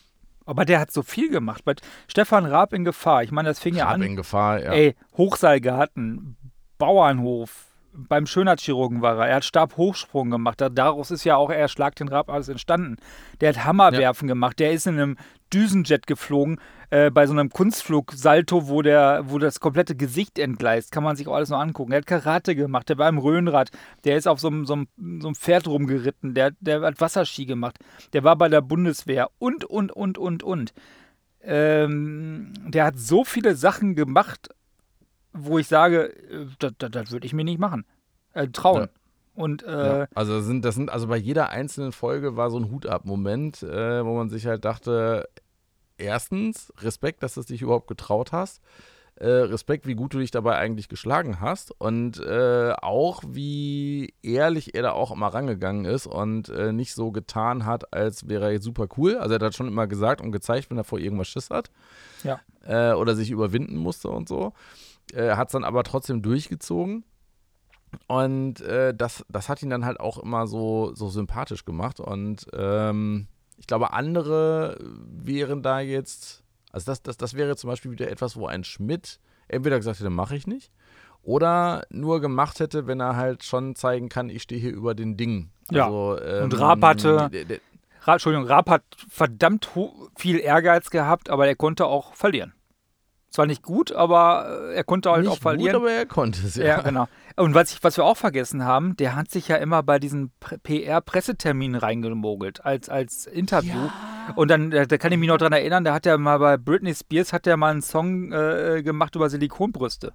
aber 0.47 0.65
der 0.65 0.79
hat 0.79 0.91
so 0.91 1.03
viel 1.03 1.29
gemacht. 1.29 1.63
Bei 1.65 1.75
Stefan 2.07 2.45
Raab 2.45 2.73
in 2.73 2.83
Gefahr. 2.83 3.23
Ich 3.23 3.31
meine, 3.31 3.49
das 3.49 3.59
fing 3.59 3.75
ja 3.75 3.87
an. 3.87 4.01
in 4.01 4.15
Gefahr, 4.15 4.63
ja. 4.63 4.71
Ey, 4.71 4.95
Hochseilgarten, 5.15 6.37
Bauernhof, 6.77 7.65
beim 7.93 8.27
Schönheitschirurgen 8.27 9.01
war 9.01 9.17
er. 9.17 9.27
Er 9.27 9.35
hat 9.37 9.45
Stabhochsprung 9.45 10.29
gemacht. 10.29 10.61
Daraus 10.71 11.11
ist 11.11 11.23
ja 11.23 11.35
auch 11.35 11.49
er 11.49 11.67
Schlag 11.67 11.95
den 11.95 12.07
Rab 12.07 12.29
alles 12.29 12.47
entstanden. 12.47 12.97
Der 13.41 13.49
hat 13.49 13.65
Hammerwerfen 13.65 14.27
ja. 14.27 14.33
gemacht. 14.33 14.59
Der 14.59 14.71
ist 14.71 14.87
in 14.87 14.95
einem 14.95 15.17
Düsenjet 15.53 16.07
geflogen 16.07 16.59
äh, 16.89 17.11
bei 17.11 17.27
so 17.27 17.33
einem 17.33 17.49
Kunstflug-Salto, 17.49 18.67
wo, 18.67 18.77
wo 18.83 19.37
das 19.37 19.59
komplette 19.59 19.95
Gesicht 19.95 20.39
entgleist. 20.39 20.91
Kann 20.91 21.03
man 21.03 21.15
sich 21.15 21.27
auch 21.27 21.35
alles 21.35 21.49
noch 21.49 21.59
angucken. 21.59 21.91
Er 21.91 21.99
hat 21.99 22.07
Karate 22.07 22.55
gemacht. 22.55 22.89
Der 22.89 22.97
war 22.97 23.09
im 23.09 23.17
Röhnrad. 23.17 23.69
Der 24.03 24.17
ist 24.17 24.27
auf 24.27 24.39
so 24.39 24.47
einem, 24.47 24.65
so 24.65 24.73
einem, 24.73 24.87
so 25.21 25.27
einem 25.27 25.35
Pferd 25.35 25.67
rumgeritten. 25.67 26.33
Der, 26.33 26.51
der 26.59 26.81
hat 26.81 27.01
Wasserski 27.01 27.45
gemacht. 27.45 27.77
Der 28.13 28.23
war 28.23 28.35
bei 28.35 28.49
der 28.49 28.61
Bundeswehr. 28.61 29.29
Und, 29.39 29.65
und, 29.65 29.91
und, 29.91 30.17
und, 30.17 30.43
und. 30.43 30.73
Ähm, 31.41 32.53
der 32.67 32.85
hat 32.85 32.97
so 32.97 33.23
viele 33.23 33.55
Sachen 33.55 33.95
gemacht 33.95 34.49
wo 35.37 35.59
ich 35.59 35.67
sage, 35.67 36.13
äh, 36.29 36.45
das, 36.59 36.73
das, 36.77 36.91
das 36.91 37.11
würde 37.11 37.25
ich 37.25 37.33
mir 37.33 37.43
nicht 37.43 37.59
machen. 37.59 37.85
Äh, 38.33 38.47
trauen. 38.49 38.83
Ja. 38.83 38.89
Und, 39.37 39.61
äh, 39.61 39.99
ja, 39.99 40.07
also 40.15 40.41
sind, 40.41 40.65
das 40.65 40.73
sind, 40.73 40.89
also 40.89 41.05
bei 41.05 41.17
jeder 41.17 41.49
einzelnen 41.49 41.91
Folge 41.91 42.35
war 42.35 42.49
so 42.49 42.57
ein 42.57 42.71
Hut 42.71 42.87
ab 42.87 43.05
Moment, 43.05 43.61
äh, 43.61 44.03
wo 44.03 44.15
man 44.15 44.31
sich 44.31 44.47
halt 44.47 44.65
dachte, 44.65 45.29
erstens, 45.99 46.73
Respekt, 46.79 47.21
dass 47.21 47.35
du 47.35 47.41
es 47.41 47.45
dich 47.45 47.61
überhaupt 47.61 47.87
getraut 47.87 48.31
hast. 48.31 48.63
Äh, 49.13 49.27
Respekt, 49.27 49.85
wie 49.85 49.93
gut 49.93 50.15
du 50.15 50.17
dich 50.17 50.31
dabei 50.31 50.57
eigentlich 50.57 50.89
geschlagen 50.89 51.39
hast 51.39 51.69
und 51.79 52.19
äh, 52.19 52.73
auch 52.81 53.21
wie 53.27 54.15
ehrlich 54.23 54.73
er 54.73 54.81
da 54.81 54.91
auch 54.93 55.11
immer 55.11 55.27
rangegangen 55.27 55.85
ist 55.85 56.07
und 56.07 56.49
äh, 56.49 56.71
nicht 56.71 56.95
so 56.95 57.11
getan 57.11 57.67
hat, 57.67 57.93
als 57.93 58.27
wäre 58.27 58.51
er 58.51 58.59
super 58.59 58.87
cool. 58.97 59.17
Also 59.17 59.35
er 59.35 59.45
hat 59.45 59.55
schon 59.55 59.67
immer 59.67 59.85
gesagt 59.85 60.19
und 60.19 60.31
gezeigt, 60.31 60.71
wenn 60.71 60.77
er 60.79 60.83
vor 60.83 60.97
irgendwas 60.97 61.27
Schiss 61.27 61.51
hat. 61.51 61.69
Ja. 62.23 62.39
Äh, 62.65 62.95
oder 62.95 63.15
sich 63.15 63.29
überwinden 63.29 63.77
musste 63.77 64.09
und 64.09 64.27
so. 64.27 64.53
Äh, 65.13 65.35
hat 65.35 65.49
es 65.49 65.51
dann 65.51 65.63
aber 65.63 65.83
trotzdem 65.83 66.23
durchgezogen. 66.23 67.03
Und 68.07 68.61
äh, 68.61 68.93
das, 68.93 69.25
das 69.29 69.49
hat 69.49 69.61
ihn 69.61 69.69
dann 69.69 69.85
halt 69.85 69.99
auch 69.99 70.17
immer 70.17 70.47
so, 70.47 70.93
so 70.93 71.09
sympathisch 71.09 71.65
gemacht. 71.65 71.99
Und 71.99 72.45
ähm, 72.53 73.27
ich 73.57 73.67
glaube, 73.67 73.93
andere 73.93 74.77
wären 74.79 75.61
da 75.61 75.79
jetzt, 75.79 76.43
also 76.71 76.91
das, 76.91 77.01
das, 77.01 77.17
das 77.17 77.33
wäre 77.33 77.55
zum 77.55 77.69
Beispiel 77.69 77.91
wieder 77.91 78.09
etwas, 78.09 78.35
wo 78.35 78.47
ein 78.47 78.63
Schmidt 78.63 79.19
entweder 79.47 79.77
gesagt 79.77 79.99
hätte, 79.99 80.09
mache 80.09 80.35
ich 80.35 80.47
nicht, 80.47 80.71
oder 81.23 81.85
nur 81.89 82.21
gemacht 82.21 82.59
hätte, 82.59 82.87
wenn 82.87 83.01
er 83.01 83.15
halt 83.15 83.43
schon 83.43 83.75
zeigen 83.75 84.09
kann, 84.09 84.29
ich 84.29 84.43
stehe 84.43 84.61
hier 84.61 84.73
über 84.73 84.95
den 84.95 85.17
Ding. 85.17 85.49
Ja. 85.71 85.85
Also, 85.85 86.19
ähm, 86.21 86.43
und 86.45 86.59
Raab 86.59 86.81
hatte, 86.83 87.29
Ra 88.01 88.13
Entschuldigung, 88.13 88.47
Raab 88.47 88.69
hat 88.69 88.83
verdammt 89.09 89.69
viel 90.15 90.39
Ehrgeiz 90.39 90.89
gehabt, 90.89 91.29
aber 91.29 91.47
er 91.47 91.55
konnte 91.55 91.85
auch 91.85 92.13
verlieren. 92.13 92.53
Zwar 93.29 93.45
nicht 93.45 93.61
gut, 93.61 93.91
aber 93.91 94.69
äh, 94.69 94.75
er 94.75 94.83
konnte 94.83 95.11
halt 95.11 95.23
nicht 95.23 95.31
auch 95.31 95.37
verlieren. 95.37 95.73
Gut, 95.73 95.81
aber 95.81 95.91
er 95.91 96.05
konnte 96.05 96.45
es, 96.45 96.55
ja. 96.55 96.65
Ja, 96.65 96.81
genau. 96.81 97.07
Und 97.35 97.53
was, 97.53 97.73
ich, 97.73 97.83
was 97.83 97.97
wir 97.97 98.05
auch 98.05 98.17
vergessen 98.17 98.63
haben, 98.63 98.95
der 98.95 99.15
hat 99.15 99.29
sich 99.29 99.49
ja 99.49 99.57
immer 99.57 99.83
bei 99.83 99.99
diesen 99.99 100.31
PR-Presseterminen 100.63 101.79
reingemogelt, 101.79 102.63
als, 102.65 102.89
als 102.89 103.25
Interview. 103.25 103.73
Ja. 103.73 104.33
Und 104.35 104.49
dann, 104.49 104.71
da, 104.71 104.85
da, 104.85 104.97
kann 104.97 105.11
ich 105.11 105.19
mich 105.19 105.27
noch 105.27 105.37
dran 105.37 105.53
erinnern, 105.53 105.83
da 105.83 105.93
hat 105.93 106.05
er 106.05 106.17
mal 106.17 106.39
bei 106.39 106.57
Britney 106.57 106.95
Spears 106.95 107.33
hat 107.33 107.45
er 107.47 107.57
mal 107.57 107.71
einen 107.71 107.81
Song 107.81 108.31
äh, 108.31 108.81
gemacht 108.81 109.15
über 109.15 109.29
Silikonbrüste. 109.29 110.13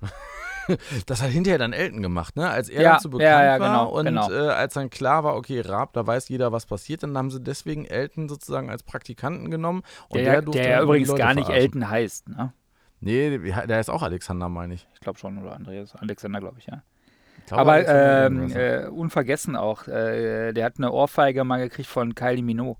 das 1.06 1.22
hat 1.22 1.30
hinterher 1.30 1.58
dann 1.58 1.72
Elton 1.72 2.02
gemacht, 2.02 2.36
ne? 2.36 2.48
Als 2.48 2.68
er 2.68 2.82
ja, 2.82 2.90
dann 2.92 3.00
zu 3.00 3.10
bekannt 3.10 3.30
ja, 3.30 3.44
ja, 3.44 3.58
genau, 3.58 3.68
war 3.68 3.92
und 3.92 4.04
genau. 4.06 4.30
Äh, 4.30 4.50
als 4.50 4.74
dann 4.74 4.90
klar 4.90 5.24
war, 5.24 5.36
okay, 5.36 5.60
Raab, 5.60 5.92
da 5.92 6.06
weiß 6.06 6.28
jeder, 6.28 6.52
was 6.52 6.66
passiert, 6.66 7.02
dann 7.02 7.16
haben 7.16 7.30
sie 7.30 7.40
deswegen 7.40 7.84
Elton 7.84 8.28
sozusagen 8.28 8.70
als 8.70 8.82
Praktikanten 8.82 9.50
genommen. 9.50 9.82
Und 10.08 10.18
der, 10.18 10.42
der, 10.42 10.52
der 10.52 10.68
ja 10.68 10.82
übrigens 10.82 11.14
gar 11.14 11.34
nicht 11.34 11.46
verarschen. 11.46 11.64
Elton 11.64 11.90
heißt, 11.90 12.28
ne? 12.28 12.52
Nee, 13.00 13.38
der 13.38 13.80
ist 13.80 13.90
auch 13.90 14.02
Alexander, 14.02 14.48
meine 14.48 14.74
ich. 14.74 14.88
Ich 14.94 15.00
glaube 15.00 15.18
schon, 15.18 15.38
oder 15.38 15.54
Andreas. 15.54 15.94
Alexander, 15.96 16.40
glaube 16.40 16.58
ich, 16.58 16.66
ja. 16.66 16.82
Glaube, 17.46 17.60
Aber 17.60 17.88
ähm, 17.88 18.50
äh, 18.52 18.86
unvergessen 18.86 19.56
auch, 19.56 19.86
äh, 19.86 20.52
der 20.52 20.64
hat 20.64 20.74
eine 20.78 20.92
Ohrfeige 20.92 21.44
mal 21.44 21.58
gekriegt 21.58 21.88
von 21.88 22.14
Kylie 22.14 22.42
Minogue. 22.42 22.76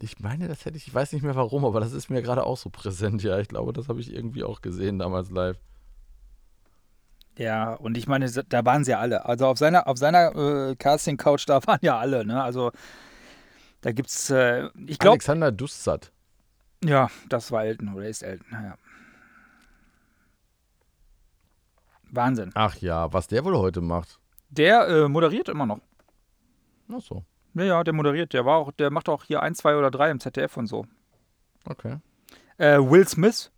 Ich 0.00 0.18
meine, 0.20 0.48
das 0.48 0.64
hätte 0.64 0.76
ich, 0.76 0.88
ich 0.88 0.94
weiß 0.94 1.12
nicht 1.12 1.22
mehr 1.22 1.36
warum, 1.36 1.64
aber 1.64 1.80
das 1.80 1.92
ist 1.92 2.10
mir 2.10 2.22
gerade 2.22 2.44
auch 2.44 2.56
so 2.56 2.70
präsent, 2.70 3.22
ja. 3.22 3.38
Ich 3.38 3.48
glaube, 3.48 3.72
das 3.72 3.88
habe 3.88 4.00
ich 4.00 4.12
irgendwie 4.12 4.44
auch 4.44 4.60
gesehen 4.60 4.98
damals 4.98 5.30
live. 5.30 5.58
Ja, 7.38 7.74
und 7.74 7.98
ich 7.98 8.06
meine, 8.06 8.30
da 8.30 8.64
waren 8.64 8.84
sie 8.84 8.92
ja 8.92 8.98
alle. 8.98 9.26
Also 9.26 9.46
auf 9.46 9.58
seiner, 9.58 9.86
auf 9.86 9.98
seiner 9.98 10.34
äh, 10.34 10.76
Casting-Couch, 10.76 11.44
da 11.46 11.60
waren 11.66 11.80
ja 11.82 11.98
alle, 11.98 12.24
ne? 12.24 12.42
Also 12.42 12.72
da 13.82 13.92
gibt's, 13.92 14.30
äh, 14.30 14.68
ich 14.86 14.98
glaube. 14.98 15.14
Alexander 15.14 15.52
Dussat. 15.52 16.12
Ja, 16.84 17.08
das 17.28 17.52
war 17.52 17.64
Elton 17.64 17.94
oder 17.94 18.08
ist 18.08 18.22
Elton, 18.22 18.46
ja. 18.52 18.78
Wahnsinn. 22.10 22.50
Ach 22.54 22.76
ja, 22.76 23.12
was 23.12 23.26
der 23.26 23.44
wohl 23.44 23.56
heute 23.56 23.80
macht. 23.80 24.18
Der 24.48 24.88
äh, 24.88 25.08
moderiert 25.08 25.48
immer 25.48 25.66
noch. 25.66 25.80
Ach 26.92 27.00
so. 27.00 27.24
Ja, 27.56 27.64
ja, 27.64 27.84
der 27.84 27.94
moderiert. 27.94 28.32
Der 28.34 28.44
war 28.44 28.56
auch, 28.58 28.70
der 28.72 28.90
macht 28.90 29.08
auch 29.08 29.24
hier 29.24 29.42
ein, 29.42 29.54
zwei 29.54 29.76
oder 29.76 29.90
drei 29.90 30.10
im 30.10 30.20
ZDF 30.20 30.56
und 30.56 30.66
so. 30.66 30.86
Okay. 31.64 31.96
Äh, 32.58 32.78
Will 32.78 33.06
Smith. 33.08 33.50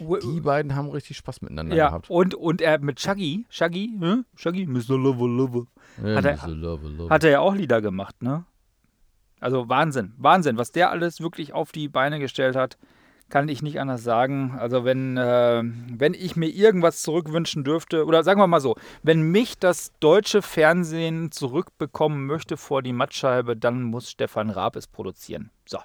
Die 0.00 0.40
beiden 0.40 0.74
haben 0.74 0.90
richtig 0.90 1.16
Spaß 1.16 1.40
miteinander 1.40 1.74
ja, 1.74 1.88
gehabt. 1.88 2.10
Und, 2.10 2.34
und 2.34 2.60
er 2.60 2.78
mit 2.80 3.00
Shaggy, 3.00 3.46
Shaggy, 3.48 3.94
ne? 3.96 4.24
Shaggy, 4.34 4.66
Mr. 4.66 4.98
Lover 4.98 5.28
Lover. 5.28 5.66
Ja, 6.02 6.16
Hat 6.16 6.24
er- 6.24 6.36
Mr. 6.36 6.48
Lover, 6.48 6.88
Lover. 6.88 7.10
Hat 7.14 7.24
er 7.24 7.30
ja 7.30 7.40
auch 7.40 7.54
Lieder 7.54 7.80
gemacht, 7.80 8.22
ne? 8.22 8.44
Also 9.40 9.68
Wahnsinn, 9.68 10.14
Wahnsinn, 10.18 10.58
was 10.58 10.72
der 10.72 10.90
alles 10.90 11.20
wirklich 11.20 11.52
auf 11.52 11.70
die 11.70 11.88
Beine 11.88 12.18
gestellt 12.18 12.56
hat, 12.56 12.76
kann 13.28 13.48
ich 13.48 13.62
nicht 13.62 13.80
anders 13.80 14.02
sagen. 14.02 14.56
Also 14.58 14.84
wenn, 14.84 15.16
äh, 15.16 15.62
wenn 15.62 16.14
ich 16.14 16.36
mir 16.36 16.48
irgendwas 16.48 17.02
zurückwünschen 17.02 17.64
dürfte, 17.64 18.06
oder 18.06 18.22
sagen 18.24 18.40
wir 18.40 18.46
mal 18.46 18.60
so, 18.60 18.76
wenn 19.02 19.22
mich 19.22 19.58
das 19.58 19.92
deutsche 20.00 20.42
Fernsehen 20.42 21.30
zurückbekommen 21.30 22.26
möchte 22.26 22.56
vor 22.56 22.82
die 22.82 22.92
Mattscheibe, 22.92 23.56
dann 23.56 23.82
muss 23.82 24.10
Stefan 24.10 24.50
Raab 24.50 24.76
es 24.76 24.86
produzieren. 24.86 25.50
So. 25.66 25.78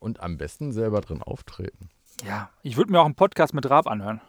Und 0.00 0.20
am 0.20 0.36
besten 0.36 0.72
selber 0.72 1.00
drin 1.00 1.22
auftreten. 1.22 1.90
Ja, 2.24 2.50
ich 2.62 2.76
würde 2.76 2.92
mir 2.92 3.00
auch 3.00 3.06
einen 3.06 3.14
Podcast 3.14 3.54
mit 3.54 3.68
Raab 3.70 3.86
anhören. 3.86 4.20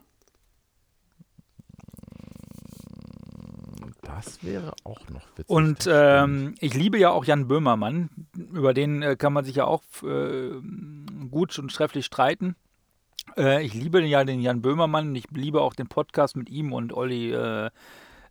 Das 4.01 4.43
wäre 4.43 4.73
auch 4.83 5.07
noch 5.09 5.27
witzig. 5.35 5.49
Und 5.49 5.87
ähm, 5.89 6.55
ich 6.59 6.73
liebe 6.73 6.97
ja 6.97 7.09
auch 7.09 7.25
Jan 7.25 7.47
Böhmermann. 7.47 8.09
Über 8.51 8.73
den 8.73 9.01
äh, 9.01 9.15
kann 9.15 9.33
man 9.33 9.45
sich 9.45 9.55
ja 9.55 9.65
auch 9.65 9.83
äh, 10.03 10.51
gut 11.29 11.57
und 11.59 11.73
trefflich 11.73 12.05
streiten. 12.05 12.55
Äh, 13.37 13.63
ich 13.63 13.73
liebe 13.73 14.01
ja 14.01 14.23
den 14.23 14.41
Jan 14.41 14.61
Böhmermann. 14.61 15.15
Ich 15.15 15.25
liebe 15.31 15.61
auch 15.61 15.73
den 15.73 15.87
Podcast 15.87 16.35
mit 16.35 16.49
ihm 16.49 16.73
und 16.73 16.93
Olli 16.93 17.35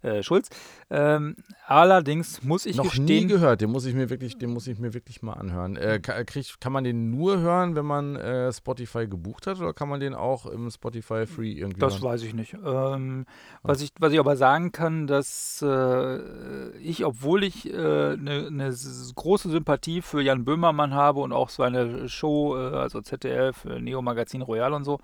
äh, 0.02 0.22
Schulz. 0.22 0.48
Ähm, 0.90 1.36
allerdings 1.66 2.42
muss 2.42 2.66
ich 2.66 2.76
noch 2.76 2.84
nie 2.84 2.90
gestehen, 2.90 3.28
gehört, 3.28 3.60
den 3.60 3.70
muss 3.70 3.84
ich 3.84 3.94
mir 3.94 4.10
wirklich, 4.10 4.38
den 4.38 4.50
muss 4.50 4.66
ich 4.66 4.78
mir 4.78 4.94
wirklich 4.94 5.22
mal 5.22 5.34
anhören. 5.34 5.76
Äh, 5.76 5.98
ka- 6.00 6.24
krieg, 6.24 6.54
kann 6.60 6.72
man 6.72 6.84
den 6.84 7.10
nur 7.10 7.38
hören, 7.40 7.74
wenn 7.76 7.84
man 7.84 8.16
äh, 8.16 8.52
Spotify 8.52 9.06
gebucht 9.06 9.46
hat, 9.46 9.58
oder 9.60 9.72
kann 9.74 9.88
man 9.88 10.00
den 10.00 10.14
auch 10.14 10.46
im 10.46 10.70
Spotify 10.70 11.26
Free 11.26 11.52
irgendwie 11.52 11.80
Das 11.80 11.94
hören? 11.94 12.02
weiß 12.02 12.22
ich 12.22 12.34
nicht. 12.34 12.54
Ähm, 12.64 13.26
was, 13.62 13.80
ich, 13.82 13.90
was 13.98 14.12
ich 14.12 14.18
aber 14.18 14.36
sagen 14.36 14.72
kann, 14.72 15.06
dass 15.06 15.62
äh, 15.66 16.70
ich, 16.78 17.04
obwohl 17.04 17.44
ich 17.44 17.66
eine 17.72 18.46
äh, 18.46 18.50
ne 18.50 18.66
s- 18.66 19.12
große 19.14 19.50
Sympathie 19.50 20.00
für 20.02 20.22
Jan 20.22 20.44
Böhmermann 20.44 20.94
habe 20.94 21.20
und 21.20 21.32
auch 21.32 21.48
seine 21.50 22.08
Show, 22.08 22.54
also 22.54 23.00
ZDF, 23.00 23.64
Neo 23.64 24.00
Magazin 24.02 24.42
Royal 24.42 24.72
und 24.72 24.84
so, 24.84 25.00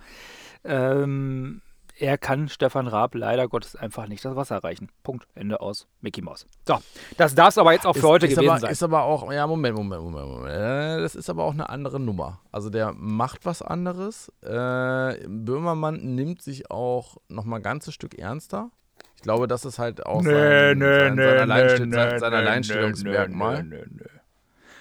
ähm, 0.65 1.61
er 1.97 2.19
kann 2.19 2.49
Stefan 2.49 2.87
Raab 2.89 3.15
leider 3.15 3.49
Gottes 3.49 3.77
einfach 3.77 4.09
nicht 4.09 4.25
das 4.25 4.35
Wasser 4.37 4.59
reichen. 4.65 4.89
Punkt. 5.03 5.27
Ende 5.35 5.61
aus. 5.61 5.87
Mickey 6.01 6.23
Mouse. 6.23 6.47
So, 6.67 6.79
das 7.17 7.35
darf 7.35 7.51
es 7.51 7.59
aber 7.59 7.73
jetzt 7.73 7.87
auch 7.87 7.93
für 7.93 7.99
Ist- 8.01 8.05
heute 8.05 8.27
ist 8.27 8.35
gewesen 8.37 8.51
aber, 8.51 8.61
sein. 8.61 8.71
Ist 8.73 8.83
aber 8.83 9.03
auch, 9.05 9.33
ja, 9.33 9.47
Moment, 9.47 9.77
Moment, 9.77 10.03
Moment, 10.03 10.27
Moment. 10.29 10.55
Äh, 10.55 11.01
das 11.01 11.15
ist 11.15 11.31
aber 11.31 11.45
auch 11.45 11.53
eine 11.53 11.69
andere 11.69 12.01
Nummer. 12.01 12.41
Also 12.53 12.71
der 12.71 12.93
macht 12.93 13.47
was 13.47 13.63
anderes. 13.63 14.29
Äh, 14.43 15.19
Böhmermann 15.29 16.15
nimmt 16.15 16.43
sich 16.43 16.71
auch 16.71 17.17
nochmal 17.29 17.61
ein 17.61 17.63
ganzes 17.65 17.95
Stück 17.95 18.19
ernster. 18.19 18.71
Ich 19.17 19.23
glaube, 19.23 19.49
das 19.49 19.65
ist 19.65 19.79
halt 19.79 20.05
auch 20.05 20.23
sein, 20.23 20.79
sein, 20.81 21.17
sein, 21.17 21.39
Alleinste 21.39 21.89
sein, 21.91 22.19
sein 22.19 22.35
Alleinstellungsmerkmal. 22.35 23.87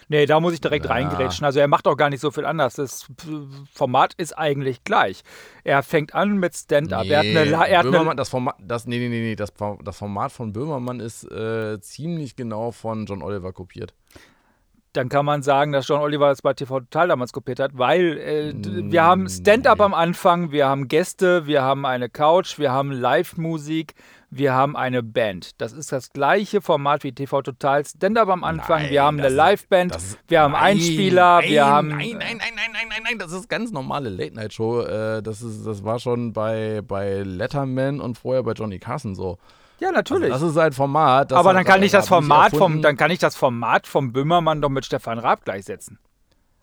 Nee, 0.08 0.16
nee, 0.16 0.18
nee. 0.18 0.22
Nee, 0.22 0.26
da 0.26 0.39
muss 0.39 0.54
ich 0.54 0.62
direkt 0.62 0.86
Ja. 0.86 0.91
reingrätschen. 0.91 1.45
Also 1.45 1.60
er 1.60 1.68
macht 1.68 1.88
auch 1.88 1.95
gar 1.97 2.10
nicht 2.10 2.20
so 2.22 2.32
viel 2.32 2.45
anders. 2.45 2.76
Das 2.76 3.08
Format 3.74 4.14
ist 4.18 4.38
eigentlich 4.38 4.84
gleich. 4.84 5.24
Er 5.64 5.84
fängt 5.84 6.14
an 6.16 6.38
mit 6.38 6.56
Stand-up. 6.56 7.06
er 7.08 7.20
hat 7.20 7.26
eine, 7.26 7.39
er 7.68 7.78
hat 7.80 7.84
Böhmermann, 7.86 8.18
das 8.18 8.30
Format, 8.30 8.56
das, 8.60 8.86
nee, 8.88 8.97
nee, 8.99 9.10
nee, 9.10 9.22
nee, 9.22 9.36
das, 9.36 9.54
das 9.84 9.97
Format 9.97 10.32
von 10.32 10.54
Böhmermann 10.54 10.99
ist 10.99 11.24
äh, 11.32 11.80
ziemlich 11.82 12.36
genau 12.36 12.72
von 12.72 13.06
John 13.06 13.22
Oliver 13.22 13.54
kopiert. 13.54 13.93
dann 14.93 15.10
kann 15.10 15.26
man 15.26 15.41
sagen, 15.41 15.72
dass 15.72 15.88
John 15.88 16.01
Oliver 16.01 16.30
das 16.30 16.43
bei 16.43 16.54
TV 16.54 16.82
Total 16.82 17.08
damals 17.08 17.34
kopiert 17.34 17.60
hat, 17.60 17.72
weil 17.76 18.18
äh, 18.20 18.54
wir 18.91 19.04
haben 19.04 19.28
Stand-up 19.28 19.80
Nee. 19.80 19.86
am 19.86 19.93
Anfang, 19.95 20.51
wir 20.51 20.68
haben 20.68 20.88
Gäste, 20.88 21.47
wir 21.47 21.64
haben 21.64 21.86
eine 21.88 22.10
Couch, 22.10 22.60
wir 22.60 22.72
haben 22.72 22.91
Live-Musik, 22.91 23.95
wir 24.38 24.54
haben 24.54 24.76
eine 24.76 25.04
Band. 25.04 25.62
Das 25.62 25.74
ist 25.74 25.92
das 25.92 26.12
gleiche 26.12 26.62
Format 26.62 27.04
wie 27.04 27.12
TV 27.12 27.42
Total. 27.42 27.86
Stand-up 27.86 28.30
am 28.30 28.44
Anfang, 28.44 28.84
Nein, 28.84 28.92
wir 28.92 29.04
haben 29.04 29.20
eine 29.20 29.30
Live-Band, 29.30 29.98
wir 30.28 30.42
haben 30.42 30.54
nein, 30.54 30.64
Einspieler, 30.64 31.42
nein, 31.42 31.50
wir 31.50 31.66
haben. 31.66 31.88
Nein, 31.90 31.98
nein, 31.98 32.18
nein, 32.20 32.38
nein, 32.40 32.70
nein, 32.74 32.88
nein, 32.90 33.02
nein, 33.04 33.20
das 33.20 33.32
ist 33.32 33.50
ganz 33.50 33.72
normale 33.72 34.10
Late-Night-Show. 34.10 34.82
Äh, 34.82 35.22
das, 35.22 35.42
ist, 35.42 35.66
das 35.66 35.84
war 35.84 36.00
schon 36.00 36.34
bei, 36.34 36.82
bei 36.82 37.22
Letterman 37.24 38.00
und 38.02 38.18
vorher 38.18 38.44
bei 38.44 38.54
Johnny 38.54 38.80
Carson 38.80 39.16
so. 39.16 39.38
Ja, 39.80 39.92
natürlich. 39.92 40.32
Also 40.32 40.48
das 40.48 40.56
ist 40.56 40.62
ein 40.62 40.74
Format. 40.74 41.32
Das 41.32 41.38
Aber 41.38 41.54
dann 41.54 41.66
kann 41.66 41.84
ich 41.84 41.92
das 41.92 42.08
Format 42.08 42.56
vom, 42.56 42.82
dann 42.82 42.96
kann 42.96 43.12
ich 43.12 43.20
das 43.20 43.36
Format 43.36 43.88
vom 43.88 44.14
Böhmermann 44.14 44.62
doch 44.62 44.70
mit 44.70 44.86
Stefan 44.86 45.20
Raab 45.20 45.44
gleichsetzen. 45.44 46.00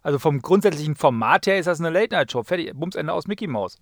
Also 0.03 0.19
vom 0.19 0.41
grundsätzlichen 0.41 0.97
Format 0.97 1.47
her 1.47 1.59
ist 1.59 1.67
das 1.67 1.81
eine 1.81 1.91
Late-Night-Show. 1.91 2.43
Fertig, 2.43 2.73
Bums 2.75 2.95
Ende 2.95 3.13
aus 3.13 3.27
Mickey 3.27 3.47
Mouse. 3.47 3.77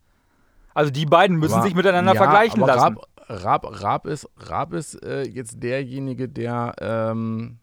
Also 0.74 0.91
die 0.91 1.07
beiden 1.07 1.39
müssen 1.39 1.55
Aber- 1.55 1.62
sich 1.62 1.74
miteinander 1.74 2.14
ja, 2.14 2.18
vergleichen 2.18 2.61
lassen. 2.61 2.80
Raab, 2.80 3.07
Raab, 3.29 3.83
Raab 3.83 4.07
ist, 4.07 4.29
Raab 4.37 4.72
ist 4.72 5.03
äh, 5.03 5.22
jetzt 5.22 5.62
derjenige, 5.62 6.29
der 6.29 6.74
ähm, 6.81 7.59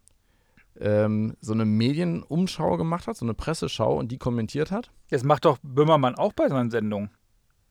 ähm, 0.79 1.35
so 1.41 1.53
eine 1.53 1.65
Medienumschau 1.65 2.77
gemacht 2.77 3.07
hat, 3.07 3.17
so 3.17 3.25
eine 3.25 3.33
Presseschau 3.33 3.97
und 3.97 4.11
die 4.11 4.17
kommentiert 4.17 4.71
hat. 4.71 4.91
Das 5.09 5.23
macht 5.23 5.45
doch 5.45 5.57
Böhmermann 5.63 6.15
auch 6.15 6.33
bei 6.33 6.47
seinen 6.49 6.71
Sendungen. 6.71 7.09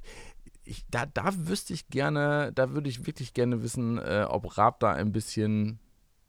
da, 0.90 1.06
da 1.06 1.30
wüsste 1.34 1.72
ich 1.72 1.88
gerne, 1.88 2.52
da 2.54 2.72
würde 2.72 2.88
ich 2.88 3.06
wirklich 3.06 3.34
gerne 3.34 3.62
wissen, 3.62 3.98
äh, 3.98 4.26
ob 4.28 4.58
Raab 4.58 4.80
da 4.80 4.92
ein 4.92 5.12
bisschen 5.12 5.78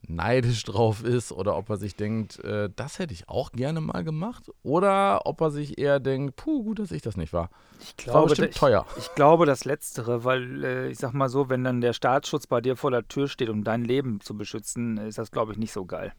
neidisch 0.07 0.63
drauf 0.65 1.03
ist 1.03 1.31
oder 1.31 1.57
ob 1.57 1.69
er 1.69 1.77
sich 1.77 1.95
denkt, 1.95 2.39
äh, 2.43 2.69
das 2.75 2.99
hätte 2.99 3.13
ich 3.13 3.29
auch 3.29 3.51
gerne 3.51 3.81
mal 3.81 4.03
gemacht 4.03 4.49
oder 4.63 5.25
ob 5.25 5.41
er 5.41 5.51
sich 5.51 5.77
eher 5.77 5.99
denkt, 5.99 6.35
puh, 6.35 6.63
gut, 6.63 6.79
dass 6.79 6.91
ich 6.91 7.01
das 7.01 7.17
nicht 7.17 7.33
war. 7.33 7.49
Ich 7.79 8.07
war 8.07 8.13
glaube, 8.13 8.29
bestimmt 8.29 8.49
ich, 8.49 8.55
teuer. 8.55 8.85
ich 8.97 9.13
glaube 9.15 9.45
das 9.45 9.65
Letztere, 9.65 10.23
weil 10.23 10.63
äh, 10.63 10.89
ich 10.89 10.97
sag 10.97 11.13
mal 11.13 11.29
so, 11.29 11.49
wenn 11.49 11.63
dann 11.63 11.81
der 11.81 11.93
Staatsschutz 11.93 12.47
bei 12.47 12.61
dir 12.61 12.75
vor 12.75 12.91
der 12.91 13.07
Tür 13.07 13.27
steht, 13.27 13.49
um 13.49 13.63
dein 13.63 13.83
Leben 13.83 14.21
zu 14.21 14.35
beschützen, 14.37 14.97
ist 14.97 15.17
das, 15.17 15.31
glaube 15.31 15.51
ich, 15.51 15.57
nicht 15.57 15.73
so 15.73 15.85
geil. 15.85 16.13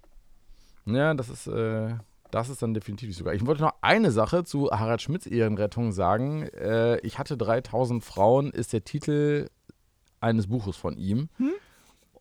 Ja, 0.87 1.15
das 1.15 1.29
ist, 1.29 1.47
äh, 1.47 1.95
das 2.31 2.49
ist 2.49 2.63
dann 2.63 2.75
definitiv 2.75 3.09
nicht 3.09 3.19
sogar. 3.19 3.35
Ich 3.35 3.45
wollte 3.47 3.63
noch 3.63 3.75
eine 3.81 4.11
Sache 4.11 4.45
zu 4.45 4.71
Harald 4.71 5.03
Schmidts 5.03 5.27
Ehrenrettung 5.27 5.93
sagen. 5.93 6.43
Äh, 6.43 6.99
ich 7.01 7.19
hatte 7.19 7.37
3000 7.37 8.03
Frauen, 8.05 8.51
ist 8.51 8.73
der 8.73 8.85
Titel 8.85 9.49
eines 10.21 10.47
Buches 10.49 10.77
von 10.77 10.97
ihm. 10.97 11.29
Hm? 11.37 11.53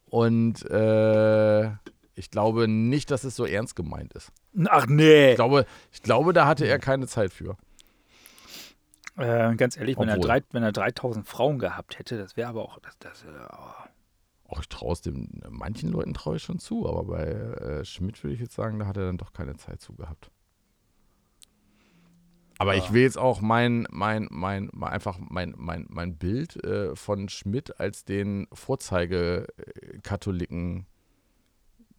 Und 0.05 0.65
äh, 0.69 1.69
ich 2.15 2.31
glaube 2.31 2.67
nicht, 2.67 3.11
dass 3.11 3.23
es 3.23 3.35
so 3.35 3.45
ernst 3.45 3.75
gemeint 3.75 4.13
ist. 4.13 4.31
Ach 4.67 4.87
nee. 4.87 5.31
Ich 5.31 5.35
glaube, 5.35 5.65
ich 5.91 6.01
glaube, 6.01 6.33
da 6.33 6.47
hatte 6.47 6.65
er 6.65 6.79
keine 6.79 7.07
Zeit 7.07 7.31
für. 7.31 7.55
Äh, 9.17 9.55
ganz 9.55 9.77
ehrlich, 9.77 9.97
wenn 9.97 10.09
er, 10.09 10.17
drei, 10.17 10.41
wenn 10.51 10.63
er 10.63 10.71
3000 10.71 11.27
Frauen 11.27 11.59
gehabt 11.59 11.99
hätte, 11.99 12.17
das 12.17 12.37
wäre 12.37 12.49
aber 12.49 12.63
auch. 12.63 12.79
Das, 12.79 12.97
das, 12.99 13.23
äh, 13.23 13.27
oh. 13.51 13.88
Auch 14.49 14.59
ich 14.61 14.69
traue 14.69 14.93
es 14.93 15.01
dem, 15.01 15.27
manchen 15.49 15.91
Leuten 15.91 16.15
traue 16.15 16.37
ich 16.37 16.43
schon 16.43 16.57
zu, 16.57 16.89
aber 16.89 17.03
bei 17.03 17.23
äh, 17.25 17.85
Schmidt 17.85 18.23
würde 18.23 18.33
ich 18.33 18.39
jetzt 18.39 18.55
sagen, 18.55 18.79
da 18.79 18.87
hat 18.87 18.97
er 18.97 19.05
dann 19.05 19.19
doch 19.19 19.31
keine 19.31 19.55
Zeit 19.57 19.79
zu 19.79 19.93
gehabt. 19.93 20.31
Aber 22.57 22.75
Ja. 22.75 22.83
ich 22.83 22.91
will 22.91 23.03
jetzt 23.03 23.17
auch 23.17 23.39
mein, 23.41 23.87
mein, 23.91 24.27
mein, 24.31 24.69
mein 24.73 24.91
einfach 24.91 25.19
mein, 25.19 25.53
mein, 25.55 25.85
mein 25.89 26.17
Bild 26.17 26.61
äh, 26.63 26.95
von 26.95 27.29
Schmidt 27.29 27.79
als 27.79 28.05
den 28.05 28.47
Vorzeigekatholiken, 28.51 30.87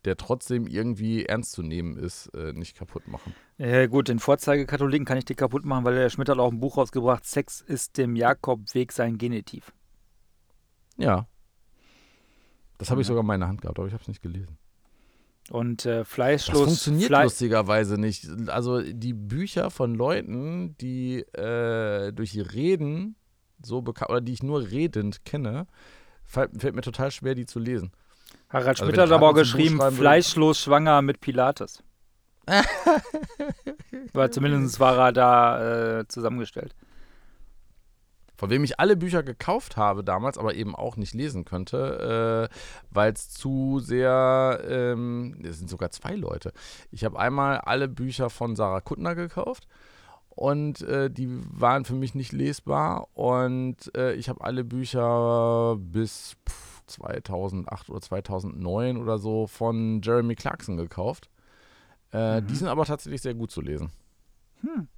der 0.04 0.16
trotzdem 0.16 0.66
irgendwie 0.66 1.26
ernst 1.26 1.52
zu 1.52 1.62
nehmen 1.62 1.96
ist, 1.96 2.26
äh, 2.34 2.52
nicht 2.52 2.76
kaputt 2.76 3.06
machen. 3.06 3.32
Ja, 3.58 3.86
gut, 3.86 4.08
den 4.08 4.18
Vorzeigekatholiken 4.18 5.06
kann 5.06 5.18
ich 5.18 5.24
dir 5.24 5.36
kaputt 5.36 5.64
machen, 5.64 5.84
weil 5.84 5.94
der 5.94 6.10
Schmidt 6.10 6.28
hat 6.28 6.38
auch 6.38 6.50
ein 6.50 6.58
Buch 6.60 6.78
rausgebracht, 6.78 7.24
Sex 7.26 7.60
ist 7.60 7.96
dem 7.96 8.16
Jakobweg 8.16 8.90
sein 8.92 9.18
Genitiv. 9.18 9.72
Ja. 10.96 11.26
Das 12.80 12.90
habe 12.90 13.02
ich 13.02 13.06
sogar 13.06 13.22
in 13.34 13.40
der 13.40 13.48
Hand 13.48 13.60
gehabt, 13.60 13.78
aber 13.78 13.86
ich 13.86 13.92
habe 13.92 14.02
es 14.02 14.08
nicht 14.08 14.22
gelesen. 14.22 14.56
Und 15.50 15.84
äh, 15.84 15.98
Das 15.98 16.08
Fleischlos. 16.08 16.64
funktioniert 16.64 17.08
Fle 17.08 17.24
lustigerweise 17.24 17.98
nicht. 17.98 18.26
Also 18.48 18.80
die 18.80 19.12
Bücher 19.12 19.70
von 19.70 19.94
Leuten, 19.94 20.76
die 20.78 21.18
äh, 21.34 22.12
durch 22.12 22.34
ihr 22.34 22.52
Reden 22.52 23.16
so 23.62 23.82
bekannt 23.82 24.10
oder 24.10 24.22
die 24.22 24.32
ich 24.32 24.42
nur 24.42 24.62
redend 24.70 25.24
kenne, 25.26 25.66
fällt, 26.24 26.58
fällt 26.58 26.74
mir 26.74 26.80
total 26.80 27.10
schwer, 27.10 27.34
die 27.34 27.44
zu 27.44 27.58
lesen. 27.58 27.92
Harald 28.48 28.68
Also 28.68 28.84
Schmidt 28.84 28.96
wenn 28.96 29.02
hat 29.02 29.12
aber 29.12 29.28
auch 29.28 29.34
geschrieben, 29.34 29.78
fleischlos 29.92 30.60
schwanger 30.60 31.02
mit 31.02 31.20
Pilates. 31.20 31.82
Weil 34.12 34.30
zumindest 34.30 34.80
war 34.80 34.96
er 34.98 35.12
da 35.12 35.98
äh, 36.00 36.08
zusammengestellt. 36.08 36.74
Von 38.40 38.48
wem 38.48 38.64
ich 38.64 38.80
alle 38.80 38.96
Bücher 38.96 39.22
gekauft 39.22 39.76
habe 39.76 40.02
damals, 40.02 40.38
aber 40.38 40.54
eben 40.54 40.74
auch 40.74 40.96
nicht 40.96 41.12
lesen 41.12 41.44
könnte, 41.44 42.48
äh, 42.50 42.54
weil 42.90 43.12
es 43.12 43.28
zu 43.28 43.80
sehr, 43.80 44.62
ähm, 44.66 45.36
es 45.44 45.58
sind 45.58 45.68
sogar 45.68 45.90
zwei 45.90 46.14
Leute. 46.14 46.54
Ich 46.90 47.04
habe 47.04 47.18
einmal 47.18 47.58
alle 47.58 47.86
Bücher 47.86 48.30
von 48.30 48.56
Sarah 48.56 48.80
Kuttner 48.80 49.14
gekauft 49.14 49.68
und 50.30 50.80
äh, 50.80 51.10
die 51.10 51.28
waren 51.52 51.84
für 51.84 51.92
mich 51.92 52.14
nicht 52.14 52.32
lesbar 52.32 53.08
und 53.12 53.94
äh, 53.94 54.14
ich 54.14 54.30
habe 54.30 54.42
alle 54.42 54.64
Bücher 54.64 55.76
bis 55.78 56.34
pff, 56.48 56.82
2008 56.86 57.90
oder 57.90 58.00
2009 58.00 58.96
oder 58.96 59.18
so 59.18 59.48
von 59.48 60.00
Jeremy 60.02 60.34
Clarkson 60.34 60.78
gekauft. 60.78 61.28
Äh, 62.10 62.40
Die 62.40 62.52
Mhm. 62.54 62.56
sind 62.56 62.68
aber 62.68 62.86
tatsächlich 62.86 63.20
sehr 63.20 63.34
gut 63.34 63.50
zu 63.50 63.60
lesen. 63.60 63.90
Hm. 64.62 64.88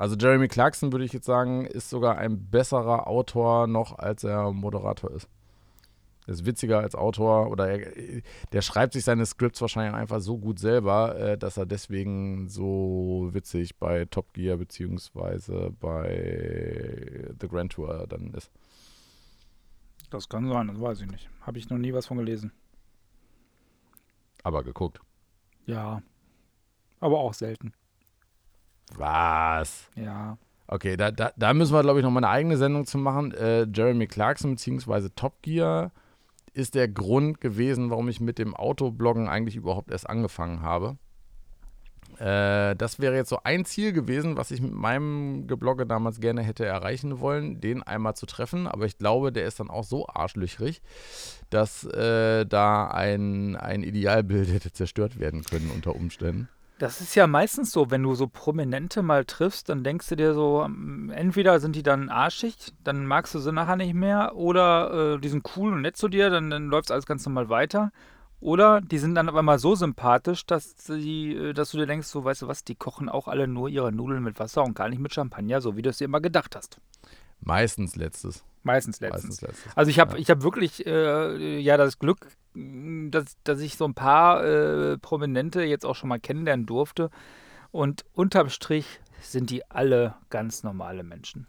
Also 0.00 0.16
Jeremy 0.16 0.48
Clarkson 0.48 0.92
würde 0.92 1.04
ich 1.04 1.12
jetzt 1.12 1.26
sagen, 1.26 1.66
ist 1.66 1.90
sogar 1.90 2.16
ein 2.16 2.48
besserer 2.48 3.06
Autor 3.06 3.66
noch, 3.66 3.98
als 3.98 4.24
er 4.24 4.50
Moderator 4.50 5.10
ist. 5.10 5.28
Er 6.26 6.32
ist 6.32 6.46
witziger 6.46 6.78
als 6.78 6.94
Autor 6.94 7.50
oder 7.50 7.68
er, 7.68 8.22
der 8.50 8.62
schreibt 8.62 8.94
sich 8.94 9.04
seine 9.04 9.26
Scripts 9.26 9.60
wahrscheinlich 9.60 9.94
einfach 9.94 10.20
so 10.20 10.38
gut 10.38 10.58
selber, 10.58 11.18
äh, 11.18 11.36
dass 11.36 11.58
er 11.58 11.66
deswegen 11.66 12.48
so 12.48 13.28
witzig 13.32 13.76
bei 13.76 14.06
Top 14.06 14.32
Gear 14.32 14.56
beziehungsweise 14.56 15.70
bei 15.80 17.34
The 17.38 17.48
Grand 17.48 17.72
Tour 17.72 18.06
dann 18.08 18.32
ist. 18.32 18.50
Das 20.08 20.30
kann 20.30 20.48
sein, 20.48 20.68
das 20.68 20.80
weiß 20.80 21.02
ich 21.02 21.10
nicht. 21.10 21.28
Habe 21.42 21.58
ich 21.58 21.68
noch 21.68 21.76
nie 21.76 21.92
was 21.92 22.06
von 22.06 22.16
gelesen. 22.16 22.52
Aber 24.44 24.64
geguckt. 24.64 24.98
Ja. 25.66 26.00
Aber 27.00 27.18
auch 27.18 27.34
selten. 27.34 27.74
Was? 28.96 29.88
Ja. 29.96 30.38
Okay, 30.66 30.96
da, 30.96 31.10
da, 31.10 31.32
da 31.36 31.52
müssen 31.52 31.74
wir, 31.74 31.82
glaube 31.82 31.98
ich, 31.98 32.04
noch 32.04 32.12
mal 32.12 32.18
eine 32.18 32.28
eigene 32.28 32.56
Sendung 32.56 32.86
zu 32.86 32.98
machen. 32.98 33.32
Äh, 33.32 33.66
Jeremy 33.72 34.06
Clarkson 34.06 34.52
beziehungsweise 34.52 35.14
Top 35.14 35.42
Gear 35.42 35.90
ist 36.52 36.74
der 36.74 36.88
Grund 36.88 37.40
gewesen, 37.40 37.90
warum 37.90 38.08
ich 38.08 38.20
mit 38.20 38.38
dem 38.38 38.54
Autobloggen 38.54 39.28
eigentlich 39.28 39.56
überhaupt 39.56 39.90
erst 39.90 40.08
angefangen 40.08 40.62
habe. 40.62 40.96
Äh, 42.18 42.76
das 42.76 43.00
wäre 43.00 43.16
jetzt 43.16 43.30
so 43.30 43.38
ein 43.44 43.64
Ziel 43.64 43.92
gewesen, 43.92 44.36
was 44.36 44.50
ich 44.50 44.60
mit 44.60 44.72
meinem 44.72 45.46
Geblogge 45.46 45.86
damals 45.86 46.20
gerne 46.20 46.42
hätte 46.42 46.66
erreichen 46.66 47.20
wollen, 47.20 47.60
den 47.60 47.82
einmal 47.82 48.14
zu 48.14 48.26
treffen. 48.26 48.66
Aber 48.66 48.84
ich 48.84 48.98
glaube, 48.98 49.32
der 49.32 49.46
ist 49.46 49.58
dann 49.58 49.70
auch 49.70 49.84
so 49.84 50.06
arschlöchrig, 50.06 50.82
dass 51.48 51.84
äh, 51.84 52.44
da 52.46 52.88
ein, 52.88 53.56
ein 53.56 53.82
Idealbild 53.82 54.48
hätte 54.52 54.72
zerstört 54.72 55.18
werden 55.18 55.44
können 55.44 55.70
unter 55.74 55.96
Umständen. 55.96 56.48
Das 56.80 57.02
ist 57.02 57.14
ja 57.14 57.26
meistens 57.26 57.72
so, 57.72 57.90
wenn 57.90 58.02
du 58.02 58.14
so 58.14 58.26
Prominente 58.26 59.02
mal 59.02 59.26
triffst, 59.26 59.68
dann 59.68 59.84
denkst 59.84 60.08
du 60.08 60.16
dir 60.16 60.32
so, 60.32 60.62
ähm, 60.64 61.12
entweder 61.14 61.60
sind 61.60 61.76
die 61.76 61.82
dann 61.82 62.08
arschig, 62.08 62.72
dann 62.84 63.04
magst 63.04 63.34
du 63.34 63.38
sie 63.38 63.52
nachher 63.52 63.76
nicht 63.76 63.92
mehr, 63.92 64.34
oder 64.34 65.16
äh, 65.16 65.20
die 65.20 65.28
sind 65.28 65.46
cool 65.56 65.74
und 65.74 65.82
nett 65.82 65.98
zu 65.98 66.08
dir, 66.08 66.30
dann, 66.30 66.48
dann 66.48 66.68
läuft 66.68 66.90
alles 66.90 67.04
ganz 67.04 67.26
normal 67.26 67.50
weiter. 67.50 67.92
Oder 68.40 68.80
die 68.80 68.96
sind 68.96 69.14
dann 69.14 69.28
auf 69.28 69.34
einmal 69.34 69.58
so 69.58 69.74
sympathisch, 69.74 70.46
dass, 70.46 70.74
sie, 70.86 71.34
äh, 71.34 71.52
dass 71.52 71.72
du 71.72 71.76
dir 71.76 71.86
denkst, 71.86 72.06
so, 72.06 72.24
weißt 72.24 72.40
du 72.40 72.48
was, 72.48 72.64
die 72.64 72.76
kochen 72.76 73.10
auch 73.10 73.28
alle 73.28 73.46
nur 73.46 73.68
ihre 73.68 73.92
Nudeln 73.92 74.22
mit 74.22 74.38
Wasser 74.38 74.64
und 74.64 74.72
gar 74.72 74.88
nicht 74.88 75.00
mit 75.00 75.12
Champagner, 75.12 75.60
so 75.60 75.76
wie 75.76 75.82
du 75.82 75.90
es 75.90 75.98
dir 75.98 76.06
immer 76.06 76.22
gedacht 76.22 76.56
hast. 76.56 76.80
Meistens 77.40 77.96
letztes. 77.96 78.44
Meistens 78.62 79.00
letztens. 79.00 79.24
Meistens 79.24 79.40
letztes. 79.42 79.76
Also 79.76 79.90
ich 79.90 79.98
habe 79.98 80.12
Ja. 80.12 80.18
ich 80.18 80.30
hab 80.30 80.42
wirklich 80.42 80.86
äh, 80.86 81.58
ja 81.58 81.76
das 81.76 81.98
Glück, 81.98 82.28
dass, 82.54 83.36
dass 83.44 83.60
ich 83.60 83.76
so 83.76 83.84
ein 83.86 83.94
paar 83.94 84.44
äh, 84.44 84.98
Prominente 84.98 85.62
jetzt 85.62 85.86
auch 85.86 85.94
schon 85.96 86.08
mal 86.08 86.20
kennenlernen 86.20 86.66
durfte. 86.66 87.10
Und 87.70 88.04
unterm 88.12 88.48
Strich 88.50 89.00
sind 89.22 89.50
die 89.50 89.70
alle 89.70 90.14
ganz 90.28 90.62
normale 90.62 91.02
Menschen. 91.04 91.46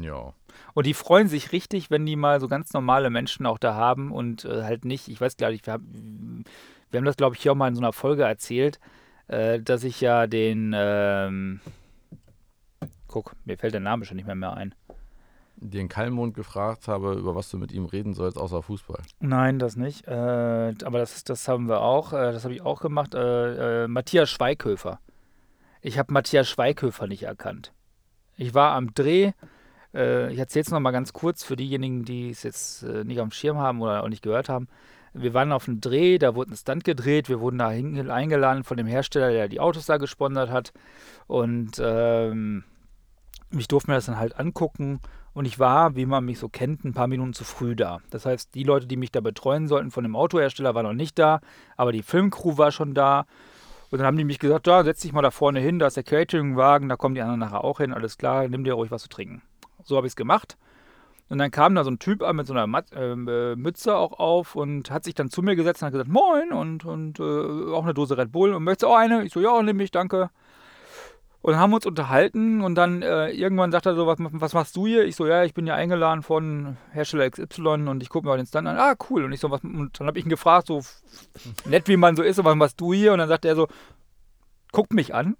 Ja. 0.00 0.32
Und 0.72 0.86
die 0.86 0.94
freuen 0.94 1.28
sich 1.28 1.52
richtig, 1.52 1.90
wenn 1.90 2.06
die 2.06 2.16
mal 2.16 2.40
so 2.40 2.48
ganz 2.48 2.72
normale 2.72 3.10
Menschen 3.10 3.44
auch 3.44 3.58
da 3.58 3.74
haben 3.74 4.10
und 4.10 4.44
äh, 4.46 4.62
halt 4.62 4.84
nicht, 4.86 5.08
ich 5.08 5.20
weiß 5.20 5.36
glaube 5.36 5.52
ich, 5.52 5.66
wir 5.66 5.74
haben, 5.74 6.44
wir 6.90 6.98
haben 6.98 7.04
das 7.04 7.16
glaube 7.16 7.36
ich 7.36 7.42
hier 7.42 7.52
auch 7.52 7.56
mal 7.56 7.68
in 7.68 7.74
so 7.74 7.82
einer 7.82 7.92
Folge 7.92 8.22
erzählt, 8.24 8.80
äh, 9.28 9.60
dass 9.60 9.84
ich 9.84 10.00
ja 10.00 10.26
den, 10.26 10.72
ähm, 10.74 11.60
guck, 13.06 13.34
mir 13.44 13.58
fällt 13.58 13.74
der 13.74 13.80
Name 13.80 14.06
schon 14.06 14.16
nicht 14.16 14.24
mehr, 14.26 14.34
mehr 14.34 14.54
ein. 14.54 14.74
Den 15.62 15.88
Kallmond 15.88 16.34
gefragt 16.34 16.88
habe, 16.88 17.14
über 17.14 17.34
was 17.34 17.50
du 17.50 17.58
mit 17.58 17.72
ihm 17.72 17.84
reden 17.84 18.14
sollst, 18.14 18.36
außer 18.36 18.62
Fußball. 18.62 19.00
Nein, 19.20 19.58
das 19.58 19.76
nicht. 19.76 20.06
Äh, 20.06 20.74
aber 20.84 20.98
das, 20.98 21.24
das 21.24 21.46
haben 21.48 21.68
wir 21.68 21.80
auch. 21.80 22.12
Äh, 22.12 22.32
das 22.32 22.44
habe 22.44 22.54
ich 22.54 22.62
auch 22.62 22.80
gemacht. 22.80 23.14
Äh, 23.14 23.84
äh, 23.84 23.88
Matthias 23.88 24.30
Schweighöfer. 24.30 25.00
Ich 25.80 25.98
habe 25.98 26.12
Matthias 26.12 26.48
Schweighöfer 26.48 27.06
nicht 27.06 27.22
erkannt. 27.24 27.72
Ich 28.36 28.54
war 28.54 28.72
am 28.72 28.92
Dreh. 28.94 29.32
Äh, 29.94 30.32
ich 30.32 30.38
erzähle 30.38 30.62
es 30.62 30.70
nochmal 30.70 30.92
ganz 30.92 31.12
kurz 31.12 31.44
für 31.44 31.56
diejenigen, 31.56 32.04
die 32.04 32.30
es 32.30 32.42
jetzt 32.42 32.82
nicht 32.82 33.20
am 33.20 33.30
Schirm 33.30 33.58
haben 33.58 33.80
oder 33.80 34.02
auch 34.02 34.08
nicht 34.08 34.22
gehört 34.22 34.48
haben. 34.48 34.68
Wir 35.14 35.34
waren 35.34 35.52
auf 35.52 35.68
einem 35.68 35.80
Dreh, 35.80 36.18
da 36.18 36.34
wurde 36.34 36.52
ein 36.52 36.56
Stunt 36.56 36.84
gedreht. 36.84 37.28
Wir 37.28 37.40
wurden 37.40 37.58
da 37.58 37.68
eingeladen 37.68 38.64
von 38.64 38.78
dem 38.78 38.86
Hersteller, 38.86 39.30
der 39.30 39.48
die 39.48 39.60
Autos 39.60 39.86
da 39.86 39.98
gesponsert 39.98 40.50
hat. 40.50 40.72
Und 41.26 41.72
ähm, 41.84 42.64
ich 43.60 43.68
durfte 43.68 43.90
mir 43.90 43.96
das 43.96 44.06
dann 44.06 44.18
halt 44.18 44.38
angucken. 44.38 45.00
Und 45.34 45.46
ich 45.46 45.58
war, 45.58 45.96
wie 45.96 46.04
man 46.04 46.24
mich 46.26 46.38
so 46.38 46.48
kennt, 46.48 46.84
ein 46.84 46.92
paar 46.92 47.06
Minuten 47.06 47.32
zu 47.32 47.44
früh 47.44 47.74
da. 47.74 48.00
Das 48.10 48.26
heißt, 48.26 48.54
die 48.54 48.64
Leute, 48.64 48.86
die 48.86 48.98
mich 48.98 49.12
da 49.12 49.20
betreuen 49.20 49.66
sollten 49.66 49.90
von 49.90 50.04
dem 50.04 50.14
Autohersteller, 50.14 50.74
waren 50.74 50.84
noch 50.84 50.92
nicht 50.92 51.18
da, 51.18 51.40
aber 51.76 51.92
die 51.92 52.02
Filmcrew 52.02 52.58
war 52.58 52.70
schon 52.70 52.92
da. 52.92 53.24
Und 53.90 53.98
dann 53.98 54.06
haben 54.06 54.16
die 54.16 54.24
mich 54.24 54.38
gesagt, 54.38 54.66
ja, 54.66 54.84
setz 54.84 55.00
dich 55.00 55.12
mal 55.12 55.22
da 55.22 55.30
vorne 55.30 55.60
hin, 55.60 55.78
da 55.78 55.86
ist 55.86 55.96
der 55.96 56.02
Cateringwagen, 56.02 56.88
da 56.88 56.96
kommen 56.96 57.14
die 57.14 57.22
anderen 57.22 57.40
nachher 57.40 57.64
auch 57.64 57.78
hin, 57.78 57.94
alles 57.94 58.18
klar, 58.18 58.46
nimm 58.48 58.64
dir 58.64 58.74
ruhig 58.74 58.90
was 58.90 59.02
zu 59.02 59.08
trinken. 59.08 59.42
So 59.82 59.96
habe 59.96 60.06
ich 60.06 60.12
es 60.12 60.16
gemacht. 60.16 60.56
Und 61.28 61.38
dann 61.38 61.50
kam 61.50 61.74
da 61.74 61.82
so 61.82 61.90
ein 61.90 61.98
Typ 61.98 62.22
an 62.22 62.36
mit 62.36 62.46
so 62.46 62.52
einer 62.52 62.66
Mat 62.66 62.86
ähm, 62.94 63.26
äh, 63.26 63.56
Mütze 63.56 63.96
auch 63.96 64.18
auf 64.18 64.54
und 64.54 64.90
hat 64.90 65.04
sich 65.04 65.14
dann 65.14 65.30
zu 65.30 65.40
mir 65.40 65.56
gesetzt 65.56 65.82
und 65.82 65.86
hat 65.86 65.92
gesagt, 65.92 66.10
moin 66.10 66.52
und, 66.52 66.84
und 66.84 67.20
äh, 67.20 67.72
auch 67.72 67.84
eine 67.84 67.94
Dose 67.94 68.18
Red 68.18 68.32
Bull 68.32 68.52
und 68.52 68.64
möchtest 68.64 68.84
auch 68.84 68.96
eine? 68.96 69.24
Ich 69.24 69.32
so, 69.32 69.40
ja, 69.40 69.62
nimm 69.62 69.78
mich, 69.78 69.90
danke. 69.90 70.28
Und 71.42 71.56
haben 71.56 71.74
uns 71.74 71.84
unterhalten 71.86 72.62
und 72.62 72.76
dann 72.76 73.02
äh, 73.02 73.30
irgendwann 73.30 73.72
sagt 73.72 73.86
er 73.86 73.96
so, 73.96 74.06
was, 74.06 74.16
was 74.20 74.54
machst 74.54 74.76
du 74.76 74.86
hier? 74.86 75.04
Ich 75.04 75.16
so, 75.16 75.26
ja, 75.26 75.42
ich 75.42 75.54
bin 75.54 75.66
ja 75.66 75.74
eingeladen 75.74 76.22
von 76.22 76.76
Hersteller 76.92 77.28
XY 77.28 77.88
und 77.88 78.00
ich 78.00 78.10
gucke 78.10 78.28
mir 78.28 78.36
den 78.36 78.46
Stand 78.46 78.68
an. 78.68 78.78
Ah, 78.78 78.94
cool. 79.10 79.24
Und 79.24 79.32
ich 79.32 79.40
so, 79.40 79.50
was, 79.50 79.62
und 79.64 79.98
dann 79.98 80.06
habe 80.06 80.20
ich 80.20 80.24
ihn 80.24 80.30
gefragt, 80.30 80.68
so 80.68 80.82
nett 81.64 81.88
wie 81.88 81.96
man 81.96 82.14
so 82.14 82.22
ist, 82.22 82.38
und 82.38 82.44
was 82.44 82.54
machst 82.54 82.80
du 82.80 82.94
hier? 82.94 83.12
Und 83.12 83.18
dann 83.18 83.28
sagt 83.28 83.44
er 83.44 83.56
so, 83.56 83.66
guckt 84.70 84.92
mich 84.92 85.14
an. 85.14 85.36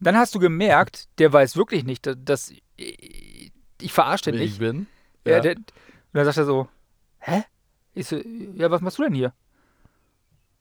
Dann 0.00 0.16
hast 0.16 0.34
du 0.34 0.40
gemerkt, 0.40 1.08
der 1.20 1.32
weiß 1.32 1.56
wirklich 1.56 1.84
nicht, 1.84 2.06
dass, 2.06 2.16
dass 2.18 2.50
ich, 2.50 3.52
ich 3.80 3.92
verarsche 3.92 4.32
den 4.32 4.40
nicht. 4.40 4.54
ich 4.54 4.58
bin. 4.58 4.88
Ja. 5.24 5.38
Der, 5.38 5.56
und 5.56 5.72
dann 6.12 6.24
sagt 6.24 6.36
er 6.36 6.44
so, 6.44 6.68
hä? 7.18 7.44
Ich 7.94 8.08
so, 8.08 8.16
ja, 8.16 8.70
was 8.70 8.80
machst 8.80 8.98
du 8.98 9.04
denn 9.04 9.14
hier? 9.14 9.32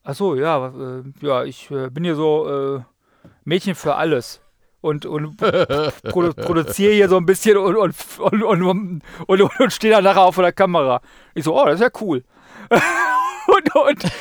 Ach 0.03 0.15
so, 0.15 0.35
ja, 0.35 0.67
äh, 0.67 1.03
ja, 1.21 1.43
ich 1.43 1.69
äh, 1.71 1.89
bin 1.89 2.03
hier 2.03 2.15
so 2.15 2.77
äh, 2.77 2.83
Mädchen 3.47 3.75
für 3.75 3.95
alles. 3.95 4.41
Und, 4.81 5.05
und 5.05 5.37
produ 6.03 6.33
produziere 6.33 6.93
hier 6.93 7.09
so 7.09 7.17
ein 7.17 7.25
bisschen 7.25 7.57
und, 7.57 7.75
und, 7.75 7.95
und, 8.19 8.43
und, 8.43 9.01
und, 9.25 9.59
und, 9.59 9.73
stehe 9.73 9.93
dann 9.93 10.03
nachher 10.03 10.21
auch 10.21 10.33
vor 10.33 10.43
der 10.43 10.51
Kamera. 10.51 11.01
Ich 11.33 11.45
so, 11.45 11.59
oh, 11.59 11.65
das 11.65 11.75
ist 11.75 11.81
ja 11.81 11.89
cool. 12.01 12.23
und, 12.69 13.75
und 13.75 14.11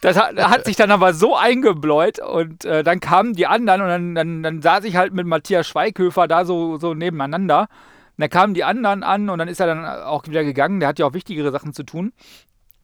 das 0.00 0.16
hat, 0.16 0.36
hat 0.36 0.64
sich 0.64 0.76
dann 0.76 0.90
aber 0.90 1.12
so 1.12 1.36
eingebläut 1.36 2.18
und 2.18 2.64
äh, 2.64 2.82
dann 2.82 3.00
kamen 3.00 3.34
die 3.34 3.46
anderen 3.46 3.82
und 3.82 3.88
dann, 3.88 4.14
dann, 4.14 4.42
dann 4.42 4.62
saß 4.62 4.84
ich 4.84 4.96
halt 4.96 5.12
mit 5.12 5.26
Matthias 5.26 5.68
Schweighöfer 5.68 6.26
da 6.26 6.46
so, 6.46 6.78
so 6.78 6.94
nebeneinander. 6.94 7.60
Und 7.60 8.22
dann 8.22 8.30
kamen 8.30 8.54
die 8.54 8.64
anderen 8.64 9.02
an 9.02 9.28
und 9.28 9.38
dann 9.38 9.48
ist 9.48 9.60
er 9.60 9.66
dann 9.66 9.84
auch 9.84 10.26
wieder 10.26 10.44
gegangen. 10.44 10.80
Der 10.80 10.88
hat 10.88 10.98
ja 10.98 11.06
auch 11.06 11.14
wichtigere 11.14 11.52
Sachen 11.52 11.74
zu 11.74 11.82
tun. 11.82 12.12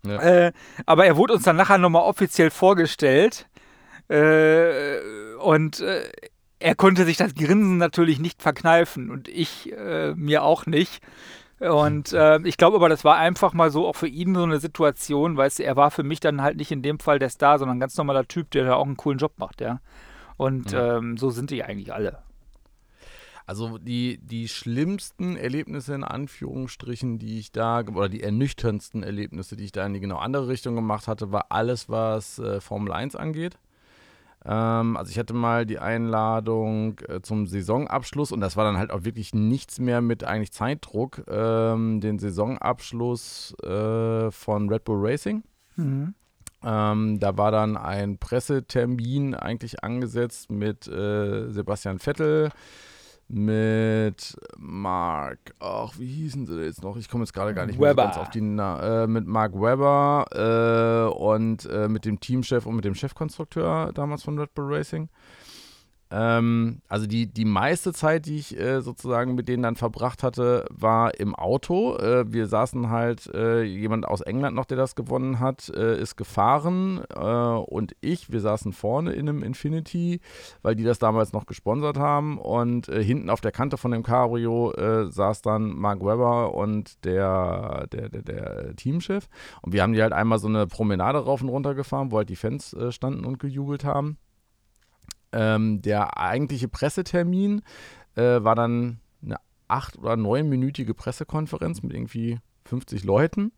Ja. 0.06 0.20
Äh, 0.20 0.52
aber 0.84 1.06
er 1.06 1.16
wurde 1.16 1.32
uns 1.32 1.44
dann 1.44 1.56
nachher 1.56 1.78
nochmal 1.78 2.02
offiziell 2.02 2.50
vorgestellt. 2.50 3.48
Äh, 4.08 4.98
und 5.38 5.80
äh, 5.80 6.10
er 6.58 6.74
konnte 6.74 7.04
sich 7.04 7.16
das 7.16 7.34
Grinsen 7.34 7.78
natürlich 7.78 8.18
nicht 8.18 8.42
verkneifen 8.42 9.10
und 9.10 9.28
ich 9.28 9.72
äh, 9.72 10.14
mir 10.14 10.42
auch 10.42 10.66
nicht. 10.66 11.02
Und 11.58 12.12
äh, 12.12 12.38
ich 12.42 12.58
glaube 12.58 12.76
aber, 12.76 12.88
das 12.88 13.04
war 13.04 13.16
einfach 13.16 13.54
mal 13.54 13.70
so 13.70 13.86
auch 13.86 13.96
für 13.96 14.08
ihn 14.08 14.34
so 14.34 14.42
eine 14.42 14.60
Situation, 14.60 15.36
weißt 15.36 15.58
du, 15.58 15.64
er 15.64 15.76
war 15.76 15.90
für 15.90 16.02
mich 16.02 16.20
dann 16.20 16.42
halt 16.42 16.56
nicht 16.56 16.70
in 16.70 16.82
dem 16.82 16.98
Fall 16.98 17.18
der 17.18 17.30
Star, 17.30 17.58
sondern 17.58 17.78
ein 17.78 17.80
ganz 17.80 17.96
normaler 17.96 18.28
Typ, 18.28 18.50
der 18.50 18.64
da 18.64 18.74
auch 18.74 18.84
einen 18.84 18.96
coolen 18.96 19.18
Job 19.18 19.32
macht, 19.38 19.60
ja. 19.60 19.80
Und 20.36 20.72
ja. 20.72 20.98
Ähm, 20.98 21.16
so 21.16 21.30
sind 21.30 21.50
die 21.50 21.64
eigentlich 21.64 21.94
alle. 21.94 22.18
Also 23.46 23.78
die, 23.78 24.18
die 24.18 24.48
schlimmsten 24.48 25.36
Erlebnisse 25.36 25.94
in 25.94 26.04
Anführungsstrichen, 26.04 27.18
die 27.18 27.38
ich 27.38 27.52
da, 27.52 27.80
oder 27.80 28.08
die 28.08 28.22
ernüchterndsten 28.22 29.02
Erlebnisse, 29.02 29.56
die 29.56 29.64
ich 29.64 29.72
da 29.72 29.86
in 29.86 29.94
die 29.94 30.00
genau 30.00 30.18
andere 30.18 30.48
Richtung 30.48 30.74
gemacht 30.74 31.06
hatte, 31.06 31.30
war 31.30 31.46
alles, 31.50 31.88
was 31.88 32.38
äh, 32.40 32.60
Formel 32.60 32.92
1 32.92 33.14
angeht. 33.14 33.56
Ähm, 34.46 34.96
also 34.96 35.10
ich 35.10 35.18
hatte 35.18 35.34
mal 35.34 35.66
die 35.66 35.80
Einladung 35.80 37.00
äh, 37.08 37.20
zum 37.20 37.46
Saisonabschluss 37.46 38.30
und 38.30 38.40
das 38.40 38.56
war 38.56 38.64
dann 38.64 38.78
halt 38.78 38.92
auch 38.92 39.04
wirklich 39.04 39.34
nichts 39.34 39.80
mehr 39.80 40.00
mit 40.00 40.22
eigentlich 40.22 40.52
Zeitdruck, 40.52 41.24
ähm, 41.28 42.00
den 42.00 42.18
Saisonabschluss 42.18 43.54
äh, 43.64 44.30
von 44.30 44.68
Red 44.68 44.84
Bull 44.84 44.98
Racing. 45.00 45.42
Mhm. 45.74 46.14
Ähm, 46.62 47.18
da 47.20 47.36
war 47.36 47.50
dann 47.50 47.76
ein 47.76 48.18
Pressetermin 48.18 49.34
eigentlich 49.34 49.82
angesetzt 49.82 50.50
mit 50.50 50.86
äh, 50.86 51.50
Sebastian 51.50 51.98
Vettel, 51.98 52.50
mit 53.28 54.36
Mark, 54.56 55.38
ach, 55.58 55.94
wie 55.98 56.06
hießen 56.06 56.46
sie 56.46 56.62
jetzt 56.62 56.82
noch? 56.82 56.96
Ich 56.96 57.08
komme 57.08 57.24
jetzt 57.24 57.32
gerade 57.32 57.54
gar 57.54 57.66
nicht 57.66 57.78
mehr 57.78 57.90
so 57.90 57.96
ganz 57.96 58.16
auf 58.16 58.30
die 58.30 58.40
Na 58.40 59.02
äh, 59.02 59.06
mit 59.06 59.26
Mark 59.26 59.54
Webber 59.54 60.26
äh, 60.32 61.12
und 61.12 61.66
äh, 61.66 61.88
mit 61.88 62.04
dem 62.04 62.20
Teamchef 62.20 62.66
und 62.66 62.76
mit 62.76 62.84
dem 62.84 62.94
Chefkonstrukteur 62.94 63.92
damals 63.92 64.22
von 64.22 64.38
Red 64.38 64.54
Bull 64.54 64.72
Racing. 64.72 65.08
Ähm, 66.10 66.82
also 66.88 67.06
die, 67.06 67.26
die 67.26 67.44
meiste 67.44 67.92
Zeit, 67.92 68.26
die 68.26 68.36
ich 68.36 68.58
äh, 68.58 68.80
sozusagen 68.80 69.34
mit 69.34 69.48
denen 69.48 69.62
dann 69.64 69.76
verbracht 69.76 70.22
hatte, 70.22 70.64
war 70.70 71.18
im 71.18 71.34
Auto. 71.34 71.96
Äh, 71.96 72.32
wir 72.32 72.46
saßen 72.46 72.90
halt, 72.90 73.26
äh, 73.34 73.62
jemand 73.62 74.06
aus 74.06 74.20
England 74.20 74.54
noch, 74.54 74.66
der 74.66 74.76
das 74.76 74.94
gewonnen 74.94 75.40
hat, 75.40 75.68
äh, 75.68 76.00
ist 76.00 76.16
gefahren 76.16 77.02
äh, 77.14 77.18
und 77.18 77.96
ich, 78.00 78.30
wir 78.30 78.40
saßen 78.40 78.72
vorne 78.72 79.12
in 79.12 79.28
einem 79.28 79.42
Infinity, 79.42 80.20
weil 80.62 80.76
die 80.76 80.84
das 80.84 81.00
damals 81.00 81.32
noch 81.32 81.46
gesponsert 81.46 81.98
haben 81.98 82.38
und 82.38 82.88
äh, 82.88 83.02
hinten 83.02 83.28
auf 83.28 83.40
der 83.40 83.52
Kante 83.52 83.76
von 83.76 83.90
dem 83.90 84.02
Cabrio 84.02 84.72
saß 84.76 85.42
dann 85.42 85.70
Mark 85.76 86.00
Webber 86.00 86.54
und 86.54 87.04
der, 87.04 87.86
der, 87.92 88.08
der, 88.08 88.22
der 88.22 88.76
Teamchef 88.76 89.28
und 89.62 89.72
wir 89.72 89.82
haben 89.82 89.92
die 89.92 90.02
halt 90.02 90.12
einmal 90.12 90.38
so 90.38 90.48
eine 90.48 90.66
Promenade 90.66 91.18
rauf 91.18 91.42
und 91.42 91.48
runter 91.48 91.74
gefahren, 91.74 92.10
wo 92.10 92.18
halt 92.18 92.28
die 92.28 92.36
Fans 92.36 92.76
standen 92.90 93.24
und 93.24 93.38
gejubelt 93.38 93.84
haben. 93.84 94.18
Ähm, 95.36 95.82
der 95.82 96.16
eigentliche 96.16 96.66
Pressetermin 96.66 97.60
äh, 98.14 98.42
war 98.42 98.54
dann 98.54 99.00
eine 99.22 99.36
acht- 99.68 99.98
oder 99.98 100.16
neunminütige 100.16 100.94
Pressekonferenz 100.94 101.82
mit 101.82 101.92
irgendwie 101.92 102.38
50 102.64 103.04
Leuten. 103.04 103.52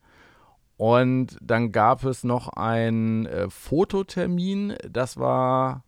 Und 0.77 1.39
dann 1.41 1.71
gab 1.71 2.05
es 2.05 2.25
noch 2.25 2.49
einen 2.49 3.27
äh, 3.27 3.49
Fototermin, 3.49 4.75
das 4.89 5.19
war 5.19 5.85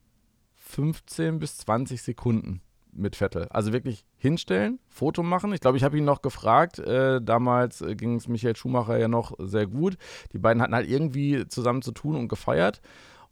15 0.56 1.40
bis 1.40 1.58
20 1.58 2.02
Sekunden 2.02 2.60
mit 2.92 3.16
Vettel. 3.16 3.48
Also 3.50 3.72
wirklich 3.72 4.04
hinstellen, 4.16 4.78
Foto 4.88 5.22
machen. 5.22 5.52
Ich 5.52 5.60
glaube, 5.60 5.76
ich 5.76 5.84
habe 5.84 5.98
ihn 5.98 6.04
noch 6.04 6.22
gefragt. 6.22 6.78
Äh, 6.78 7.20
damals 7.20 7.80
äh, 7.80 7.96
ging 7.96 8.16
es 8.16 8.28
Michael 8.28 8.56
Schumacher 8.56 8.96
ja 8.98 9.08
noch 9.08 9.32
sehr 9.38 9.66
gut. 9.66 9.96
Die 10.32 10.38
beiden 10.38 10.62
hatten 10.62 10.74
halt 10.74 10.88
irgendwie 10.88 11.46
zusammen 11.48 11.82
zu 11.82 11.92
tun 11.92 12.16
und 12.16 12.28
gefeiert. 12.28 12.80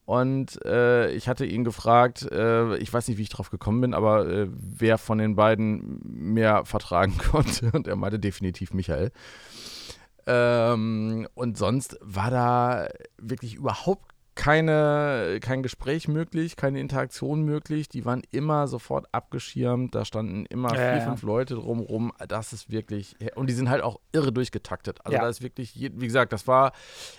Und 0.08 0.64
äh, 0.64 1.10
ich 1.10 1.28
hatte 1.28 1.44
ihn 1.44 1.64
gefragt, 1.64 2.22
äh, 2.32 2.78
ich 2.78 2.90
weiß 2.90 3.08
nicht, 3.08 3.18
wie 3.18 3.22
ich 3.22 3.28
drauf 3.28 3.50
gekommen 3.50 3.82
bin, 3.82 3.92
aber 3.92 4.26
äh, 4.26 4.48
wer 4.50 4.96
von 4.96 5.18
den 5.18 5.36
beiden 5.36 6.00
mehr 6.02 6.64
vertragen 6.64 7.18
konnte. 7.30 7.70
Und 7.74 7.86
er 7.86 7.94
meinte 7.94 8.18
definitiv 8.18 8.72
Michael. 8.72 9.12
Ähm, 10.26 11.28
und 11.34 11.58
sonst 11.58 11.98
war 12.00 12.30
da 12.30 12.88
wirklich 13.18 13.56
überhaupt 13.56 14.14
keine, 14.38 15.40
kein 15.40 15.64
Gespräch 15.64 16.06
möglich, 16.06 16.54
keine 16.54 16.78
Interaktion 16.78 17.42
möglich. 17.42 17.88
Die 17.88 18.04
waren 18.04 18.22
immer 18.30 18.68
sofort 18.68 19.08
abgeschirmt. 19.10 19.96
Da 19.96 20.04
standen 20.04 20.46
immer 20.46 20.68
ja, 20.68 20.74
vier, 20.76 20.96
ja. 20.98 21.00
fünf 21.00 21.22
Leute 21.22 21.56
drumrum. 21.56 22.12
Das 22.28 22.52
ist 22.52 22.70
wirklich. 22.70 23.16
Und 23.34 23.50
die 23.50 23.52
sind 23.52 23.68
halt 23.68 23.82
auch 23.82 23.98
irre 24.12 24.32
durchgetaktet. 24.32 25.04
Also 25.04 25.16
ja. 25.16 25.22
da 25.22 25.28
ist 25.28 25.42
wirklich, 25.42 25.74
wie 25.74 26.06
gesagt, 26.06 26.32
das 26.32 26.46
war 26.46 26.70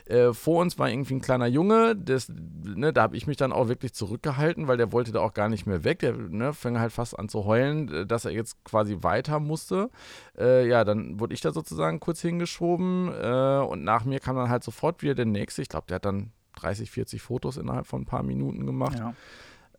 äh, 0.05 0.31
vor 0.31 0.61
uns 0.61 0.79
war 0.79 0.89
irgendwie 0.89 1.15
ein 1.15 1.19
kleiner 1.19 1.47
Junge. 1.47 1.93
Das, 1.97 2.29
ne, 2.29 2.93
da 2.93 3.01
habe 3.01 3.17
ich 3.17 3.27
mich 3.27 3.35
dann 3.35 3.51
auch 3.51 3.67
wirklich 3.67 3.93
zurückgehalten, 3.93 4.69
weil 4.69 4.77
der 4.77 4.93
wollte 4.93 5.11
da 5.11 5.19
auch 5.19 5.33
gar 5.33 5.49
nicht 5.49 5.65
mehr 5.65 5.83
weg. 5.83 5.99
Der 5.99 6.13
ne, 6.13 6.53
fing 6.53 6.79
halt 6.79 6.93
fast 6.93 7.19
an 7.19 7.27
zu 7.27 7.43
heulen, 7.43 8.07
dass 8.07 8.23
er 8.23 8.31
jetzt 8.31 8.63
quasi 8.63 8.99
weiter 9.01 9.41
musste. 9.41 9.89
Äh, 10.37 10.69
ja, 10.69 10.85
dann 10.85 11.19
wurde 11.19 11.33
ich 11.33 11.41
da 11.41 11.51
sozusagen 11.51 11.99
kurz 11.99 12.21
hingeschoben 12.21 13.11
äh, 13.13 13.59
und 13.67 13.83
nach 13.83 14.05
mir 14.05 14.21
kam 14.21 14.37
dann 14.37 14.49
halt 14.49 14.63
sofort 14.63 15.01
wieder 15.01 15.15
der 15.15 15.25
nächste. 15.25 15.61
Ich 15.61 15.67
glaube, 15.67 15.87
der 15.87 15.95
hat 15.95 16.05
dann 16.05 16.31
30, 16.61 16.91
40 16.91 17.21
Fotos 17.21 17.57
innerhalb 17.57 17.87
von 17.87 18.01
ein 18.01 18.05
paar 18.05 18.23
Minuten 18.23 18.65
gemacht. 18.65 18.99
Ja. 18.99 19.13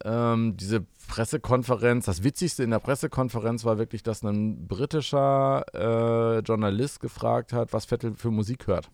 Ähm, 0.03 0.57
diese 0.57 0.87
Pressekonferenz, 1.09 2.07
das 2.07 2.25
Witzigste 2.25 2.63
in 2.63 2.71
der 2.71 2.79
Pressekonferenz 2.79 3.65
war 3.65 3.79
wirklich, 3.79 4.03
dass 4.03 4.23
ein 4.23 4.67
britischer 4.67 5.65
äh, 5.75 6.39
Journalist 6.41 7.01
gefragt 7.01 7.53
hat, 7.53 7.73
was 7.73 7.85
Vettel 7.85 8.15
für 8.15 8.31
Musik 8.31 8.67
hört. 8.67 8.91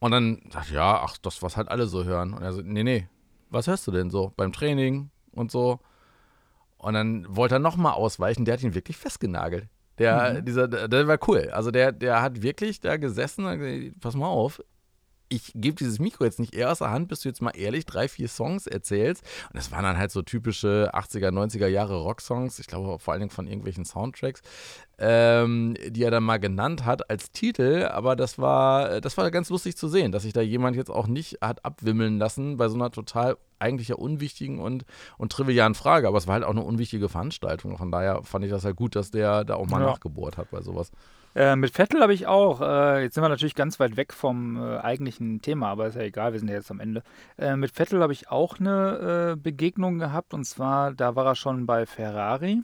Und 0.00 0.10
dann 0.10 0.42
dachte 0.50 0.68
ich, 0.68 0.74
ja, 0.74 1.00
ach, 1.04 1.16
das, 1.18 1.42
was 1.42 1.56
halt 1.56 1.68
alle 1.68 1.86
so 1.86 2.04
hören. 2.04 2.34
Und 2.34 2.42
er 2.42 2.52
so, 2.52 2.62
nee, 2.62 2.82
nee, 2.82 3.08
was 3.50 3.68
hörst 3.68 3.86
du 3.86 3.92
denn 3.92 4.10
so 4.10 4.32
beim 4.36 4.52
Training 4.52 5.10
und 5.32 5.50
so? 5.50 5.78
Und 6.78 6.94
dann 6.94 7.24
wollte 7.28 7.56
er 7.56 7.60
nochmal 7.60 7.94
ausweichen, 7.94 8.44
der 8.44 8.54
hat 8.54 8.62
ihn 8.62 8.74
wirklich 8.74 8.96
festgenagelt. 8.96 9.68
Der, 9.98 10.34
mhm. 10.34 10.44
dieser, 10.44 10.68
der 10.68 11.06
war 11.06 11.18
cool. 11.28 11.48
Also 11.52 11.70
der, 11.70 11.92
der 11.92 12.20
hat 12.20 12.42
wirklich 12.42 12.80
da 12.80 12.96
gesessen 12.96 13.46
und 13.46 13.58
gesagt, 13.58 14.00
pass 14.00 14.16
mal 14.16 14.26
auf, 14.26 14.60
ich 15.28 15.52
gebe 15.54 15.76
dieses 15.76 15.98
Mikro 15.98 16.24
jetzt 16.24 16.38
nicht 16.38 16.54
eher 16.54 16.70
aus 16.70 16.78
der 16.78 16.90
Hand, 16.90 17.08
bis 17.08 17.20
du 17.20 17.28
jetzt 17.28 17.42
mal 17.42 17.50
ehrlich 17.56 17.86
drei, 17.86 18.08
vier 18.08 18.28
Songs 18.28 18.66
erzählst. 18.66 19.24
Und 19.48 19.56
das 19.56 19.72
waren 19.72 19.84
dann 19.84 19.96
halt 19.96 20.10
so 20.10 20.22
typische 20.22 20.90
80er, 20.94 21.30
90er 21.30 21.66
Jahre 21.66 21.96
Rocksongs, 21.96 22.58
ich 22.58 22.66
glaube 22.66 22.98
vor 22.98 23.12
allen 23.12 23.20
Dingen 23.20 23.30
von 23.30 23.46
irgendwelchen 23.46 23.84
Soundtracks, 23.84 24.42
ähm, 24.98 25.76
die 25.88 26.02
er 26.02 26.10
dann 26.10 26.24
mal 26.24 26.38
genannt 26.38 26.84
hat 26.84 27.10
als 27.10 27.32
Titel. 27.32 27.88
Aber 27.90 28.16
das 28.16 28.38
war, 28.38 29.00
das 29.00 29.16
war 29.16 29.30
ganz 29.30 29.50
lustig 29.50 29.76
zu 29.76 29.88
sehen, 29.88 30.12
dass 30.12 30.22
sich 30.24 30.32
da 30.32 30.40
jemand 30.40 30.76
jetzt 30.76 30.90
auch 30.90 31.06
nicht 31.06 31.38
hat 31.40 31.64
abwimmeln 31.64 32.18
lassen 32.18 32.56
bei 32.56 32.68
so 32.68 32.76
einer 32.76 32.90
total 32.90 33.36
eigentlich 33.58 33.88
ja 33.88 33.96
unwichtigen 33.96 34.58
und, 34.58 34.84
und 35.16 35.32
trivialen 35.32 35.74
Frage. 35.74 36.06
Aber 36.06 36.18
es 36.18 36.26
war 36.26 36.34
halt 36.34 36.44
auch 36.44 36.50
eine 36.50 36.62
unwichtige 36.62 37.08
Veranstaltung. 37.08 37.78
Von 37.78 37.90
daher 37.90 38.22
fand 38.22 38.44
ich 38.44 38.50
das 38.50 38.64
halt 38.64 38.76
gut, 38.76 38.94
dass 38.94 39.10
der 39.10 39.44
da 39.44 39.54
auch 39.54 39.66
mal 39.66 39.80
ja. 39.80 39.86
nachgebohrt 39.86 40.36
hat 40.36 40.50
bei 40.50 40.60
sowas. 40.60 40.92
Äh, 41.34 41.56
mit 41.56 41.72
Vettel 41.72 42.00
habe 42.00 42.14
ich 42.14 42.28
auch, 42.28 42.60
äh, 42.60 43.02
jetzt 43.02 43.14
sind 43.14 43.24
wir 43.24 43.28
natürlich 43.28 43.56
ganz 43.56 43.80
weit 43.80 43.96
weg 43.96 44.12
vom 44.12 44.56
äh, 44.56 44.78
eigentlichen 44.78 45.42
Thema, 45.42 45.68
aber 45.68 45.88
ist 45.88 45.96
ja 45.96 46.02
egal, 46.02 46.32
wir 46.32 46.38
sind 46.38 46.48
ja 46.48 46.54
jetzt 46.54 46.70
am 46.70 46.78
Ende. 46.78 47.02
Äh, 47.36 47.56
mit 47.56 47.72
Vettel 47.72 48.00
habe 48.02 48.12
ich 48.12 48.30
auch 48.30 48.60
eine 48.60 49.32
äh, 49.32 49.36
Begegnung 49.36 49.98
gehabt 49.98 50.32
und 50.32 50.44
zwar, 50.44 50.92
da 50.92 51.16
war 51.16 51.26
er 51.26 51.34
schon 51.34 51.66
bei 51.66 51.86
Ferrari. 51.86 52.62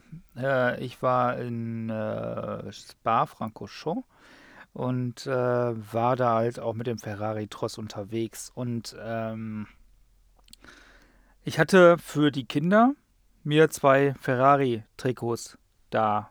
Ich 0.79 1.03
war 1.03 1.37
in 1.39 1.89
Spa-Francorchamps 2.71 4.07
und 4.73 5.27
war 5.27 6.17
da 6.17 6.35
halt 6.37 6.61
auch 6.61 6.73
mit 6.73 6.87
dem 6.87 6.99
Ferrari-Tross 6.99 7.77
unterwegs 7.77 8.51
und 8.55 8.97
ähm, 9.03 9.67
ich 11.43 11.59
hatte 11.59 11.99
für 11.99 12.31
die 12.31 12.47
Kinder 12.47 12.95
mir 13.43 13.69
zwei 13.71 14.15
Ferrari-Trikots 14.21 15.59
da 15.91 16.31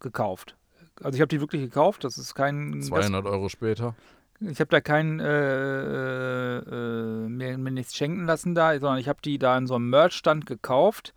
gekauft 0.00 0.56
also 1.02 1.16
ich 1.16 1.20
habe 1.20 1.28
die 1.28 1.40
wirklich 1.40 1.62
gekauft. 1.62 2.04
Das 2.04 2.18
ist 2.18 2.34
kein. 2.34 2.82
200 2.82 3.24
das, 3.24 3.32
Euro 3.32 3.48
später. 3.48 3.94
Ich 4.40 4.60
habe 4.60 4.70
da 4.70 4.80
keinen 4.80 5.20
äh, 5.20 6.58
äh, 6.58 7.28
mir, 7.28 7.56
mir, 7.56 7.70
nichts 7.70 7.96
schenken 7.96 8.26
lassen 8.26 8.54
da, 8.54 8.78
sondern 8.78 8.98
ich 8.98 9.08
habe 9.08 9.20
die 9.24 9.38
da 9.38 9.56
in 9.56 9.66
so 9.66 9.76
einem 9.76 9.90
Merch-Stand 9.90 10.44
gekauft, 10.44 11.14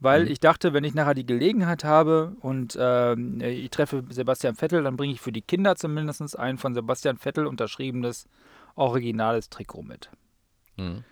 weil 0.00 0.24
mhm. 0.24 0.30
ich 0.30 0.40
dachte, 0.40 0.74
wenn 0.74 0.84
ich 0.84 0.94
nachher 0.94 1.14
die 1.14 1.26
Gelegenheit 1.26 1.84
habe 1.84 2.36
und 2.40 2.76
äh, 2.76 3.14
ich 3.14 3.70
treffe 3.70 4.04
Sebastian 4.10 4.54
Vettel, 4.54 4.82
dann 4.82 4.96
bringe 4.96 5.14
ich 5.14 5.20
für 5.20 5.32
die 5.32 5.42
Kinder 5.42 5.76
zumindest 5.76 6.38
ein 6.38 6.58
von 6.58 6.74
Sebastian 6.74 7.16
Vettel 7.16 7.46
unterschriebenes 7.46 8.28
originales 8.76 9.48
Trikot 9.48 9.82
mit. 9.82 10.10
Mhm. 10.76 11.04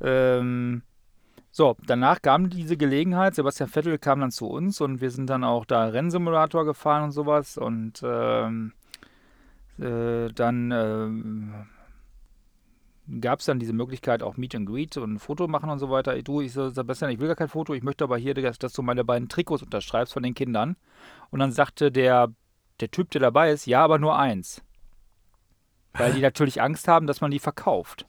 Ähm, 0.00 0.82
so, 1.54 1.76
danach 1.86 2.22
kam 2.22 2.48
diese 2.48 2.78
Gelegenheit. 2.78 3.34
Sebastian 3.34 3.68
Vettel 3.68 3.98
kam 3.98 4.20
dann 4.20 4.30
zu 4.30 4.46
uns 4.46 4.80
und 4.80 5.02
wir 5.02 5.10
sind 5.10 5.28
dann 5.28 5.44
auch 5.44 5.66
da 5.66 5.84
Rennsimulator 5.84 6.64
gefahren 6.64 7.04
und 7.04 7.12
sowas. 7.12 7.58
Und 7.58 8.00
ähm, 8.02 8.72
äh, 9.78 10.32
dann 10.32 10.70
äh, 10.70 11.10
gab 13.20 13.40
es 13.40 13.44
dann 13.44 13.58
diese 13.58 13.74
Möglichkeit 13.74 14.22
auch 14.22 14.38
Meet 14.38 14.54
and 14.54 14.66
Greet 14.66 14.96
und 14.96 15.12
ein 15.12 15.18
Foto 15.18 15.46
machen 15.46 15.68
und 15.68 15.78
so 15.78 15.90
weiter. 15.90 16.20
Du, 16.22 16.40
ich 16.40 16.54
so, 16.54 16.70
Sebastian, 16.70 17.10
ich 17.10 17.20
will 17.20 17.26
gar 17.26 17.36
kein 17.36 17.48
Foto, 17.48 17.74
ich 17.74 17.82
möchte 17.82 18.04
aber 18.04 18.16
hier, 18.16 18.32
dass, 18.32 18.58
dass 18.58 18.72
du 18.72 18.80
meine 18.80 19.04
beiden 19.04 19.28
Trikots 19.28 19.62
unterschreibst 19.62 20.14
von 20.14 20.22
den 20.22 20.32
Kindern. 20.32 20.76
Und 21.30 21.40
dann 21.40 21.52
sagte 21.52 21.92
der, 21.92 22.32
der 22.80 22.90
Typ, 22.90 23.10
der 23.10 23.20
dabei 23.20 23.50
ist, 23.50 23.66
ja, 23.66 23.84
aber 23.84 23.98
nur 23.98 24.18
eins. 24.18 24.62
Weil 25.92 26.14
die 26.14 26.20
natürlich 26.22 26.62
Angst 26.62 26.88
haben, 26.88 27.06
dass 27.06 27.20
man 27.20 27.30
die 27.30 27.40
verkauft. 27.40 28.06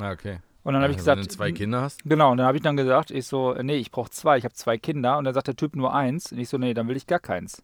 Ah, 0.00 0.10
okay. 0.10 0.40
Und 0.64 0.72
dann 0.74 0.82
habe 0.82 0.92
ich 0.92 0.96
Also, 0.98 1.04
gesagt, 1.04 1.18
wenn 1.20 1.26
du 1.28 1.30
zwei 1.34 1.52
Kinder 1.52 1.82
hast. 1.82 2.02
genau, 2.04 2.32
und 2.32 2.38
dann 2.38 2.46
habe 2.46 2.56
ich 2.56 2.62
dann 2.62 2.76
gesagt, 2.76 3.10
ich 3.10 3.26
so, 3.26 3.52
äh, 3.52 3.62
nee, 3.62 3.76
ich 3.76 3.90
brauche 3.90 4.10
zwei, 4.10 4.38
ich 4.38 4.44
habe 4.44 4.54
zwei 4.54 4.76
Kinder. 4.78 5.18
Und 5.18 5.24
dann 5.24 5.34
sagt 5.34 5.46
der 5.46 5.56
Typ 5.56 5.76
nur 5.76 5.94
eins. 5.94 6.32
Und 6.32 6.38
ich 6.38 6.48
so, 6.48 6.58
nee, 6.58 6.74
dann 6.74 6.88
will 6.88 6.96
ich 6.96 7.06
gar 7.06 7.20
keins. 7.20 7.62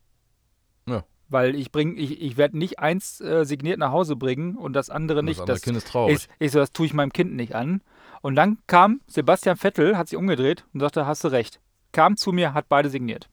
Ja. 0.87 1.03
Weil 1.29 1.55
ich 1.55 1.73
bring, 1.73 1.97
ich, 1.97 2.21
ich 2.21 2.37
werde 2.37 2.59
nicht 2.59 2.79
eins 2.79 3.21
äh, 3.21 3.45
signiert 3.45 3.79
nach 3.79 3.91
Hause 3.93 4.17
bringen 4.17 4.57
und 4.57 4.75
das 4.75 4.91
andere 4.91 5.21
Und 5.21 5.25
nicht. 5.27 5.39
Das 5.39 5.43
andere 5.43 5.57
Das, 5.57 5.63
Kind 5.63 5.77
ist 5.79 5.89
traurig. 5.89 6.17
ich, 6.17 6.29
ich 6.47 6.53
so, 6.53 6.59
das 6.59 6.73
tue 6.73 6.87
ich 6.87 6.93
meinem 6.95 7.13
Kind 7.13 7.33
nicht 7.35 7.55
an. 7.55 7.81
Und 8.23 8.35
dann 8.37 8.59
kam 8.67 9.01
Sebastian 9.07 9.57
Vettel, 9.57 9.97
hat 9.97 10.09
sich 10.09 10.19
umgedreht 10.19 10.67
und 10.75 10.81
sagte, 10.81 11.07
hast 11.07 11.25
du 11.25 11.29
recht. 11.29 11.59
Kam 11.93 12.17
zu 12.19 12.33
mir, 12.33 12.53
hat 12.53 12.69
beide 12.69 12.91
signiert. 12.91 13.31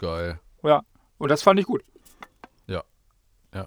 Geil. 0.00 0.40
Ja. 0.64 0.82
Und 1.18 1.28
das 1.30 1.42
fand 1.42 1.60
ich 1.60 1.66
gut. 1.66 1.84
Ja, 3.52 3.66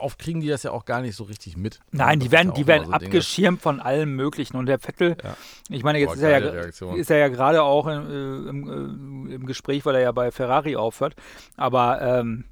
oft 0.00 0.18
kriegen 0.18 0.40
die 0.40 0.48
das 0.48 0.62
ja 0.62 0.70
auch 0.72 0.84
gar 0.84 1.00
nicht 1.00 1.16
so 1.16 1.24
richtig 1.24 1.56
mit. 1.56 1.80
Nein, 1.90 2.20
die 2.20 2.30
werden, 2.30 2.48
ja 2.48 2.54
die 2.54 2.66
werden 2.66 2.86
so 2.86 2.92
Dinge. 2.92 3.06
abgeschirmt 3.06 3.60
von 3.62 3.80
allem 3.80 4.14
Möglichen. 4.16 4.56
Und 4.56 4.66
der 4.66 4.78
Vettel, 4.78 5.16
Ja. 5.22 5.36
ich 5.68 5.82
meine, 5.82 5.98
jetzt 5.98 6.08
Boah, 6.10 6.14
ist 6.16 6.22
er, 6.22 6.30
ja, 6.30 6.50
Reaktion. 6.50 6.96
ist 6.96 7.10
er 7.10 7.18
ja 7.18 7.28
gerade 7.28 7.62
auch 7.62 7.86
in, 7.86 7.92
äh, 8.10 8.48
im, 8.50 9.28
äh, 9.30 9.34
im 9.34 9.46
Gespräch, 9.46 9.84
weil 9.86 9.94
er 9.96 10.02
ja 10.02 10.12
bei 10.12 10.30
Ferrari 10.30 10.76
aufhört. 10.76 11.14
Aber 11.56 12.00
ähm, 12.02 12.44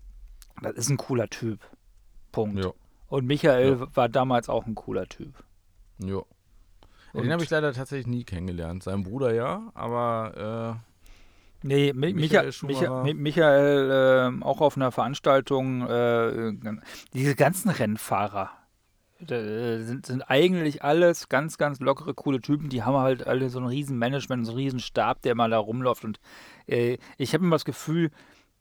das 0.63 0.75
ist 0.77 0.89
ein 0.91 0.97
cooler 0.97 1.29
Typ. 1.29 1.61
Punkt. 2.33 2.65
Ja, 2.65 2.71
Und 3.09 3.27
Michael 3.27 3.87
war 3.95 4.09
damals 4.09 4.49
auch 4.49 4.67
ein 4.67 4.75
cooler 4.75 5.07
Typ. 5.07 5.35
ja. 5.99 6.23
ja 7.13 7.21
den 7.21 7.31
habe 7.33 7.43
ich 7.45 7.51
leider 7.51 7.73
tatsächlich 7.75 8.07
nie 8.07 8.25
kennengelernt. 8.25 8.83
Sein 8.83 9.03
Bruder 9.03 9.35
ja, 9.35 9.71
aber 9.75 10.83
Nee, 11.63 11.93
Mi 11.93 12.13
Michael 12.13 12.47
Michael. 12.63 12.67
Michael, 12.67 13.03
Mi- 13.03 13.15
Michael 13.15 13.91
ähm, 14.29 14.43
auch 14.43 14.61
auf 14.61 14.77
einer 14.77 14.91
Veranstaltung, 14.93 15.87
äh, 15.89 16.53
diese 17.13 17.35
ganzen 17.37 17.71
Rennfahrer 17.71 18.51
äh, 19.21 19.79
sind, 19.79 20.07
sind 20.07 20.23
eigentlich 20.23 20.83
alles 20.83 21.29
ganz, 21.29 21.59
ganz 21.59 21.79
lockere, 21.81 22.15
coole 22.15 22.41
Typen. 22.41 22.69
Die 22.69 22.83
haben 22.83 22.97
halt 22.97 23.27
alle 23.27 23.49
so 23.51 23.61
ein 23.61 23.67
riesen 23.67 23.97
Management, 23.99 24.45
so 24.45 24.53
einen 24.53 24.59
riesen 24.59 24.81
Stab, 24.81 25.23
der 25.23 25.35
mal 25.37 25.51
da 25.51 25.59
rumläuft. 25.59 26.05
Und 26.05 26.19
äh, 26.67 26.99
ich 27.19 27.33
habe 27.33 27.45
immer 27.45 27.55
das 27.55 27.65
Gefühl, 27.65 28.11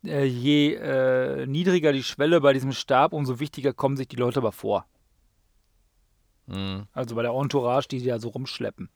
äh, 0.06 0.26
je 0.26 0.76
äh, 0.76 1.48
niedriger 1.48 1.92
die 1.94 2.04
Schwelle 2.04 2.42
bei 2.42 2.54
diesem 2.54 2.72
Stab, 2.72 3.14
umso 3.14 3.40
wichtiger 3.40 3.74
kommen 3.74 3.98
sich 3.98 4.08
die 4.08 4.16
Leute 4.18 4.40
aber 4.40 4.52
vor. 4.52 4.86
äh, 6.48 6.54
mh. 6.54 6.88
Also 6.94 7.16
bei 7.16 7.24
der 7.24 7.32
Entourage, 7.32 7.88
die 7.88 8.00
die 8.00 8.08
da 8.08 8.20
so 8.20 8.30
rumschleppen. 8.30 8.90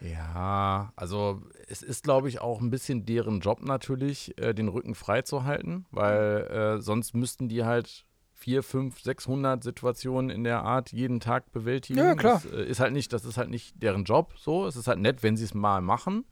Ja, 0.00 0.92
also 0.96 1.42
es 1.68 1.82
ist, 1.82 2.04
glaube 2.04 2.28
ich, 2.28 2.40
auch 2.40 2.60
ein 2.60 2.70
bisschen 2.70 3.04
deren 3.04 3.40
Job 3.40 3.62
natürlich, 3.62 4.38
äh, 4.38 4.54
den 4.54 4.68
Rücken 4.68 4.94
frei 4.94 5.22
zu 5.22 5.44
halten, 5.44 5.86
weil 5.90 6.76
äh, 6.78 6.80
sonst 6.80 7.14
müssten 7.14 7.48
die 7.48 7.64
halt 7.64 8.04
vier, 8.32 8.62
fünf, 8.62 9.00
600 9.00 9.64
Situationen 9.64 10.30
in 10.30 10.44
der 10.44 10.62
Art 10.62 10.92
jeden 10.92 11.18
Tag 11.18 11.50
bewältigen. 11.52 11.98
Ja, 11.98 12.14
klar. 12.14 12.40
Das 12.42 12.52
äh, 12.52 12.64
ist 12.64 12.78
halt 12.80 12.92
nicht, 12.92 13.12
das 13.12 13.24
ist 13.24 13.36
halt 13.36 13.50
nicht 13.50 13.82
deren 13.82 14.04
Job. 14.04 14.34
So, 14.36 14.66
es 14.66 14.76
ist 14.76 14.86
halt 14.86 15.00
nett, 15.00 15.22
wenn 15.22 15.36
sie 15.36 15.44
es 15.44 15.54
mal 15.54 15.80
machen. 15.80 16.24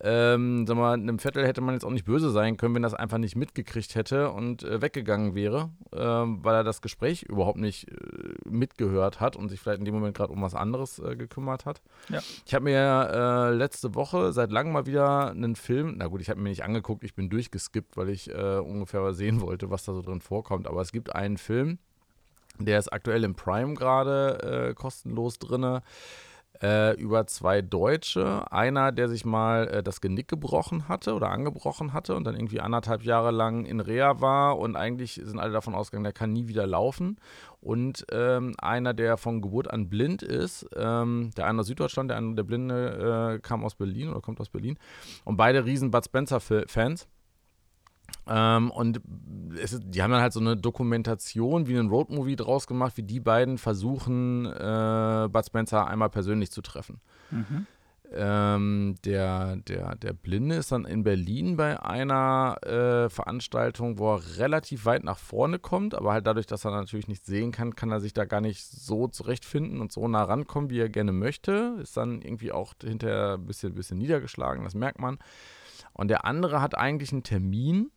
Ähm, 0.00 0.64
sag 0.66 0.76
mal, 0.76 0.92
einem 0.92 1.18
Vettel 1.18 1.44
hätte 1.44 1.60
man 1.60 1.74
jetzt 1.74 1.84
auch 1.84 1.90
nicht 1.90 2.04
böse 2.04 2.30
sein 2.30 2.56
können, 2.56 2.74
wenn 2.74 2.82
das 2.82 2.94
einfach 2.94 3.18
nicht 3.18 3.34
mitgekriegt 3.34 3.96
hätte 3.96 4.30
und 4.30 4.62
äh, 4.62 4.80
weggegangen 4.80 5.34
wäre, 5.34 5.70
ähm, 5.92 6.38
weil 6.44 6.54
er 6.54 6.64
das 6.64 6.80
Gespräch 6.80 7.24
überhaupt 7.24 7.58
nicht 7.58 7.90
äh, 7.90 7.94
mitgehört 8.48 9.18
hat 9.18 9.34
und 9.34 9.48
sich 9.48 9.60
vielleicht 9.60 9.80
in 9.80 9.84
dem 9.84 9.94
Moment 9.94 10.16
gerade 10.16 10.32
um 10.32 10.40
was 10.40 10.54
anderes 10.54 11.00
äh, 11.00 11.16
gekümmert 11.16 11.66
hat. 11.66 11.82
Ja. 12.10 12.20
Ich 12.46 12.54
habe 12.54 12.64
mir 12.64 13.10
äh, 13.12 13.54
letzte 13.54 13.96
Woche 13.96 14.32
seit 14.32 14.52
langem 14.52 14.72
mal 14.72 14.86
wieder 14.86 15.30
einen 15.30 15.56
Film, 15.56 15.96
na 15.98 16.06
gut, 16.06 16.20
ich 16.20 16.30
habe 16.30 16.40
mir 16.40 16.50
nicht 16.50 16.62
angeguckt, 16.62 17.02
ich 17.02 17.14
bin 17.14 17.28
durchgeskippt, 17.28 17.96
weil 17.96 18.10
ich 18.10 18.30
äh, 18.30 18.58
ungefähr 18.58 19.12
sehen 19.14 19.40
wollte, 19.40 19.70
was 19.70 19.84
da 19.84 19.94
so 19.94 20.02
drin 20.02 20.20
vorkommt. 20.20 20.68
Aber 20.68 20.80
es 20.80 20.92
gibt 20.92 21.14
einen 21.14 21.38
Film, 21.38 21.78
der 22.58 22.78
ist 22.78 22.92
aktuell 22.92 23.24
im 23.24 23.34
Prime 23.34 23.74
gerade 23.74 24.68
äh, 24.70 24.74
kostenlos 24.74 25.38
drinne. 25.38 25.82
Äh, 26.60 26.94
über 26.94 27.26
zwei 27.26 27.62
Deutsche. 27.62 28.50
Einer, 28.50 28.90
der 28.90 29.08
sich 29.08 29.24
mal 29.24 29.68
äh, 29.68 29.82
das 29.82 30.00
Genick 30.00 30.26
gebrochen 30.26 30.88
hatte 30.88 31.14
oder 31.14 31.30
angebrochen 31.30 31.92
hatte 31.92 32.16
und 32.16 32.24
dann 32.24 32.34
irgendwie 32.34 32.60
anderthalb 32.60 33.04
Jahre 33.04 33.30
lang 33.30 33.64
in 33.64 33.78
Reha 33.78 34.20
war 34.20 34.58
und 34.58 34.74
eigentlich 34.74 35.20
sind 35.22 35.38
alle 35.38 35.52
davon 35.52 35.76
ausgegangen, 35.76 36.04
der 36.04 36.12
kann 36.12 36.32
nie 36.32 36.48
wieder 36.48 36.66
laufen. 36.66 37.16
Und 37.60 38.06
ähm, 38.10 38.54
einer, 38.58 38.92
der 38.92 39.16
von 39.18 39.40
Geburt 39.40 39.70
an 39.70 39.88
blind 39.88 40.22
ist, 40.22 40.68
ähm, 40.74 41.30
der 41.36 41.46
eine 41.46 41.60
aus 41.60 41.66
Süddeutschland, 41.68 42.10
der 42.10 42.16
andere, 42.16 42.36
der 42.36 42.42
Blinde, 42.44 43.36
äh, 43.36 43.38
kam 43.40 43.64
aus 43.64 43.76
Berlin 43.76 44.08
oder 44.08 44.20
kommt 44.20 44.40
aus 44.40 44.48
Berlin. 44.48 44.78
Und 45.24 45.36
beide 45.36 45.64
riesen 45.64 45.92
Bud 45.92 46.04
Spencer-Fans. 46.04 47.06
Ähm, 48.26 48.70
und 48.70 49.00
es 49.60 49.78
die 49.82 50.02
haben 50.02 50.10
dann 50.10 50.20
halt 50.20 50.32
so 50.32 50.40
eine 50.40 50.56
Dokumentation 50.56 51.66
wie 51.66 51.78
einen 51.78 51.88
Roadmovie 51.88 52.36
draus 52.36 52.66
gemacht, 52.66 52.96
wie 52.96 53.02
die 53.02 53.20
beiden 53.20 53.58
versuchen, 53.58 54.46
äh, 54.46 55.28
Bud 55.30 55.46
Spencer 55.46 55.86
einmal 55.86 56.10
persönlich 56.10 56.50
zu 56.50 56.60
treffen. 56.62 57.00
Mhm. 57.30 57.66
Ähm, 58.10 58.94
der, 59.04 59.56
der, 59.56 59.94
der 59.96 60.14
Blinde 60.14 60.54
ist 60.54 60.72
dann 60.72 60.86
in 60.86 61.02
Berlin 61.02 61.58
bei 61.58 61.82
einer 61.82 62.56
äh, 62.62 63.10
Veranstaltung, 63.10 63.98
wo 63.98 64.14
er 64.14 64.38
relativ 64.38 64.86
weit 64.86 65.04
nach 65.04 65.18
vorne 65.18 65.58
kommt, 65.58 65.94
aber 65.94 66.12
halt 66.12 66.26
dadurch, 66.26 66.46
dass 66.46 66.64
er 66.64 66.70
natürlich 66.70 67.08
nicht 67.08 67.26
sehen 67.26 67.52
kann, 67.52 67.76
kann 67.76 67.90
er 67.90 68.00
sich 68.00 68.14
da 68.14 68.24
gar 68.24 68.40
nicht 68.40 68.64
so 68.64 69.08
zurechtfinden 69.08 69.82
und 69.82 69.92
so 69.92 70.08
nah 70.08 70.22
rankommen, 70.22 70.70
wie 70.70 70.80
er 70.80 70.88
gerne 70.88 71.12
möchte. 71.12 71.76
Ist 71.82 71.98
dann 71.98 72.22
irgendwie 72.22 72.50
auch 72.50 72.72
hinterher 72.82 73.34
ein 73.34 73.44
bisschen, 73.44 73.74
bisschen 73.74 73.98
niedergeschlagen, 73.98 74.64
das 74.64 74.74
merkt 74.74 75.00
man. 75.00 75.18
Und 75.92 76.08
der 76.08 76.24
andere 76.24 76.62
hat 76.62 76.78
eigentlich 76.78 77.12
einen 77.12 77.24
Termin, 77.24 77.90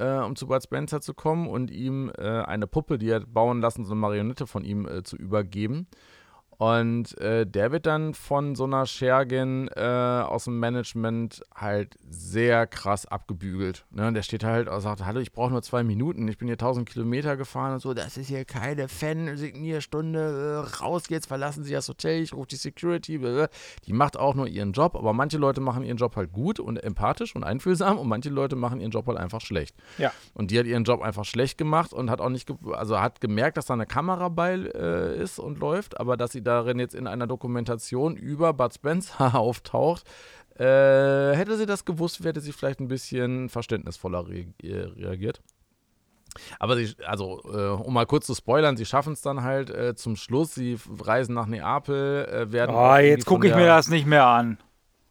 äh, 0.00 0.18
um 0.24 0.34
zu 0.34 0.46
Bud 0.46 0.62
Spencer 0.62 1.00
zu 1.00 1.14
kommen 1.14 1.46
und 1.46 1.70
ihm 1.70 2.10
äh, 2.16 2.22
eine 2.22 2.66
Puppe, 2.66 2.98
die 2.98 3.10
er 3.10 3.20
bauen 3.20 3.60
lassen, 3.60 3.84
so 3.84 3.92
eine 3.92 4.00
Marionette 4.00 4.46
von 4.46 4.64
ihm 4.64 4.86
äh, 4.86 5.02
zu 5.02 5.16
übergeben. 5.16 5.86
Und 6.60 7.16
äh, 7.18 7.46
der 7.46 7.72
wird 7.72 7.86
dann 7.86 8.12
von 8.12 8.54
so 8.54 8.64
einer 8.64 8.84
Schergin 8.84 9.68
äh, 9.74 9.80
aus 9.80 10.44
dem 10.44 10.58
Management 10.60 11.40
halt 11.54 11.96
sehr 12.10 12.66
krass 12.66 13.06
abgebügelt. 13.06 13.86
Ne? 13.90 14.08
Und 14.08 14.12
der 14.14 14.22
steht 14.22 14.44
halt 14.44 14.68
und 14.68 14.80
sagt, 14.82 15.06
hallo, 15.06 15.20
ich 15.20 15.32
brauche 15.32 15.50
nur 15.50 15.62
zwei 15.62 15.82
Minuten, 15.82 16.28
ich 16.28 16.36
bin 16.36 16.48
hier 16.48 16.56
1000 16.56 16.86
Kilometer 16.86 17.38
gefahren 17.38 17.72
und 17.72 17.80
so, 17.80 17.94
das 17.94 18.18
ist 18.18 18.28
hier 18.28 18.44
keine 18.44 18.88
Fan-Signierstunde, 18.88 20.66
äh, 20.68 20.76
raus 20.82 21.04
jetzt, 21.08 21.28
verlassen 21.28 21.64
Sie 21.64 21.72
das 21.72 21.88
Hotel, 21.88 22.22
ich 22.22 22.34
rufe 22.34 22.48
die 22.48 22.56
Security. 22.56 23.16
Blablabla. 23.16 23.48
Die 23.86 23.92
macht 23.92 24.16
auch 24.16 24.34
nur 24.34 24.46
ihren 24.46 24.72
Job, 24.72 24.96
aber 24.96 25.12
manche 25.12 25.38
Leute 25.38 25.60
machen 25.60 25.82
ihren 25.82 25.96
Job 25.96 26.16
halt 26.16 26.32
gut 26.32 26.60
und 26.60 26.82
empathisch 26.82 27.34
und 27.34 27.44
einfühlsam 27.44 27.98
und 27.98 28.08
manche 28.08 28.30
Leute 28.30 28.56
machen 28.56 28.80
ihren 28.80 28.90
Job 28.90 29.06
halt 29.06 29.18
einfach 29.18 29.40
schlecht. 29.40 29.74
Ja. 29.98 30.12
Und 30.34 30.50
die 30.50 30.58
hat 30.58 30.66
ihren 30.66 30.84
Job 30.84 31.02
einfach 31.02 31.24
schlecht 31.24 31.58
gemacht 31.58 31.92
und 31.92 32.10
hat 32.10 32.20
auch 32.20 32.28
nicht, 32.28 32.52
also 32.72 33.00
hat 33.00 33.20
gemerkt, 33.20 33.56
dass 33.56 33.66
da 33.66 33.74
eine 33.74 33.86
Kamera 33.86 34.28
bei 34.28 34.54
äh, 34.54 35.22
ist 35.22 35.38
und 35.38 35.58
läuft, 35.58 35.98
aber 35.98 36.16
dass 36.16 36.32
sie 36.32 36.42
darin 36.50 36.78
jetzt 36.78 36.94
in 36.94 37.06
einer 37.06 37.26
Dokumentation 37.26 38.16
über 38.16 38.52
Bud 38.52 38.74
Spencer 38.74 39.34
auftaucht, 39.38 40.04
äh, 40.58 41.34
hätte 41.34 41.56
sie 41.56 41.66
das 41.66 41.84
gewusst, 41.84 42.22
hätte 42.24 42.40
sie 42.40 42.52
vielleicht 42.52 42.80
ein 42.80 42.88
bisschen 42.88 43.48
verständnisvoller 43.48 44.28
re 44.28 44.46
äh, 44.62 44.84
reagiert. 44.96 45.40
Aber 46.58 46.76
sie, 46.76 46.94
also, 47.06 47.40
äh, 47.52 47.82
um 47.82 47.94
mal 47.94 48.06
kurz 48.06 48.26
zu 48.26 48.34
spoilern, 48.34 48.76
sie 48.76 48.84
schaffen 48.84 49.14
es 49.14 49.22
dann 49.22 49.42
halt 49.42 49.70
äh, 49.70 49.94
zum 49.94 50.16
Schluss. 50.16 50.54
Sie 50.54 50.78
reisen 51.00 51.34
nach 51.34 51.46
Neapel, 51.46 52.26
äh, 52.26 52.52
werden. 52.52 52.74
Oh, 52.74 52.96
jetzt 52.96 53.26
gucke 53.26 53.48
ich 53.48 53.54
mir 53.54 53.66
das 53.66 53.88
nicht 53.88 54.06
mehr 54.06 54.26
an. 54.26 54.58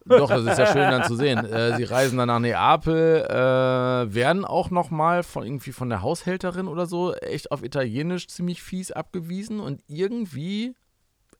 doch, 0.06 0.30
das 0.30 0.44
ist 0.44 0.58
ja 0.58 0.66
schön 0.66 0.90
dann 0.90 1.04
zu 1.04 1.16
sehen. 1.16 1.44
Äh, 1.44 1.76
sie 1.76 1.84
reisen 1.84 2.16
dann 2.16 2.28
nach 2.28 2.38
Neapel, 2.38 3.26
äh, 3.28 4.14
werden 4.14 4.44
auch 4.44 4.70
nochmal 4.70 5.22
von 5.22 5.44
irgendwie 5.44 5.72
von 5.72 5.88
der 5.88 6.02
Haushälterin 6.02 6.68
oder 6.68 6.86
so 6.86 7.14
echt 7.14 7.52
auf 7.52 7.62
Italienisch 7.62 8.28
ziemlich 8.28 8.62
fies 8.62 8.92
abgewiesen 8.92 9.60
und 9.60 9.82
irgendwie, 9.88 10.74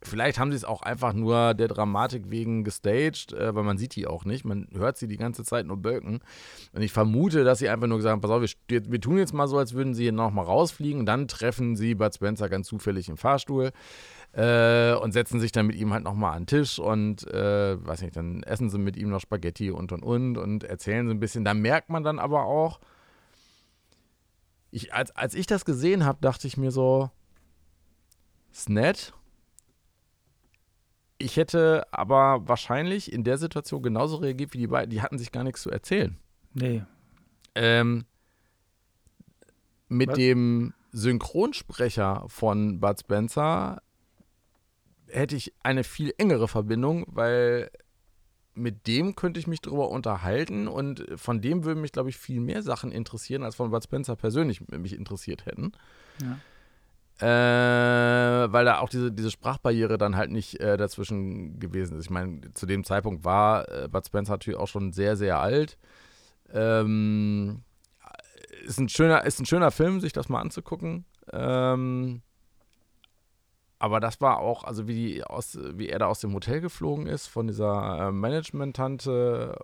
vielleicht 0.03 0.39
haben 0.39 0.51
sie 0.51 0.57
es 0.57 0.65
auch 0.65 0.83
einfach 0.83 1.13
nur 1.13 1.55
der 1.55 1.69
Dramatik 1.69 2.31
wegen 2.31 2.65
gestaged, 2.65 3.33
äh, 3.33 3.55
weil 3.55 3.65
man 3.65 3.79
sieht 3.79 3.95
die 3.97 4.07
auch 4.07 4.25
nicht, 4.25 4.45
man 4.45 4.69
hört 4.73 4.97
sie 4.97 5.09
die 5.09 5.17
ganze 5.17 5.45
Zeit 5.45 5.67
nur 5.67 5.77
bölken. 5.77 6.21
Und 6.73 6.83
ich 6.83 6.93
vermute, 6.93 7.45
dass 7.45 7.59
sie 7.59 7.69
einfach 7.69 7.87
nur 7.87 7.99
gesagt 7.99 8.13
haben, 8.13 8.21
pass 8.21 8.31
auf, 8.31 8.43
wir, 8.69 8.91
wir 8.91 9.01
tun 9.01 9.19
jetzt 9.19 9.35
mal 9.35 9.49
so, 9.49 9.59
als 9.59 9.75
würden 9.75 9.95
sie 9.95 10.05
hier 10.05 10.13
nochmal 10.13 10.47
rausfliegen 10.47 11.05
dann 11.07 11.29
treffen 11.29 11.77
sie 11.77 11.95
Bud 11.95 12.15
Spencer 12.15 12.49
ganz 12.49 12.67
zufällig 12.67 13.09
im 13.09 13.17
Fahrstuhl 13.17 13.73
äh, 14.33 14.95
und 14.95 15.13
setzen 15.13 15.41
sich 15.41 15.53
dann 15.53 15.67
mit 15.67 15.77
ihm 15.77 15.93
halt 15.93 16.05
nochmal 16.05 16.33
an 16.33 16.43
den 16.43 16.47
Tisch 16.47 16.79
und, 16.79 17.27
äh, 17.27 17.85
weiß 17.85 18.03
nicht, 18.03 18.17
dann 18.17 18.43
essen 18.43 18.71
sie 18.71 18.79
mit 18.79 18.97
ihm 18.97 19.11
noch 19.11 19.21
Spaghetti 19.21 19.71
und 19.71 19.93
und 19.93 20.03
und 20.03 20.39
und 20.39 20.65
erzählen 20.65 21.07
so 21.07 21.13
ein 21.13 21.21
bisschen. 21.21 21.45
Da 21.45 21.55
merkt 21.55 21.91
man 21.91 22.05
dann 22.05 22.19
aber 22.19 22.45
auch, 22.45 22.81
ich, 24.71 24.95
als, 24.95 25.11
als 25.17 25.35
ich 25.35 25.47
das 25.47 25.65
gesehen 25.65 26.05
habe, 26.05 26.19
dachte 26.21 26.47
ich 26.47 26.57
mir 26.57 26.71
so, 26.71 27.11
ist 28.53 28.69
nett. 28.69 29.13
Ich 31.23 31.37
hätte 31.37 31.87
aber 31.93 32.49
wahrscheinlich 32.49 33.13
in 33.13 33.25
der 33.25 33.37
Situation 33.37 33.83
genauso 33.83 34.17
reagiert 34.17 34.55
wie 34.55 34.59
die 34.59 34.67
beiden. 34.67 34.89
Die 34.89 35.03
hatten 35.03 35.19
sich 35.19 35.31
gar 35.33 35.45
nichts 35.45 35.61
zu 35.61 35.71
erzählen. 35.71 36.17
Nee. 36.55 36.83
Ähm, 37.55 38.07
mit 39.89 40.09
Was? 40.09 40.17
dem 40.17 40.73
Synchronsprecher 40.93 42.25
von 42.29 42.81
Bud 42.81 43.01
Spencer 43.01 43.83
hätte 45.09 45.37
ich 45.37 45.53
eine 45.63 45.85
viel 45.85 46.15
engere 46.17 46.49
Verbindung, 46.49 47.05
weil 47.07 47.71
mit 48.55 48.87
dem 48.87 49.15
könnte 49.15 49.41
ich 49.41 49.47
mich 49.47 49.61
drüber 49.61 49.91
unterhalten 49.91 50.69
und 50.69 51.07
von 51.17 51.43
dem 51.43 51.65
würden 51.65 51.83
mich, 51.83 51.93
glaube 51.93 52.09
ich, 52.09 52.17
viel 52.17 52.41
mehr 52.41 52.63
Sachen 52.63 52.93
interessieren, 52.93 53.43
als 53.43 53.57
von 53.57 53.71
Bud 53.71 53.85
Spencer 53.85 54.17
persönlich 54.17 54.67
mich 54.69 54.97
interessiert 54.97 55.45
hätten. 55.45 55.73
Ja. 56.23 56.39
Weil 57.27 58.65
da 58.65 58.79
auch 58.79 58.89
diese, 58.89 59.13
diese 59.13 59.31
Sprachbarriere 59.31 59.99
dann 59.99 60.17
halt 60.17 60.31
nicht 60.31 60.59
äh, 60.61 60.77
dazwischen 60.77 61.59
gewesen 61.59 61.99
ist. 61.99 62.07
Ich 62.07 62.11
meine, 62.11 62.53
zu 62.55 62.67
dem 62.67 62.85
Zeitpunkt 62.85 63.25
war 63.25 63.69
äh, 63.71 63.89
Bud 63.89 64.07
Spencer 64.07 64.33
natürlich 64.33 64.59
auch 64.59 64.69
schon 64.69 64.93
sehr, 64.93 65.17
sehr 65.17 65.39
alt. 65.39 65.79
Ähm, 66.53 67.63
ist, 68.65 68.79
ein 68.79 68.89
schöner, 68.89 69.25
ist 69.25 69.39
ein 69.41 69.47
schöner 69.47 69.71
Film, 69.71 70.01
sich 70.01 70.13
das 70.13 70.29
mal 70.29 70.41
anzugucken. 70.41 71.05
Ähm, 71.33 72.23
aber 73.79 74.01
das 74.01 74.21
war 74.21 74.39
auch, 74.39 74.65
also 74.65 74.87
wie, 74.89 74.95
die 74.95 75.25
aus, 75.25 75.59
wie 75.75 75.89
er 75.89 75.99
da 75.99 76.07
aus 76.07 76.21
dem 76.21 76.35
Hotel 76.35 76.61
geflogen 76.61 77.07
ist, 77.07 77.29
von 77.29 77.47
dieser 77.47 78.09
äh, 78.09 78.13
Management-Tante, 78.13 79.59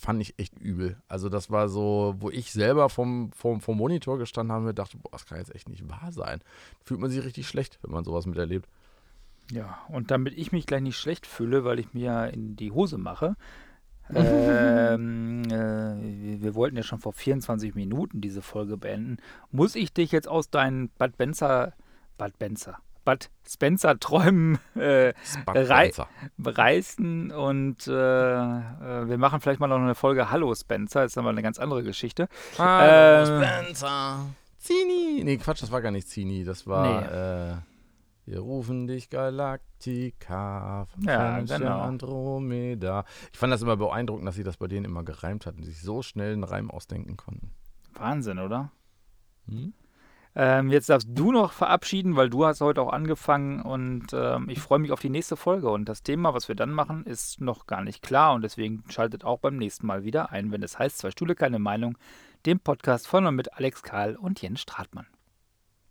fand 0.00 0.20
ich 0.22 0.38
echt 0.38 0.58
übel. 0.58 0.96
Also 1.08 1.28
das 1.28 1.50
war 1.50 1.68
so, 1.68 2.14
wo 2.18 2.30
ich 2.30 2.52
selber 2.52 2.88
vom, 2.88 3.30
vom, 3.32 3.60
vom 3.60 3.76
Monitor 3.76 4.18
gestanden 4.18 4.52
habe 4.52 4.70
und 4.70 4.78
dachte, 4.78 4.96
boah, 4.96 5.10
das 5.12 5.26
kann 5.26 5.38
jetzt 5.38 5.54
echt 5.54 5.68
nicht 5.68 5.88
wahr 5.88 6.10
sein. 6.10 6.40
Fühlt 6.82 7.00
man 7.00 7.10
sich 7.10 7.22
richtig 7.24 7.46
schlecht, 7.46 7.78
wenn 7.82 7.92
man 7.92 8.04
sowas 8.04 8.26
miterlebt. 8.26 8.68
Ja, 9.52 9.78
und 9.88 10.10
damit 10.10 10.38
ich 10.38 10.52
mich 10.52 10.66
gleich 10.66 10.80
nicht 10.80 10.96
schlecht 10.96 11.26
fühle, 11.26 11.64
weil 11.64 11.78
ich 11.78 11.92
mir 11.92 12.30
in 12.32 12.56
die 12.56 12.70
Hose 12.70 12.98
mache, 12.98 13.36
ähm, 14.14 15.42
äh, 15.50 16.40
wir 16.42 16.54
wollten 16.54 16.76
ja 16.76 16.82
schon 16.82 16.98
vor 16.98 17.12
24 17.12 17.74
Minuten 17.74 18.20
diese 18.20 18.42
Folge 18.42 18.76
beenden, 18.76 19.18
muss 19.52 19.76
ich 19.76 19.92
dich 19.92 20.12
jetzt 20.12 20.28
aus 20.28 20.50
deinen 20.50 20.88
Bad 20.98 21.16
Benzer, 21.16 21.74
Bad 22.16 22.38
Benzer, 22.38 22.78
Bud 23.04 23.30
Spencer 23.46 23.98
Träumen 23.98 24.58
äh, 24.74 25.12
rei 25.46 25.92
reißen 26.42 27.30
und 27.32 27.86
äh, 27.86 27.92
äh, 27.92 29.08
wir 29.08 29.18
machen 29.18 29.40
vielleicht 29.40 29.60
mal 29.60 29.66
noch 29.66 29.78
eine 29.78 29.94
Folge 29.94 30.30
Hallo 30.30 30.54
Spencer, 30.54 31.02
das 31.02 31.12
ist 31.12 31.18
aber 31.18 31.30
eine 31.30 31.42
ganz 31.42 31.58
andere 31.58 31.82
Geschichte. 31.82 32.28
Hallo 32.58 33.26
ähm, 33.26 33.44
Spencer. 33.44 34.26
Zini. 34.58 35.22
Nee, 35.24 35.38
Quatsch, 35.38 35.62
das 35.62 35.72
war 35.72 35.80
gar 35.80 35.90
nicht 35.90 36.08
Zini, 36.08 36.44
das 36.44 36.66
war 36.66 37.00
nee. 37.00 37.52
Äh, 37.52 37.56
wir 38.26 38.40
rufen 38.40 38.86
dich 38.86 39.10
Galactica 39.10 40.84
von 40.84 41.02
ja, 41.02 41.40
genau. 41.40 41.80
Andromeda. 41.80 43.04
Ich 43.32 43.38
fand 43.38 43.52
das 43.52 43.62
immer 43.62 43.76
beeindruckend, 43.76 44.28
dass 44.28 44.36
sie 44.36 44.44
das 44.44 44.56
bei 44.56 44.68
denen 44.68 44.84
immer 44.84 45.02
gereimt 45.02 45.46
hatten, 45.46 45.64
sich 45.64 45.80
so 45.80 46.02
schnell 46.02 46.34
einen 46.34 46.44
Reim 46.44 46.70
ausdenken 46.70 47.16
konnten. 47.16 47.50
Wahnsinn, 47.94 48.38
oder? 48.38 48.70
Hm? 49.48 49.72
Ähm, 50.36 50.70
jetzt 50.70 50.88
darfst 50.88 51.08
du 51.10 51.32
noch 51.32 51.52
verabschieden, 51.52 52.14
weil 52.14 52.30
du 52.30 52.46
hast 52.46 52.60
heute 52.60 52.82
auch 52.82 52.92
angefangen 52.92 53.62
und 53.62 54.08
ähm, 54.12 54.48
ich 54.48 54.60
freue 54.60 54.78
mich 54.78 54.92
auf 54.92 55.00
die 55.00 55.10
nächste 55.10 55.36
Folge. 55.36 55.70
Und 55.70 55.88
das 55.88 56.02
Thema, 56.02 56.34
was 56.34 56.48
wir 56.48 56.54
dann 56.54 56.70
machen, 56.70 57.04
ist 57.04 57.40
noch 57.40 57.66
gar 57.66 57.82
nicht 57.82 58.02
klar 58.02 58.34
und 58.34 58.42
deswegen 58.42 58.84
schaltet 58.88 59.24
auch 59.24 59.40
beim 59.40 59.56
nächsten 59.56 59.86
Mal 59.86 60.04
wieder 60.04 60.30
ein, 60.30 60.52
wenn 60.52 60.62
es 60.62 60.78
heißt 60.78 60.98
Zwei 60.98 61.10
Stühle, 61.10 61.34
keine 61.34 61.58
Meinung, 61.58 61.98
dem 62.46 62.60
Podcast 62.60 63.08
von 63.08 63.26
und 63.26 63.34
mit 63.34 63.54
Alex 63.54 63.82
Karl 63.82 64.16
und 64.16 64.40
Jens 64.40 64.60
Stratmann. 64.60 65.06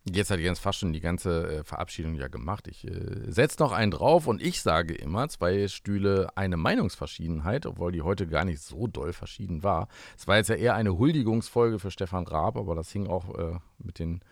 Jetzt 0.04 0.30
hat 0.30 0.40
Jens 0.40 0.58
fast 0.58 0.78
schon 0.78 0.94
die 0.94 1.00
ganze 1.00 1.58
äh, 1.58 1.64
Verabschiedung 1.64 2.14
ja 2.14 2.28
gemacht. 2.28 2.68
Ich 2.68 2.86
äh, 2.86 3.30
setze 3.30 3.62
noch 3.62 3.72
einen 3.72 3.90
drauf 3.90 4.26
und 4.26 4.40
ich 4.40 4.62
sage 4.62 4.94
immer, 4.94 5.28
zwei 5.28 5.68
Stühle, 5.68 6.28
eine 6.36 6.56
Meinungsverschiedenheit, 6.56 7.66
obwohl 7.66 7.92
die 7.92 8.00
heute 8.00 8.26
gar 8.26 8.46
nicht 8.46 8.62
so 8.62 8.86
doll 8.86 9.12
verschieden 9.12 9.62
war. 9.62 9.88
Es 10.16 10.26
war 10.26 10.38
jetzt 10.38 10.48
ja 10.48 10.56
eher 10.56 10.74
eine 10.74 10.96
Huldigungsfolge 10.96 11.78
für 11.78 11.90
Stefan 11.90 12.26
Raab, 12.26 12.56
aber 12.56 12.74
das 12.74 12.90
hing 12.90 13.08
auch 13.08 13.34
äh, 13.38 13.58
mit, 13.78 13.98
den, 13.98 14.22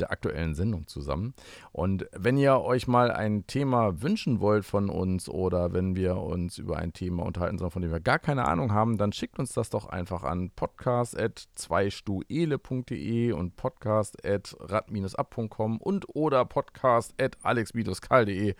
der 0.00 0.10
aktuellen 0.10 0.54
Sendung 0.54 0.86
zusammen. 0.86 1.34
Und 1.72 2.06
wenn 2.12 2.38
ihr 2.38 2.60
euch 2.60 2.88
mal 2.88 3.10
ein 3.10 3.46
Thema 3.46 4.00
wünschen 4.02 4.40
wollt 4.40 4.64
von 4.64 4.88
uns 4.88 5.28
oder 5.28 5.72
wenn 5.72 5.96
wir 5.96 6.16
uns 6.16 6.58
über 6.58 6.78
ein 6.78 6.92
Thema 6.92 7.24
unterhalten 7.24 7.58
sollen, 7.58 7.70
von 7.70 7.82
dem 7.82 7.90
wir 7.90 8.00
gar 8.00 8.18
keine 8.18 8.46
Ahnung 8.46 8.72
haben, 8.72 8.98
dann 8.98 9.12
schickt 9.12 9.38
uns 9.38 9.52
das 9.52 9.70
doch 9.70 9.86
einfach 9.86 10.22
an 10.22 10.50
podcast.zweistuele.de 10.50 13.32
und 13.32 13.56
podcast.rad-ab.com 13.56 15.78
und 15.78 16.14
oder 16.14 16.44
podcast.alex-kal.de 16.44 18.54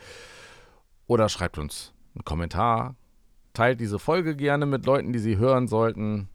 oder 1.07 1.29
schreibt 1.29 1.59
uns 1.59 1.93
einen 2.15 2.25
Kommentar, 2.25 2.97
teilt 3.53 3.81
diese 3.81 3.99
Folge 3.99 4.37
gerne 4.37 4.65
mit 4.67 4.87
Leuten, 4.87 5.13
die 5.13 5.19
sie 5.19 5.37
hören 5.39 5.67
sollten 5.69 6.29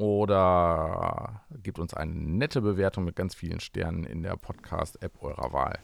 oder 0.00 1.42
gebt 1.62 1.78
uns 1.78 1.92
eine 1.92 2.14
nette 2.14 2.62
Bewertung 2.62 3.04
mit 3.04 3.16
ganz 3.16 3.34
vielen 3.34 3.60
Sternen 3.60 4.04
in 4.04 4.22
der 4.22 4.34
Podcast-App 4.36 5.22
eurer 5.22 5.52
Wahl. 5.52 5.78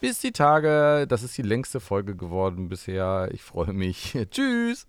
Bis 0.00 0.18
die 0.18 0.32
Tage. 0.32 1.06
Das 1.08 1.22
ist 1.22 1.38
die 1.38 1.42
längste 1.42 1.78
Folge 1.78 2.16
geworden 2.16 2.68
bisher. 2.68 3.28
Ich 3.32 3.42
freue 3.42 3.72
mich. 3.72 4.18
Tschüss. 4.30 4.86